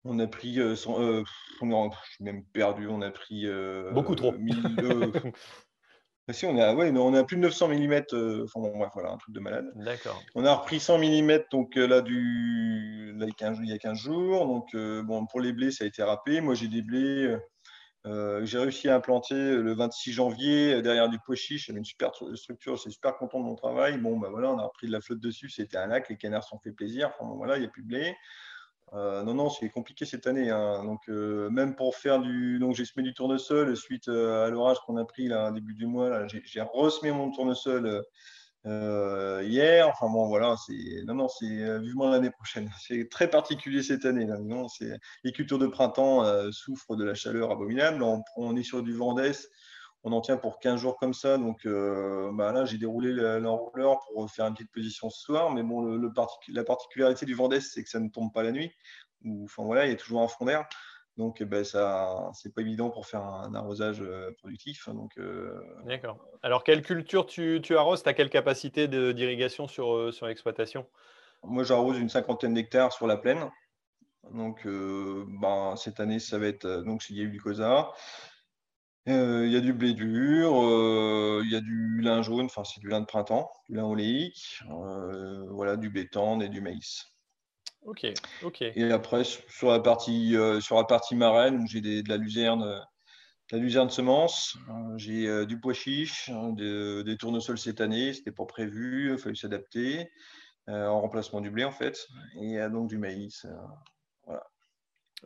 on 0.08 0.18
a 0.20 0.26
pris, 0.26 0.60
euh, 0.60 0.74
euh, 0.88 1.24
je 1.62 2.10
suis 2.10 2.24
même 2.24 2.44
perdu, 2.44 2.86
on 2.88 3.02
a 3.02 3.10
pris. 3.10 3.46
Euh, 3.46 3.90
Beaucoup 3.90 4.14
trop. 4.14 4.32
Bah, 4.32 4.38
si, 6.32 6.46
on 6.46 6.56
a, 6.58 6.74
ouais, 6.74 6.92
on 6.96 7.14
a 7.14 7.24
plus 7.24 7.36
de 7.36 7.42
900 7.42 7.68
mm, 7.68 8.44
enfin 8.44 8.60
bon, 8.60 8.78
bref, 8.78 8.90
voilà, 8.94 9.10
un 9.10 9.16
truc 9.16 9.34
de 9.34 9.40
malade. 9.40 9.66
D'accord. 9.74 10.22
On 10.34 10.44
a 10.44 10.54
repris 10.54 10.80
100 10.80 10.98
mm, 10.98 11.38
donc 11.50 11.74
là, 11.76 12.02
du, 12.02 13.14
là, 13.18 13.26
il 13.26 13.68
y 13.68 13.72
a 13.72 13.78
15 13.78 13.98
jours. 13.98 14.46
Donc, 14.46 14.76
bon, 15.04 15.26
pour 15.26 15.40
les 15.40 15.52
blés, 15.52 15.72
ça 15.72 15.84
a 15.84 15.86
été 15.86 16.02
râpé. 16.02 16.40
Moi, 16.40 16.54
j'ai 16.54 16.68
des 16.68 16.82
blés. 16.82 17.36
J'ai 18.44 18.58
réussi 18.58 18.88
à 18.88 18.96
implanter 18.96 19.34
le 19.34 19.74
26 19.74 20.12
janvier 20.12 20.80
derrière 20.82 21.08
du 21.08 21.18
pois 21.18 21.34
chiche. 21.34 21.66
J'avais 21.66 21.78
une 21.78 21.84
super 21.84 22.12
structure, 22.34 22.76
je 22.76 22.82
suis 22.82 22.92
super 22.92 23.16
content 23.16 23.40
de 23.40 23.44
mon 23.44 23.56
travail. 23.56 23.98
Bon, 23.98 24.18
bah 24.18 24.28
voilà, 24.30 24.50
on 24.50 24.58
a 24.58 24.64
repris 24.64 24.86
de 24.86 24.92
la 24.92 25.00
flotte 25.00 25.20
dessus, 25.20 25.50
c'était 25.50 25.76
un 25.76 25.86
lac, 25.86 26.08
les 26.08 26.16
canards 26.16 26.44
sont 26.44 26.58
fait 26.58 26.72
plaisir. 26.72 27.08
Enfin, 27.08 27.28
bon, 27.28 27.36
voilà, 27.36 27.56
il 27.56 27.60
n'y 27.60 27.66
a 27.66 27.70
plus 27.70 27.82
de 27.82 27.88
blé. 27.88 28.16
Euh, 28.92 29.22
non, 29.24 29.34
non, 29.34 29.50
c'est 29.50 29.68
compliqué 29.68 30.04
cette 30.04 30.26
année. 30.26 30.50
Hein. 30.50 30.84
Donc, 30.84 31.08
euh, 31.08 31.50
même 31.50 31.74
pour 31.74 31.96
faire 31.96 32.20
du. 32.20 32.58
Donc, 32.58 32.74
j'ai 32.74 32.84
semé 32.84 33.02
du 33.02 33.14
tournesol 33.14 33.76
suite 33.76 34.08
euh, 34.08 34.46
à 34.46 34.50
l'orage 34.50 34.78
qu'on 34.86 34.96
a 34.96 35.04
pris 35.04 35.26
là, 35.28 35.50
début 35.50 35.74
du 35.74 35.86
mois. 35.86 36.26
J'ai 36.28 36.60
ressemé 36.60 37.10
mon 37.12 37.30
tournesol 37.30 38.04
hier. 38.66 39.88
Enfin, 39.88 40.08
bon, 40.08 40.26
voilà. 40.28 40.56
Non, 41.06 41.14
non, 41.14 41.28
c'est 41.28 41.78
vivement 41.80 42.10
l'année 42.10 42.30
prochaine. 42.30 42.70
C'est 42.80 43.08
très 43.10 43.28
particulier 43.28 43.82
cette 43.82 44.04
année. 44.04 44.26
Là. 44.26 44.38
Non, 44.38 44.66
les 45.24 45.32
cultures 45.32 45.58
de 45.58 45.66
printemps 45.66 46.24
souffrent 46.52 46.96
de 46.96 47.04
la 47.04 47.14
chaleur 47.14 47.50
abominable. 47.50 48.02
On, 48.02 48.22
on 48.36 48.56
est 48.56 48.62
sur 48.62 48.82
du 48.82 48.92
vent 48.92 49.14
d'est 49.14 49.48
on 50.06 50.12
en 50.12 50.20
tient 50.20 50.36
pour 50.36 50.60
15 50.60 50.80
jours 50.80 50.96
comme 50.98 51.12
ça. 51.12 51.36
Donc 51.36 51.66
euh, 51.66 52.30
bah 52.32 52.52
là, 52.52 52.64
j'ai 52.64 52.78
déroulé 52.78 53.12
l'enrouleur 53.12 53.98
pour 54.06 54.30
faire 54.30 54.46
une 54.46 54.54
petite 54.54 54.70
position 54.70 55.10
ce 55.10 55.20
soir. 55.20 55.50
Mais 55.50 55.64
bon, 55.64 56.00
la 56.48 56.64
particularité 56.64 57.26
du 57.26 57.34
Vendée, 57.34 57.60
c'est 57.60 57.82
que 57.82 57.90
ça 57.90 57.98
ne 57.98 58.08
tombe 58.08 58.32
pas 58.32 58.44
la 58.44 58.52
nuit. 58.52 58.70
enfin 59.44 59.64
voilà, 59.64 59.84
il 59.86 59.90
y 59.90 59.92
a 59.92 59.96
toujours 59.96 60.22
un 60.22 60.28
front 60.28 60.44
d'air. 60.44 60.64
Donc, 61.16 61.42
ben, 61.42 61.64
ça, 61.64 62.30
c'est 62.34 62.54
pas 62.54 62.60
évident 62.60 62.90
pour 62.90 63.06
faire 63.06 63.22
un, 63.22 63.54
arrosage 63.54 64.02
euh, 64.02 64.30
productif. 64.38 64.86
Hein, 64.88 64.94
donc, 64.94 65.16
euh, 65.18 65.58
D'accord. 65.84 66.18
Alors, 66.42 66.62
quelle 66.62 66.82
culture 66.82 67.26
tu, 67.26 67.60
tu 67.62 67.76
arroses? 67.76 68.02
Tu 68.02 68.08
as 68.08 68.14
quelle 68.14 68.30
capacité 68.30 68.86
d'irrigation 68.86 69.66
sur, 69.66 70.12
sur 70.12 70.26
l'exploitation? 70.26 70.86
Moi, 71.42 71.64
j'arrose 71.64 71.98
une 71.98 72.08
cinquantaine 72.08 72.54
d'hectares 72.54 72.92
sur 72.92 73.06
la 73.06 73.16
plaine. 73.16 73.50
Donc, 74.32 74.66
ben, 74.66 75.74
cette 75.76 76.00
année, 76.00 76.18
ça 76.18 76.38
va 76.38 76.46
être 76.46 76.82
donc 76.82 77.08
il 77.08 77.16
y 77.16 77.20
a 77.20 77.22
eu 77.22 77.30
du 77.30 77.40
COSA. 77.40 77.92
Euh, 79.08 79.46
il 79.46 79.52
y 79.52 79.56
a 79.56 79.60
du 79.60 79.72
blé 79.72 79.92
dur, 79.94 80.60
euh, 80.60 81.40
il 81.44 81.52
y 81.52 81.54
a 81.54 81.60
du 81.60 82.00
lin 82.00 82.22
jaune, 82.22 82.46
enfin 82.46 82.64
c'est 82.64 82.80
du 82.80 82.88
lin 82.88 83.00
de 83.00 83.06
printemps, 83.06 83.52
du 83.68 83.76
lin 83.76 83.84
oléique, 83.84 84.60
euh, 84.68 85.46
voilà, 85.50 85.76
du 85.76 85.90
blé 85.90 86.08
tendre 86.08 86.42
et 86.42 86.48
du 86.48 86.60
maïs. 86.60 87.04
Ok, 87.86 88.06
ok. 88.42 88.62
Et 88.62 88.90
après, 88.90 89.22
sur 89.24 89.70
la 89.70 89.80
partie, 89.80 90.36
sur 90.60 90.76
la 90.76 90.84
partie 90.84 91.16
marraine, 91.16 91.66
j'ai 91.66 91.80
de 91.80 92.08
la 92.08 92.16
luzerne, 92.16 92.62
de 92.62 93.56
la 93.56 93.58
luzerne 93.58 93.88
semence, 93.88 94.58
j'ai 94.96 95.46
du 95.46 95.58
pois 95.58 95.72
chiche, 95.72 96.28
hein, 96.28 96.52
des 96.52 97.16
tournesols 97.16 97.58
cette 97.58 97.80
année, 97.80 98.12
c'était 98.12 98.32
pas 98.32 98.44
prévu, 98.44 99.10
il 99.10 99.14
a 99.14 99.18
fallu 99.18 99.36
s'adapter, 99.36 100.10
en 100.66 101.00
remplacement 101.00 101.40
du 101.40 101.50
blé 101.50 101.64
en 101.64 101.70
fait, 101.70 102.06
et 102.42 102.58
donc 102.70 102.88
du 102.88 102.98
maïs. 102.98 103.46
voilà. 104.24 104.44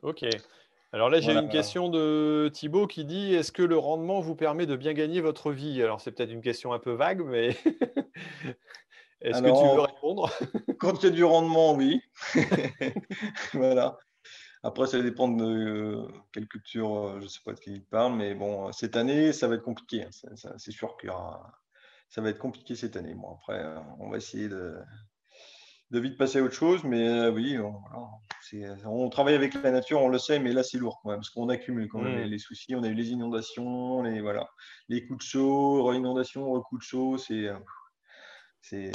Ok. 0.03 0.25
Alors 0.93 1.09
là, 1.09 1.21
j'ai 1.21 1.33
une 1.33 1.49
question 1.49 1.89
de 1.89 2.51
Thibaut 2.53 2.89
qui 2.89 3.05
dit 3.05 3.33
Est-ce 3.35 3.53
que 3.53 3.63
le 3.63 3.79
rendement 3.79 4.21
vous 4.21 4.35
permet 4.35 4.67
de 4.67 4.75
bien 4.75 4.93
gagner 4.93 5.21
votre 5.21 5.53
vie? 5.53 5.81
Alors, 5.83 6.01
c'est 6.01 6.11
peut-être 6.11 6.33
une 6.33 6.43
question 6.43 6.73
un 6.73 6.81
peu 6.81 6.93
vague, 6.93 7.23
mais 7.25 7.51
est-ce 9.21 9.43
que 9.43 9.47
tu 9.47 9.75
veux 9.77 9.83
répondre? 9.83 10.31
Quand 10.79 11.03
il 11.03 11.05
y 11.05 11.09
a 11.09 11.11
du 11.11 11.25
rendement, 11.25 11.75
oui. 11.75 12.01
voilà. 13.53 13.99
Après, 14.63 14.87
ça 14.87 15.01
dépend 15.01 15.29
de 15.29 15.45
euh, 15.45 16.09
quelle 16.33 16.47
culture, 16.47 16.95
euh, 16.95 17.19
je 17.21 17.25
ne 17.25 17.29
sais 17.29 17.41
pas 17.45 17.55
de 17.55 17.61
qui 17.61 17.73
il 17.73 17.85
parle, 17.85 18.15
mais 18.15 18.35
bon, 18.35 18.71
cette 18.73 18.97
année, 18.97 19.33
ça 19.33 19.49
va 19.49 19.55
être 19.55 19.63
compliqué. 19.63 20.05
Hein. 20.05 20.35
C'est 20.59 20.71
sûr 20.71 20.97
que 20.99 21.09
ça 22.11 22.21
va 22.21 22.29
être 22.29 22.39
compliqué 22.39 22.75
cette 22.75 22.97
année. 22.97 23.15
Bon, 23.15 23.35
après, 23.35 23.59
euh, 23.59 23.79
on 23.99 24.11
va 24.11 24.19
essayer 24.19 24.49
de, 24.49 24.77
de 25.91 25.99
vite 25.99 26.19
passer 26.19 26.41
à 26.41 26.43
autre 26.43 26.55
chose. 26.55 26.85
Mais 26.85 27.09
euh, 27.09 27.31
oui, 27.31 27.57
on, 28.85 29.09
travaille 29.09 29.35
avec 29.35 29.55
la 29.55 29.71
nature, 29.71 30.03
on 30.03 30.09
le 30.09 30.19
sait, 30.19 30.39
mais 30.39 30.53
là 30.53 30.63
c'est 30.63 30.79
lourd 30.79 31.01
quand 31.03 31.11
même, 31.11 31.21
parce 31.21 31.31
qu'on 31.31 31.49
accumule 31.49 31.89
quand 31.89 32.03
même 32.03 32.27
mm. 32.27 32.31
les, 32.31 32.39
soucis. 32.39 32.75
On 32.75 32.83
a 32.83 32.89
eu 32.89 32.95
les 32.95 33.11
inondations, 33.11 34.03
les, 34.03 34.21
voilà, 34.21 34.47
les 34.89 35.07
coups 35.07 35.25
de 35.25 35.29
chaud, 35.29 35.93
inondations, 35.95 36.61
coups 36.63 36.81
de 36.81 36.87
chaud, 36.87 37.17
c'est. 37.19 37.49
Euh, 38.73 38.91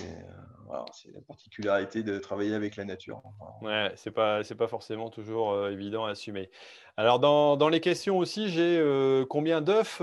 c'est 0.92 1.10
euh, 1.10 1.12
la 1.14 1.22
particularité 1.28 2.04
de 2.04 2.18
travailler 2.20 2.54
avec 2.54 2.76
la 2.76 2.86
nature. 2.86 3.22
Ouais, 3.62 3.92
c'est 3.96 4.12
pas 4.12 4.44
c'est 4.44 4.56
pas 4.56 4.68
forcément 4.68 5.10
toujours 5.10 5.68
évident 5.68 6.06
à 6.06 6.12
assumer. 6.12 6.50
Alors 6.98 7.20
dans, 7.20 7.58
dans 7.58 7.70
les 7.70 7.82
questions 7.82 8.18
aussi, 8.18 8.50
j'ai 8.50 8.80
combien 9.30 9.62
d'œufs 9.62 10.02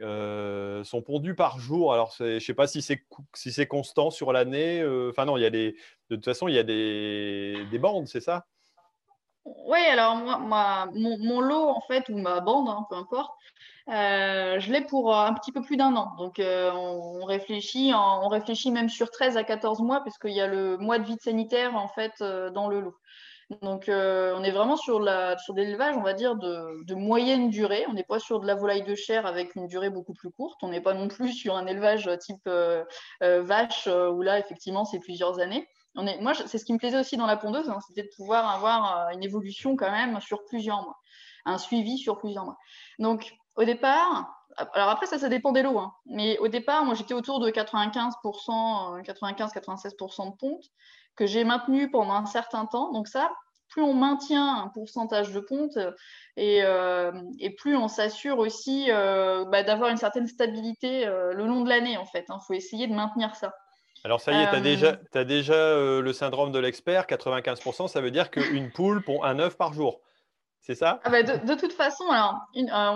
euh, 0.00 0.82
sont 0.82 1.02
pondus 1.02 1.34
par 1.34 1.58
jour? 1.58 1.92
Alors, 1.92 2.12
je 2.18 2.34
ne 2.34 2.38
sais 2.38 2.54
pas 2.54 2.66
si 2.66 2.82
c'est 2.82 3.04
si 3.34 3.52
c'est 3.52 3.66
constant 3.66 4.10
sur 4.10 4.32
l'année. 4.32 4.80
Euh, 4.80 5.10
enfin, 5.10 5.24
non, 5.24 5.36
il 5.36 5.42
y 5.42 5.46
a 5.46 5.50
des, 5.50 5.76
de 6.10 6.16
toute 6.16 6.24
façon, 6.24 6.48
il 6.48 6.54
y 6.54 6.58
a 6.58 6.64
des, 6.64 7.64
des 7.70 7.78
bandes, 7.78 8.08
c'est 8.08 8.20
ça? 8.20 8.46
Oui, 9.44 9.78
alors 9.78 10.16
moi, 10.16 10.90
mon, 10.94 11.40
lot, 11.40 11.68
en 11.68 11.80
fait, 11.82 12.08
ou 12.08 12.18
ma 12.18 12.40
bande, 12.40 12.68
hein, 12.68 12.86
peu 12.88 12.96
importe, 12.96 13.32
euh, 13.88 14.58
je 14.58 14.72
l'ai 14.72 14.80
pour 14.80 15.14
un 15.14 15.34
petit 15.34 15.52
peu 15.52 15.62
plus 15.62 15.76
d'un 15.76 15.94
an. 15.96 16.14
Donc, 16.18 16.40
on, 16.40 17.24
réfléchit, 17.24 17.92
on 17.94 18.28
réfléchit 18.28 18.70
même 18.70 18.88
sur 18.88 19.10
13 19.10 19.36
à 19.36 19.44
14 19.44 19.80
mois, 19.80 20.02
puisqu'il 20.02 20.32
y 20.32 20.40
a 20.40 20.46
le 20.46 20.78
mois 20.78 20.98
de 20.98 21.04
vide 21.04 21.20
sanitaire, 21.20 21.76
en 21.76 21.88
fait, 21.88 22.22
dans 22.22 22.68
le 22.68 22.80
lot. 22.80 22.96
Donc, 23.62 23.88
euh, 23.88 24.34
on 24.36 24.42
est 24.42 24.50
vraiment 24.50 24.76
sur, 24.76 25.00
la, 25.00 25.36
sur 25.38 25.54
l'élevage, 25.54 25.96
on 25.96 26.02
va 26.02 26.14
dire, 26.14 26.36
de, 26.36 26.94
moyenne 26.94 27.50
durée. 27.50 27.84
On 27.88 27.92
n'est 27.92 28.04
pas 28.04 28.18
sur 28.18 28.40
de 28.40 28.46
la 28.46 28.54
volaille 28.54 28.84
de 28.84 28.94
chair 28.94 29.26
avec 29.26 29.54
une 29.54 29.66
durée 29.66 29.90
beaucoup 29.90 30.14
plus 30.14 30.30
courte. 30.30 30.58
On 30.62 30.68
n'est 30.68 30.80
pas 30.80 30.94
non 30.94 31.08
plus 31.08 31.32
sur 31.32 31.56
un 31.56 31.66
élevage 31.66 32.10
type 32.20 32.46
euh, 32.46 32.84
euh, 33.22 33.42
vache, 33.42 33.86
où 33.86 34.22
là, 34.22 34.38
effectivement, 34.38 34.84
c'est 34.84 35.00
plusieurs 35.00 35.40
années. 35.40 35.68
Moi, 35.94 36.34
c'est 36.34 36.58
ce 36.58 36.64
qui 36.64 36.72
me 36.72 36.78
plaisait 36.78 36.98
aussi 36.98 37.16
dans 37.16 37.26
la 37.26 37.36
pondeuse, 37.36 37.68
hein, 37.70 37.78
c'était 37.86 38.02
de 38.02 38.10
pouvoir 38.16 38.52
avoir 38.52 39.10
une 39.10 39.22
évolution 39.22 39.76
quand 39.76 39.92
même 39.92 40.20
sur 40.20 40.44
plusieurs 40.46 40.82
mois, 40.82 40.96
un 41.44 41.56
suivi 41.56 41.98
sur 41.98 42.18
plusieurs 42.18 42.44
mois. 42.44 42.58
Donc, 42.98 43.32
au 43.56 43.64
départ, 43.64 44.34
alors 44.72 44.88
après, 44.88 45.06
ça, 45.06 45.18
ça 45.18 45.28
dépend 45.28 45.52
des 45.52 45.62
lots. 45.62 45.78
Hein. 45.78 45.92
Mais 46.06 46.38
au 46.38 46.48
départ, 46.48 46.84
moi, 46.84 46.94
j'étais 46.94 47.14
autour 47.14 47.40
de 47.40 47.50
95%, 47.50 49.02
95-96% 49.02 50.30
de 50.30 50.36
ponte 50.36 50.64
que 51.16 51.26
j'ai 51.26 51.44
maintenu 51.44 51.90
pendant 51.90 52.14
un 52.14 52.26
certain 52.26 52.66
temps. 52.66 52.92
Donc 52.92 53.08
ça, 53.08 53.30
plus 53.68 53.82
on 53.82 53.94
maintient 53.94 54.62
un 54.62 54.68
pourcentage 54.68 55.32
de 55.32 55.40
ponte 55.40 55.78
et, 56.36 56.62
euh, 56.62 57.12
plus 57.58 57.76
on 57.76 57.88
s'assure 57.88 58.38
aussi 58.38 58.86
euh, 58.88 59.44
bah, 59.46 59.62
d'avoir 59.62 59.90
une 59.90 59.96
certaine 59.96 60.26
stabilité 60.26 61.06
euh, 61.06 61.32
le 61.32 61.46
long 61.46 61.62
de 61.62 61.68
l'année, 61.68 61.96
en 61.96 62.06
fait. 62.06 62.26
Il 62.28 62.32
hein. 62.32 62.38
faut 62.46 62.54
essayer 62.54 62.86
de 62.86 62.94
maintenir 62.94 63.34
ça. 63.34 63.52
Alors 64.04 64.20
ça 64.20 64.32
y 64.32 64.42
est, 64.42 64.50
tu 64.50 64.56
as 64.56 64.60
déjà, 64.60 64.96
as 65.14 65.24
déjà 65.24 65.54
le 65.78 66.12
syndrome 66.12 66.52
de 66.52 66.58
l'expert, 66.58 67.06
95%, 67.06 67.88
ça 67.88 68.02
veut 68.02 68.10
dire 68.10 68.30
qu'une 68.30 68.70
poule 68.70 69.02
pond 69.02 69.22
un 69.22 69.38
œuf 69.38 69.56
par 69.56 69.72
jour. 69.72 70.02
C'est 70.64 70.74
ça? 70.74 70.98
Ah 71.04 71.10
bah, 71.10 71.22
de, 71.22 71.54
toute 71.54 71.74
façon, 71.74 72.08
alors, 72.08 72.40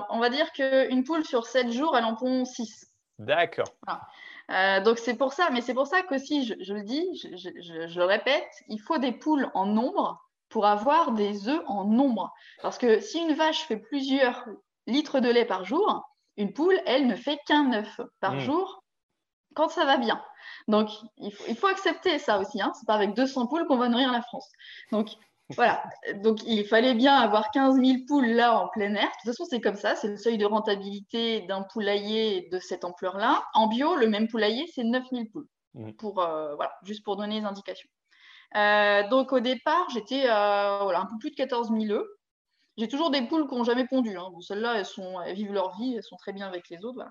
on 0.08 0.18
va 0.18 0.30
dire 0.30 0.50
qu'une 0.52 1.04
poule 1.04 1.22
sur 1.26 1.46
7 1.46 1.70
jours, 1.70 1.94
elle 1.98 2.04
en 2.04 2.14
pond 2.14 2.46
6. 2.46 2.86
D'accord. 3.18 3.68
donc 4.84 4.98
c'est 4.98 5.16
pour 5.16 5.34
ça, 5.34 5.50
mais 5.52 5.60
c'est 5.60 5.74
pour 5.74 5.86
ça 5.86 6.02
qu'aussi, 6.02 6.46
je, 6.46 6.54
je 6.60 6.72
le 6.72 6.82
dis, 6.82 7.06
je, 7.14 7.50
je, 7.60 7.98
le 7.98 8.04
répète, 8.06 8.48
il 8.68 8.78
faut 8.80 8.96
des 8.96 9.12
poules 9.12 9.50
en 9.52 9.66
nombre 9.66 10.18
pour 10.48 10.64
avoir 10.64 11.12
des 11.12 11.50
œufs 11.50 11.62
en 11.66 11.84
nombre. 11.84 12.32
Parce 12.62 12.78
que 12.78 13.00
si 13.00 13.18
une 13.18 13.34
vache 13.34 13.66
fait 13.66 13.76
plusieurs 13.76 14.46
litres 14.86 15.20
de 15.20 15.28
lait 15.28 15.44
par 15.44 15.66
jour, 15.66 16.08
une 16.38 16.54
poule, 16.54 16.80
elle 16.86 17.06
ne 17.06 17.16
fait 17.16 17.38
qu'un 17.46 17.74
œuf 17.74 18.00
par 18.20 18.36
hmm. 18.36 18.40
jour 18.40 18.82
quand 19.54 19.68
ça 19.68 19.84
va 19.84 19.98
bien. 19.98 20.22
Donc, 20.68 20.88
il 21.18 21.32
faut, 21.32 21.66
accepter 21.66 22.18
ça 22.18 22.38
aussi. 22.38 22.62
Hein. 22.62 22.72
Ce 22.74 22.80
n'est 22.80 22.86
pas 22.86 22.94
avec 22.94 23.14
200 23.14 23.48
poules 23.48 23.66
qu'on 23.66 23.76
va 23.76 23.88
nourrir 23.88 24.12
la 24.12 24.22
France. 24.22 24.48
Donc, 24.92 25.08
voilà. 25.54 25.82
Donc, 26.16 26.42
il 26.44 26.66
fallait 26.66 26.94
bien 26.94 27.14
avoir 27.14 27.50
15 27.50 27.76
000 27.76 27.98
poules 28.06 28.26
là 28.26 28.58
en 28.60 28.68
plein 28.68 28.94
air. 28.94 29.06
De 29.06 29.12
toute 29.22 29.30
façon, 29.30 29.44
c'est 29.48 29.60
comme 29.60 29.76
ça. 29.76 29.96
C'est 29.96 30.08
le 30.08 30.16
seuil 30.16 30.36
de 30.36 30.44
rentabilité 30.44 31.40
d'un 31.42 31.62
poulailler 31.62 32.48
de 32.52 32.58
cette 32.58 32.84
ampleur-là. 32.84 33.42
En 33.54 33.66
bio, 33.66 33.96
le 33.96 34.08
même 34.08 34.28
poulailler, 34.28 34.66
c'est 34.74 34.84
9 34.84 35.04
000 35.10 35.24
poules. 35.32 35.46
Hmm. 35.74 35.92
Pour, 35.92 36.20
euh, 36.20 36.54
voilà, 36.56 36.72
juste 36.84 37.02
pour 37.02 37.16
donner 37.16 37.40
les 37.40 37.46
indications. 37.46 37.88
Euh, 38.56 39.06
donc 39.08 39.32
au 39.32 39.40
départ, 39.40 39.88
j'étais 39.90 40.24
euh, 40.28 40.78
voilà, 40.82 41.00
un 41.00 41.06
peu 41.06 41.18
plus 41.20 41.30
de 41.30 41.36
14 41.36 41.70
000 41.70 41.92
œufs. 41.92 42.06
J'ai 42.76 42.88
toujours 42.88 43.10
des 43.10 43.22
poules 43.22 43.48
qui 43.48 43.54
n'ont 43.56 43.64
jamais 43.64 43.86
pondu. 43.86 44.16
Hein. 44.16 44.28
Celles-là, 44.40 44.74
elles, 44.76 44.86
sont, 44.86 45.20
elles 45.20 45.34
vivent 45.34 45.52
leur 45.52 45.76
vie, 45.76 45.96
elles 45.96 46.02
sont 46.02 46.16
très 46.16 46.32
bien 46.32 46.46
avec 46.46 46.68
les 46.68 46.84
autres. 46.84 47.04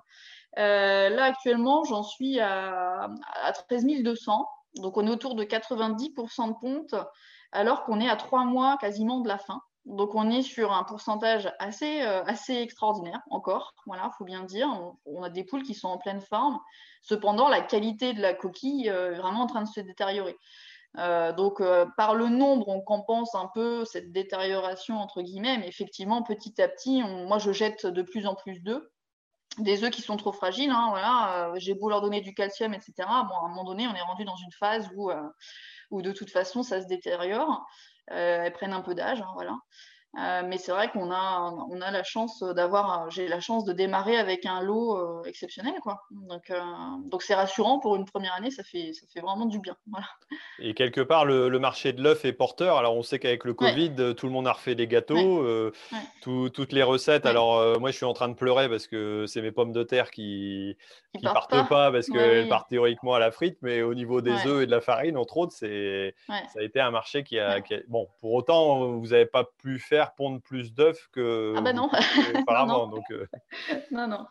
Euh, 0.58 1.10
là, 1.10 1.26
actuellement, 1.26 1.84
j'en 1.84 2.04
suis 2.04 2.40
à, 2.40 3.10
à 3.44 3.52
13 3.52 3.86
200. 4.02 4.48
Donc, 4.76 4.96
on 4.96 5.06
est 5.06 5.10
autour 5.10 5.36
de 5.36 5.44
90% 5.44 6.48
de 6.48 6.54
ponte, 6.62 6.96
alors 7.58 7.84
qu'on 7.84 8.00
est 8.00 8.10
à 8.10 8.16
trois 8.16 8.46
mois 8.46 8.78
quasiment 8.78 9.20
de 9.20 9.28
la 9.28 9.38
fin. 9.38 9.62
Donc, 9.86 10.16
on 10.16 10.30
est 10.30 10.42
sur 10.42 10.74
un 10.74 10.84
pourcentage 10.84 11.50
assez, 11.60 12.02
assez 12.02 12.56
extraordinaire 12.56 13.22
encore. 13.30 13.74
Voilà, 13.86 14.12
faut 14.18 14.26
bien 14.26 14.44
dire. 14.44 14.68
On, 15.06 15.24
a 15.24 15.30
des 15.30 15.46
poules 15.46 15.64
qui 15.64 15.74
sont 15.74 15.88
en 15.88 15.98
pleine 15.98 16.20
forme. 16.20 16.60
Cependant, 17.02 17.48
la 17.48 17.62
qualité 17.62 18.14
de 18.14 18.22
la 18.22 18.34
coquille 18.34 18.88
est 18.88 19.12
vraiment 19.16 19.44
en 19.44 19.48
train 19.48 19.62
de 19.62 19.68
se 19.68 19.80
détériorer. 19.80 20.36
Euh, 20.98 21.32
donc, 21.32 21.62
euh, 21.62 21.86
par 21.96 22.16
le 22.16 22.28
nombre, 22.28 22.70
on 22.70 22.82
compense 22.82 23.36
un 23.36 23.50
peu 23.54 23.86
cette 23.86 24.12
détérioration, 24.12 24.98
entre 24.98 25.22
guillemets, 25.22 25.58
mais 25.58 25.68
effectivement, 25.68 26.24
petit 26.24 26.60
à 26.62 26.68
petit, 26.68 27.04
moi, 27.04 27.38
je 27.38 27.52
jette 27.52 27.86
de 27.86 28.02
plus 28.02 28.26
en 28.26 28.36
plus 28.36 28.62
d'œufs. 28.62 28.84
Des 29.58 29.84
œufs 29.84 29.90
qui 29.90 30.02
sont 30.02 30.18
trop 30.18 30.32
fragiles, 30.32 30.70
hein, 30.70 30.88
voilà, 30.90 31.48
euh, 31.50 31.54
j'ai 31.58 31.74
beau 31.74 31.90
leur 31.90 32.02
donner 32.02 32.22
du 32.22 32.34
calcium, 32.34 32.74
etc. 32.74 32.94
Bon, 32.98 33.36
à 33.36 33.46
un 33.46 33.50
moment 33.50 33.64
donné, 33.64 33.88
on 33.88 33.96
est 33.96 34.02
rendu 34.02 34.24
dans 34.24 34.36
une 34.36 34.52
phase 34.52 34.90
où, 34.96 35.12
où 35.90 36.02
de 36.02 36.12
toute 36.12 36.30
façon, 36.30 36.64
ça 36.64 36.82
se 36.82 36.88
détériore. 36.88 37.66
elles 38.08 38.54
prennent 38.54 38.74
un 38.74 38.82
peu 38.82 38.94
d'âge, 38.94 39.22
hein, 39.22 39.32
voilà. 39.34 39.58
Euh, 40.20 40.42
mais 40.48 40.58
c'est 40.58 40.72
vrai 40.72 40.90
qu'on 40.90 41.12
a, 41.12 41.54
on 41.70 41.80
a 41.80 41.92
la 41.92 42.04
chance 42.04 42.42
d'avoir, 42.42 43.12
j'ai 43.12 43.28
la 43.28 43.40
chance 43.40 43.66
de 43.66 43.74
démarrer 43.74 44.18
avec 44.18 44.48
un 44.48 44.62
lot 44.62 44.98
euh, 44.98 45.24
exceptionnel, 45.26 45.76
quoi. 45.84 46.06
Donc, 46.10 46.50
euh, 46.50 46.60
donc 47.06 47.22
c'est 47.22 47.36
rassurant 47.36 47.78
pour 47.78 47.96
une 47.96 48.06
première 48.06 48.34
année, 48.34 48.50
ça 48.50 48.64
fait, 48.64 48.94
ça 48.94 49.06
fait 49.14 49.20
vraiment 49.20 49.46
du 49.46 49.60
bien. 49.60 49.76
Voilà. 49.86 50.08
Et 50.58 50.74
quelque 50.74 51.02
part, 51.02 51.26
le, 51.26 51.50
le 51.50 51.60
marché 51.60 51.94
de 51.94 52.02
l'œuf 52.02 52.26
est 52.26 52.34
porteur. 52.34 52.78
Alors, 52.78 52.96
on 52.96 53.04
sait 53.04 53.20
qu'avec 53.20 53.44
le 53.44 53.54
Covid, 53.54 54.16
tout 54.16 54.26
le 54.26 54.32
monde 54.32 54.48
a 54.48 54.54
refait 54.54 54.74
des 54.74 54.88
gâteaux, 54.88 55.46
toutes 56.22 56.72
les 56.72 56.84
recettes. 56.84 57.28
Alors, 57.28 57.80
moi, 57.80 57.92
je 57.92 57.98
suis 57.98 58.06
en 58.06 58.14
train 58.14 58.30
de 58.30 58.34
pleurer 58.34 58.70
parce 58.70 58.88
que 58.88 59.26
c'est 59.28 59.42
mes 59.42 59.52
pommes 59.52 59.72
de 59.72 59.84
terre 59.84 60.10
qui, 60.10 60.78
qui 61.16 61.26
partent, 61.26 61.68
pas. 61.70 61.92
parce 61.92 62.08
qu'elles 62.08 62.50
partent 62.50 62.70
théoriquement 62.70 63.14
à 63.14 63.20
la 63.20 63.30
frite, 63.30 63.60
mais 63.62 63.84
au 63.84 63.94
niveau 63.94 64.22
des 64.22 64.48
œufs 64.48 64.64
et 64.64 64.66
de 64.66 64.72
la 64.72 64.82
farine, 64.82 65.18
entre 65.18 65.38
autres, 65.38 65.54
c'est, 65.54 66.16
ça 66.28 66.60
a 66.60 66.64
été 66.64 66.80
un 66.80 66.92
marché 66.92 67.24
qui 67.24 67.38
a, 67.38 67.62
qui 67.62 67.76
a... 67.76 67.80
Bon, 67.88 68.08
pour 68.20 68.34
autant, 68.34 68.94
vous 68.94 69.08
n'avez 69.08 69.28
pas 69.28 69.44
pu 69.44 69.78
faire 69.78 70.07
pondre 70.08 70.42
plus 70.42 70.74
d'œufs 70.74 71.10
que 71.12 71.54
ah 71.58 71.62
bah 71.62 71.74
non. 71.74 71.90
auparavant. 72.42 72.88
donc, 72.88 73.04
euh, 73.12 73.28
non, 73.92 74.08
non. 74.08 74.26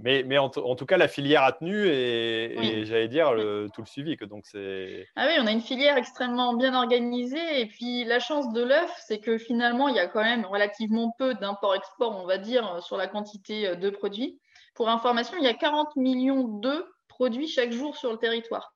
Mais, 0.00 0.22
mais 0.22 0.38
en, 0.38 0.48
tout 0.48 0.86
cas, 0.86 0.96
la 0.96 1.08
filière 1.08 1.42
a 1.42 1.52
tenu 1.52 1.88
et, 1.88 2.84
j'allais 2.84 3.08
dire 3.08 3.32
le, 3.32 3.68
tout 3.74 3.80
le 3.80 3.86
suivi. 3.86 4.16
Que 4.16 4.24
donc 4.24 4.46
c'est... 4.46 5.08
Ah 5.16 5.26
oui, 5.26 5.34
on 5.40 5.46
a 5.46 5.50
une 5.50 5.60
filière 5.60 5.96
extrêmement 5.96 6.54
bien 6.54 6.72
organisée. 6.74 7.60
Et 7.60 7.66
puis 7.66 8.04
la 8.04 8.20
chance 8.20 8.52
de 8.52 8.62
l'œuf, 8.62 8.92
c'est 9.06 9.18
que 9.18 9.38
finalement, 9.38 9.88
il 9.88 9.96
y 9.96 10.00
a 10.00 10.06
quand 10.06 10.22
même 10.22 10.44
relativement 10.44 11.12
peu 11.18 11.34
d'import-export, 11.34 12.16
on 12.16 12.26
va 12.26 12.38
dire, 12.38 12.80
sur 12.82 12.96
la 12.96 13.08
quantité 13.08 13.66
euh, 13.66 13.74
de 13.74 13.90
produits. 13.90 14.40
Pour 14.76 14.88
information, 14.88 15.36
il 15.36 15.44
y 15.44 15.48
a 15.48 15.54
40 15.54 15.96
millions 15.96 16.44
d'œufs 16.44 16.84
produits 17.08 17.48
chaque 17.48 17.72
jour 17.72 17.96
sur 17.96 18.12
le 18.12 18.18
territoire. 18.18 18.72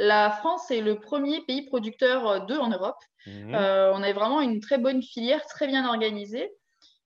La 0.00 0.30
France 0.30 0.70
est 0.70 0.80
le 0.80 0.98
premier 0.98 1.42
pays 1.42 1.60
producteur 1.62 2.26
euh, 2.26 2.38
d'œufs 2.40 2.60
en 2.60 2.70
Europe. 2.70 2.96
Mhm. 3.26 3.54
Euh, 3.54 3.92
on 3.92 4.02
a 4.02 4.12
vraiment 4.14 4.40
une 4.40 4.60
très 4.60 4.78
bonne 4.78 5.02
filière, 5.02 5.44
très 5.46 5.66
bien 5.66 5.86
organisée. 5.86 6.50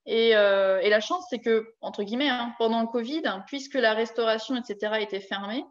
Et, 0.07 0.36
euh, 0.36 0.80
la 0.88 1.01
chance, 1.01 1.24
c'est 1.28 1.40
que, 1.40 1.74
entre 1.80 2.05
guillemets, 2.05 2.28
hein, 2.28 2.55
pendant 2.57 2.80
le 2.80 2.86
Covid, 2.86 3.22
puisque 3.49 3.74
la 3.74 3.95
restauration, 3.95 4.55
etc., 4.55 4.99
était 5.01 5.20
fermée, 5.20 5.64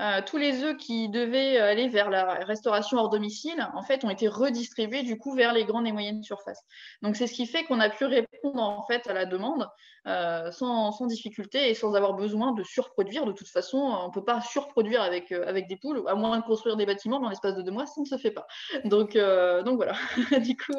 euh, 0.00 0.20
tous 0.26 0.38
les 0.38 0.64
œufs 0.64 0.76
qui 0.76 1.08
devaient 1.08 1.58
aller 1.58 1.88
vers 1.88 2.10
la 2.10 2.34
restauration 2.44 2.98
hors 2.98 3.10
domicile, 3.10 3.68
en 3.74 3.82
fait, 3.82 4.04
ont 4.04 4.10
été 4.10 4.26
redistribués 4.26 5.02
du 5.02 5.18
coup 5.18 5.34
vers 5.34 5.52
les 5.52 5.64
grandes 5.64 5.86
et 5.86 5.92
moyennes 5.92 6.22
surfaces. 6.22 6.62
Donc, 7.02 7.14
c'est 7.16 7.26
ce 7.26 7.32
qui 7.32 7.46
fait 7.46 7.64
qu'on 7.64 7.78
a 7.78 7.88
pu 7.88 8.04
répondre 8.04 8.60
en 8.60 8.84
fait 8.86 9.06
à 9.06 9.12
la 9.12 9.24
demande 9.24 9.68
euh, 10.06 10.50
sans, 10.50 11.06
difficulté 11.06 11.70
et 11.70 11.74
sans 11.74 11.94
avoir 11.94 12.14
besoin 12.14 12.52
de 12.52 12.64
surproduire. 12.64 13.24
De 13.24 13.32
toute 13.32 13.48
façon, 13.48 13.78
on 13.78 14.08
ne 14.08 14.12
peut 14.12 14.24
pas 14.24 14.40
surproduire 14.40 15.00
avec, 15.00 15.30
euh, 15.30 15.46
avec 15.46 15.68
des 15.68 15.76
poules, 15.76 16.02
à 16.08 16.16
moins 16.16 16.38
de 16.38 16.44
construire 16.44 16.76
des 16.76 16.86
bâtiments 16.86 17.20
dans 17.20 17.28
l'espace 17.28 17.54
de 17.54 17.62
deux 17.62 17.70
mois, 17.72 17.86
ça 17.86 18.00
ne 18.00 18.06
se 18.06 18.18
fait 18.18 18.32
pas. 18.32 18.46
Donc, 18.84 19.16
donc 19.16 19.76
voilà. 19.76 19.94
du 20.40 20.56
coup, 20.56 20.74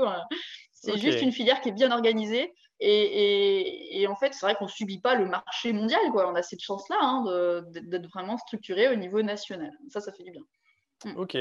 c'est 0.71 0.97
juste 0.97 1.21
une 1.21 1.31
filière 1.31 1.61
qui 1.61 1.69
est 1.69 1.73
bien 1.73 1.91
organisée 1.91 2.53
et, 2.79 4.05
en 4.09 4.15
fait, 4.15 4.33
c'est 4.33 4.45
vrai 4.45 4.55
qu'on 4.55 4.65
ne 4.65 4.69
subit 4.69 4.99
pas 4.99 5.15
le 5.15 5.25
marché 5.25 5.73
mondial. 5.73 6.01
Quoi. 6.11 6.29
On 6.29 6.35
a 6.35 6.41
cette 6.41 6.61
chance-là 6.61 6.97
hein, 7.01 7.63
d'être 7.71 8.07
vraiment 8.09 8.37
structuré 8.37 8.89
au 8.89 8.95
niveau 8.95 9.21
national. 9.21 9.71
Ça, 9.89 10.01
ça 10.01 10.11
fait 10.11 10.23
du 10.23 10.31
bien. 10.31 10.43
Mm. 11.05 11.17
Ok. 11.17 11.37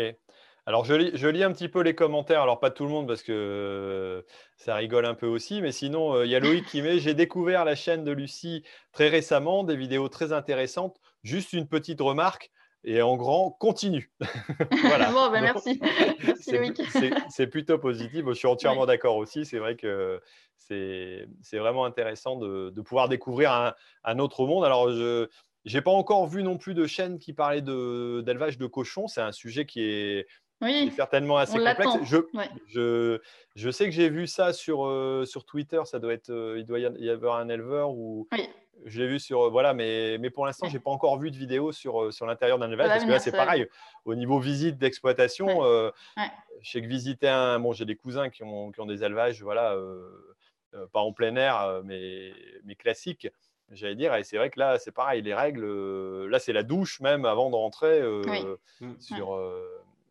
Alors, 0.67 0.87
je 0.87 0.95
lis, 0.95 1.45
un 1.45 1.53
petit 1.53 1.69
peu 1.69 1.81
les 1.83 1.95
commentaires. 1.95 2.41
Alors, 2.41 2.59
pas 2.59 2.71
tout 2.71 2.85
le 2.85 2.91
monde 2.91 3.07
parce 3.07 3.23
que 3.23 3.33
euh, 3.33 4.23
ça 4.57 4.77
rigole 4.77 5.05
un 5.05 5.15
peu 5.15 5.27
aussi. 5.27 5.61
Mais 5.61 5.73
sinon, 5.73 6.15
euh, 6.15 6.25
il 6.25 6.31
y 6.31 6.37
a 6.37 6.41
Loïc 6.41 6.65
qui 6.67 6.81
met 6.81 6.99
J'ai 6.99 7.15
découvert 7.15 7.65
la 7.67 7.75
chaîne 7.75 8.03
de 8.03 8.13
Lucie 8.13 8.65
très 8.93 9.09
récemment, 9.09 9.65
des 9.65 9.77
vidéos 9.77 10.09
très 10.09 10.33
intéressantes. 10.33 10.97
Juste 11.23 11.53
une 11.53 11.69
petite 11.69 12.01
remarque 12.01 12.51
et 12.85 13.01
en 13.03 13.17
grand, 13.17 13.51
continue. 13.51 14.11
voilà. 14.83 15.11
bon, 15.11 15.31
ben 15.31 15.41
merci. 15.41 15.81
merci 16.25 16.53
Loïc. 16.53 16.81
C'est 17.31 17.47
plutôt 17.47 17.79
positif. 17.79 18.25
je 18.29 18.33
suis 18.35 18.49
entièrement 18.49 18.87
d'accord 18.87 19.17
aussi. 19.17 19.47
C'est 19.47 19.59
vrai 19.59 19.77
que 19.77 20.21
c'est 20.59 21.27
vraiment 21.53 21.85
intéressant 21.85 22.37
de, 22.37 22.81
pouvoir 22.83 23.09
découvrir 23.09 23.75
un, 24.05 24.19
autre 24.19 24.47
monde. 24.47 24.65
Alors, 24.65 24.91
je 24.91 25.29
n'ai 25.73 25.81
pas 25.81 25.91
encore 25.91 26.27
vu 26.27 26.43
non 26.43 26.59
plus 26.59 26.75
de 26.75 26.87
chaîne 26.87 27.19
qui 27.19 27.33
parlait 27.33 27.63
d'élevage 27.63 28.59
de, 28.59 28.67
cochons. 28.67 29.09
C'est 29.09 29.23
un 29.23 29.33
sujet 29.33 29.65
qui 29.65 29.83
est, 29.83 30.27
certainement 30.95 31.39
assez 31.39 31.59
complexe. 31.59 31.89
Je, 32.69 33.19
je, 33.55 33.71
sais 33.71 33.87
que 33.87 33.93
j'ai 33.93 34.09
vu 34.09 34.27
ça 34.27 34.53
sur, 34.53 34.87
euh, 34.87 35.25
sur 35.25 35.45
Twitter. 35.45 35.81
Ça 35.85 35.99
doit 35.99 36.13
être, 36.13 36.31
euh, 36.31 36.59
il 36.59 36.67
doit 36.67 36.79
y 36.79 37.11
avoir 37.11 37.39
un 37.39 37.49
éleveur 37.49 37.91
ou 37.91 38.29
je 38.85 39.01
l'ai 39.01 39.09
vu 39.09 39.19
sur. 39.19 39.51
Voilà, 39.51 39.75
mais, 39.75 40.19
mais 40.19 40.31
pour 40.31 40.47
l'instant, 40.47 40.69
je 40.69 40.75
n'ai 40.75 40.81
pas 40.81 40.91
encore 40.91 41.19
vu 41.19 41.31
de 41.31 41.37
vidéo 41.37 41.73
sur, 41.73 42.13
sur 42.13 42.27
l'intérieur 42.27 42.59
d'un 42.59 42.69
élevage. 42.69 42.89
Parce 42.89 43.05
que 43.05 43.11
là, 43.11 43.19
c'est 43.19 43.33
pareil. 43.33 43.67
Au 44.05 44.15
niveau 44.15 44.39
visite 44.39 44.79
d'exploitation, 44.79 45.65
euh, 45.65 45.91
je 46.61 46.71
sais 46.71 46.83
que 46.83 46.87
visiter 46.87 47.29
un. 47.29 47.59
Bon, 47.59 47.73
j'ai 47.73 47.85
des 47.85 47.97
cousins 47.97 48.31
qui 48.31 48.43
ont, 48.43 48.71
qui 48.71 48.81
ont 48.81 48.87
des 48.87 49.05
élevages, 49.05 49.43
voilà, 49.43 49.75
euh, 50.75 50.87
pas 50.93 51.01
en 51.01 51.13
plein 51.13 51.37
air, 51.37 51.61
euh, 51.61 51.83
mais, 51.85 52.33
mais 52.65 52.75
classique 52.75 53.29
j'allais 53.71 53.95
dire. 53.95 54.15
Et 54.15 54.25
c'est 54.25 54.37
vrai 54.37 54.51
que 54.51 54.59
là, 54.59 54.79
c'est 54.79 54.93
pareil, 54.93 55.23
les 55.23 55.35
règles, 55.35 55.65
euh, 55.65 56.29
là, 56.29 56.39
c'est 56.39 56.53
la 56.53 56.63
douche 56.63 57.01
même 57.01 57.25
avant 57.25 57.51
de 57.51 57.57
rentrer 57.57 58.03
mmh. 58.03 59.01
sur, 59.01 59.41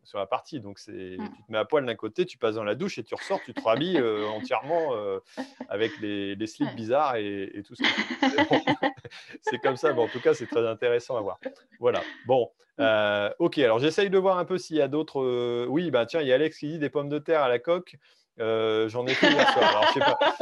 sur 0.04 0.18
la 0.18 0.26
partie. 0.26 0.60
Donc, 0.60 0.78
c'est, 0.78 1.16
mmh. 1.18 1.30
tu 1.36 1.42
te 1.42 1.52
mets 1.52 1.58
à 1.58 1.64
poil 1.64 1.84
d'un 1.84 1.94
côté, 1.94 2.24
tu 2.26 2.38
passes 2.38 2.54
dans 2.54 2.64
la 2.64 2.74
douche 2.74 2.98
et 2.98 3.04
tu 3.04 3.14
ressors, 3.14 3.40
tu 3.44 3.54
te 3.54 3.60
rhabilles 3.62 4.00
entièrement 4.00 4.92
avec 5.68 5.92
les, 6.00 6.34
les, 6.34 6.46
slips 6.46 6.74
bizarres 6.74 7.16
et, 7.16 7.62
tout 7.66 7.74
ça. 7.74 7.84
c'est 9.42 9.58
comme 9.58 9.76
ça. 9.76 9.92
Bon, 9.92 10.04
en 10.04 10.08
tout 10.08 10.20
cas, 10.20 10.34
c'est 10.34 10.46
très 10.46 10.66
intéressant 10.66 11.16
à 11.16 11.20
voir. 11.20 11.38
Voilà. 11.80 12.02
Bon. 12.26 12.50
ok, 13.38 13.58
alors 13.58 13.78
j'essaye 13.78 14.10
de 14.10 14.18
voir 14.18 14.38
un 14.38 14.44
peu 14.44 14.58
s'il 14.58 14.76
y 14.76 14.82
a 14.82 14.88
d'autres. 14.88 15.66
Oui, 15.66 15.90
bah 15.90 16.06
tiens, 16.06 16.20
il 16.20 16.28
y 16.28 16.32
a 16.32 16.36
Alex 16.36 16.58
qui 16.58 16.68
dit 16.68 16.78
des 16.78 16.90
pommes 16.90 17.08
de 17.08 17.18
terre 17.18 17.42
à 17.42 17.48
la 17.48 17.58
coque 17.58 17.96
Euh, 18.40 18.88
j'en 18.88 19.06
ai 19.06 19.14
fait 19.14 19.30
hier 19.30 19.48
soir. 19.52 19.68
Alors, 19.68 19.92
je 19.94 19.98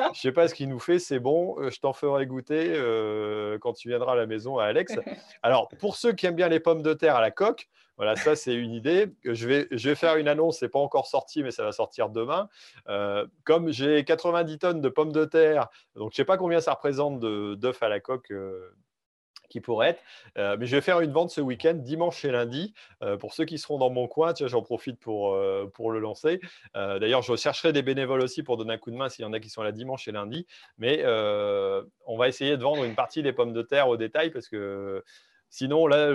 ne 0.08 0.14
sais, 0.14 0.32
pas 0.32 0.48
ce 0.48 0.54
qu'il 0.54 0.68
nous 0.68 0.78
fait, 0.78 0.98
c'est 0.98 1.18
bon. 1.18 1.56
Euh, 1.60 1.70
je 1.70 1.80
t'en 1.80 1.92
ferai 1.92 2.26
goûter 2.26 2.72
euh, 2.74 3.58
quand 3.58 3.74
tu 3.74 3.88
viendras 3.88 4.12
à 4.12 4.16
la 4.16 4.26
maison 4.26 4.58
à 4.58 4.64
Alex. 4.64 4.94
Alors, 5.42 5.68
pour 5.78 5.96
ceux 5.96 6.12
qui 6.12 6.26
aiment 6.26 6.36
bien 6.36 6.48
les 6.48 6.60
pommes 6.60 6.82
de 6.82 6.94
terre 6.94 7.16
à 7.16 7.20
la 7.20 7.30
coque, 7.30 7.68
voilà, 7.98 8.16
ça 8.16 8.34
c'est 8.34 8.54
une 8.54 8.72
idée. 8.72 9.12
Je 9.24 9.46
vais, 9.46 9.68
je 9.70 9.90
vais 9.90 9.94
faire 9.94 10.16
une 10.16 10.26
annonce, 10.26 10.58
c'est 10.58 10.70
pas 10.70 10.78
encore 10.78 11.06
sorti, 11.06 11.42
mais 11.42 11.50
ça 11.50 11.62
va 11.62 11.72
sortir 11.72 12.08
demain. 12.08 12.48
comme 13.44 13.70
j'ai 13.70 14.02
90 14.04 14.58
tonnes 14.58 14.80
de 14.80 14.88
pommes 14.88 15.12
de 15.12 15.24
terre, 15.26 15.68
donc 15.94 16.12
je 16.12 16.16
sais 16.16 16.24
pas 16.24 16.38
combien 16.38 16.60
ça 16.60 16.72
représente 16.72 17.20
d'œufs 17.20 17.82
à 17.82 17.88
la 17.88 18.00
coque 18.00 18.32
qui 19.52 19.60
pourrait 19.60 19.90
être. 19.90 20.02
Euh, 20.38 20.56
mais 20.58 20.66
je 20.66 20.74
vais 20.74 20.80
faire 20.80 21.00
une 21.00 21.12
vente 21.12 21.30
ce 21.30 21.40
week-end, 21.40 21.74
dimanche 21.74 22.24
et 22.24 22.32
lundi. 22.32 22.72
Euh, 23.02 23.16
pour 23.16 23.34
ceux 23.34 23.44
qui 23.44 23.58
seront 23.58 23.78
dans 23.78 23.90
mon 23.90 24.08
coin, 24.08 24.32
j'en 24.34 24.62
profite 24.62 24.98
pour, 24.98 25.34
euh, 25.34 25.70
pour 25.72 25.92
le 25.92 26.00
lancer. 26.00 26.40
D'ailleurs, 26.74 27.22
je 27.22 27.36
chercherai 27.36 27.72
des 27.72 27.82
bénévoles 27.82 28.22
aussi 28.22 28.42
pour 28.42 28.56
donner 28.56 28.72
un 28.74 28.78
coup 28.78 28.90
de 28.90 28.96
main 28.96 29.08
s'il 29.08 29.24
y 29.24 29.28
en 29.28 29.32
a 29.32 29.40
qui 29.40 29.50
sont 29.50 29.62
là 29.62 29.72
dimanche 29.72 30.08
et 30.08 30.12
lundi. 30.12 30.46
Mais 30.78 31.04
on 31.04 32.16
va 32.16 32.28
essayer 32.28 32.56
de 32.56 32.62
vendre 32.62 32.84
une 32.84 32.94
partie 32.94 33.22
des 33.22 33.32
pommes 33.32 33.52
de 33.52 33.62
terre 33.62 33.88
au 33.88 33.96
détail 33.96 34.30
parce 34.30 34.48
que 34.48 35.04
Sinon, 35.54 35.86
là, 35.86 36.08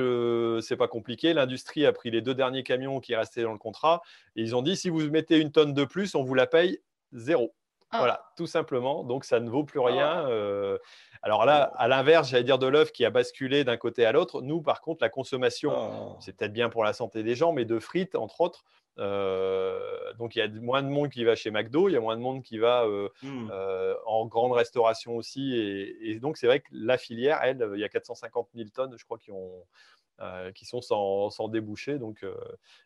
c'est 0.61 0.77
pas 0.77 0.87
compliqué. 0.87 1.31
L'industrie 1.31 1.85
a 1.85 1.93
pris 1.93 2.09
les 2.09 2.21
deux 2.21 2.33
derniers 2.33 2.63
camions 2.63 2.99
qui 2.99 3.15
restaient 3.15 3.43
dans 3.43 3.51
le 3.51 3.59
contrat 3.59 4.01
et 4.35 4.41
ils 4.41 4.55
ont 4.55 4.63
dit 4.63 4.75
si 4.75 4.89
vous 4.89 5.11
mettez 5.11 5.37
une 5.37 5.51
tonne 5.51 5.75
de 5.75 5.85
plus, 5.85 6.15
on 6.15 6.23
vous 6.23 6.33
la 6.33 6.47
paye 6.47 6.79
zéro. 7.11 7.53
Ah. 7.91 7.99
Voilà, 7.99 8.31
tout 8.35 8.47
simplement. 8.47 9.03
Donc, 9.03 9.25
ça 9.25 9.39
ne 9.39 9.47
vaut 9.47 9.63
plus 9.63 9.79
rien. 9.79 10.25
Ah. 10.27 10.77
Alors 11.21 11.45
là, 11.45 11.73
à 11.77 11.87
l'inverse, 11.87 12.29
j'allais 12.29 12.43
dire 12.43 12.59
de 12.59 12.67
l'œuf 12.67 12.91
qui 12.91 13.05
a 13.05 13.09
basculé 13.09 13.63
d'un 13.63 13.77
côté 13.77 14.05
à 14.05 14.11
l'autre. 14.11 14.41
Nous, 14.41 14.61
par 14.61 14.81
contre, 14.81 15.03
la 15.03 15.09
consommation, 15.09 15.71
oh. 15.73 16.17
c'est 16.19 16.35
peut-être 16.35 16.53
bien 16.53 16.69
pour 16.69 16.83
la 16.83 16.93
santé 16.93 17.23
des 17.23 17.35
gens, 17.35 17.53
mais 17.53 17.65
de 17.65 17.79
frites, 17.79 18.15
entre 18.15 18.41
autres. 18.41 18.63
Euh, 18.99 20.13
donc 20.15 20.35
il 20.35 20.39
y 20.39 20.41
a 20.41 20.47
moins 20.47 20.81
de 20.81 20.87
monde 20.87 21.09
qui 21.09 21.23
va 21.23 21.35
chez 21.35 21.51
McDo, 21.51 21.87
il 21.87 21.91
y 21.91 21.95
a 21.95 21.99
moins 21.99 22.17
de 22.17 22.21
monde 22.21 22.41
qui 22.41 22.57
va 22.57 22.83
euh, 22.83 23.09
hmm. 23.21 23.49
euh, 23.51 23.93
en 24.05 24.25
grande 24.25 24.53
restauration 24.53 25.15
aussi. 25.15 25.55
Et, 25.55 26.19
donc 26.19 26.37
c'est 26.37 26.47
vrai 26.47 26.61
que 26.61 26.67
la 26.71 26.97
filière, 26.97 27.39
elle, 27.43 27.69
il 27.75 27.79
y 27.79 27.83
a 27.83 27.89
450 27.89 28.49
000 28.55 28.69
tonnes, 28.73 28.95
je 28.97 29.05
crois, 29.05 29.17
qui 29.17 29.31
ont, 29.31 29.63
euh, 30.19 30.51
qui 30.51 30.65
sont 30.65 30.81
sans, 30.81 31.29
sans 31.29 31.47
déboucher, 31.47 31.99
donc 31.99 32.23
euh, 32.23 32.35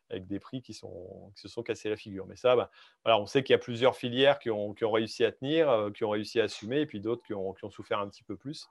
avec 0.10 0.28
des 0.28 0.40
prix 0.40 0.62
qui, 0.62 0.74
sont, 0.74 1.32
qui 1.36 1.42
se 1.42 1.48
sont 1.48 1.64
cassés 1.64 1.90
la 1.90 1.96
figure. 1.96 2.26
Mais 2.28 2.36
ça, 2.36 2.58
bah, 2.58 2.70
voilà, 3.06 3.20
on 3.20 3.26
sait 3.26 3.42
qu'il 3.42 3.54
y 3.54 3.56
a 3.56 3.60
plusieurs 3.60 3.96
filières 3.96 4.38
qui 4.38 4.50
ont, 4.50 4.74
qui 4.74 4.84
ont 4.84 4.92
réussi 4.92 5.24
à 5.24 5.32
tenir, 5.32 5.70
euh, 5.70 5.92
qui 5.92 6.04
ont 6.04 6.10
réussi 6.10 6.42
à 6.42 6.44
assumer, 6.44 6.82
et 6.82 6.86
puis 6.86 7.00
d'autres 7.00 7.24
qui 7.24 7.34
ont, 7.34 7.54
qui 7.54 7.64
ont, 7.64 7.70
souffert 7.70 8.00
un 8.00 8.10
petit 8.10 8.24
peu 8.24 8.36
plus. 8.36 8.68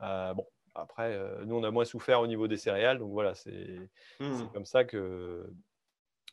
bon, 0.00 0.46
après, 0.76 1.18
nous, 1.44 1.56
on 1.56 1.64
a 1.64 1.72
moins 1.72 1.84
souffert 1.84 2.20
au 2.20 2.28
niveau 2.28 2.46
des 2.46 2.56
céréales, 2.56 2.98
donc 2.98 3.10
voilà, 3.10 3.34
c'est 3.34 3.90
mmh. 4.20 4.46
comme 4.52 4.64
ça 4.64 4.84
que, 4.84 5.50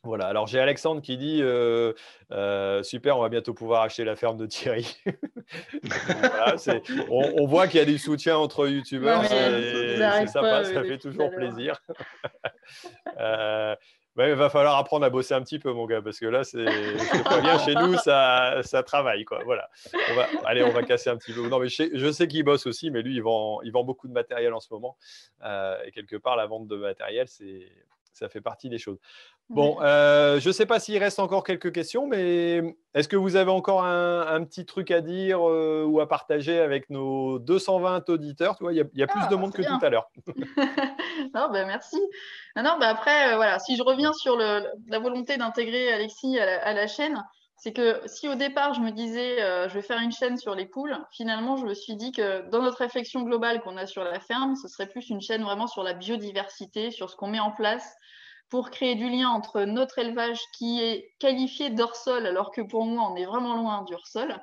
voilà, 0.06 0.26
alors 0.26 0.46
j'ai 0.46 0.58
Alexandre 0.58 1.02
qui 1.02 1.16
dit 1.16 1.40
euh, 1.42 1.92
euh, 2.32 2.82
Super, 2.82 3.18
on 3.18 3.22
va 3.22 3.28
bientôt 3.28 3.54
pouvoir 3.54 3.82
acheter 3.82 4.04
la 4.04 4.16
ferme 4.16 4.36
de 4.36 4.46
Thierry. 4.46 4.96
on, 7.10 7.46
voit 7.46 7.66
qu'il 7.66 7.78
y 7.78 7.82
a 7.82 7.86
du 7.86 7.98
soutien 7.98 8.36
entre 8.36 8.68
youtubeurs, 8.68 9.24
c'est 9.26 10.26
sympa, 10.26 10.64
ça 10.64 10.82
fait 10.82 10.98
toujours 10.98 11.30
plaisir. 11.30 11.80
euh, 13.20 13.74
il 14.18 14.34
va 14.34 14.48
falloir 14.48 14.78
apprendre 14.78 15.04
à 15.04 15.10
bosser 15.10 15.34
un 15.34 15.42
petit 15.42 15.58
peu, 15.58 15.72
mon 15.72 15.84
gars, 15.84 16.00
parce 16.00 16.18
que 16.18 16.26
là, 16.26 16.42
c'est 16.42 16.64
pas 17.24 17.40
bien 17.40 17.58
chez 17.58 17.74
nous, 17.74 17.96
ça, 18.04 18.62
ça 18.62 18.82
travaille. 18.82 19.24
Quoi. 19.24 19.42
Voilà. 19.44 19.68
On 20.10 20.14
va, 20.14 20.26
allez, 20.46 20.62
on 20.62 20.72
va 20.72 20.82
casser 20.82 21.10
un 21.10 21.16
petit 21.16 21.32
peu. 21.32 21.46
Non, 21.48 21.58
mais 21.58 21.68
je 21.68 22.12
sais, 22.12 22.28
qu'il 22.28 22.42
bosse 22.42 22.66
aussi, 22.66 22.90
mais 22.90 23.02
lui, 23.02 23.14
il 23.14 23.22
vend, 23.22 23.60
il 23.62 23.72
vend 23.72 23.84
beaucoup 23.84 24.08
de 24.08 24.12
matériel 24.12 24.54
en 24.54 24.60
ce 24.60 24.72
moment. 24.72 24.96
Euh, 25.44 25.76
et 25.84 25.92
quelque 25.92 26.16
part, 26.16 26.36
la 26.36 26.46
vente 26.46 26.66
de 26.66 26.76
matériel, 26.76 27.28
c'est 27.28 27.70
ça 28.16 28.28
fait 28.28 28.40
partie 28.40 28.68
des 28.68 28.78
choses. 28.78 28.98
Bon, 29.48 29.78
euh, 29.80 30.40
je 30.40 30.48
ne 30.48 30.52
sais 30.52 30.66
pas 30.66 30.80
s'il 30.80 30.98
reste 30.98 31.20
encore 31.20 31.44
quelques 31.44 31.72
questions, 31.72 32.06
mais 32.06 32.76
est-ce 32.94 33.08
que 33.08 33.16
vous 33.16 33.36
avez 33.36 33.50
encore 33.50 33.84
un, 33.84 34.42
petit 34.44 34.64
truc 34.64 34.90
à 34.90 35.00
dire 35.00 35.46
euh, 35.48 35.84
ou 35.86 36.00
à 36.00 36.08
partager 36.08 36.58
avec 36.58 36.90
nos 36.90 37.38
220 37.38 38.08
auditeurs? 38.08 38.56
Tu 38.56 38.64
vois, 38.64 38.72
il 38.72 38.76
y, 38.76 39.02
a 39.02 39.06
plus 39.06 39.20
ah, 39.22 39.28
de 39.28 39.36
monde 39.36 39.52
que 39.52 39.62
tout 39.62 39.84
à 39.84 39.90
l'heure. 39.90 40.10
non, 41.34 41.48
ben 41.52 41.66
merci. 41.66 42.00
Non, 42.56 42.76
ben 42.80 42.88
après, 42.88 43.32
euh, 43.32 43.36
voilà, 43.36 43.58
si 43.58 43.76
je 43.76 43.82
reviens 43.82 44.12
sur 44.12 44.36
la 44.36 44.98
volonté 44.98 45.36
d'intégrer 45.36 45.92
Alexis 45.92 46.38
à 46.40 46.72
la, 46.72 46.86
chaîne, 46.86 47.22
c'est 47.56 47.72
que 47.72 48.00
si 48.06 48.28
au 48.28 48.34
départ 48.34 48.74
je 48.74 48.80
me 48.80 48.90
disais 48.90 49.38
je 49.68 49.74
vais 49.74 49.82
faire 49.82 50.00
une 50.00 50.12
chaîne 50.12 50.36
sur 50.36 50.54
les 50.54 50.66
poules, 50.66 50.96
finalement 51.10 51.56
je 51.56 51.64
me 51.64 51.74
suis 51.74 51.96
dit 51.96 52.12
que 52.12 52.48
dans 52.50 52.62
notre 52.62 52.78
réflexion 52.78 53.22
globale 53.22 53.62
qu'on 53.62 53.76
a 53.76 53.86
sur 53.86 54.04
la 54.04 54.20
ferme, 54.20 54.56
ce 54.56 54.68
serait 54.68 54.88
plus 54.88 55.08
une 55.08 55.20
chaîne 55.20 55.42
vraiment 55.42 55.66
sur 55.66 55.82
la 55.82 55.94
biodiversité, 55.94 56.90
sur 56.90 57.10
ce 57.10 57.16
qu'on 57.16 57.28
met 57.28 57.40
en 57.40 57.52
place, 57.52 57.96
pour 58.48 58.70
créer 58.70 58.94
du 58.94 59.08
lien 59.08 59.28
entre 59.28 59.62
notre 59.62 59.98
élevage 59.98 60.40
qui 60.56 60.80
est 60.82 61.14
qualifié 61.18 61.70
d'hors-sol, 61.70 62.26
alors 62.26 62.52
que 62.52 62.60
pour 62.60 62.84
moi, 62.84 63.08
on 63.10 63.16
est 63.16 63.24
vraiment 63.24 63.56
loin 63.56 63.82
du 63.82 63.94
hors-sol, 63.94 64.40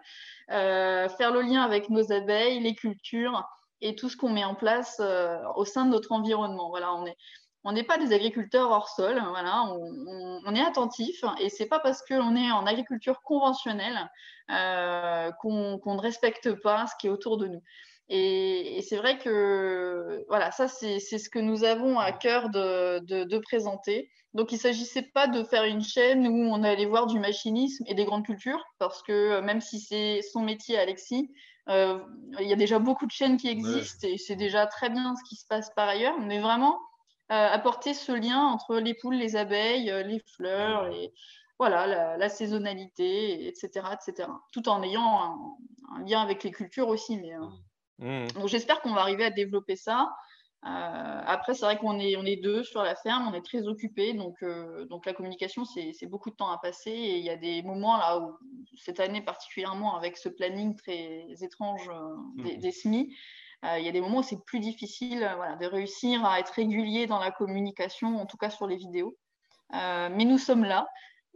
euh, 0.51 1.07
faire 1.09 1.31
le 1.31 1.41
lien 1.41 1.61
avec 1.61 1.89
nos 1.89 2.11
abeilles, 2.11 2.59
les 2.59 2.75
cultures 2.75 3.43
et 3.81 3.95
tout 3.95 4.09
ce 4.09 4.17
qu'on 4.17 4.29
met 4.29 4.43
en 4.43 4.55
place 4.55 4.97
euh, 4.99 5.37
au 5.55 5.65
sein 5.65 5.85
de 5.85 5.91
notre 5.91 6.11
environnement. 6.11 6.69
Voilà, 6.69 6.93
on 6.93 7.05
est, 7.05 7.17
on 7.63 7.71
n'est 7.71 7.83
pas 7.83 7.97
des 7.97 8.13
agriculteurs 8.13 8.71
hors 8.71 8.89
sol, 8.89 9.21
voilà, 9.29 9.63
on, 10.45 10.55
est 10.55 10.61
attentif 10.61 11.23
et 11.39 11.49
c'est 11.49 11.67
pas 11.67 11.79
parce 11.79 12.03
qu'on 12.05 12.35
est 12.35 12.51
en 12.51 12.65
agriculture 12.65 13.21
conventionnelle 13.21 14.09
euh, 14.51 15.31
qu'on 15.41 15.79
ne 15.85 16.01
respecte 16.01 16.53
pas 16.61 16.85
ce 16.87 16.93
qui 16.99 17.07
est 17.07 17.09
autour 17.09 17.37
de 17.37 17.47
nous. 17.47 17.61
Et, 18.09 18.81
c'est 18.87 18.97
vrai 18.97 19.17
que 19.17 20.25
voilà, 20.27 20.51
ça 20.51 20.67
c'est 20.67 20.99
ce 20.99 21.29
que 21.29 21.39
nous 21.39 21.63
avons 21.63 21.99
à 21.99 22.11
cœur 22.11 22.49
de, 22.49 23.37
présenter. 23.39 24.09
Donc 24.33 24.51
il 24.51 24.55
ne 24.55 24.61
s'agissait 24.61 25.03
pas 25.13 25.27
de 25.27 25.43
faire 25.43 25.63
une 25.63 25.83
chaîne 25.83 26.27
où 26.27 26.51
on 26.51 26.63
allait 26.63 26.85
voir 26.85 27.05
du 27.05 27.19
machinisme 27.19 27.83
et 27.87 27.93
des 27.93 28.03
grandes 28.03 28.25
cultures, 28.25 28.63
parce 28.79 29.03
que 29.03 29.11
euh, 29.11 29.41
même 29.41 29.61
si 29.61 29.79
c'est 29.79 30.21
son 30.23 30.41
métier, 30.41 30.77
Alexis, 30.79 31.29
euh, 31.69 31.99
il 32.39 32.47
y 32.47 32.53
a 32.53 32.55
déjà 32.55 32.79
beaucoup 32.79 33.05
de 33.05 33.11
chaînes 33.11 33.37
qui 33.37 33.47
existent 33.47 34.07
et 34.07 34.17
c'est 34.17 34.35
déjà 34.35 34.65
très 34.65 34.89
bien 34.89 35.15
ce 35.15 35.29
qui 35.29 35.35
se 35.35 35.45
passe 35.47 35.69
par 35.75 35.87
ailleurs. 35.87 36.19
Mais 36.19 36.39
vraiment 36.39 36.73
euh, 36.73 36.92
apporter 37.29 37.93
ce 37.93 38.11
lien 38.11 38.39
entre 38.39 38.77
les 38.77 38.93
poules, 38.93 39.15
les 39.15 39.35
abeilles, 39.35 39.91
les 40.05 40.21
fleurs, 40.35 40.87
et 40.87 41.11
voilà, 41.57 42.17
la, 42.17 42.29
saisonnalité, 42.29 43.47
etc., 43.47 43.87
etc. 43.93 44.29
Tout 44.51 44.67
en 44.69 44.83
ayant 44.83 45.57
un, 45.95 46.03
lien 46.05 46.21
avec 46.21 46.43
les 46.43 46.51
cultures 46.51 46.89
aussi. 46.89 47.17
Mais, 47.17 47.31
mmh. 47.37 48.23
Mmh. 48.23 48.27
Donc 48.33 48.47
j'espère 48.47 48.81
qu'on 48.81 48.93
va 48.93 49.01
arriver 49.01 49.25
à 49.25 49.29
développer 49.29 49.75
ça. 49.75 50.09
Euh, 50.65 51.21
après, 51.25 51.53
c'est 51.53 51.65
vrai 51.65 51.77
qu'on 51.77 51.99
est, 51.99 52.15
on 52.15 52.23
est 52.23 52.37
deux 52.37 52.63
sur 52.63 52.83
la 52.83 52.95
ferme, 52.95 53.27
on 53.27 53.33
est 53.33 53.43
très 53.43 53.67
occupés, 53.67 54.13
donc, 54.13 54.35
euh, 54.43 54.85
donc 54.85 55.05
la 55.05 55.13
communication, 55.13 55.65
c'est 55.65 56.05
beaucoup 56.05 56.29
de 56.29 56.35
temps 56.35 56.51
à 56.51 56.57
passer. 56.57 56.91
Et 56.91 57.17
il 57.17 57.25
y 57.25 57.29
a 57.29 57.35
des 57.35 57.61
moments 57.63 57.97
là 57.97 58.19
où, 58.19 58.37
cette 58.77 58.99
année 58.99 59.21
particulièrement, 59.21 59.97
avec 59.97 60.17
ce 60.17 60.29
planning 60.29 60.75
très 60.75 61.27
étrange 61.41 61.89
euh, 61.89 62.43
des, 62.43 62.69
mmh. 62.69 62.71
SMI, 62.71 63.15
il 63.63 63.85
y 63.85 63.87
a 63.87 63.91
des 63.91 64.01
moments 64.01 64.19
où 64.19 64.23
c'est 64.23 64.43
plus 64.45 64.59
difficile 64.59 65.29
voilà, 65.37 65.55
de 65.55 65.65
réussir 65.65 66.25
à 66.25 66.39
être 66.39 66.49
régulier 66.49 67.07
dans 67.07 67.19
la 67.19 67.31
communication, 67.31 68.19
en 68.19 68.25
tout 68.25 68.37
cas 68.37 68.49
sur 68.49 68.67
les 68.67 68.75
vidéos. 68.75 69.15
mais 69.71 70.25
nous 70.25 70.37
sommes 70.37 70.65
là 70.65 70.87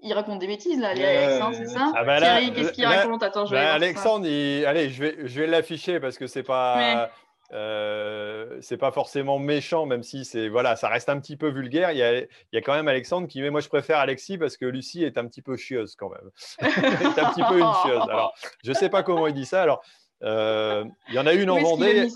il 0.04 0.14
raconte 0.14 0.40
des 0.40 0.48
bêtises 0.48 0.80
là, 0.80 0.90
Alexandre, 0.90 1.56
c'est 1.56 1.68
ça 1.68 1.92
ah 1.96 2.04
bah 2.04 2.20
Thierry, 2.20 2.54
qu'est-ce 2.54 2.72
qu'il 2.72 2.86
raconte 2.86 3.24
Attends, 3.24 3.46
je 3.46 3.56
vais 3.56 3.64
bah, 3.64 3.74
Alexandre, 3.74 4.26
allez, 4.26 4.90
je 4.90 5.04
vais, 5.04 5.18
je 5.24 5.40
vais 5.42 5.48
l'afficher 5.48 6.00
parce 6.00 6.18
que 6.18 6.28
c'est 6.28 6.44
pas. 6.44 7.10
Euh, 7.54 8.58
c'est 8.60 8.76
pas 8.76 8.92
forcément 8.92 9.40
méchant, 9.40 9.86
même 9.86 10.04
si 10.04 10.26
c'est 10.26 10.50
voilà, 10.50 10.76
ça 10.76 10.90
reste 10.90 11.08
un 11.08 11.18
petit 11.18 11.38
peu 11.38 11.48
vulgaire. 11.48 11.92
Il 11.92 11.98
y, 11.98 12.04
a, 12.04 12.20
il 12.20 12.28
y 12.52 12.58
a 12.58 12.62
quand 12.62 12.74
même 12.74 12.90
Alexandre 12.90 13.26
qui 13.26 13.42
met 13.42 13.50
moi 13.50 13.62
je 13.62 13.70
préfère 13.70 14.00
Alexis 14.00 14.38
parce 14.38 14.58
que 14.58 14.66
Lucie 14.66 15.06
est 15.06 15.18
un 15.18 15.26
petit 15.28 15.42
peu 15.42 15.56
chieuse 15.56 15.96
quand 15.96 16.10
même. 16.10 16.30
est 16.60 17.20
un 17.20 17.32
petit 17.32 17.44
peu 17.44 17.60
une 17.60 17.74
chieuse. 17.84 18.02
Alors 18.10 18.34
je 18.66 18.74
sais 18.74 18.90
pas 18.90 19.02
comment 19.02 19.28
il 19.28 19.34
dit 19.34 19.46
ça. 19.46 19.62
Alors 19.62 19.82
euh, 20.24 20.84
il 21.10 21.16
y 21.16 21.20
en 21.20 21.28
a 21.28 21.34
une 21.34 21.50
en 21.50 21.60
Vendée 21.60 22.08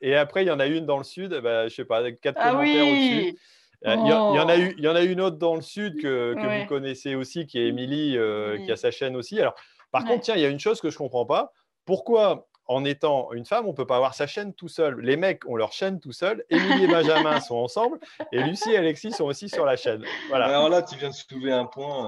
et 0.00 0.16
après 0.16 0.44
il 0.44 0.48
y 0.48 0.50
en 0.50 0.60
a 0.60 0.66
une 0.66 0.86
dans 0.86 0.98
le 0.98 1.04
sud. 1.04 1.38
Bah, 1.42 1.68
je 1.68 1.74
sais 1.74 1.84
pas, 1.84 2.10
quatre 2.12 2.38
ah 2.40 2.50
commentaires 2.50 2.86
au-dessus. 2.86 3.38
Euh, 3.86 3.96
il 3.98 4.08
y, 4.08 4.12
en 4.12 4.48
a 4.48 4.58
eu, 4.58 4.74
il 4.76 4.84
y 4.84 4.88
en 4.88 4.94
a 4.94 5.02
une 5.02 5.22
autre 5.22 5.38
dans 5.38 5.54
le 5.54 5.62
sud 5.62 6.02
que, 6.02 6.34
que 6.34 6.60
vous 6.60 6.66
connaissez 6.66 7.14
aussi, 7.14 7.46
qui 7.46 7.58
est 7.58 7.68
Émilie, 7.68 8.16
euh, 8.18 8.58
qui 8.64 8.70
a 8.70 8.76
sa 8.76 8.90
chaîne 8.90 9.16
aussi. 9.16 9.40
Alors, 9.40 9.54
par 9.90 10.04
contre, 10.04 10.20
tiens, 10.20 10.34
il 10.36 10.42
y 10.42 10.44
a 10.44 10.48
une 10.48 10.60
chose 10.60 10.80
que 10.80 10.90
je 10.90 10.96
ne 10.96 10.98
comprends 10.98 11.24
pas. 11.24 11.52
Pourquoi, 11.86 12.46
en 12.66 12.84
étant 12.84 13.32
une 13.32 13.46
femme, 13.46 13.64
on 13.64 13.70
ne 13.70 13.74
peut 13.74 13.86
pas 13.86 13.96
avoir 13.96 14.14
sa 14.14 14.26
chaîne 14.26 14.52
tout 14.52 14.68
seul? 14.68 15.00
Les 15.00 15.16
mecs 15.16 15.48
ont 15.48 15.56
leur 15.56 15.72
chaîne 15.72 15.98
tout 15.98 16.12
seul. 16.12 16.44
Émilie 16.50 16.84
et 16.84 16.86
Benjamin 16.92 17.40
sont 17.40 17.56
ensemble. 17.56 17.98
Et 18.32 18.42
Lucie 18.42 18.70
et 18.70 18.76
Alexis 18.76 19.12
sont 19.12 19.24
aussi 19.24 19.48
sur 19.48 19.64
la 19.64 19.76
chaîne. 19.76 20.04
Voilà. 20.28 20.48
Alors 20.48 20.68
là, 20.68 20.82
tu 20.82 20.96
viens 20.96 21.08
de 21.08 21.14
soulever 21.14 21.52
un 21.52 21.64
point. 21.64 22.06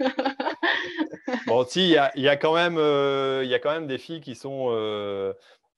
Euh. 0.00 0.08
bon, 1.46 1.64
si, 1.66 1.84
il 1.84 1.90
y 1.90 1.98
a, 1.98 2.12
y, 2.16 2.28
a 2.28 2.36
quand 2.36 2.54
même, 2.54 2.74
il 2.74 3.48
y 3.48 3.54
a 3.54 3.58
quand 3.58 3.72
même 3.72 3.86
des 3.86 3.98
filles 3.98 4.20
qui 4.20 4.34
sont 4.34 4.70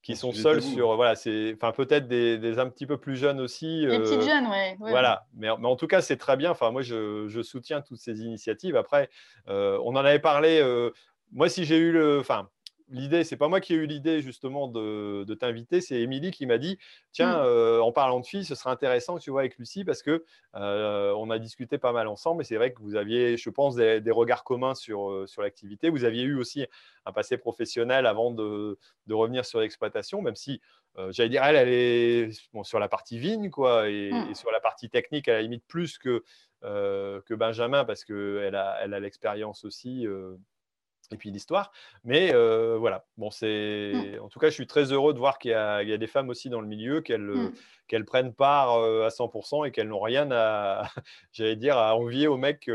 qui 0.09 0.17
sont 0.17 0.33
seuls 0.33 0.63
sur 0.63 0.97
voilà 0.97 1.15
c'est 1.17 1.55
enfin 1.55 1.73
peut-être 1.73 2.09
des, 2.09 2.59
un 2.59 2.69
petit 2.69 2.87
peu 2.87 2.97
plus 2.97 3.17
jeunes 3.17 3.41
aussi 3.41 3.83
des 3.87 3.99
petites 3.99 4.23
euh, 4.23 4.27
jeunes 4.27 4.47
ouais, 4.47 4.77
voilà. 4.79 5.27
mais, 5.35 5.49
mais, 5.59 5.67
en 5.67 5.77
tout 5.77 5.87
cas 5.87 6.01
c'est 6.01 6.17
très 6.17 6.37
bien. 6.37 6.51
Enfin 6.51 6.71
moi 6.71 6.81
je, 6.81 7.29
je, 7.29 7.43
soutiens 7.43 7.83
toutes 7.83 7.99
ces 7.99 8.23
initiatives. 8.23 8.75
Après 8.77 9.11
euh, 9.49 9.79
on 9.85 9.91
en 9.91 9.97
avait 9.97 10.19
parlé 10.19 10.61
euh, 10.63 10.93
moi 11.33 11.51
si 11.51 11.65
j'ai 11.65 11.77
eu 11.77 11.93
le 11.93 12.21
enfin 12.21 12.49
l'idée, 12.91 13.25
c'est 13.25 13.37
pas 13.37 13.49
moi 13.49 13.61
qui 13.61 13.75
ai 13.75 13.77
eu 13.77 13.87
l'idée 13.87 14.21
justement 14.23 14.69
de, 14.69 15.35
t'inviter, 15.35 15.81
c'est 15.81 16.01
Émilie 16.01 16.31
qui 16.31 16.47
m'a 16.47 16.59
dit 16.59 16.79
tiens, 17.13 17.43
mmh. 17.43 17.83
en 17.83 17.93
parlant 17.93 18.21
de 18.21 18.27
filles, 18.27 18.45
ce 18.45 18.55
serait 18.55 18.71
intéressant 18.71 19.17
que 19.17 19.23
tu 19.23 19.31
vois 19.31 19.41
avec 19.41 19.59
Lucie 19.59 19.85
parce 19.85 20.03
que 20.03 20.25
on 20.55 21.31
a 21.31 21.39
discuté 21.39 21.79
pas 21.79 21.93
mal 21.93 22.09
ensemble 22.09 22.43
et 22.43 22.45
c'est 22.45 22.57
vrai 22.57 22.73
que 22.73 22.81
vous 22.81 22.97
aviez, 22.97 23.37
je 23.37 23.51
pense, 23.51 23.77
des, 23.77 24.03
regards 24.11 24.45
communs 24.45 24.75
sur, 24.75 25.25
sur 25.29 25.43
l'activité. 25.43 25.91
Vous 25.91 26.05
aviez 26.05 26.23
eu 26.25 26.37
aussi 26.37 26.67
un 27.07 27.13
passé 27.13 27.37
professionnel 27.37 28.07
avant 28.07 28.31
de, 28.31 28.79
de 29.07 29.15
revenir 29.15 29.45
sur 29.45 29.61
l'exploitation, 29.61 30.23
même 30.23 30.37
si 30.37 30.61
j'allais 31.11 31.29
dire 31.29 31.45
elle, 31.45 31.57
elle 31.57 31.69
est 31.69 32.31
sur 32.63 32.79
la 32.79 32.89
partie 32.89 33.19
vigne 33.19 33.51
quoi 33.51 33.89
et, 33.89 34.11
mmh. 34.11 34.31
et, 34.31 34.35
sur 34.35 34.51
la 34.51 34.61
partie 34.61 34.91
technique 34.91 35.29
à 35.29 35.35
la 35.35 35.43
limite 35.43 35.65
plus 35.67 35.99
que 35.99 36.25
euh, 36.65 37.21
que 37.23 37.35
Benjamin 37.35 37.85
parce 37.85 38.05
qu'elle 38.05 38.57
a 38.57 38.79
elle 38.83 38.93
a 38.93 38.99
l'expérience 38.99 39.65
aussi 39.65 40.05
euh, 40.09 40.35
et 41.13 41.17
puis 41.17 41.31
l'histoire. 41.31 41.73
Mais 42.05 42.35
euh, 42.35 42.77
voilà, 42.79 43.05
bon, 43.17 43.31
c'est 43.31 43.93
mmh. 43.95 44.23
en 44.23 44.29
tout 44.29 44.39
cas, 44.39 44.49
je 44.49 44.55
suis 44.55 44.67
très 44.67 44.93
heureux 44.93 45.15
de 45.15 45.19
voir 45.19 45.39
qu'il 45.39 45.51
y, 45.51 45.55
y, 45.55 45.93
a 45.93 45.97
des 45.97 46.07
femmes 46.07 46.29
aussi 46.29 46.51
dans 46.51 46.61
le 46.61 46.67
milieu, 46.67 47.01
qu'elles 47.01 47.21
mmh. 47.23 47.53
qu'elles 47.87 48.05
prennent 48.05 48.35
part 48.35 48.75
à 48.75 49.09
100% 49.09 49.67
et 49.67 49.71
qu'elles 49.71 49.89
n'ont 49.89 50.01
rien 50.01 50.31
à, 50.31 50.83
j'allais 51.33 51.57
dire, 51.57 51.79
à 51.79 51.97
envier 51.97 52.27
aux 52.27 52.37
mecs 52.37 52.71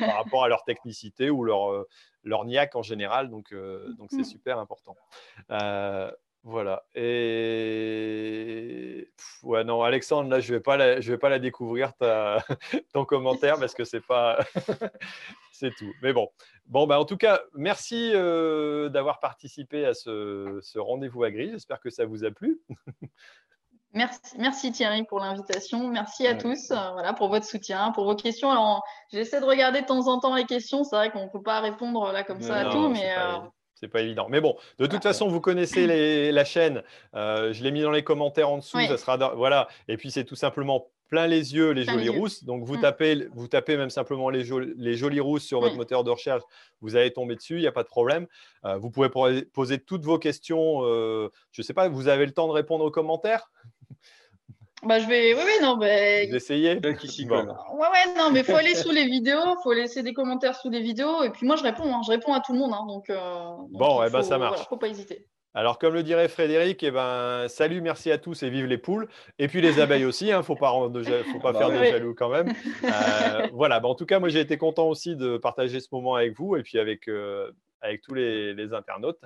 par 0.00 0.16
rapport 0.16 0.44
à 0.44 0.48
leur 0.48 0.64
technicité 0.64 1.30
ou 1.30 1.44
leur, 1.44 1.84
leur 2.24 2.44
niaque 2.44 2.76
en 2.76 2.82
général. 2.82 3.28
Donc, 3.28 3.54
donc 3.98 4.10
c'est 4.10 4.24
super 4.24 4.58
important. 4.58 4.96
Voilà. 6.44 6.84
Et 6.96 7.52
ouais, 9.44 9.62
non, 9.62 9.82
Alexandre, 9.82 10.28
là, 10.28 10.40
je 10.40 10.52
vais 10.52 10.60
pas 10.60 10.76
la, 10.76 11.00
je 11.00 11.12
vais 11.12 11.18
pas 11.18 11.28
la 11.28 11.38
découvrir 11.38 11.94
ta, 11.94 12.44
ton 12.92 13.04
commentaire 13.04 13.58
parce 13.60 13.74
que 13.74 13.84
c'est 13.84 14.04
pas, 14.04 14.44
c'est 15.52 15.72
tout. 15.76 15.92
Mais 16.02 16.12
bon, 16.12 16.28
bon, 16.72 16.86
bah, 16.86 16.98
en 16.98 17.04
tout 17.04 17.18
cas, 17.18 17.40
merci 17.54 18.12
euh, 18.14 18.88
d'avoir 18.88 19.20
participé 19.20 19.84
à 19.84 19.94
ce, 19.94 20.58
ce 20.62 20.78
rendez-vous 20.78 21.22
à 21.22 21.30
gris. 21.30 21.50
J'espère 21.50 21.80
que 21.80 21.90
ça 21.90 22.06
vous 22.06 22.24
a 22.24 22.30
plu. 22.30 22.60
Merci, 23.94 24.20
merci 24.38 24.72
Thierry 24.72 25.04
pour 25.04 25.20
l'invitation. 25.20 25.86
Merci 25.88 26.26
à 26.26 26.34
tous 26.34 26.70
euh, 26.70 26.76
voilà, 26.94 27.12
pour 27.12 27.28
votre 27.28 27.44
soutien, 27.44 27.92
pour 27.92 28.06
vos 28.06 28.16
questions. 28.16 28.50
Alors, 28.50 28.82
j'essaie 29.12 29.38
de 29.38 29.44
regarder 29.44 29.82
de 29.82 29.86
temps 29.86 30.08
en 30.08 30.18
temps 30.18 30.34
les 30.34 30.46
questions. 30.46 30.82
C'est 30.82 30.96
vrai 30.96 31.10
qu'on 31.10 31.24
ne 31.24 31.28
peut 31.28 31.42
pas 31.42 31.60
répondre 31.60 32.10
là 32.10 32.24
comme 32.24 32.40
ça 32.40 32.56
à 32.56 32.70
tout, 32.70 32.88
mais 32.88 33.14
c'est 33.82 33.88
pas 33.88 34.00
évident. 34.00 34.28
Mais 34.30 34.40
bon, 34.40 34.56
de 34.78 34.86
toute 34.86 35.02
façon, 35.02 35.26
vous 35.26 35.40
connaissez 35.40 36.30
la 36.30 36.44
chaîne. 36.44 36.84
Euh, 37.16 37.52
je 37.52 37.64
l'ai 37.64 37.72
mis 37.72 37.82
dans 37.82 37.90
les 37.90 38.04
commentaires 38.04 38.48
en 38.48 38.58
dessous. 38.58 38.78
Ça 38.86 38.96
sera 38.96 39.16
voilà. 39.34 39.66
Et 39.88 39.96
puis 39.96 40.12
c'est 40.12 40.24
tout 40.24 40.36
simplement 40.36 40.86
plein 41.12 41.26
les 41.26 41.54
yeux, 41.54 41.72
les 41.72 41.84
jolies 41.84 42.08
rousses. 42.08 42.42
Donc 42.42 42.64
vous 42.64 42.78
mm. 42.78 42.80
tapez, 42.80 43.28
vous 43.34 43.46
tapez 43.46 43.76
même 43.76 43.90
simplement 43.90 44.30
les, 44.30 44.44
les 44.78 44.94
jolies 44.94 45.20
rousses 45.20 45.44
sur 45.44 45.60
votre 45.60 45.76
moteur 45.76 46.04
de 46.04 46.10
recherche. 46.10 46.42
Vous 46.80 46.96
allez 46.96 47.12
tomber 47.12 47.36
dessus. 47.36 47.56
Il 47.56 47.60
n'y 47.60 47.66
a 47.66 47.72
pas 47.72 47.82
de 47.82 47.88
problème. 47.88 48.26
Euh, 48.64 48.78
vous 48.78 48.90
pouvez 48.90 49.10
poser 49.10 49.78
toutes 49.78 50.06
vos 50.06 50.18
questions. 50.18 50.86
Euh, 50.86 51.28
je 51.50 51.60
ne 51.60 51.64
sais 51.64 51.74
pas. 51.74 51.90
Vous 51.90 52.08
avez 52.08 52.24
le 52.24 52.32
temps 52.32 52.48
de 52.48 52.52
répondre 52.52 52.82
aux 52.86 52.90
commentaires? 52.90 53.50
Bah, 54.84 55.00
je 55.00 55.06
vais. 55.06 55.34
Oui, 55.34 55.40
oui, 55.44 55.52
non, 55.60 55.76
mais. 55.76 56.28
Vous 56.28 56.34
essayez? 56.34 56.80
Ouais, 56.82 56.96
ouais, 56.96 58.14
non, 58.16 58.30
mais 58.32 58.42
faut 58.42 58.56
aller 58.56 58.74
sous 58.74 58.90
les 58.90 59.04
vidéos, 59.04 59.56
faut 59.62 59.74
laisser 59.74 60.02
des 60.02 60.14
commentaires 60.14 60.56
sous 60.56 60.70
les 60.70 60.80
vidéos, 60.80 61.22
et 61.22 61.30
puis 61.30 61.46
moi, 61.46 61.56
je 61.56 61.62
réponds, 61.62 61.94
hein, 61.94 62.00
je 62.04 62.10
réponds 62.10 62.32
à 62.32 62.40
tout 62.40 62.52
le 62.52 62.58
monde, 62.58 62.72
hein, 62.72 62.84
donc, 62.88 63.08
euh, 63.10 63.50
Bon, 63.70 64.02
eh 64.02 64.10
ben, 64.10 64.22
ça 64.22 64.38
marche. 64.38 64.54
Voilà, 64.54 64.68
faut 64.68 64.78
pas 64.78 64.88
hésiter. 64.88 65.26
Alors, 65.54 65.78
comme 65.78 65.92
le 65.92 66.02
dirait 66.02 66.28
Frédéric, 66.28 66.82
eh 66.82 66.90
ben, 66.90 67.46
salut, 67.48 67.82
merci 67.82 68.10
à 68.10 68.16
tous 68.16 68.42
et 68.42 68.48
vive 68.48 68.64
les 68.66 68.78
poules. 68.78 69.08
Et 69.38 69.48
puis 69.48 69.60
les 69.60 69.80
abeilles 69.80 70.06
aussi, 70.06 70.28
il 70.28 70.32
hein, 70.32 70.38
ne 70.38 70.42
faut 70.42 70.56
pas, 70.56 70.70
faut 70.70 70.88
pas 71.42 71.52
bah 71.52 71.58
faire 71.58 71.70
de 71.70 71.84
jaloux 71.84 72.14
quand 72.14 72.30
même. 72.30 72.52
Euh, 72.84 73.46
voilà, 73.52 73.80
bah, 73.80 73.88
en 73.88 73.94
tout 73.94 74.06
cas, 74.06 74.18
moi 74.18 74.28
j'ai 74.28 74.40
été 74.40 74.58
content 74.58 74.88
aussi 74.88 75.14
de 75.16 75.36
partager 75.36 75.80
ce 75.80 75.88
moment 75.92 76.14
avec 76.16 76.36
vous 76.36 76.56
et 76.56 76.62
puis 76.62 76.78
avec, 76.78 77.08
euh, 77.08 77.50
avec 77.82 78.00
tous 78.00 78.14
les, 78.14 78.72
internautes. 78.72 79.20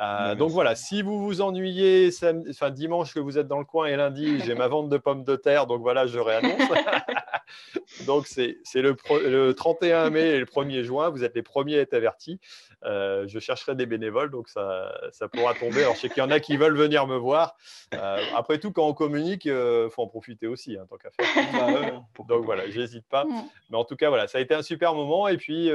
Euh, 0.00 0.34
donc 0.34 0.50
voilà, 0.50 0.74
si 0.74 1.02
vous 1.02 1.18
vous 1.18 1.40
ennuyez 1.40 2.10
enfin, 2.50 2.70
dimanche 2.70 3.14
que 3.14 3.20
vous 3.20 3.38
êtes 3.38 3.48
dans 3.48 3.58
le 3.58 3.64
coin 3.64 3.86
et 3.86 3.96
lundi, 3.96 4.38
j'ai 4.44 4.54
ma 4.54 4.68
vente 4.68 4.88
de 4.90 4.98
pommes 4.98 5.24
de 5.24 5.34
terre, 5.34 5.66
donc 5.66 5.80
voilà, 5.80 6.06
je 6.06 6.18
réannonce. 6.18 6.60
donc 8.06 8.26
c'est 8.26 8.58
le, 8.74 8.96
le, 9.26 9.52
31 9.52 10.10
mai 10.10 10.28
et 10.28 10.38
le 10.38 10.44
1er 10.44 10.82
juin, 10.82 11.08
vous 11.08 11.24
êtes 11.24 11.34
les 11.34 11.42
premiers 11.42 11.78
à 11.78 11.80
être 11.80 11.94
avertis. 11.94 12.38
Euh, 12.84 13.26
je 13.28 13.38
chercherai 13.38 13.74
des 13.74 13.86
bénévoles, 13.86 14.30
donc 14.30 14.48
ça, 14.48 14.92
ça, 15.12 15.28
pourra 15.28 15.54
tomber. 15.54 15.82
Alors 15.82 15.94
je 15.94 16.00
sais 16.00 16.08
qu'il 16.08 16.22
y 16.22 16.26
en 16.26 16.30
a 16.30 16.40
qui 16.40 16.56
veulent 16.56 16.76
venir 16.76 17.06
me 17.06 17.16
voir. 17.16 17.56
Euh, 17.94 18.22
après 18.36 18.58
tout, 18.58 18.72
quand 18.72 18.86
on 18.86 18.94
communique, 18.94 19.46
il 19.46 19.88
faut 19.90 20.02
en 20.02 20.08
profiter 20.08 20.46
aussi, 20.46 20.76
hein, 20.76 20.86
tant 20.88 20.96
qu'à 20.96 21.10
faire. 21.10 21.46
Bah 21.52 22.24
donc 22.28 22.44
voilà, 22.44 22.68
j'hésite 22.68 23.06
pas. 23.08 23.24
Mm. 23.24 23.42
Mais 23.70 23.76
en 23.76 23.84
tout 23.84 23.96
cas, 23.96 24.08
voilà, 24.08 24.26
ça 24.26 24.38
a 24.38 24.40
été 24.40 24.54
un 24.54 24.62
super 24.62 24.94
moment. 24.94 25.28
Et 25.28 25.36
puis, 25.36 25.70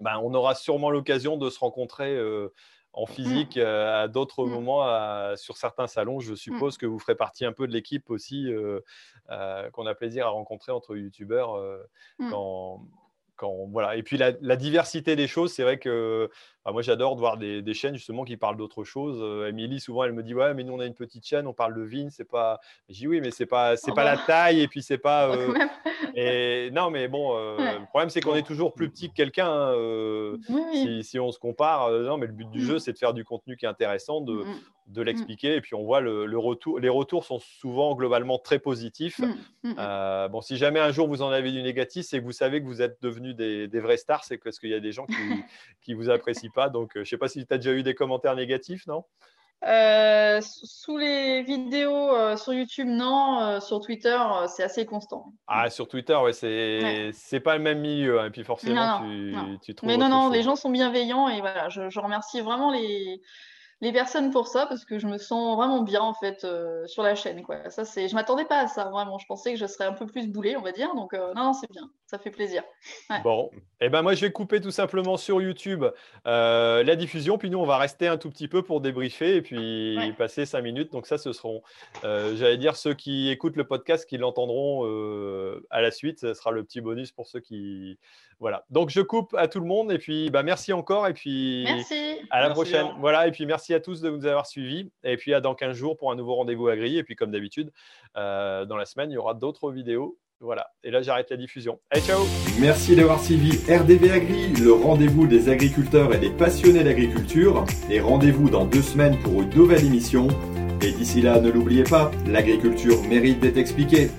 ben, 0.00 0.18
on 0.22 0.34
aura 0.34 0.54
sûrement 0.54 0.90
l'occasion 0.90 1.36
de 1.36 1.50
se 1.50 1.58
rencontrer 1.58 2.16
euh, 2.16 2.52
en 2.92 3.04
mmh. 3.04 3.08
physique 3.08 3.56
euh, 3.56 4.04
à 4.04 4.08
d'autres 4.08 4.44
mmh. 4.46 4.50
moments 4.50 5.36
sur 5.36 5.56
certains 5.56 5.86
salons. 5.86 6.20
Je 6.20 6.32
mmh. 6.32 6.36
suppose 6.36 6.78
que 6.78 6.86
vous 6.86 6.98
ferez 6.98 7.14
partie 7.14 7.44
un 7.44 7.52
peu 7.52 7.66
de 7.66 7.72
l'équipe 7.72 8.10
aussi 8.10 8.52
euh, 8.52 8.80
qu'on 9.72 9.86
a 9.86 9.94
plaisir 9.94 10.26
à 10.26 10.30
rencontrer 10.30 10.72
entre 10.72 10.96
youtubeurs 10.96 11.58
quand, 13.36 13.66
voilà. 13.72 13.96
Et 13.96 14.04
puis 14.04 14.16
la, 14.16 14.56
diversité 14.56 15.16
des 15.16 15.26
choses, 15.26 15.52
c'est 15.52 15.64
vrai 15.64 15.78
que 15.78 16.30
bah, 16.64 16.72
moi 16.72 16.80
j'adore 16.80 17.14
de 17.14 17.20
voir 17.20 17.36
des, 17.36 17.74
chaînes 17.74 17.96
justement 17.96 18.24
qui 18.24 18.36
parlent 18.36 18.56
d'autres 18.56 18.84
choses. 18.84 19.18
Euh, 19.20 19.48
Émilie, 19.48 19.80
souvent, 19.80 20.04
elle 20.04 20.12
me 20.12 20.22
dit 20.22 20.34
ouais, 20.34 20.54
mais 20.54 20.64
nous 20.64 20.72
on 20.72 20.80
a 20.80 20.86
une 20.86 20.94
petite 20.94 21.26
chaîne, 21.26 21.46
on 21.46 21.52
parle 21.52 21.74
de 21.74 21.82
vigne, 21.82 22.08
c'est 22.10 22.24
pas. 22.24 22.60
Je 22.88 22.94
dis 22.94 23.06
oui, 23.06 23.20
mais 23.20 23.30
c'est 23.30 23.46
pas, 23.46 23.76
c'est 23.76 23.92
pas 23.92 24.04
la 24.04 24.16
taille 24.16 24.62
et 24.62 24.68
puis 24.68 24.82
c'est 24.82 24.98
pas. 24.98 25.34
Euh, 26.16 26.66
et 26.66 26.70
non, 26.70 26.90
mais 26.90 27.08
bon, 27.08 27.36
euh, 27.36 27.56
le 27.56 27.86
problème 27.86 28.08
c'est 28.08 28.20
qu'on 28.20 28.36
est 28.36 28.46
toujours 28.46 28.72
plus 28.72 28.88
petit 28.88 29.08
que 29.08 29.14
quelqu'un. 29.14 29.48
Hein, 29.48 30.36
si, 31.02 31.18
on 31.18 31.32
se 31.32 31.38
compare, 31.38 31.90
non, 31.90 32.18
mais 32.18 32.26
le 32.26 32.32
but 32.32 32.48
du 32.50 32.60
mmh. 32.60 32.62
jeu 32.62 32.78
c'est 32.78 32.92
de 32.92 32.98
faire 32.98 33.14
du 33.14 33.24
contenu 33.24 33.56
qui 33.56 33.64
est 33.64 33.68
intéressant, 33.68 34.20
de, 34.20 34.32
mmh, 34.32 34.44
mmh. 34.44 34.92
de 34.92 35.02
l'expliquer 35.02 35.56
et 35.56 35.60
puis 35.60 35.74
on 35.74 35.82
voit 35.82 36.00
le, 36.00 36.38
retour. 36.38 36.78
Les 36.78 36.88
retours 36.88 37.24
sont 37.24 37.40
souvent 37.40 37.94
globalement 37.94 38.38
très 38.38 38.58
positifs. 38.58 39.20
bon, 39.64 40.40
si 40.40 40.56
jamais 40.56 40.80
un 40.80 40.92
jour 40.92 41.08
vous 41.08 41.22
en 41.22 41.30
avez 41.30 41.50
du 41.50 41.62
négatif, 41.62 42.06
c'est 42.06 42.20
que 42.20 42.24
vous 42.24 42.32
savez 42.32 42.60
que 42.60 42.66
vous 42.66 42.82
êtes 42.82 43.02
devenus 43.02 43.34
des, 43.34 43.66
des 43.66 43.80
vrais 43.80 43.96
stars, 43.96 44.24
c'est 44.24 44.38
parce 44.38 44.58
qu'il 44.58 44.70
y 44.70 44.74
a 44.74 44.80
des 44.80 44.92
gens 44.92 45.06
qui, 45.06 45.14
qui 45.82 45.94
vous 45.94 46.10
apprécient 46.10 46.50
pas. 46.54 46.68
Donc, 46.68 46.90
euh, 46.90 46.92
je 46.96 47.00
ne 47.00 47.04
sais 47.04 47.18
pas 47.18 47.28
si 47.28 47.44
tu 47.46 47.52
as 47.52 47.58
déjà 47.58 47.72
eu 47.72 47.82
des 47.82 47.94
commentaires 47.94 48.36
négatifs, 48.36 48.86
non? 48.86 49.04
Euh, 49.66 50.40
sous 50.42 50.98
les 50.98 51.42
vidéos 51.42 52.14
euh, 52.14 52.36
sur 52.36 52.52
YouTube, 52.52 52.86
non. 52.86 53.60
sur 53.60 53.80
Twitter, 53.80 54.18
c'est 54.48 54.62
assez 54.62 54.84
constant. 54.84 55.32
Ah, 55.46 55.70
sur 55.70 55.88
Twitter, 55.88 56.14
ouais, 56.14 56.34
c'est 56.34 57.10
c'est 57.14 57.40
pas 57.40 57.56
le 57.56 57.62
même 57.62 57.80
milieu. 57.80 58.20
Hein, 58.20 58.26
et 58.26 58.30
puis 58.30 58.44
forcément, 58.44 59.00
tu, 59.00 59.34
tu, 59.62 59.74
trouves. 59.74 59.86
Mais 59.86 59.96
non, 59.96 60.08
non, 60.08 60.28
les 60.28 60.42
gens 60.42 60.56
sont 60.56 60.70
bienveillants 60.70 61.28
et 61.28 61.40
voilà, 61.40 61.70
je 61.70 61.98
remercie 61.98 62.42
vraiment 62.42 62.70
les, 62.70 63.22
les 63.84 63.92
personnes 63.92 64.30
pour 64.30 64.48
ça 64.48 64.66
parce 64.66 64.84
que 64.84 64.98
je 64.98 65.06
me 65.06 65.18
sens 65.18 65.56
vraiment 65.56 65.82
bien 65.82 66.00
en 66.00 66.14
fait 66.14 66.44
euh, 66.44 66.86
sur 66.86 67.02
la 67.02 67.14
chaîne 67.14 67.42
quoi. 67.42 67.68
Ça 67.70 67.84
c'est 67.84 68.08
je 68.08 68.14
m'attendais 68.14 68.44
pas 68.44 68.60
à 68.60 68.66
ça 68.66 68.84
vraiment. 68.84 69.18
Je 69.18 69.26
pensais 69.26 69.52
que 69.52 69.58
je 69.58 69.66
serais 69.66 69.84
un 69.84 69.92
peu 69.92 70.06
plus 70.06 70.28
boulé, 70.28 70.56
on 70.56 70.62
va 70.62 70.72
dire. 70.72 70.94
Donc 70.94 71.12
euh, 71.12 71.34
non, 71.34 71.44
non 71.44 71.52
c'est 71.52 71.70
bien. 71.70 71.90
Ça 72.14 72.18
fait 72.20 72.30
plaisir. 72.30 72.62
Bon, 73.24 73.50
et 73.80 73.86
eh 73.86 73.88
ben 73.88 74.02
moi 74.02 74.14
je 74.14 74.24
vais 74.24 74.30
couper 74.30 74.60
tout 74.60 74.70
simplement 74.70 75.16
sur 75.16 75.42
YouTube 75.42 75.84
euh, 76.28 76.84
la 76.84 76.94
diffusion 76.94 77.38
puis 77.38 77.50
nous 77.50 77.58
on 77.58 77.66
va 77.66 77.76
rester 77.76 78.06
un 78.06 78.18
tout 78.18 78.30
petit 78.30 78.46
peu 78.46 78.62
pour 78.62 78.80
débriefer 78.80 79.34
et 79.34 79.42
puis 79.42 79.98
passer 80.16 80.46
cinq 80.46 80.62
minutes. 80.62 80.92
Donc 80.92 81.08
ça 81.08 81.18
ce 81.18 81.32
seront 81.32 81.62
j'allais 82.02 82.56
dire 82.56 82.76
ceux 82.76 82.94
qui 82.94 83.30
écoutent 83.30 83.56
le 83.56 83.66
podcast 83.66 84.08
qui 84.08 84.16
l'entendront 84.16 84.84
à 85.70 85.82
la 85.82 85.90
suite, 85.90 86.20
ce 86.20 86.34
sera 86.34 86.52
le 86.52 86.62
petit 86.62 86.80
bonus 86.80 87.10
pour 87.10 87.26
ceux 87.26 87.40
qui 87.40 87.98
voilà. 88.38 88.64
Donc 88.70 88.90
je 88.90 89.00
coupe 89.00 89.34
à 89.34 89.48
tout 89.48 89.60
le 89.60 89.66
monde 89.66 89.90
et 89.90 89.98
puis 89.98 90.30
bah, 90.30 90.42
merci 90.42 90.72
encore 90.72 91.06
et 91.08 91.14
puis 91.14 91.66
à 92.30 92.40
la 92.40 92.50
prochaine. 92.50 92.86
Voilà 92.98 93.26
et 93.26 93.32
puis 93.32 93.46
merci 93.46 93.74
à 93.74 93.80
tous 93.80 94.00
de 94.00 94.10
nous 94.10 94.26
avoir 94.26 94.46
suivis 94.46 94.90
et 95.02 95.16
puis 95.16 95.34
à 95.34 95.40
dans 95.40 95.54
15 95.54 95.76
jours 95.76 95.96
pour 95.96 96.12
un 96.12 96.14
nouveau 96.14 96.36
rendez-vous 96.36 96.68
à 96.68 96.76
grille 96.76 96.98
et 96.98 97.02
puis 97.02 97.16
comme 97.16 97.30
d'habitude 97.30 97.72
euh, 98.16 98.64
dans 98.64 98.76
la 98.76 98.86
semaine 98.86 99.10
il 99.10 99.14
y 99.14 99.18
aura 99.18 99.34
d'autres 99.34 99.70
vidéos. 99.72 100.18
Voilà. 100.40 100.66
Et 100.82 100.90
là 100.90 101.02
j'arrête 101.02 101.30
la 101.30 101.36
diffusion. 101.36 101.80
Allez 101.90 102.02
ciao. 102.02 102.20
Merci 102.60 102.96
d'avoir 102.96 103.22
suivi 103.22 103.52
RDV 103.72 104.10
Agri, 104.10 104.48
le 104.60 104.72
rendez-vous 104.72 105.26
des 105.26 105.48
agriculteurs 105.48 106.14
et 106.14 106.18
des 106.18 106.30
passionnés 106.30 106.84
d'agriculture 106.84 107.64
et 107.90 108.00
rendez-vous 108.00 108.50
dans 108.50 108.64
deux 108.64 108.82
semaines 108.82 109.18
pour 109.20 109.42
une 109.42 109.50
nouvelle 109.50 109.84
émission. 109.84 110.28
Et 110.82 110.92
d'ici 110.92 111.22
là, 111.22 111.40
ne 111.40 111.50
l'oubliez 111.50 111.84
pas, 111.84 112.10
l'agriculture 112.26 113.02
mérite 113.08 113.40
d'être 113.40 113.56
expliquée. 113.56 114.10